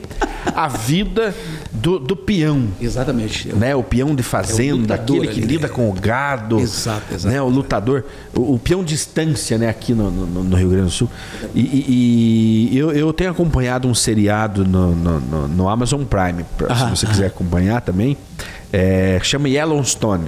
a 0.56 0.68
vida 0.68 1.36
do, 1.72 2.00
do 2.00 2.16
peão. 2.16 2.68
Exatamente. 2.82 3.50
Né, 3.54 3.76
o 3.76 3.84
peão 3.84 4.16
de 4.16 4.22
É 4.22 4.24
fazenda, 4.24 4.74
o 4.76 4.78
lutador 4.80 5.18
aquele 5.18 5.28
que 5.34 5.42
lida 5.42 5.68
né? 5.68 5.74
com 5.74 5.90
o 5.90 5.94
gado. 5.94 6.60
Exato, 6.60 7.14
exato. 7.14 7.28
Né, 7.34 7.42
o 7.42 7.48
lutador, 7.48 8.04
o, 8.36 8.56
o 8.56 8.60
peão 8.60 8.84
de 8.84 8.96
estância, 8.96 9.58
né, 9.60 9.70
aqui 9.70 9.94
no, 9.94 10.10
no- 10.10 10.44
no 10.44 10.56
Rio 10.58 10.70
Grande 10.70 10.86
do 10.86 10.92
Sul. 10.92 11.10
E, 11.54 11.60
e- 11.62 12.70
e 12.74 12.78
eu, 12.78 12.92
eu 12.92 13.14
tenho 13.14 13.30
acompanhado 13.30 13.88
um 13.88 13.94
seriado 13.94 14.66
no, 14.66 14.96
no- 14.96 15.70
Amazon 15.70 16.04
Prime, 16.04 16.44
pra- 16.58 16.76
se 16.76 16.90
você 16.90 17.06
quiser 17.06 17.28
acompanhar 17.28 17.80
também. 17.82 18.18
É, 18.74 19.20
chama 19.22 19.50
Yellowstone. 19.50 20.28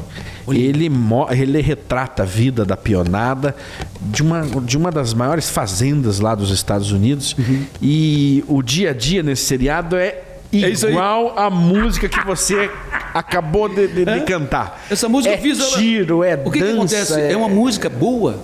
Ele, 0.49 0.91
ele 1.31 1.61
retrata 1.61 2.23
a 2.23 2.25
vida 2.25 2.65
da 2.65 2.75
pionada 2.75 3.55
de 4.01 4.21
uma, 4.21 4.41
de 4.61 4.77
uma 4.77 4.91
das 4.91 5.13
maiores 5.13 5.49
fazendas 5.49 6.19
lá 6.19 6.35
dos 6.35 6.51
Estados 6.51 6.91
Unidos. 6.91 7.33
Uhum. 7.39 7.63
E 7.81 8.43
o 8.47 8.61
dia 8.61 8.89
a 8.89 8.93
dia 8.93 9.23
nesse 9.23 9.45
seriado 9.45 9.95
é 9.95 10.21
É 10.51 10.69
igual 10.69 11.39
a 11.39 11.49
música 11.49 12.09
que 12.09 12.23
você 12.25 12.69
acabou 13.13 13.69
de, 13.69 13.87
de- 13.87 14.03
de 14.05 14.09
É? 14.11 14.19
cantar. 14.19 14.85
Essa 14.89 15.07
música 15.07 15.33
é 15.33 15.49
ela- 15.49 15.77
tiro, 15.77 16.23
é 16.23 16.35
O 16.35 16.51
que, 16.51 16.59
que 16.59 16.59
dança. 16.59 16.75
acontece? 16.75 17.21
É... 17.21 17.37
uma 17.37 17.47
música 17.49 17.89
boa 17.89 18.39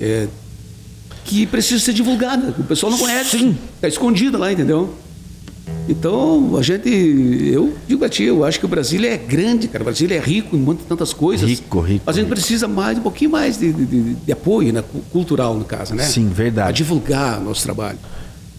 é, 0.00 0.28
que 1.24 1.46
precisa 1.46 1.82
ser 1.84 1.92
divulgada. 1.94 2.54
O 2.58 2.64
pessoal 2.64 2.92
não 2.92 2.98
conhece. 2.98 3.38
Sim. 3.38 3.58
Tá 3.80 3.88
escondida 3.88 4.36
lá, 4.38 4.52
entendeu? 4.52 4.94
Então, 5.88 6.56
a 6.58 6.62
gente. 6.62 6.88
Eu 7.50 7.72
digo 7.86 8.04
a 8.04 8.08
ti, 8.08 8.24
eu 8.24 8.44
acho 8.44 8.58
que 8.60 8.66
o 8.66 8.68
Brasil 8.68 9.02
é 9.04 9.16
grande, 9.16 9.68
cara. 9.68 9.82
O 9.82 9.86
Brasil 9.86 10.06
é 10.10 10.18
rico 10.18 10.54
em 10.54 10.58
muitas 10.58 10.86
tantas 10.86 11.12
coisas. 11.14 11.48
Rico, 11.48 11.80
rico, 11.80 12.02
A 12.06 12.12
gente 12.12 12.24
rico. 12.24 12.34
precisa 12.34 12.68
mais, 12.68 12.98
um 12.98 13.02
pouquinho 13.02 13.30
mais 13.30 13.58
de, 13.58 13.72
de- 13.72 14.14
de- 14.14 14.32
apoio 14.32 14.70
né, 14.72 14.82
cu- 14.82 15.00
cultural, 15.10 15.54
no 15.54 15.64
caso, 15.64 15.94
né? 15.94 16.04
Sim, 16.04 16.28
verdade. 16.28 16.66
Pra 16.66 16.72
divulgar 16.72 17.40
nosso 17.40 17.62
trabalho. 17.62 17.98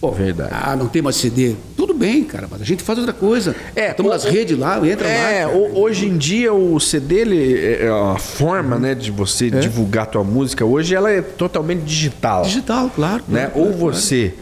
Pô, 0.00 0.10
Verdade. 0.12 0.50
Ah, 0.54 0.74
não 0.74 0.88
tem 0.88 1.02
mais 1.02 1.16
CD. 1.16 1.54
Tudo 1.76 1.92
bem, 1.92 2.24
cara, 2.24 2.48
mas 2.50 2.62
a 2.62 2.64
gente 2.64 2.82
faz 2.82 2.98
outra 2.98 3.12
coisa. 3.12 3.54
É, 3.76 3.90
Estamos 3.90 4.10
nas 4.10 4.24
redes 4.24 4.58
lá, 4.58 4.78
entra 4.88 5.06
É, 5.06 5.44
lá. 5.44 5.52
ho- 5.52 5.78
hoje 5.78 6.06
em 6.06 6.16
dia 6.16 6.52
o 6.54 6.80
CD, 6.80 7.16
ele, 7.16 7.54
é 7.84 7.86
a 7.88 8.16
forma 8.18 8.78
né, 8.78 8.94
de 8.94 9.10
você 9.10 9.50
divulgar 9.50 10.06
tua 10.06 10.24
música 10.24 10.64
hoje, 10.64 10.94
ela 10.94 11.10
é 11.10 11.20
totalmente 11.20 11.82
digital. 11.82 12.42
Digital, 12.44 12.90
claro. 12.96 13.22
né? 13.28 13.50
claro, 13.52 13.58
Ou 13.58 13.64
claro, 13.66 13.78
claro. 13.78 13.94
você 13.96 14.32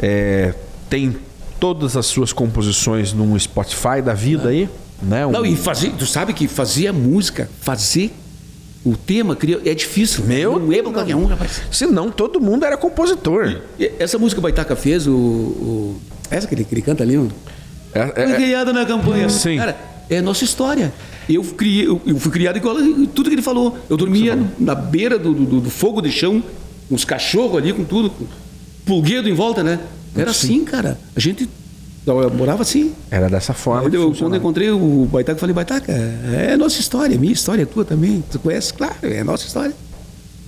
é, 0.00 0.54
tem 0.88 1.16
todas 1.58 1.96
as 1.96 2.06
suas 2.06 2.32
composições 2.32 3.12
num 3.12 3.38
Spotify 3.38 4.00
da 4.04 4.14
vida 4.14 4.48
aí, 4.50 4.68
né? 5.02 5.26
Um- 5.26 5.32
Não, 5.32 5.46
e 5.46 5.56
fazer, 5.56 5.92
tu 5.98 6.06
sabe 6.06 6.32
que 6.32 6.46
fazer 6.48 6.88
a 6.88 6.92
música, 6.92 7.48
fazer 7.60 8.12
o 8.84 8.96
tema, 8.96 9.34
cria- 9.36 9.60
é 9.64 9.74
difícil. 9.74 10.24
Meu 10.24 10.58
Não 10.58 10.72
é 10.72 10.82
pra 10.82 10.92
qualquer 10.92 11.16
um, 11.16 11.26
rapaz. 11.26 11.60
Senão 11.70 12.10
todo 12.10 12.40
mundo 12.40 12.64
era 12.64 12.76
compositor. 12.76 13.60
E 13.78 13.90
Essa 13.98 14.18
música 14.18 14.38
o 14.38 14.42
Baitaca 14.42 14.74
fez, 14.76 15.06
o. 15.06 15.12
o- 15.12 16.00
essa 16.30 16.46
que 16.46 16.54
ele, 16.54 16.64
que 16.64 16.74
ele 16.74 16.82
canta 16.82 17.02
ali, 17.02 17.16
o- 17.18 17.28
É- 17.94 18.00
é- 18.00 18.26
Foi 18.28 18.34
criada 18.36 18.72
na 18.72 18.84
campanha. 18.84 19.28
Sim. 19.30 19.56
Cara, 19.56 19.76
é 20.10 20.20
nossa 20.20 20.44
história. 20.44 20.92
Eu, 21.28 21.42
criei, 21.42 21.86
eu, 21.86 22.00
eu 22.06 22.18
fui 22.18 22.30
criado 22.30 22.56
igual 22.56 22.76
tudo 23.14 23.28
que 23.28 23.34
ele 23.34 23.42
falou. 23.42 23.76
Eu 23.90 23.96
dormia 23.96 24.38
na 24.58 24.74
beira 24.74 25.18
do, 25.18 25.32
do- 25.34 25.60
do 25.60 25.70
fogo 25.70 26.00
de 26.00 26.10
chão, 26.12 26.42
os 26.90 27.04
cachorros 27.04 27.56
ali, 27.58 27.72
com 27.72 27.84
tudo, 27.84 28.12
pulguedo 28.86 29.28
em 29.28 29.34
volta, 29.34 29.62
né? 29.62 29.78
Era 30.16 30.30
assim, 30.30 30.64
cara. 30.64 30.98
A 31.14 31.20
gente 31.20 31.48
morava 32.34 32.62
assim. 32.62 32.94
era 33.10 33.28
dessa 33.28 33.52
forma. 33.52 33.88
Eu, 33.94 34.14
quando 34.14 34.34
eu 34.34 34.38
encontrei 34.38 34.70
o 34.70 35.06
Baitaca, 35.10 35.36
eu 35.36 35.40
falei, 35.40 35.54
Baitaca, 35.54 35.92
é 35.92 36.56
nossa 36.56 36.80
história, 36.80 37.14
é 37.14 37.18
minha 37.18 37.32
história, 37.32 37.62
é 37.62 37.66
tua 37.66 37.84
também. 37.84 38.24
Tu 38.30 38.38
conhece? 38.38 38.72
Claro, 38.72 38.94
é 39.02 39.22
nossa 39.22 39.46
história. 39.46 39.74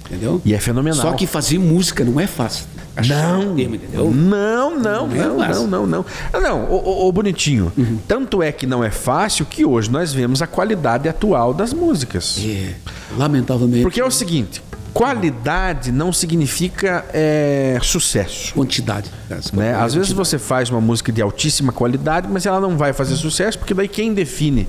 Entendeu? 0.06 0.40
E 0.44 0.54
é 0.54 0.58
fenomenal. 0.58 1.00
Só 1.00 1.12
que 1.12 1.26
fazer 1.26 1.58
música 1.58 2.04
não 2.04 2.18
é 2.18 2.26
fácil. 2.26 2.64
Um 2.98 3.54
tema, 3.54 3.76
entendeu? 3.76 4.10
Não, 4.10 4.78
não, 4.78 5.06
Não 5.06 5.44
é 5.44 5.48
não, 5.48 5.66
não, 5.66 5.86
não, 5.86 5.86
não. 5.86 6.40
Não, 6.40 6.72
ô, 6.72 7.10
bonitinho. 7.12 7.72
Tanto 8.08 8.42
é 8.42 8.50
que 8.50 8.66
não 8.66 8.82
é 8.82 8.90
fácil 8.90 9.46
que 9.46 9.64
hoje 9.64 9.88
nós 9.90 10.12
vemos 10.12 10.42
a 10.42 10.46
qualidade 10.46 11.08
atual 11.08 11.54
das 11.54 11.72
músicas. 11.72 12.38
É, 12.44 12.74
lamentavelmente. 13.16 13.82
Porque 13.82 14.00
é 14.00 14.04
o 14.04 14.10
seguinte, 14.10 14.60
qualidade 14.92 15.90
não 15.92 16.12
significa 16.12 17.04
é, 17.12 17.78
sucesso. 17.82 18.52
Quantidade. 18.54 19.10
Né? 19.52 19.74
Às 19.74 19.94
vezes 19.94 20.12
você 20.12 20.38
faz 20.38 20.70
uma 20.70 20.80
música 20.80 21.10
de 21.12 21.22
altíssima 21.22 21.72
qualidade, 21.72 22.28
mas 22.30 22.46
ela 22.46 22.60
não 22.60 22.76
vai 22.76 22.92
fazer 22.92 23.16
sucesso, 23.16 23.58
porque 23.58 23.74
daí 23.74 23.88
quem 23.88 24.12
define 24.14 24.66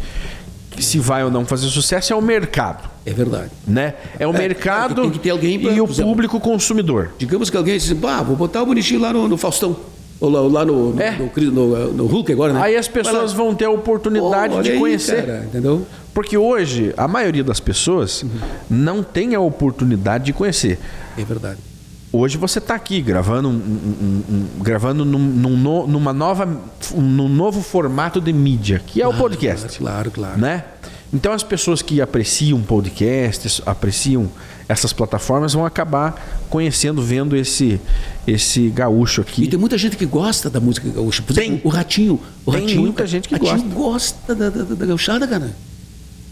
se 0.80 0.98
vai 1.00 1.24
ou 1.24 1.30
não 1.30 1.46
fazer 1.46 1.68
sucesso 1.68 2.14
é 2.14 2.16
o 2.16 2.22
mercado. 2.22 2.90
É 3.06 3.12
verdade. 3.14 3.52
Né? 3.68 3.94
É 4.18 4.26
o 4.28 4.34
É, 4.34 4.38
mercado 4.38 4.96
que 4.96 5.02
tem 5.02 5.12
que 5.12 5.20
ter 5.20 5.30
alguém 5.32 5.60
pra- 5.60 5.72
e 5.72 5.82
o 5.82 5.86
por 5.86 5.94
exemplo, 5.94 6.12
público 6.12 6.40
consumidor. 6.40 7.12
Digamos 7.18 7.50
que 7.50 7.58
alguém 7.58 7.78
disse, 7.78 7.94
bah, 7.94 8.22
vou 8.22 8.36
botar 8.36 8.62
o 8.62 8.66
bonitinho 8.66 9.00
lá 9.00 9.12
no, 9.12 9.28
no 9.28 9.38
Faustão. 9.38 9.76
Ou 10.22 10.30
lá, 10.30 10.40
lá 10.60 10.66
no, 10.66 10.94
no, 10.94 11.02
É. 11.02 11.18
no, 11.18 11.52
no- 11.52 11.94
no 11.94 12.06
Hulk 12.06 12.32
agora, 12.32 12.54
né? 12.54 12.62
Aí 12.62 12.76
as 12.78 12.88
pessoas 12.88 13.34
vão 13.34 13.54
ter 13.56 13.66
a 13.66 13.72
oportunidade 13.72 14.62
de 14.62 14.72
aí, 14.72 14.80
conhecer. 14.80 15.26
cara, 15.26 15.44
entendeu? 15.46 15.86
Porque 16.14 16.38
hoje 16.38 16.94
a 16.96 17.08
maioria 17.08 17.44
das 17.44 17.60
pessoas 17.60 18.24
não 18.70 19.02
tem 19.02 19.34
a 19.34 19.40
oportunidade 19.40 20.26
de 20.26 20.34
conhecer. 20.34 20.78
É 21.18 21.24
verdade. 21.24 21.58
hoje 22.14 22.38
você 22.38 22.60
está 22.60 22.76
aqui 22.76 23.02
gravando, 23.02 23.48
um, 23.50 23.54
um- 23.54 24.24
um- 24.30 24.46
gravando 24.62 25.04
num, 25.06 25.18
num 25.18 25.88
numa 25.88 26.12
nova, 26.14 26.46
num 26.94 27.30
novo 27.30 27.62
formato 27.62 28.20
de 28.22 28.34
mídia, 28.34 28.82
que 28.86 29.02
é 29.02 29.08
o 29.08 29.14
podcast. 29.14 29.80
Claro, 29.80 30.12
claro. 30.12 30.38
Né? 30.40 30.66
Então 31.14 31.34
as 31.34 31.44
pessoas 31.44 31.82
que 31.82 32.00
apreciam 32.00 32.62
podcasts, 32.62 33.62
apreciam 33.66 34.30
essas 34.70 34.94
plataformas 34.94 35.52
vão 35.54 35.66
acabar 35.66 36.42
conhecendo, 36.50 37.02
vendo 37.02 37.36
esse 37.36 37.80
esse 38.26 38.70
gaúcho 38.70 39.20
E 39.22 39.24
aqui. 39.24 39.48
tem 39.48 39.60
muita 39.60 39.78
gente 39.78 39.98
que 39.98 40.06
gosta 40.06 40.50
da 40.50 40.60
música 40.62 40.88
gaúcha. 40.90 41.22
Por 41.22 41.34
Tem. 41.34 41.48
exemplo, 41.50 41.70
o 41.70 41.74
Ratinho. 41.74 42.20
O 42.46 42.52
Tem 42.52 42.62
Ratinho, 42.62 42.82
muita 42.82 42.98
cara, 42.98 43.08
gente 43.08 43.28
que 43.28 43.36
Ratinho 43.36 43.70
gosta 43.72 44.34
da, 44.36 44.50
da, 44.50 44.64
da, 44.64 44.76
da 44.76 44.86
gauchada, 44.86 45.28
cara. 45.28 45.52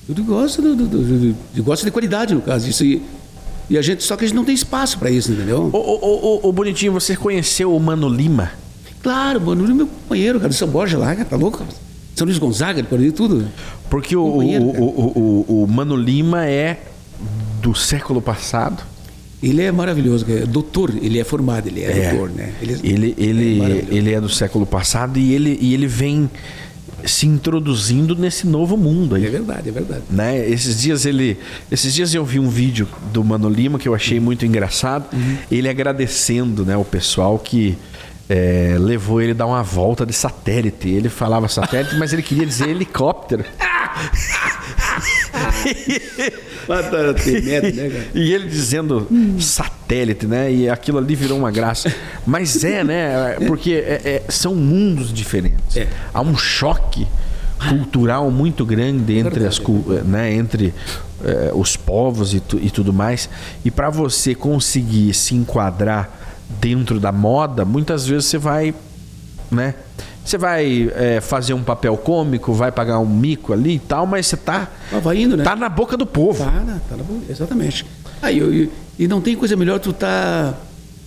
Tudo 0.07 0.23
gosta, 0.23 0.61
do, 0.61 0.75
do, 0.75 0.87
do- 0.87 1.33
do- 1.53 1.63
gosta 1.63 1.85
de 1.85 1.91
qualidade, 1.91 2.33
no 2.33 2.41
caso. 2.41 2.69
Isso 2.69 2.81
aí. 2.83 3.01
E 3.69 3.77
a 3.77 3.81
gente, 3.81 4.01
só 4.03 4.15
que 4.15 4.23
a 4.23 4.27
gente 4.27 4.35
não 4.35 4.45
tem 4.45 4.55
espaço 4.55 4.97
para 4.97 5.11
isso, 5.11 5.31
entendeu? 5.31 5.69
Ô, 5.73 5.77
ô, 5.77 5.99
ô, 6.01 6.39
ô, 6.45 6.49
ô, 6.49 6.51
Bonitinho, 6.53 6.91
você 6.93 7.15
conheceu 7.15 7.75
o 7.75 7.79
Mano 7.79 8.07
Lima? 8.09 8.51
Claro, 9.03 9.39
mano, 9.41 9.63
ele 9.63 9.71
é 9.73 9.75
meu 9.75 9.87
companheiro, 9.87 10.39
cara, 10.39 10.49
de 10.49 10.55
São 10.55 10.67
Borja 10.67 10.97
lá, 10.97 11.13
cara, 11.15 11.25
tá 11.29 11.35
louco? 11.35 11.63
São 12.19 12.25
Luís 12.27 12.37
Gonzaga, 12.37 12.83
por 12.83 12.99
aí, 12.99 13.11
tudo. 13.11 13.47
Porque 13.89 14.15
o, 14.15 14.21
o, 14.21 15.45
o, 15.49 15.63
o, 15.63 15.67
Mano 15.67 15.95
Lima 15.95 16.45
é 16.45 16.79
do 17.61 17.73
século 17.73 18.21
passado. 18.21 18.83
Ele 19.41 19.61
é 19.61 19.71
maravilhoso, 19.71 20.25
cara. 20.25 20.45
doutor, 20.45 20.93
ele 21.01 21.17
é 21.17 21.23
formado, 21.23 21.67
ele 21.67 21.81
é, 21.81 21.91
É. 21.97 22.09
doutor, 22.11 22.29
né? 22.29 22.51
Ele, 22.61 22.79
Ele, 22.83 23.15
ele, 23.17 23.55
maravilhoso. 23.57 23.87
ele 23.93 24.13
é 24.13 24.19
do 24.21 24.29
século 24.29 24.65
passado 24.65 25.17
e 25.17 25.33
ele, 25.33 25.57
e 25.61 25.73
ele 25.73 25.87
vem 25.87 26.29
se 27.05 27.25
introduzindo 27.25 28.13
nesse 28.13 28.45
novo 28.45 28.75
mundo 28.75 29.15
É 29.15 29.19
aí. 29.19 29.27
verdade, 29.27 29.69
é 29.69 29.71
verdade. 29.71 30.01
Né? 30.09 30.49
Esses 30.49 30.81
dias 30.81 31.05
ele, 31.05 31.37
esses 31.71 31.93
dias 31.93 32.13
eu 32.13 32.25
vi 32.25 32.37
um 32.37 32.49
vídeo 32.49 32.85
do 33.13 33.23
Mano 33.23 33.47
Lima 33.49 33.79
que 33.79 33.87
eu 33.87 33.95
achei 33.95 34.19
muito 34.19 34.45
engraçado. 34.45 35.05
Ele 35.49 35.69
agradecendo, 35.69 36.65
né, 36.65 36.75
o 36.75 36.83
pessoal 36.83 37.39
que 37.39 37.77
é, 38.29 38.75
levou 38.79 39.19
ele 39.21 39.33
dar 39.33 39.47
uma 39.47 39.63
volta 39.63 40.05
de 40.05 40.13
satélite. 40.13 40.87
Ele 40.87 41.09
falava 41.09 41.47
satélite, 41.47 41.95
mas 41.97 42.13
ele 42.13 42.21
queria 42.21 42.45
dizer 42.45 42.69
helicóptero. 42.69 43.43
Tem 47.23 47.41
medo, 47.41 47.75
né? 47.75 48.05
E 48.13 48.31
ele 48.33 48.47
dizendo 48.47 49.07
satélite, 49.39 50.25
né? 50.27 50.51
E 50.51 50.69
aquilo 50.69 50.97
ali 50.97 51.15
virou 51.15 51.37
uma 51.37 51.51
graça. 51.51 51.93
Mas 52.25 52.63
é, 52.63 52.83
né? 52.83 53.37
Porque 53.47 53.71
é- 53.73 54.23
é- 54.27 54.31
são 54.31 54.55
mundos 54.55 55.11
diferentes. 55.13 55.75
É. 55.75 55.87
Há 56.13 56.21
um 56.21 56.37
choque 56.37 57.07
cultural 57.67 58.29
muito 58.31 58.65
grande 58.65 59.17
entre, 59.17 59.45
as, 59.45 59.59
né? 60.05 60.33
entre 60.33 60.73
eh, 61.25 61.51
os 61.53 61.75
povos 61.75 62.33
e, 62.33 62.39
tu- 62.39 62.57
e 62.61 62.69
tudo 62.69 62.93
mais. 62.93 63.29
E 63.65 63.71
para 63.71 63.89
você 63.89 64.33
conseguir 64.33 65.13
se 65.13 65.35
enquadrar 65.35 66.18
dentro 66.49 66.99
da 66.99 67.11
moda, 67.11 67.63
muitas 67.65 68.05
vezes 68.07 68.25
você 68.25 68.37
vai, 68.37 68.73
né? 69.51 69.75
Você 70.25 70.37
vai 70.37 70.91
eh, 70.95 71.21
fazer 71.21 71.53
um 71.53 71.63
papel 71.63 71.95
cômico, 71.97 72.53
vai 72.53 72.71
pagar 72.71 72.99
um 72.99 73.05
mico 73.07 73.51
ali 73.53 73.75
e 73.75 73.79
tal, 73.79 74.05
mas 74.05 74.27
você 74.27 74.37
tá, 74.37 74.67
Mas 74.91 75.03
vai 75.03 75.17
indo, 75.21 75.35
né? 75.37 75.43
tá 75.43 75.55
na 75.55 75.69
boca 75.69 75.95
do 75.97 76.05
povo. 76.05 76.43
Tá, 76.43 76.51
na- 76.51 76.79
tá 76.87 76.95
na 76.97 77.03
boa, 77.03 77.19
exatamente. 77.29 77.85
Aí, 78.21 78.37
eu- 78.37 78.53
eu- 78.53 78.69
e 78.97 79.07
não 79.07 79.21
tem 79.21 79.35
coisa 79.35 79.55
melhor 79.55 79.79
tu 79.79 79.91
tá 79.93 80.53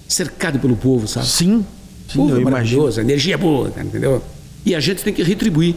cercado 0.08 0.58
pelo 0.58 0.76
povo, 0.76 1.06
sabe? 1.06 1.26
Sim, 1.26 1.64
sim, 2.08 2.18
povo 2.18 2.30
eu 2.30 2.36
é 2.38 2.40
imagino. 2.40 2.50
maravilhoso, 2.50 3.00
a 3.00 3.02
energia 3.02 3.34
é 3.34 3.36
boa, 3.36 3.70
cara, 3.70 3.86
entendeu? 3.86 4.22
E 4.66 4.74
a 4.74 4.80
gente 4.80 5.02
tem 5.04 5.12
que 5.12 5.22
retribuir. 5.22 5.76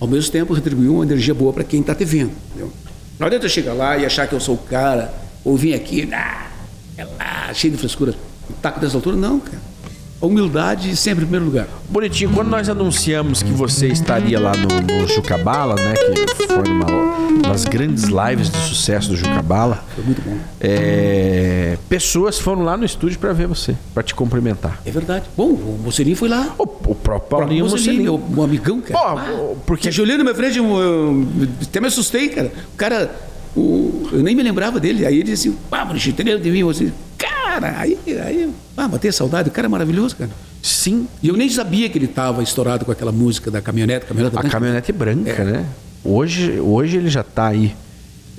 Ao 0.00 0.06
mesmo 0.06 0.30
tempo, 0.30 0.52
retribuir 0.52 0.90
uma 0.90 1.04
energia 1.04 1.34
boa 1.34 1.52
para 1.52 1.64
quem 1.64 1.80
está 1.80 1.94
te 1.94 2.04
vendo, 2.04 2.32
entendeu? 2.50 2.72
Não 3.18 3.26
adianta 3.26 3.48
chegar 3.48 3.72
lá 3.72 3.96
e 3.96 4.04
achar 4.04 4.26
que 4.28 4.34
eu 4.34 4.40
sou 4.40 4.54
o 4.56 4.58
cara, 4.58 5.12
ou 5.44 5.56
vir 5.56 5.74
aqui, 5.74 6.08
ah, 6.12 6.48
é 6.96 7.04
lá, 7.04 7.50
cheio 7.54 7.72
de 7.72 7.78
frescura, 7.78 8.14
taco 8.60 8.80
dessa 8.80 8.96
altura. 8.96 9.16
Não, 9.16 9.40
cara. 9.40 9.58
A 10.22 10.26
humildade 10.26 10.96
sempre 10.96 11.24
em 11.24 11.26
primeiro 11.26 11.44
lugar. 11.44 11.66
Bonitinho, 11.90 12.30
quando 12.30 12.48
nós 12.48 12.68
anunciamos 12.68 13.42
que 13.42 13.50
você 13.50 13.88
estaria 13.88 14.40
lá 14.40 14.52
no, 14.56 14.68
no 15.00 15.06
Jucabala, 15.08 15.74
né? 15.74 15.92
Que 16.36 16.46
foi 16.46 16.62
uma 16.70 17.42
das 17.46 17.64
grandes 17.64 18.04
lives 18.04 18.48
de 18.48 18.56
sucesso 18.58 19.10
do 19.10 19.16
Jucabala. 19.16 19.84
Foi 19.94 20.04
muito 20.04 20.22
bom. 20.22 20.38
é, 20.60 21.76
pessoas 21.90 22.38
foram 22.38 22.62
lá 22.62 22.76
no 22.76 22.84
estúdio 22.86 23.18
para 23.18 23.32
ver 23.34 23.46
você, 23.46 23.76
para 23.92 24.02
te 24.02 24.14
cumprimentar. 24.14 24.80
É 24.86 24.90
verdade. 24.90 25.24
Bom, 25.36 25.48
o 25.48 25.80
Mocelinho 25.84 26.16
foi 26.16 26.28
lá. 26.28 26.54
O, 26.58 26.62
o 26.62 26.94
próprio 26.94 27.28
Paulinho 27.40 27.68
Mocelinho, 27.68 28.02
meu, 28.02 28.18
meu 28.18 28.44
amigão, 28.44 28.80
cara. 28.80 28.98
Pô, 28.98 29.06
Ah, 29.06 29.54
porque- 29.66 29.90
que 29.90 30.00
olhando 30.00 30.18
na 30.18 30.24
minha 30.24 30.34
frente, 30.34 30.56
eu, 30.58 30.64
eu 30.64 31.26
até 31.62 31.80
me 31.80 31.88
assustei, 31.88 32.28
cara. 32.30 32.50
O 32.72 32.76
cara, 32.76 33.10
o- 33.54 34.08
eu 34.12 34.22
nem 34.22 34.34
me 34.34 34.42
lembrava 34.42 34.80
dele. 34.80 35.04
Aí 35.04 35.16
ele 35.16 35.24
disse 35.24 35.48
assim, 35.48 35.58
pá, 35.68 35.84
Maurício, 35.84 36.10
entendeu 36.10 36.38
de 36.38 36.50
mim? 36.50 36.60
Eu 36.60 36.72
cara, 37.18 37.33
aí, 37.62 37.98
aí, 38.06 38.50
ah, 38.76 38.88
matei 38.88 39.10
a 39.10 39.12
saudade. 39.12 39.48
O 39.48 39.52
cara 39.52 39.66
é 39.66 39.68
maravilhoso, 39.68 40.16
cara. 40.16 40.30
Sim, 40.62 41.06
E 41.22 41.28
eu 41.28 41.36
nem 41.36 41.48
sabia 41.50 41.88
que 41.90 41.98
ele 41.98 42.06
estava 42.06 42.42
estourado 42.42 42.84
com 42.86 42.90
aquela 42.92 43.12
música 43.12 43.50
da 43.50 43.60
caminhonete, 43.60 44.06
caminhonete 44.06 44.36
a 44.36 44.40
branca. 44.40 44.52
caminhonete 44.58 44.92
branca, 44.92 45.30
É. 45.30 45.44
né? 45.44 45.66
Hoje, 46.02 46.58
hoje 46.60 46.96
ele 46.96 47.08
já 47.08 47.22
tá 47.22 47.48
aí 47.48 47.74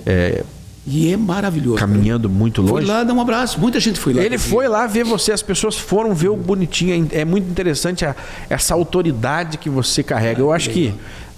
é, 0.06 0.44
E 0.88 1.12
é 1.12 1.18
maravilhoso. 1.18 1.78
cara. 1.78 1.92
caminhando 1.92 2.30
muito 2.30 2.62
Foi 2.64 2.72
longe. 2.82 2.86
lá 2.88 3.04
dar 3.04 3.14
um 3.14 3.20
abraço. 3.22 3.60
Muita 3.60 3.80
gente 3.80 4.00
foi 4.00 4.14
lá. 4.14 4.22
Ele 4.24 4.38
foi 4.38 4.68
lá 4.68 4.86
ver 4.88 5.04
você, 5.04 5.32
as 5.32 5.42
pessoas 5.42 5.76
foram 5.76 6.14
ver 6.14 6.30
o 6.30 6.36
bonitinho. 6.36 7.08
É 7.12 7.26
muito 7.26 7.50
interessante 7.50 8.06
a- 8.06 8.16
essa 8.50 8.74
autoridade 8.76 9.58
que 9.58 9.70
você 9.70 10.04
carrega. 10.04 10.40
Eu 10.42 10.52
acho 10.52 10.70
que 10.70 10.90
a- 10.90 10.94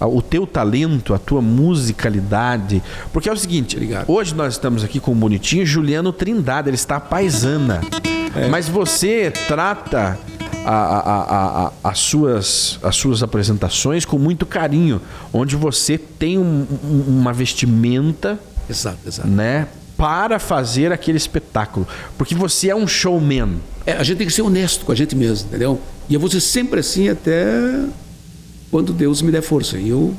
o 0.06 0.22
teu 0.22 0.46
talento, 0.46 1.12
a 1.14 1.18
tua 1.18 1.40
musicalidade. 1.42 2.82
Porque 3.12 3.28
é 3.28 3.32
o 3.32 3.36
seguinte: 3.36 3.76
Obrigado. 3.76 4.08
hoje 4.10 4.34
nós 4.34 4.54
estamos 4.54 4.84
aqui 4.84 5.00
com 5.00 5.12
o 5.12 5.14
bonitinho 5.14 5.64
Juliano 5.66 6.12
Trindade, 6.12 6.68
ele 6.68 6.76
está 6.76 7.00
paisana. 7.00 7.80
É. 8.36 8.48
Mas 8.48 8.68
você 8.68 9.32
trata. 9.48 10.18
a- 10.64 10.70
a- 10.70 11.66
a- 11.68 11.72
as, 11.90 11.98
suas, 11.98 12.78
as 12.82 12.94
suas 12.94 13.22
apresentações 13.22 14.04
com 14.04 14.18
muito 14.18 14.44
carinho, 14.44 15.00
onde 15.32 15.56
você 15.56 15.96
tem 15.96 16.36
um- 16.36 16.66
uma 17.08 17.32
vestimenta 17.32 18.38
Exato, 18.68 18.98
exato. 19.06 19.28
né, 19.28 19.66
para 19.96 20.38
fazer 20.38 20.92
aquele 20.92 21.16
espetáculo. 21.16 21.86
Porque 22.18 22.34
você 22.34 22.68
é 22.68 22.76
um 22.76 22.86
showman. 22.86 23.60
É, 23.86 23.92
a 23.92 24.02
gente 24.02 24.18
tem 24.18 24.26
que 24.26 24.32
ser 24.32 24.42
honesto 24.42 24.84
com 24.84 24.92
a 24.92 24.94
gente 24.94 25.16
mesmo, 25.16 25.48
entendeu? 25.48 25.80
E 26.06 26.12
eu 26.12 26.20
vou 26.20 26.28
ser 26.30 26.40
sempre 26.40 26.80
assim 26.80 27.08
até 27.08 27.46
quando 28.70 28.92
Deus 28.92 29.22
me 29.22 29.30
der 29.32 29.42
força. 29.42 29.78
E 29.78 29.88
eu 29.88 30.14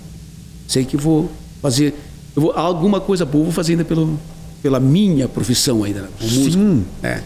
sei 0.67 0.85
que 0.85 0.97
vou 0.97 1.29
fazer. 1.61 1.93
Eu 2.35 2.41
vou, 2.43 2.51
alguma 2.51 2.99
coisa 2.99 3.25
boa 3.25 3.43
vou 3.45 3.53
fazer 3.53 3.73
ainda 3.73 3.85
pelo, 3.85 4.19
pela 4.61 4.79
minha 4.79 5.27
profissão 5.27 5.83
ainda. 5.83 6.01
Né? 6.01 6.07
como 6.19 6.31
músico. 6.31 6.53
Sim. 6.63 6.85
É. 7.03 7.21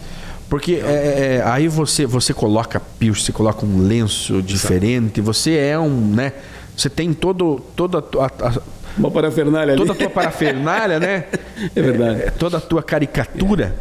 Porque 0.48 0.74
é, 0.74 1.40
é, 1.40 1.42
aí 1.46 1.68
você, 1.68 2.06
você 2.06 2.32
coloca 2.34 2.78
piercing, 2.98 3.24
você 3.26 3.32
coloca 3.32 3.64
um 3.64 3.78
lenço 3.86 4.40
diferente, 4.42 5.20
você 5.20 5.56
é 5.56 5.78
um, 5.78 5.88
né? 6.14 6.32
Você 6.76 6.88
tem 6.90 7.12
todo, 7.14 7.60
toda 7.74 7.98
a, 7.98 8.02
tua- 8.02 8.26
a- 8.26 8.60
Uma 8.98 9.10
parafernália 9.10 9.72
ali. 9.72 9.80
toda 9.80 9.92
a 9.92 9.96
tua 9.96 10.10
parafernália, 10.10 11.00
né? 11.00 11.24
É 11.74 11.80
verdade. 11.82 12.22
É, 12.22 12.30
toda 12.30 12.58
a 12.58 12.60
tua 12.60 12.82
caricatura 12.82 13.74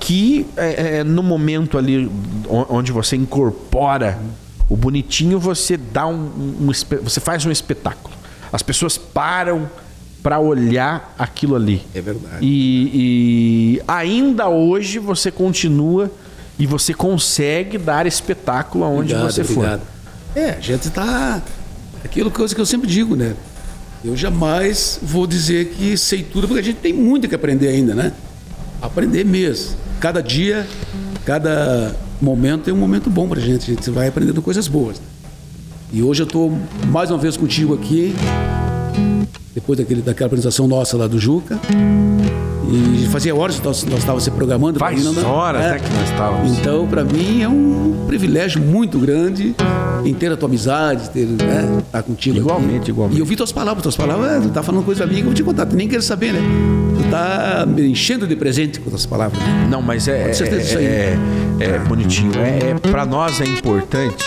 que 0.00 0.46
é, 0.56 0.98
é, 0.98 1.04
no 1.04 1.22
momento 1.22 1.76
ali 1.76 2.10
onde 2.48 2.90
você 2.92 3.16
incorpora 3.16 4.18
o 4.68 4.76
bonitinho, 4.76 5.38
você 5.38 5.76
dá 5.76 6.06
um, 6.06 6.56
um 6.60 6.70
espe- 6.70 6.96
você 6.96 7.20
faz 7.20 7.44
um 7.46 7.50
espetáculo. 7.50 8.14
As 8.52 8.62
pessoas 8.62 8.96
param 8.98 9.68
para 10.22 10.38
olhar 10.38 11.14
aquilo 11.18 11.54
ali. 11.54 11.82
É 11.94 12.00
verdade. 12.00 12.38
E, 12.42 12.90
e 13.78 13.82
ainda 13.86 14.48
hoje 14.48 14.98
você 14.98 15.30
continua 15.30 16.10
e 16.58 16.66
você 16.66 16.92
consegue 16.92 17.78
dar 17.78 18.06
espetáculo 18.06 18.84
aonde 18.84 19.12
Obrigado, 19.14 19.32
você 19.32 19.44
for. 19.44 19.52
obrigado. 19.58 19.82
É, 20.34 20.50
a 20.50 20.60
gente 20.60 20.88
está. 20.88 21.40
Aquilo 22.04 22.30
coisa 22.30 22.54
que 22.54 22.60
eu 22.60 22.66
sempre 22.66 22.88
digo, 22.88 23.16
né? 23.16 23.34
Eu 24.04 24.16
jamais 24.16 24.98
vou 25.02 25.26
dizer 25.26 25.70
que 25.76 25.96
sei 25.96 26.22
tudo, 26.22 26.46
porque 26.46 26.60
a 26.60 26.64
gente 26.64 26.78
tem 26.78 26.92
muito 26.92 27.28
que 27.28 27.34
aprender 27.34 27.68
ainda, 27.68 27.94
né? 27.94 28.12
Aprender 28.80 29.24
mesmo. 29.24 29.76
Cada 30.00 30.22
dia, 30.22 30.66
cada 31.24 31.94
momento 32.20 32.68
é 32.68 32.72
um 32.72 32.76
momento 32.76 33.08
bom 33.10 33.28
gente. 33.36 33.70
A 33.70 33.74
gente 33.74 33.90
vai 33.90 34.08
aprendendo 34.08 34.42
coisas 34.42 34.68
boas. 34.68 34.98
né? 34.98 35.04
E 35.92 36.02
hoje 36.02 36.22
eu 36.22 36.26
estou 36.26 36.56
mais 36.88 37.10
uma 37.10 37.18
vez 37.18 37.36
contigo 37.36 37.74
aqui, 37.74 38.14
depois 39.54 39.78
daquele, 39.78 40.02
daquela 40.02 40.26
apresentação 40.26 40.68
nossa 40.68 40.96
lá 40.96 41.06
do 41.06 41.18
Juca. 41.18 41.58
E 42.70 43.06
fazia 43.06 43.34
horas 43.34 43.58
que 43.58 43.64
nós, 43.64 43.82
nós 43.84 44.00
estávamos 44.00 44.24
se 44.24 44.30
programando. 44.30 44.78
Faz 44.78 45.02
não- 45.02 45.26
horas, 45.26 45.64
é. 45.64 45.70
né, 45.70 45.78
que 45.78 45.90
nós 45.90 46.10
estávamos. 46.10 46.58
Então, 46.58 46.86
para 46.86 47.02
mim, 47.02 47.40
é 47.40 47.48
um 47.48 48.04
privilégio 48.06 48.60
muito 48.60 48.98
grande 48.98 49.54
em 50.04 50.12
ter 50.12 50.30
a 50.30 50.36
tua 50.36 50.48
amizade, 50.48 51.08
ter, 51.08 51.24
né, 51.26 51.78
estar 51.78 52.02
contigo. 52.02 52.36
Igualmente, 52.36 52.76
aqui. 52.80 52.90
igualmente. 52.90 53.18
E 53.18 53.20
eu 53.22 53.24
vi 53.26 53.36
tuas 53.36 53.52
palavras, 53.52 53.82
tuas 53.82 53.96
palavras, 53.96 54.30
é, 54.32 54.40
tu 54.40 54.50
tá 54.50 54.62
falando 54.62 54.84
coisa 54.84 55.06
minha 55.06 55.20
que 55.20 55.26
eu 55.26 55.30
vou 55.30 55.34
te 55.34 55.42
contar, 55.42 55.64
tu 55.64 55.74
nem 55.74 55.88
quer 55.88 56.02
saber, 56.02 56.34
né? 56.34 56.40
Tu 57.08 57.10
tá 57.10 57.64
me 57.66 57.88
enchendo 57.88 58.26
de 58.26 58.36
presente 58.36 58.78
com 58.80 58.90
tuas 58.90 59.06
palavras. 59.06 59.40
Não, 59.70 59.80
mas 59.80 60.06
é, 60.08 60.30
é, 60.30 60.76
aí. 60.76 60.84
é, 60.84 61.16
é 61.58 61.78
bonitinho. 61.78 62.32
É, 62.38 62.72
é, 62.72 62.74
para 62.90 63.06
nós 63.06 63.40
é 63.40 63.46
importante 63.46 64.24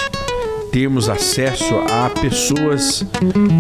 termos 0.72 1.08
acesso 1.08 1.76
a 1.92 2.10
pessoas 2.10 3.06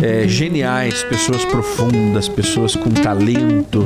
é, 0.01 0.27
geniais, 0.27 1.03
pessoas 1.03 1.45
profundas, 1.45 2.27
pessoas 2.27 2.75
com 2.75 2.89
talento 2.89 3.83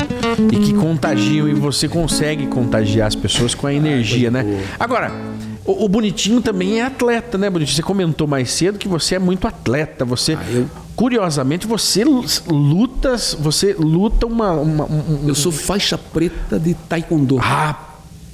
e 0.51 0.57
que 0.57 0.73
contagiam 0.73 1.49
e 1.49 1.53
você 1.53 1.89
consegue 1.89 2.47
contagiar 2.47 3.07
as 3.07 3.15
pessoas 3.15 3.53
com 3.53 3.67
a 3.67 3.73
energia, 3.73 4.31
né? 4.31 4.63
Agora, 4.79 5.11
o, 5.65 5.85
o 5.85 5.89
Bonitinho 5.89 6.41
também 6.41 6.79
é 6.79 6.83
atleta, 6.85 7.37
né, 7.37 7.49
Bonitinho? 7.49 7.75
Você 7.77 7.83
comentou 7.83 8.27
mais 8.27 8.51
cedo 8.51 8.77
que 8.77 8.87
você 8.87 9.15
é 9.15 9.19
muito 9.19 9.47
atleta. 9.47 10.05
Você, 10.05 10.33
Ah, 10.33 10.43
eu- 10.51 10.69
curiosamente, 10.95 11.65
você 11.67 12.03
luta, 12.05 13.15
você 13.39 13.73
luta 13.77 14.25
uma, 14.25 14.51
uma 14.53 14.85
um, 14.85 15.23
Eu 15.27 15.35
sou 15.35 15.51
faixa 15.51 15.97
preta 15.97 16.59
de 16.59 16.73
taekwondo. 16.73 17.35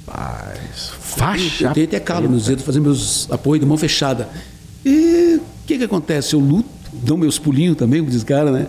Rapaz, 0.06 0.90
faixa. 1.00 1.66
Eu 1.68 1.72
tenho 1.74 1.86
até 1.86 2.00
calo 2.00 2.28
nos 2.28 2.46
dedos, 2.46 2.64
fazer 2.64 2.80
meus 2.80 3.30
apoios 3.30 3.60
de 3.60 3.66
mão 3.66 3.76
fechada. 3.76 4.28
E 4.84 5.36
o 5.38 5.66
que 5.66 5.78
que 5.78 5.84
acontece? 5.84 6.34
Eu 6.34 6.40
luto, 6.40 6.68
dou 6.92 7.16
meus 7.16 7.38
pulinhos 7.38 7.76
também, 7.76 8.00
como 8.00 8.10
diz 8.10 8.24
cara, 8.24 8.50
né? 8.50 8.66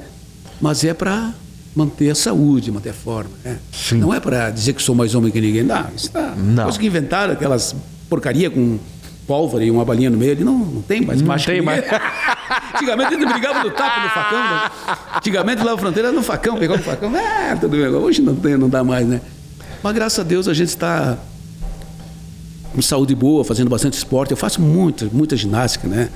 Mas 0.61 0.84
é 0.84 0.94
para 0.94 1.34
manter 1.76 2.10
a 2.11 2.15
saúde, 2.15 2.72
manter 2.72 2.90
a 2.91 2.94
forma, 2.94 3.31
né? 3.44 3.57
Não 3.94 4.14
é 4.14 4.19
para 4.19 4.49
dizer 4.52 4.73
que 4.73 4.81
sou 4.81 4.94
mais 4.94 5.15
homem 5.15 5.31
que 5.31 5.41
ninguém. 5.41 5.64
Não, 5.64 5.85
isso 5.95 6.11
tá... 6.11 6.34
Não. 6.38 6.64
Coisa 6.65 6.80
que 6.80 6.85
inventaram, 6.85 7.34
aquelas 7.34 7.76
porcaria 8.14 8.48
com 8.48 8.77
pólvora 9.26 9.65
e 9.65 9.72
uma 9.72 9.84
balinha 9.84 10.10
no 10.10 10.18
meio 10.18 10.34
ali, 10.34 10.44
não, 10.44 10.60
não 10.60 10.81
tem 10.84 11.02
mais 11.02 11.19
Não 11.22 11.35
tem 11.35 11.61
mais. 11.61 11.84
Antigamente 12.76 13.15
a 13.15 13.19
gente 13.19 13.31
brigava 13.31 13.64
no 13.64 13.72
tapa, 13.72 14.02
no 14.02 14.10
facão, 14.10 14.40
né? 14.40 14.72
Antigamente 15.15 15.64
lá 15.64 15.72
na 15.72 15.77
fronteira 15.77 16.10
era 16.10 16.15
no 16.15 16.22
facão, 16.22 16.57
pegava 16.57 16.77
no 16.77 16.84
facão, 16.84 17.11
ah, 17.15 17.57
tudo 17.60 17.76
bem. 17.76 17.88
Hoje 17.88 18.22
não, 18.22 18.35
tem, 18.35 18.56
não 18.56 18.69
dá 18.69 18.84
mais, 18.84 19.07
né? 19.07 19.19
Mas 19.81 19.94
graças 19.95 20.19
a 20.19 20.23
Deus 20.23 20.48
a 20.48 20.53
gente 20.53 20.69
está 20.69 21.18
com 22.76 22.81
saúde 22.84 23.15
boa, 23.15 23.44
fazendo 23.44 23.69
bastante 23.69 23.98
esporte. 23.98 24.30
Eu 24.31 24.38
faço 24.38 24.61
muita, 24.61 25.10
muita 25.11 25.35
ginástica, 25.35 25.88
né? 25.88 26.10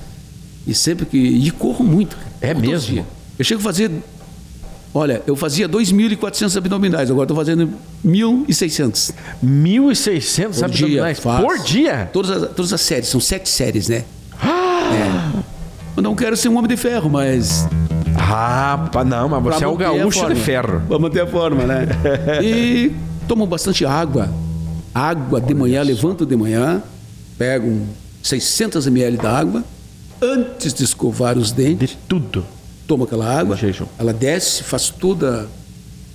E 0.67 0.75
sempre 0.75 1.05
que. 1.07 1.17
E 1.17 1.49
corro 1.49 1.83
muito. 1.83 2.15
É 2.39 2.53
Corro 2.53 2.67
mesmo? 2.67 3.05
Eu 3.39 3.45
chego 3.45 3.59
a 3.61 3.63
fazer. 3.63 3.89
Olha, 4.93 5.21
eu 5.27 5.35
fazia 5.35 5.67
2.400 5.67 6.57
abdominais, 6.57 7.11
agora 7.11 7.25
estou 7.25 7.37
fazendo 7.37 7.69
1.600 8.05 9.13
1.600 9.43 10.45
por 10.45 10.53
dia. 10.53 10.65
abdominais 10.65 11.19
faço. 11.19 11.43
por 11.43 11.59
dia? 11.59 12.09
Todas 12.11 12.31
as, 12.31 12.49
todas 12.51 12.73
as 12.73 12.81
séries, 12.81 13.09
são 13.09 13.19
sete 13.19 13.49
séries, 13.49 13.89
né? 13.89 14.05
É. 14.43 15.41
Eu 15.95 16.03
não 16.03 16.15
quero 16.15 16.37
ser 16.37 16.49
um 16.49 16.57
homem 16.57 16.69
de 16.69 16.77
ferro, 16.77 17.09
mas 17.09 17.67
Rapaz, 18.17 19.07
não, 19.07 19.29
mas 19.29 19.43
você 19.43 19.63
é 19.63 19.67
o 19.67 19.75
gaúcho 19.77 20.27
de 20.27 20.35
ferro. 20.35 20.81
Pra 20.87 20.99
manter 20.99 21.21
a 21.21 21.27
forma, 21.27 21.63
né? 21.63 21.87
e 22.43 22.91
tomo 23.27 23.45
bastante 23.45 23.85
água. 23.85 24.29
Água 24.93 25.39
de 25.39 25.53
manhã, 25.53 25.83
levanto 25.83 26.25
de 26.25 26.35
manhã, 26.35 26.81
pego 27.37 27.67
um 27.67 27.87
600 28.23 28.87
ml 28.87 29.17
da 29.17 29.37
água, 29.37 29.63
antes 30.21 30.73
de 30.73 30.83
escovar 30.83 31.37
os 31.37 31.51
De 31.51 31.63
dentes, 31.63 31.97
tudo. 32.07 32.43
Tomo 32.87 33.03
aquela 33.03 33.25
água, 33.39 33.55
jejum. 33.55 33.85
ela 33.99 34.13
desce, 34.13 34.63
faz 34.63 34.89
toda... 34.89 35.47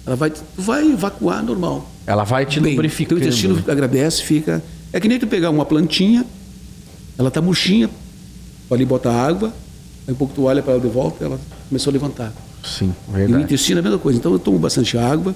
Ela 0.06 0.16
vai, 0.16 0.32
vai 0.56 0.90
evacuar 0.90 1.44
normal. 1.44 1.88
Ela 2.06 2.24
vai 2.24 2.44
te 2.46 2.58
Bem, 2.58 2.72
lubrificando. 2.72 3.20
Teu 3.20 3.28
intestino 3.28 3.62
agradece, 3.68 4.22
fica... 4.22 4.62
É 4.92 4.98
que 5.00 5.06
nem 5.08 5.18
tu 5.18 5.26
pegar 5.26 5.50
uma 5.50 5.64
plantinha, 5.64 6.24
ela 7.16 7.30
tá 7.30 7.40
murchinha, 7.40 7.88
ali 8.70 8.84
bota 8.84 9.10
água, 9.10 9.52
aí 10.06 10.12
um 10.12 10.16
pouco 10.16 10.34
tu 10.34 10.44
olha 10.44 10.62
para 10.62 10.72
ela 10.72 10.80
de 10.82 10.88
volta, 10.88 11.24
ela 11.24 11.40
começou 11.68 11.90
a 11.90 11.92
levantar. 11.92 12.32
Sim, 12.64 12.92
E 13.08 13.10
o 13.10 13.12
verdade. 13.14 13.44
intestino 13.44 13.78
é 13.78 13.80
a 13.80 13.82
mesma 13.82 13.98
coisa. 13.98 14.18
Então 14.18 14.32
eu 14.32 14.38
tomo 14.38 14.58
bastante 14.58 14.98
água, 14.98 15.34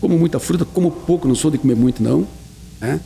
como 0.00 0.18
muita 0.18 0.38
fruta, 0.38 0.64
como 0.64 0.90
pouco, 0.90 1.26
não 1.28 1.34
sou 1.34 1.50
de 1.50 1.58
comer 1.58 1.74
muito 1.76 2.02
não. 2.02 2.26
Né? 2.80 3.00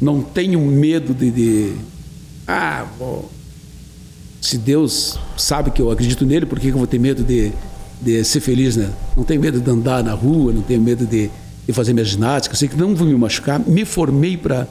Não 0.00 0.20
tenho 0.22 0.60
medo 0.60 1.12
de, 1.14 1.30
de- 1.30 1.74
Ah, 2.46 2.86
vou- 2.98 3.30
se 4.46 4.58
Deus 4.58 5.18
sabe 5.36 5.70
que 5.70 5.82
eu 5.82 5.90
acredito 5.90 6.24
nele, 6.24 6.46
por 6.46 6.60
que 6.60 6.68
eu 6.68 6.76
vou 6.78 6.86
ter 6.86 6.98
medo 7.00 7.22
de, 7.24 7.52
de 8.00 8.22
ser 8.24 8.40
feliz, 8.40 8.76
né? 8.76 8.90
Não 9.16 9.24
tenho 9.24 9.40
medo 9.40 9.60
de 9.60 9.70
andar 9.70 10.04
na 10.04 10.12
rua, 10.12 10.52
não 10.52 10.62
tenho 10.62 10.80
medo 10.80 11.04
de, 11.04 11.30
de 11.66 11.72
fazer 11.72 11.92
minha 11.92 12.04
ginástica, 12.04 12.54
eu 12.54 12.58
sei 12.58 12.68
que 12.68 12.76
não 12.76 12.94
vou 12.94 13.06
me 13.06 13.14
machucar. 13.16 13.58
Me 13.66 13.84
formei 13.84 14.36
para 14.36 14.66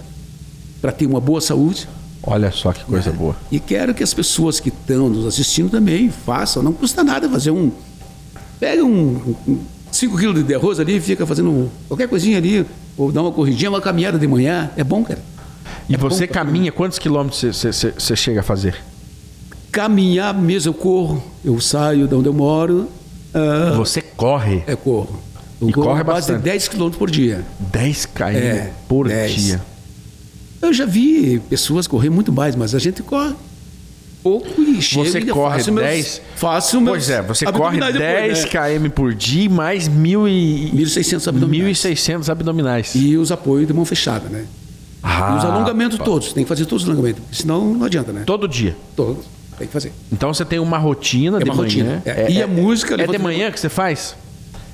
ter 0.97 1.05
uma 1.05 1.19
boa 1.19 1.41
saúde. 1.41 1.87
Olha 2.23 2.51
só 2.51 2.71
que 2.71 2.83
coisa 2.85 3.11
boa. 3.11 3.35
E 3.51 3.59
quero 3.59 3.93
que 3.93 4.01
as 4.03 4.13
pessoas 4.13 4.59
que 4.59 4.69
estão 4.69 5.09
nos 5.09 5.25
assistindo 5.25 5.69
também 5.69 6.09
façam. 6.09 6.63
Não 6.63 6.73
custa 6.73 7.03
nada 7.03 7.29
fazer 7.29 7.51
um. 7.51 7.71
Pega 8.59 8.83
um 8.83 9.35
5 9.91 10.17
quilos 10.17 10.43
de 10.43 10.55
arroz 10.55 10.79
ali 10.79 10.95
e 10.97 11.01
fica 11.01 11.25
fazendo 11.25 11.49
um- 11.51 11.69
qualquer 11.87 12.07
coisinha 12.07 12.37
ali, 12.37 12.65
ou 12.97 13.11
dá 13.11 13.21
uma 13.21 13.31
corridinha, 13.31 13.69
uma 13.69 13.81
caminhada 13.81 14.17
de 14.17 14.25
manhã. 14.27 14.71
É 14.77 14.83
bom, 14.83 15.03
cara. 15.03 15.19
E 15.89 15.95
você 15.97 16.25
bom 16.25 16.33
pra 16.33 16.43
caminha, 16.45 16.71
quantos 16.71 16.97
quilômetros 16.97 17.39
você- 17.41 17.51
você 17.53 17.71
você- 17.73 17.93
você 17.97 18.15
chega 18.15 18.39
a 18.39 18.43
fazer? 18.43 18.75
Caminhar 19.75 20.33
mesmo, 20.33 20.69
eu 20.69 20.73
corro, 20.73 21.21
eu 21.43 21.59
saio 21.59 22.07
de 22.07 22.15
onde 22.15 22.29
eu 22.29 22.33
moro, 22.33 22.87
ah, 23.33 23.73
Você 23.75 24.01
corre 24.01 24.63
é 24.65 24.73
corro. 24.73 25.19
Eu 25.61 25.69
E 25.69 25.73
corro 25.73 25.87
corre 25.87 25.99
a 25.99 26.03
base 26.05 26.19
bastante. 26.27 26.37
de 26.37 26.43
10 26.45 26.67
quilômetros 26.69 26.97
por 26.97 27.11
dia. 27.11 27.43
10 27.59 28.05
km 28.05 28.21
É, 28.35 28.71
por 28.87 29.09
10. 29.09 29.35
dia. 29.35 29.61
Eu 30.61 30.71
já 30.73 30.85
vi 30.85 31.39
pessoas 31.49 31.87
correr 31.87 32.09
muito 32.09 32.31
mais, 32.31 32.55
mas 32.55 32.73
a 32.73 32.79
gente 32.79 33.03
corre 33.03 33.33
pouco 34.23 34.61
e 34.61 34.81
chega 34.81 35.09
Você 35.09 35.19
e 35.19 35.25
corre 35.25 35.57
faço 35.59 35.71
meus- 35.73 35.87
10? 35.87 36.21
Faço 36.37 36.79
meus 36.79 36.89
Pois 36.97 37.09
é, 37.09 37.21
você 37.21 37.43
corre 37.45 37.57
abdominais 37.57 37.93
10 37.97 38.39
depois, 38.39 38.53
né? 38.53 38.79
km 38.79 38.89
por 38.91 39.13
dia 39.13 39.49
mais 39.49 39.89
mil 39.89 40.25
e... 40.25 40.71
1.600 40.73 41.27
abdominais. 41.27 41.77
1.600 41.79 42.29
abdominais. 42.29 42.91
E 42.95 43.17
os 43.17 43.29
apoios 43.29 43.67
de 43.67 43.73
mão 43.73 43.83
fechada, 43.83 44.29
né? 44.29 44.45
e 45.03 45.37
os 45.37 45.43
alongamentos 45.43 45.99
todos. 45.99 46.31
Tem 46.31 46.43
que 46.45 46.47
fazer 46.47 46.65
todos 46.65 46.83
os 46.83 46.89
alongamentos, 46.89 47.21
senão 47.37 47.73
não 47.75 47.85
adianta, 47.85 48.13
né? 48.13 48.23
Todo 48.25 48.47
dia. 48.47 48.73
Todos. 48.95 49.25
Tem 49.57 49.67
que 49.67 49.73
fazer. 49.73 49.93
Então 50.11 50.33
você 50.33 50.43
tem 50.45 50.59
uma 50.59 50.77
rotina 50.77 51.37
É 51.37 51.43
de 51.43 51.49
uma 51.49 51.55
manhã. 51.55 51.65
rotina. 51.95 52.01
É. 52.05 52.29
E 52.31 52.41
a 52.41 52.47
música, 52.47 52.95
É 53.01 53.07
de 53.07 53.17
manhã 53.17 53.51
que 53.51 53.59
você 53.59 53.69
faz? 53.69 54.15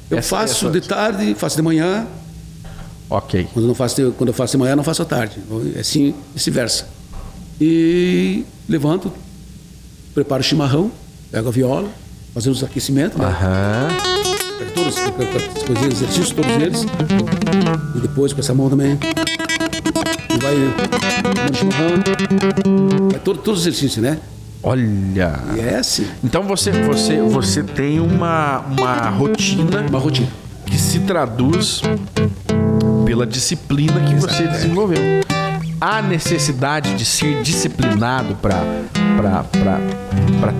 Eu 0.09 0.17
Essa- 0.17 0.29
faço 0.37 0.65
essa- 0.67 0.79
de 0.79 0.87
tarde, 0.87 1.35
faço 1.35 1.55
de 1.55 1.61
manhã. 1.61 2.05
Ok. 3.09 3.47
Quando, 3.53 3.67
não 3.67 3.75
faço 3.75 3.95
de, 3.95 4.11
quando 4.11 4.29
eu 4.29 4.33
faço 4.33 4.51
de 4.53 4.57
manhã, 4.57 4.75
não 4.75 4.83
faço 4.83 5.01
à 5.01 5.05
tarde. 5.05 5.37
É 5.75 5.81
assim, 5.81 6.13
vice-versa. 6.33 6.87
E 7.59 8.43
levanto, 8.67 9.11
preparo 10.13 10.41
o 10.41 10.43
chimarrão, 10.43 10.91
pego 11.31 11.47
a 11.49 11.51
viola, 11.51 11.89
fazendo 12.33 12.53
os 12.53 12.63
aquecimentos, 12.63 13.17
né? 13.17 13.25
Aham. 13.25 13.87
Pego 14.57 14.71
todos 14.71 14.95
os 14.95 15.01
as 15.01 15.63
coisinhas, 15.63 15.93
exercícios, 15.93 16.29
todos 16.31 16.51
eles. 16.51 16.85
E 17.95 17.99
depois 17.99 18.33
com 18.33 18.39
essa 18.39 18.53
mão 18.53 18.69
também. 18.69 18.97
E 20.29 20.37
vai 20.41 20.55
no 20.55 21.55
chimarrão. 21.57 23.09
Vai 23.11 23.19
todo, 23.19 23.39
todos 23.39 23.61
os 23.61 23.67
exercícios, 23.67 24.01
né? 24.03 24.19
Olha. 24.63 25.39
E 25.55 25.59
é 25.59 25.77
assim, 25.77 26.05
Então 26.23 26.43
você, 26.43 26.71
você, 26.71 27.21
você 27.21 27.63
tem 27.63 27.99
uma, 27.99 28.59
uma 28.59 29.09
rotina 29.09 29.81
uma 29.89 29.99
rotina. 29.99 30.27
que 30.65 30.77
se 30.77 30.99
traduz 30.99 31.81
pela 33.05 33.25
disciplina 33.25 33.99
que 34.01 34.15
você 34.15 34.47
desenvolveu. 34.47 34.99
Há 35.79 35.99
necessidade 36.01 36.93
de 36.93 37.03
ser 37.03 37.41
disciplinado 37.41 38.35
para 38.35 38.61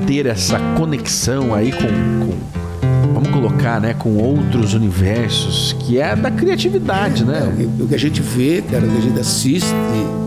ter 0.08 0.26
essa 0.26 0.58
conexão 0.76 1.54
aí 1.54 1.72
com, 1.72 1.88
com, 1.88 3.14
vamos 3.14 3.30
colocar, 3.30 3.80
né, 3.80 3.94
com 3.94 4.16
outros 4.18 4.74
universos, 4.74 5.76
que 5.80 6.00
é 6.00 6.16
da 6.16 6.32
criatividade, 6.32 7.24
né? 7.24 7.54
O 7.80 7.88
que 7.88 7.94
a 7.94 8.00
gente 8.00 8.20
vê, 8.20 8.64
cara, 8.64 8.84
o 8.84 8.90
que 8.90 8.98
a 8.98 9.02
gente 9.02 9.20
assiste. 9.20 9.70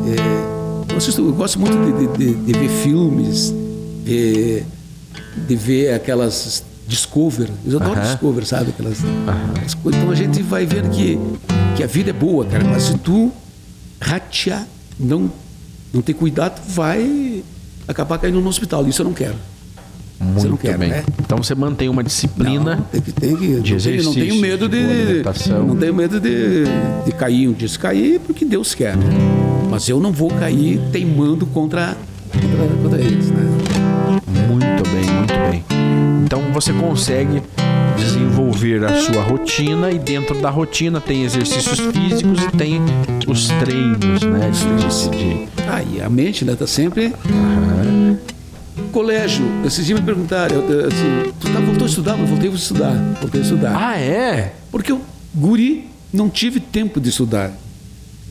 é, 0.06 0.92
eu, 0.92 0.96
assisto- 0.96 1.22
eu 1.26 1.32
gosto 1.32 1.58
muito 1.58 1.76
de, 1.76 2.06
de- 2.06 2.34
de- 2.34 2.52
de 2.52 2.52
ver 2.56 2.68
filmes, 2.68 3.52
de, 4.04 4.62
de 5.48 5.56
ver 5.56 5.94
aquelas 5.94 6.62
Discover. 6.86 7.48
Eu 7.66 7.78
adoro 7.80 7.98
Aham. 7.98 8.02
Discover, 8.10 8.44
sabe? 8.46 8.70
Aquelas, 8.70 8.98
aquelas 9.52 9.74
coisas. 9.74 10.00
Então 10.00 10.12
a 10.12 10.14
gente 10.14 10.42
vai 10.42 10.66
vendo 10.66 10.90
que, 10.90 11.18
que 11.76 11.82
a 11.82 11.86
vida 11.86 12.10
é 12.10 12.12
boa, 12.12 12.44
cara, 12.44 12.62
mas 12.64 12.82
se 12.84 12.98
tu 12.98 13.32
ratear, 14.00 14.66
não, 15.00 15.30
não 15.92 16.02
ter 16.02 16.12
cuidado, 16.12 16.60
vai 16.68 17.42
acabar 17.88 18.18
caindo 18.18 18.38
no 18.40 18.48
hospital. 18.48 18.86
Isso 18.86 19.00
eu 19.00 19.06
não 19.06 19.14
quero. 19.14 19.34
Muito 20.20 20.48
não 20.48 20.56
quer, 20.56 20.76
bem. 20.78 20.90
né? 20.90 21.04
Então 21.20 21.38
você 21.38 21.54
mantém 21.54 21.88
uma 21.88 22.04
disciplina. 22.04 22.76
Não, 22.76 22.82
tem 22.84 23.00
que, 23.00 23.12
tem 23.12 23.36
que, 23.36 23.46
de 23.46 23.46
tenho- 23.46 23.68
não 23.70 23.76
exercício, 23.76 24.12
tenho 24.14 24.36
medo 24.36 24.68
de 24.68 25.22
de, 25.22 25.48
não 25.50 25.76
tenho 25.76 25.94
medo 25.94 26.20
de, 26.20 26.64
de 27.04 27.12
cair 27.12 27.48
um 27.48 27.52
dia 27.52 27.68
se 27.68 27.78
cair 27.78 28.20
porque 28.20 28.44
Deus 28.44 28.74
quer. 28.74 28.94
né? 28.96 29.06
Mas 29.70 29.88
eu 29.88 29.98
não 29.98 30.12
vou 30.12 30.28
cair 30.30 30.80
teimando 30.92 31.46
contra 31.46 31.96
contra, 32.30 32.76
contra 32.82 33.00
eles, 33.00 33.30
Então 36.24 36.40
você 36.52 36.72
consegue 36.72 37.42
desenvolver 37.96 38.84
a 38.84 39.00
sua 39.00 39.22
rotina 39.22 39.90
e 39.90 39.98
dentro 39.98 40.40
da 40.40 40.50
rotina 40.50 41.00
tem 41.00 41.22
exercícios 41.22 41.78
físicos 41.78 42.42
e 42.42 42.56
tem 42.56 42.80
os 43.28 43.48
treinos, 43.48 44.22
né? 44.22 44.50
De, 44.50 45.08
de- 45.10 45.48
Ah, 45.68 45.82
e 45.82 46.00
a 46.00 46.08
mente, 46.08 46.44
né, 46.44 46.54
tá 46.56 46.66
sempre 46.66 47.14
colégio. 48.90 49.44
Esses 49.64 49.84
dias 49.86 49.98
me 50.00 50.06
perguntaram, 50.06 50.56
eu, 50.56 50.88
assim, 50.88 51.32
tu 51.40 51.52
tá, 51.52 51.60
voltou 51.60 51.84
a 51.84 51.88
estudar? 51.88 52.18
Eu 52.18 52.26
voltei 52.26 52.50
a 52.50 52.52
estudar, 52.54 52.92
voltei 53.20 53.40
a 53.40 53.44
estudar. 53.44 53.76
Ah, 53.76 53.98
é? 53.98 54.52
Porque 54.70 54.92
eu, 54.92 55.00
guri, 55.34 55.88
não 56.12 56.28
tive 56.30 56.60
tempo 56.60 57.00
de 57.00 57.08
estudar. 57.10 57.50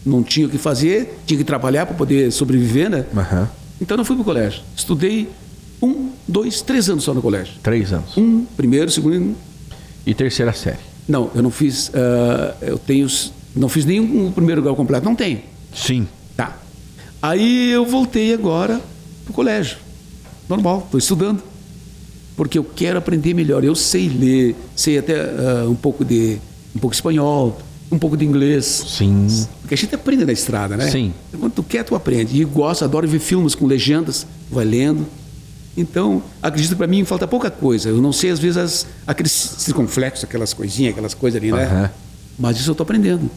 Não 0.06 0.22
tinha 0.24 0.48
o 0.48 0.50
que 0.50 0.58
fazer, 0.58 1.20
tinha 1.26 1.38
que 1.38 1.44
trabalhar 1.44 1.86
para 1.86 1.96
poder 1.96 2.32
sobreviver, 2.32 2.90
né? 2.90 3.06
Aham. 3.16 3.48
Então 3.82 3.96
não 3.98 4.04
fui 4.06 4.16
pro 4.16 4.26
colégio. 4.26 4.62
Estudei 4.76 5.30
um, 5.84 6.10
dois, 6.28 6.62
três 6.62 6.90
anos 6.90 7.04
só 7.04 7.14
no 7.14 7.22
colégio. 7.22 7.54
Três 7.62 7.92
anos. 7.92 8.18
Um, 8.18 8.46
primeiro, 8.56 8.90
segundo. 8.90 9.36
E 10.06 10.14
terceira 10.14 10.54
série. 10.54 10.80
Não, 11.08 11.30
eu 11.36 11.42
não 11.42 11.52
fiz. 11.52 11.92
ah, 11.94 12.56
eu 12.62 12.78
tenho. 12.78 13.08
Não 13.56 13.70
fiz 13.70 13.86
nenhum 13.86 14.32
primeiro 14.32 14.62
grau 14.62 14.76
completo. 14.76 15.06
Não 15.06 15.16
tenho. 15.16 15.42
Sim. 15.76 16.08
Tá. 16.36 16.58
Aí 17.22 17.72
eu 17.72 17.86
voltei 17.86 18.34
agora 18.34 18.82
pro 19.26 19.34
colégio. 19.34 19.78
Normal, 20.48 20.84
estou 20.86 20.98
estudando. 20.98 21.42
Porque 22.36 22.58
eu 22.58 22.64
quero 22.64 22.98
aprender 22.98 23.34
melhor. 23.34 23.64
Eu 23.64 23.76
sei 23.76 24.10
ler, 24.10 24.56
sei 24.76 24.98
até 24.98 25.22
ah, 25.22 25.68
um 25.70 25.76
pouco 25.76 26.04
de 26.04 26.40
um 26.76 26.80
pouco 26.80 26.96
espanhol, 26.96 27.58
um 27.92 28.00
pouco 28.00 28.18
de 28.18 28.26
inglês. 28.26 28.66
Sim. 28.66 29.28
Porque 29.62 29.76
a 29.76 29.78
gente 29.78 29.94
aprende 29.94 30.26
na 30.26 30.32
estrada, 30.32 30.76
né? 30.76 30.90
Sim. 30.90 31.14
Quando 31.40 31.54
tu 31.54 31.64
quer, 31.64 31.84
tu 31.84 31.96
aprende. 31.96 32.42
E 32.42 32.44
gosto, 32.44 32.84
adoro 32.84 33.08
ver 33.08 33.20
filmes 33.20 33.54
com 33.54 33.68
legendas, 33.68 34.26
vai 34.50 34.66
lendo. 34.66 35.06
Então, 35.76 36.22
acredito 36.42 36.76
para 36.76 36.86
mim 36.88 37.04
falta 37.04 37.28
pouca 37.28 37.50
coisa. 37.50 37.90
Eu 37.90 38.02
não 38.02 38.12
sei, 38.14 38.30
às 38.30 38.40
vezes, 38.40 38.58
as, 38.58 38.88
aqueles 39.08 39.32
circunflexos, 39.32 40.24
aquelas 40.24 40.54
coisinhas, 40.54 40.92
aquelas 40.92 41.14
coisas 41.14 41.42
ali, 41.42 41.52
né? 41.52 41.64
Aham. 41.66 41.90
Mas 42.38 42.58
isso 42.60 42.70
eu 42.70 42.74
estou 42.74 42.84
aprendendo. 42.84 43.30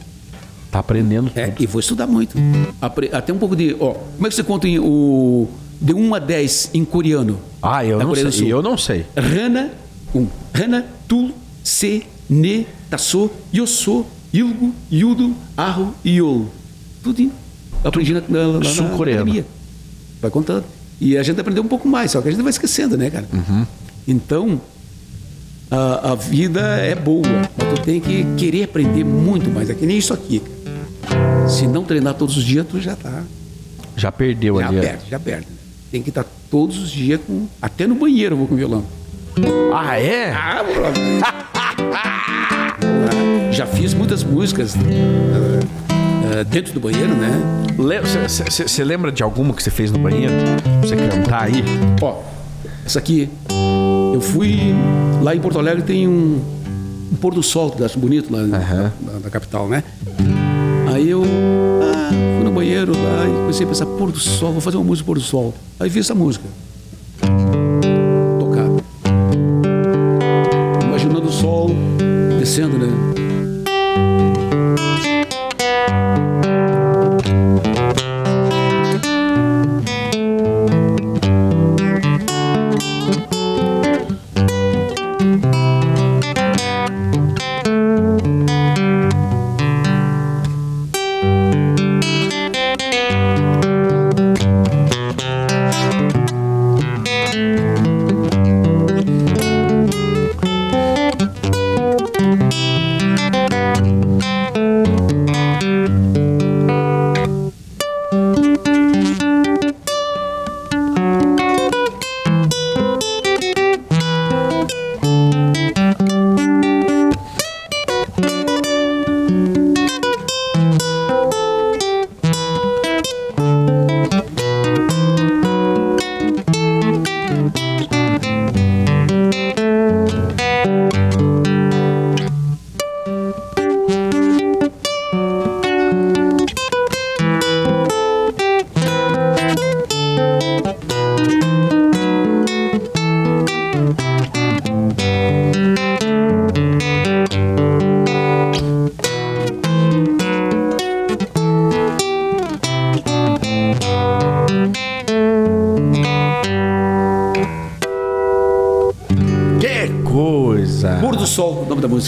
Tá 0.70 0.80
aprendendo 0.80 1.30
É, 1.34 1.46
tudo. 1.46 1.62
e 1.62 1.66
vou 1.66 1.80
estudar 1.80 2.06
muito. 2.06 2.36
Apre- 2.80 3.10
Até 3.12 3.32
um 3.32 3.38
pouco 3.38 3.56
de. 3.56 3.74
Ó, 3.80 3.92
como 3.94 4.26
é 4.26 4.28
que 4.28 4.34
você 4.34 4.42
conta 4.42 4.68
em, 4.68 4.78
o, 4.78 5.48
de 5.80 5.94
1 5.94 6.14
a 6.14 6.18
10 6.18 6.70
em 6.74 6.84
coreano? 6.84 7.38
Ah, 7.62 7.84
eu 7.84 7.98
não 7.98 8.08
Coreia 8.08 8.30
sei. 8.32 8.52
Eu 8.52 8.62
não 8.62 8.76
sei. 8.76 9.06
Rana, 9.16 9.70
um. 10.14 10.26
Rana, 10.54 10.84
tul, 11.08 11.30
se, 11.64 12.02
ne, 12.28 12.66
tasso, 12.90 13.30
yoso, 13.52 14.04
ilgo, 14.32 14.74
yudo, 14.90 15.34
arro 15.56 15.94
iolo. 16.04 16.50
Tudo 17.02 17.30
aprendi 17.84 18.12
na, 18.12 18.22
na, 18.28 18.46
na 18.58 18.64
Sul-coreano. 18.64 19.22
academia. 19.22 19.46
Vai 20.20 20.30
contando. 20.30 20.64
E 21.00 21.16
a 21.16 21.22
gente 21.22 21.40
aprendeu 21.40 21.62
um 21.62 21.68
pouco 21.68 21.86
mais, 21.88 22.10
só 22.10 22.20
que 22.22 22.28
a 22.28 22.30
gente 22.30 22.42
vai 22.42 22.50
esquecendo, 22.50 22.96
né, 22.96 23.10
cara? 23.10 23.26
Uhum. 23.32 23.66
Então, 24.08 24.60
a, 25.70 26.12
a 26.12 26.14
vida 26.14 26.60
é 26.78 26.94
boa, 26.94 27.26
mas 27.56 27.68
tu 27.74 27.82
tem 27.82 28.00
que 28.00 28.24
querer 28.36 28.64
aprender 28.64 29.04
muito 29.04 29.50
mais. 29.50 29.68
É 29.68 29.74
que 29.74 29.86
nem 29.86 29.98
isso 29.98 30.14
aqui. 30.14 30.42
Se 31.48 31.66
não 31.66 31.84
treinar 31.84 32.14
todos 32.14 32.36
os 32.36 32.44
dias, 32.44 32.66
tu 32.68 32.80
já 32.80 32.96
tá. 32.96 33.22
Já 33.96 34.10
perdeu 34.10 34.58
Já 34.60 34.68
ali. 34.68 34.80
perde, 34.80 35.10
já 35.10 35.18
perde. 35.18 35.46
Tem 35.90 36.02
que 36.02 36.08
estar 36.08 36.24
todos 36.50 36.78
os 36.78 36.90
dias 36.90 37.20
com. 37.26 37.46
Até 37.60 37.86
no 37.86 37.94
banheiro 37.94 38.34
eu 38.34 38.38
vou 38.38 38.48
com 38.48 38.56
violão. 38.56 38.84
Ah, 39.74 40.00
é? 40.00 40.32
Ah. 40.32 40.64
Já 43.52 43.66
fiz 43.66 43.94
muitas 43.94 44.22
músicas 44.22 44.74
eh, 46.32 46.44
dentro 46.44 46.72
do 46.72 46.80
banheiro, 46.80 47.14
né? 47.14 47.30
Você 48.28 48.84
lembra 48.84 49.12
de 49.12 49.22
alguma 49.22 49.52
que 49.54 49.62
você 49.62 49.70
fez 49.70 49.90
no 49.90 49.98
banheiro? 49.98 50.32
Pra 50.80 50.88
você 50.88 50.96
cantar 50.96 51.42
aí? 51.44 51.62
Ó, 52.00 52.20
essa 52.84 52.98
aqui. 52.98 53.28
Eu 54.14 54.20
fui. 54.20 54.58
Lá 55.22 55.34
em 55.34 55.40
Porto 55.40 55.58
Alegre 55.58 55.82
tem 55.82 56.08
um, 56.08 56.40
um 57.12 57.16
pôr 57.20 57.34
do 57.34 57.42
sol, 57.42 57.70
que 57.70 57.80
eu 57.82 57.86
acho 57.86 57.98
bonito 57.98 58.32
lá 58.32 58.42
na, 58.42 58.56
Aham. 58.58 58.92
na- 59.02 59.18
na 59.24 59.30
capital, 59.30 59.68
né? 59.68 59.82
Aí 60.92 61.10
eu 61.10 61.22
ah, 61.24 62.10
fui 62.36 62.44
no 62.44 62.50
banheiro 62.52 62.92
lá 62.92 63.24
e 63.28 63.32
comecei 63.32 63.66
a 63.66 63.68
pensar, 63.68 63.86
pôr 63.86 64.10
do 64.12 64.18
sol, 64.18 64.52
vou 64.52 64.60
fazer 64.60 64.76
uma 64.76 64.84
música 64.86 65.04
pôr 65.06 65.16
do 65.18 65.24
sol. 65.24 65.52
Aí 65.80 65.88
vi 65.90 66.00
essa 66.00 66.14
música. 66.14 66.44
Tocada. 68.38 68.82
Imaginando 70.84 71.26
o 71.28 71.32
sol 71.32 71.70
descendo, 72.38 72.78
né? 72.78 73.05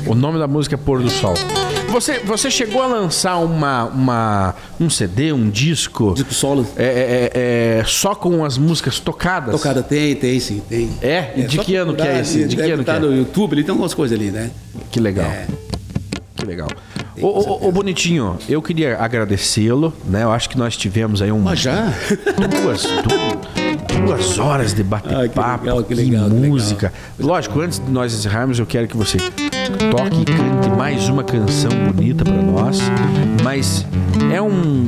O 0.09 0.15
nome 0.15 0.39
da 0.39 0.47
música. 0.47 0.59
Música 0.59 0.75
é 0.75 0.79
Pôr 0.79 1.01
do 1.01 1.09
Sol. 1.09 1.35
Você, 1.91 2.19
você 2.19 2.51
chegou 2.51 2.83
a 2.83 2.87
lançar 2.87 3.37
uma, 3.39 3.85
uma, 3.85 4.55
um 4.81 4.91
CD, 4.91 5.33
um 5.33 5.49
disco? 5.49 6.13
Disco 6.15 6.35
solo. 6.35 6.67
É, 6.77 7.31
é, 7.33 7.79
é, 7.81 7.85
só 7.85 8.13
com 8.13 8.45
as 8.45 8.59
músicas 8.59 8.99
tocadas? 8.99 9.53
Tocada 9.53 9.83
tem, 9.83 10.17
tem 10.17 10.41
sim, 10.41 10.61
tem. 10.69 10.91
É? 11.01 11.33
E 11.37 11.43
de 11.43 11.57
só 11.57 11.63
que 11.63 11.77
ano 11.77 11.95
que 11.95 12.03
é 12.03 12.05
procurar, 12.05 12.21
esse? 12.21 12.45
De 12.45 12.57
que 12.57 12.63
ano 12.63 12.79
que 12.79 12.85
tá 12.85 12.97
é? 12.97 12.99
no 12.99 13.17
YouTube, 13.17 13.53
ali 13.53 13.63
tem 13.63 13.71
algumas 13.71 13.95
coisas 13.95 14.19
ali, 14.19 14.33
né? 14.33 14.51
Que 14.91 14.99
legal. 14.99 15.27
É. 15.27 15.47
Que 16.35 16.45
legal. 16.45 16.69
Ô, 17.21 17.27
ô, 17.27 17.69
ô, 17.69 17.73
Bonitinho, 17.73 18.37
eu 18.49 18.61
queria 18.61 18.99
agradecê-lo, 18.99 19.93
né? 20.05 20.25
Eu 20.25 20.33
acho 20.33 20.49
que 20.49 20.59
nós 20.59 20.77
tivemos 20.77 21.23
aí 21.23 21.31
um, 21.33 21.41
Mas 21.41 21.61
já? 21.61 21.93
duas, 22.63 22.83
du- 22.83 24.05
duas 24.05 24.39
horas 24.39 24.75
de 24.75 24.83
Ah, 24.83 24.85
que 24.85 24.91
bate-papo, 24.91 25.65
legal, 25.65 25.85
que 25.85 25.95
legal, 25.95 26.29
que 26.29 26.35
música. 26.35 26.93
Lógico, 27.19 27.61
antes 27.61 27.79
de 27.79 27.91
nós 27.91 28.13
encerrarmos, 28.13 28.59
eu 28.59 28.67
quero 28.67 28.87
que 28.87 28.97
você 28.97 29.19
toque 29.91 30.23
e 30.23 30.25
cante 30.25 30.71
mais 30.77 31.09
uma 31.09 31.23
canção 31.23 31.71
bonita 31.93 32.25
para 32.25 32.41
nós. 32.41 32.79
Mas 33.43 33.85
é 34.33 34.41
um, 34.41 34.87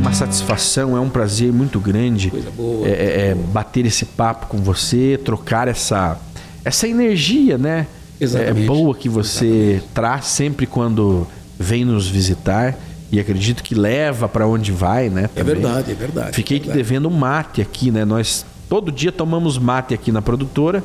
uma 0.00 0.12
satisfação, 0.12 0.96
é 0.96 1.00
um 1.00 1.08
prazer 1.08 1.52
muito 1.52 1.78
grande 1.78 2.32
boa. 2.56 2.86
é, 2.86 2.90
é, 2.90 3.28
é, 3.28 3.34
bater 3.34 3.86
esse 3.86 4.04
papo 4.04 4.46
com 4.46 4.58
você, 4.58 5.18
trocar 5.24 5.68
essa, 5.68 6.18
essa 6.64 6.88
energia, 6.88 7.56
né? 7.56 7.86
Exatamente. 8.20 8.64
É 8.64 8.66
boa 8.66 8.94
que 8.94 9.08
você 9.08 9.82
traz 9.94 10.26
sempre 10.26 10.66
quando 10.66 11.26
vem 11.58 11.84
nos 11.84 12.08
visitar 12.08 12.76
e 13.12 13.20
acredito 13.20 13.62
que 13.62 13.74
leva 13.74 14.28
para 14.28 14.46
onde 14.46 14.72
vai, 14.72 15.08
né? 15.08 15.24
É 15.24 15.28
também. 15.28 15.54
verdade, 15.54 15.90
é 15.92 15.94
verdade. 15.94 16.32
Fiquei 16.34 16.56
é 16.56 16.60
verdade. 16.60 16.78
devendo 16.78 17.10
mate 17.10 17.60
aqui, 17.60 17.90
né? 17.90 18.04
Nós 18.04 18.44
todo 18.68 18.90
dia 18.90 19.12
tomamos 19.12 19.58
mate 19.58 19.94
aqui 19.94 20.10
na 20.10 20.22
produtora 20.22 20.82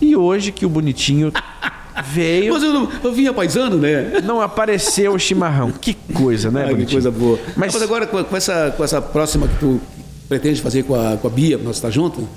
e 0.00 0.14
hoje 0.14 0.52
que 0.52 0.64
o 0.64 0.68
bonitinho 0.68 1.32
veio, 2.02 2.52
Mas 2.52 2.62
eu, 2.62 2.72
não, 2.72 2.88
eu 3.02 3.12
vinha 3.12 3.32
paisano, 3.32 3.76
né? 3.76 4.20
não 4.24 4.40
apareceu 4.40 5.12
o 5.12 5.18
chimarrão. 5.18 5.70
Que 5.72 5.94
coisa, 6.14 6.50
né, 6.50 6.68
Ah, 6.70 6.74
que 6.74 6.86
coisa 6.86 7.10
boa. 7.10 7.38
Mas, 7.56 7.72
Mas, 7.72 7.82
agora, 7.82 8.06
com, 8.06 8.22
com 8.22 8.36
essa, 8.36 8.72
com 8.76 8.84
essa 8.84 9.00
próxima 9.00 9.48
que 9.48 9.58
tu 9.58 9.80
pretende 10.28 10.60
fazer 10.60 10.84
com 10.84 10.94
a, 10.94 11.16
com 11.16 11.26
a 11.26 11.30
Bia, 11.30 11.58
nós 11.58 11.76
estar 11.76 11.90
junto, 11.90 12.28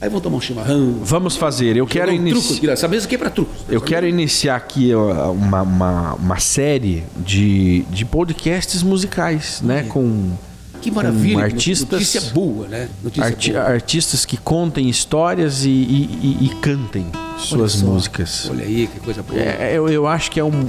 aí 0.00 0.08
vamos 0.08 0.22
tomar 0.22 0.36
um 0.38 0.40
chimarrão. 0.40 0.94
vamos 1.02 1.36
fazer. 1.36 1.76
Eu 1.76 1.86
quero 1.86 2.10
um 2.12 2.24
truco 2.24 2.52
iniciar. 2.52 2.72
Essa 2.72 2.88
mesa 2.88 3.06
aqui 3.06 3.14
é 3.14 3.18
para 3.18 3.30
trucos. 3.30 3.56
Eu 3.68 3.80
quero 3.80 4.06
iniciar 4.06 4.56
aqui 4.56 4.94
uma, 4.94 5.62
uma, 5.62 6.14
uma 6.14 6.38
série 6.40 7.04
de, 7.16 7.82
de 7.90 8.04
podcasts 8.04 8.82
musicais, 8.82 9.60
né? 9.62 9.84
Com 9.88 10.30
Que 10.80 10.90
maravilha. 10.90 11.42
artistas- 11.44 11.90
Notícia 11.90 12.20
boa, 12.32 12.66
né? 12.68 12.88
Notícia 13.02 13.24
arti- 13.24 13.52
boa. 13.52 13.62
artistas 13.64 14.24
que 14.24 14.36
contem 14.36 14.88
histórias 14.88 15.64
e, 15.64 15.68
e- 15.68 16.38
e- 16.40 16.44
e 16.46 16.48
cantem 16.60 17.06
suas 17.38 17.60
Olha 17.60 17.68
só, 17.68 17.86
músicas. 17.86 18.48
Olha 18.50 18.64
aí, 18.64 18.86
que 18.92 19.00
coisa 19.00 19.22
boa. 19.22 19.38
É, 19.40 19.72
eu, 19.74 19.88
eu 19.88 20.06
acho 20.06 20.30
que 20.30 20.38
é 20.40 20.44
um, 20.44 20.48
um- 20.48 20.60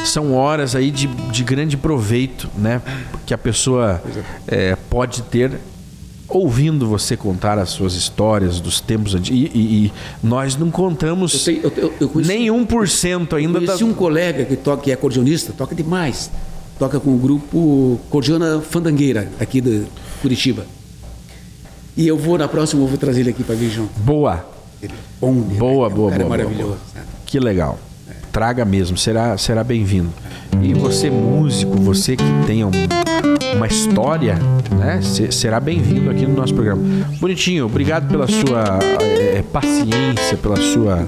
um- 0.00 0.04
são 0.04 0.34
horas 0.34 0.74
aí 0.76 0.90
de, 0.90 1.06
de 1.06 1.42
grande 1.44 1.76
proveito, 1.76 2.48
né? 2.58 2.80
Que 3.24 3.32
a 3.32 3.38
pessoa 3.38 4.02
é, 4.46 4.76
pode 4.90 5.22
ter 5.22 5.52
ouvindo 6.28 6.86
você 6.88 7.16
contar 7.16 7.58
as 7.58 7.70
suas 7.70 7.94
histórias 7.94 8.58
dos 8.60 8.80
tempos 8.80 9.14
antigos. 9.14 9.38
E, 9.54 9.56
e, 9.58 9.86
e 9.86 9.92
nós 10.22 10.56
não 10.56 10.70
contamos 10.70 11.46
Eu, 11.46 11.54
tenho- 11.54 11.62
eu- 11.64 11.72
eu- 11.88 11.94
eu 12.00 12.08
conheci- 12.08 12.32
nem 12.32 12.50
1% 12.50 13.34
ainda 13.36 13.60
da. 13.60 13.66
Conheci 13.66 13.84
um 13.84 13.94
colega 13.94 14.44
que 14.44 14.56
toca, 14.56 14.82
que 14.82 14.90
é 14.90 14.94
acordeonista, 14.94 15.52
toca 15.56 15.74
demais. 15.74 16.30
Toca 16.78 16.98
com 16.98 17.14
o 17.14 17.18
grupo 17.18 18.00
Cordiona 18.10 18.60
Fandangueira, 18.60 19.28
aqui 19.40 19.60
de 19.60 19.84
Curitiba. 20.20 20.66
E 21.96 22.06
eu 22.08 22.18
vou 22.18 22.36
na 22.36 22.48
próxima, 22.48 22.82
eu 22.82 22.88
vou 22.88 22.98
trazer 22.98 23.20
ele 23.20 23.30
aqui 23.30 23.44
para 23.44 23.54
vir 23.54 23.70
junto. 23.70 23.90
Boa. 24.00 24.44
Ele 24.82 24.92
é 24.92 24.96
bom, 25.20 25.32
ele 25.48 25.58
Boa, 25.58 25.86
é 25.88 25.90
um 25.92 25.94
boa, 25.94 26.10
boa, 26.10 26.28
maravilhoso. 26.28 26.64
boa. 26.68 26.78
sabe? 26.92 27.06
Que 27.26 27.38
legal. 27.38 27.78
Traga 28.32 28.64
mesmo, 28.64 28.96
será, 28.96 29.38
será 29.38 29.62
bem-vindo. 29.62 30.10
E 30.60 30.74
você, 30.74 31.08
músico, 31.08 31.76
você 31.78 32.16
que 32.16 32.24
tenha 32.46 32.66
um- 32.66 32.72
uma 33.56 33.66
história, 33.68 34.36
né? 34.76 35.00
se- 35.02 35.30
será 35.30 35.60
bem-vindo 35.60 36.10
aqui 36.10 36.26
no 36.26 36.34
nosso 36.34 36.52
programa. 36.52 36.82
Bonitinho, 37.20 37.66
obrigado 37.66 38.08
pela 38.08 38.26
sua 38.26 38.78
eh, 39.00 39.44
paciência, 39.52 40.36
pela 40.36 40.56
sua 40.56 41.06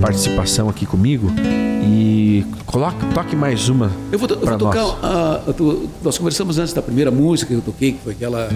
participação 0.00 0.68
aqui 0.68 0.84
comigo. 0.84 1.30
E 1.86 2.23
coloque, 2.66 3.04
toque 3.14 3.36
mais 3.36 3.68
uma. 3.68 3.90
Eu 4.10 4.18
vou, 4.18 4.28
eu 4.28 4.38
vou 4.38 4.58
tocar. 4.58 4.82
nós. 4.82 5.42
eu 5.46 5.52
tô- 5.54 5.82
nós 6.02 6.16
conversamos 6.18 6.58
antes 6.58 6.72
da 6.72 6.82
primeira 6.82 7.10
música 7.10 7.48
que 7.50 7.54
eu 7.58 7.62
toquei, 7.62 7.92
que 7.92 7.98
foi 8.02 8.12
aquela 8.14 8.48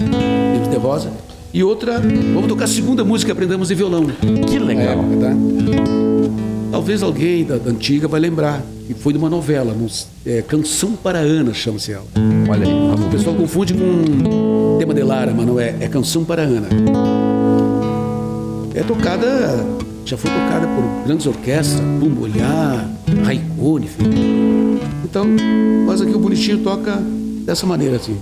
Livros 0.52 0.68
de 0.70 0.76
Rosa. 0.76 1.10
E 1.52 1.62
outra, 1.64 1.98
vamos 1.98 2.46
tocar 2.48 2.64
a 2.64 2.68
segunda 2.68 3.04
música 3.04 3.28
que 3.28 3.32
aprendemos 3.32 3.68
de 3.68 3.74
violão. 3.74 4.06
Que 4.48 4.58
legal. 4.58 4.98
época, 4.98 5.16
tá? 5.20 5.36
Talvez 6.70 7.02
alguém 7.02 7.44
da, 7.44 7.56
da 7.56 7.70
antiga 7.70 8.06
vai 8.06 8.20
lembrar, 8.20 8.62
que 8.86 8.92
foi 8.94 9.12
de 9.14 9.18
uma 9.18 9.30
novela, 9.30 9.74
é, 10.26 10.42
Canção 10.42 10.92
para 10.92 11.18
Ana, 11.18 11.54
chama-se 11.54 11.92
ela. 11.92 12.04
Olha 12.48 12.66
aí, 12.66 12.72
O 12.74 12.88
vamos 12.88 13.00
ver. 13.06 13.10
pessoal 13.12 13.34
confunde 13.34 13.72
com 13.74 14.76
tema 14.78 14.92
de 14.92 15.02
Lara, 15.02 15.32
mas 15.34 15.46
não 15.46 15.58
é, 15.58 15.74
é 15.80 15.88
Canção 15.88 16.24
para 16.24 16.42
Ana. 16.42 16.68
É 18.74 18.82
tocada, 18.82 19.64
já 20.08 20.16
foi 20.16 20.30
tocada 20.30 20.66
por 20.68 21.04
grandes 21.04 21.26
orquestras, 21.26 21.80
Pumbolhar, 22.00 22.88
Raikkonen. 23.24 23.90
Então, 25.04 25.26
mas 25.86 26.00
aqui 26.00 26.12
o 26.12 26.18
Bonitinho 26.18 26.58
toca 26.62 26.96
dessa 27.44 27.66
maneira 27.66 27.96
assim. 27.96 28.16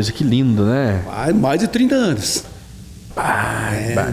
Coisa, 0.00 0.12
que 0.12 0.24
lindo, 0.24 0.64
né? 0.64 1.02
Mais 1.38 1.60
de 1.60 1.68
30 1.68 1.94
anos. 1.94 2.44
Ba- 3.14 4.06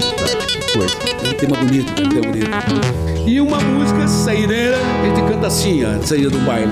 que 0.46 0.78
coisa. 0.78 0.94
É 1.24 1.30
um 1.30 1.34
tema 1.34 1.56
bonito, 1.56 1.94
é 2.02 2.06
um 2.06 2.10
tema 2.10 2.28
bonito. 2.28 3.28
E 3.30 3.40
uma 3.40 3.60
música 3.62 4.06
saideira, 4.08 4.76
a 4.78 5.06
gente 5.06 5.32
canta 5.32 5.48
assim, 5.48 5.84
a 5.86 6.02
saída 6.06 6.30
do 6.30 6.40
baile. 6.40 6.72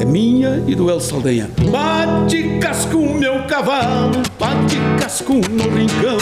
É 0.00 0.04
minha 0.04 0.62
e 0.68 0.74
do 0.76 0.88
El 0.88 1.00
Saldanha. 1.00 1.50
Bate 1.70 2.58
casco 2.60 2.98
meu 2.98 3.42
cavalo, 3.46 4.22
bate 4.38 4.76
casco 5.00 5.34
no 5.34 5.64
rincão. 5.76 6.18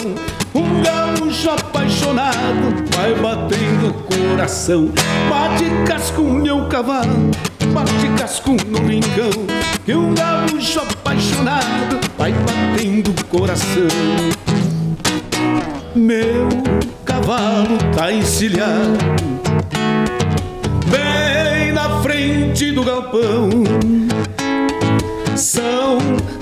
Um 0.55 0.81
gaúcho 0.81 1.51
apaixonado 1.51 2.83
vai 2.95 3.13
batendo 3.13 3.93
coração. 4.05 4.89
Bate 5.29 5.65
casco 5.87 6.23
meu 6.23 6.65
cavalo, 6.67 7.29
bate 7.73 8.07
casco 8.17 8.55
no 8.67 8.79
rincão. 8.87 9.29
Que 9.85 9.93
um 9.95 10.13
gaúcho 10.15 10.79
apaixonado 10.79 10.98
vai 12.17 12.33
batendo 12.33 13.11
o 13.11 13.25
coração. 13.25 13.87
Meu 15.95 16.47
cavalo 17.03 17.77
tá 17.95 18.11
encilhado 18.11 18.97
Bem 20.87 21.73
na 21.73 22.01
frente 22.01 22.71
do 22.71 22.83
galpão 22.83 23.49
São 25.35 25.97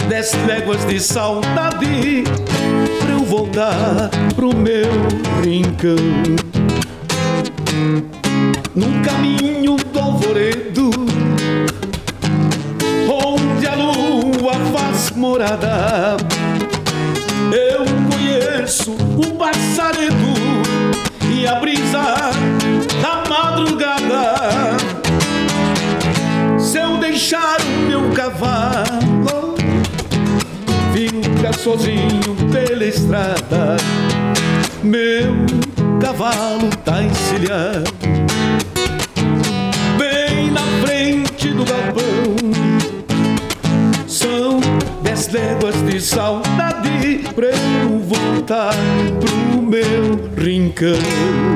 dez 0.10 0.34
léguas 0.46 0.86
de 0.86 1.00
saudade 1.00 2.24
Pra 3.00 3.12
eu 3.12 3.24
voltar 3.26 4.10
pro 4.36 4.56
meu 4.56 4.92
rincão 5.44 6.47
rincão. 50.78 50.90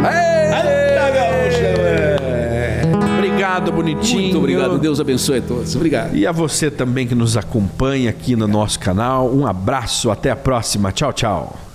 Eita, 0.03 1.11
gaúcha, 1.11 1.65
é. 1.81 2.81
Obrigado, 3.17 3.71
bonitinho. 3.71 4.21
Muito 4.23 4.37
obrigado, 4.37 4.79
Deus 4.79 4.99
abençoe 4.99 5.39
a 5.39 5.41
todos. 5.41 5.75
Obrigado. 5.75 6.15
E 6.15 6.25
a 6.25 6.31
você 6.31 6.71
também 6.71 7.07
que 7.07 7.15
nos 7.15 7.37
acompanha 7.37 8.09
aqui 8.09 8.35
no 8.35 8.47
nosso 8.47 8.79
canal. 8.79 9.29
Um 9.33 9.45
abraço, 9.45 10.09
até 10.09 10.31
a 10.31 10.35
próxima. 10.35 10.91
Tchau, 10.91 11.13
tchau. 11.13 11.70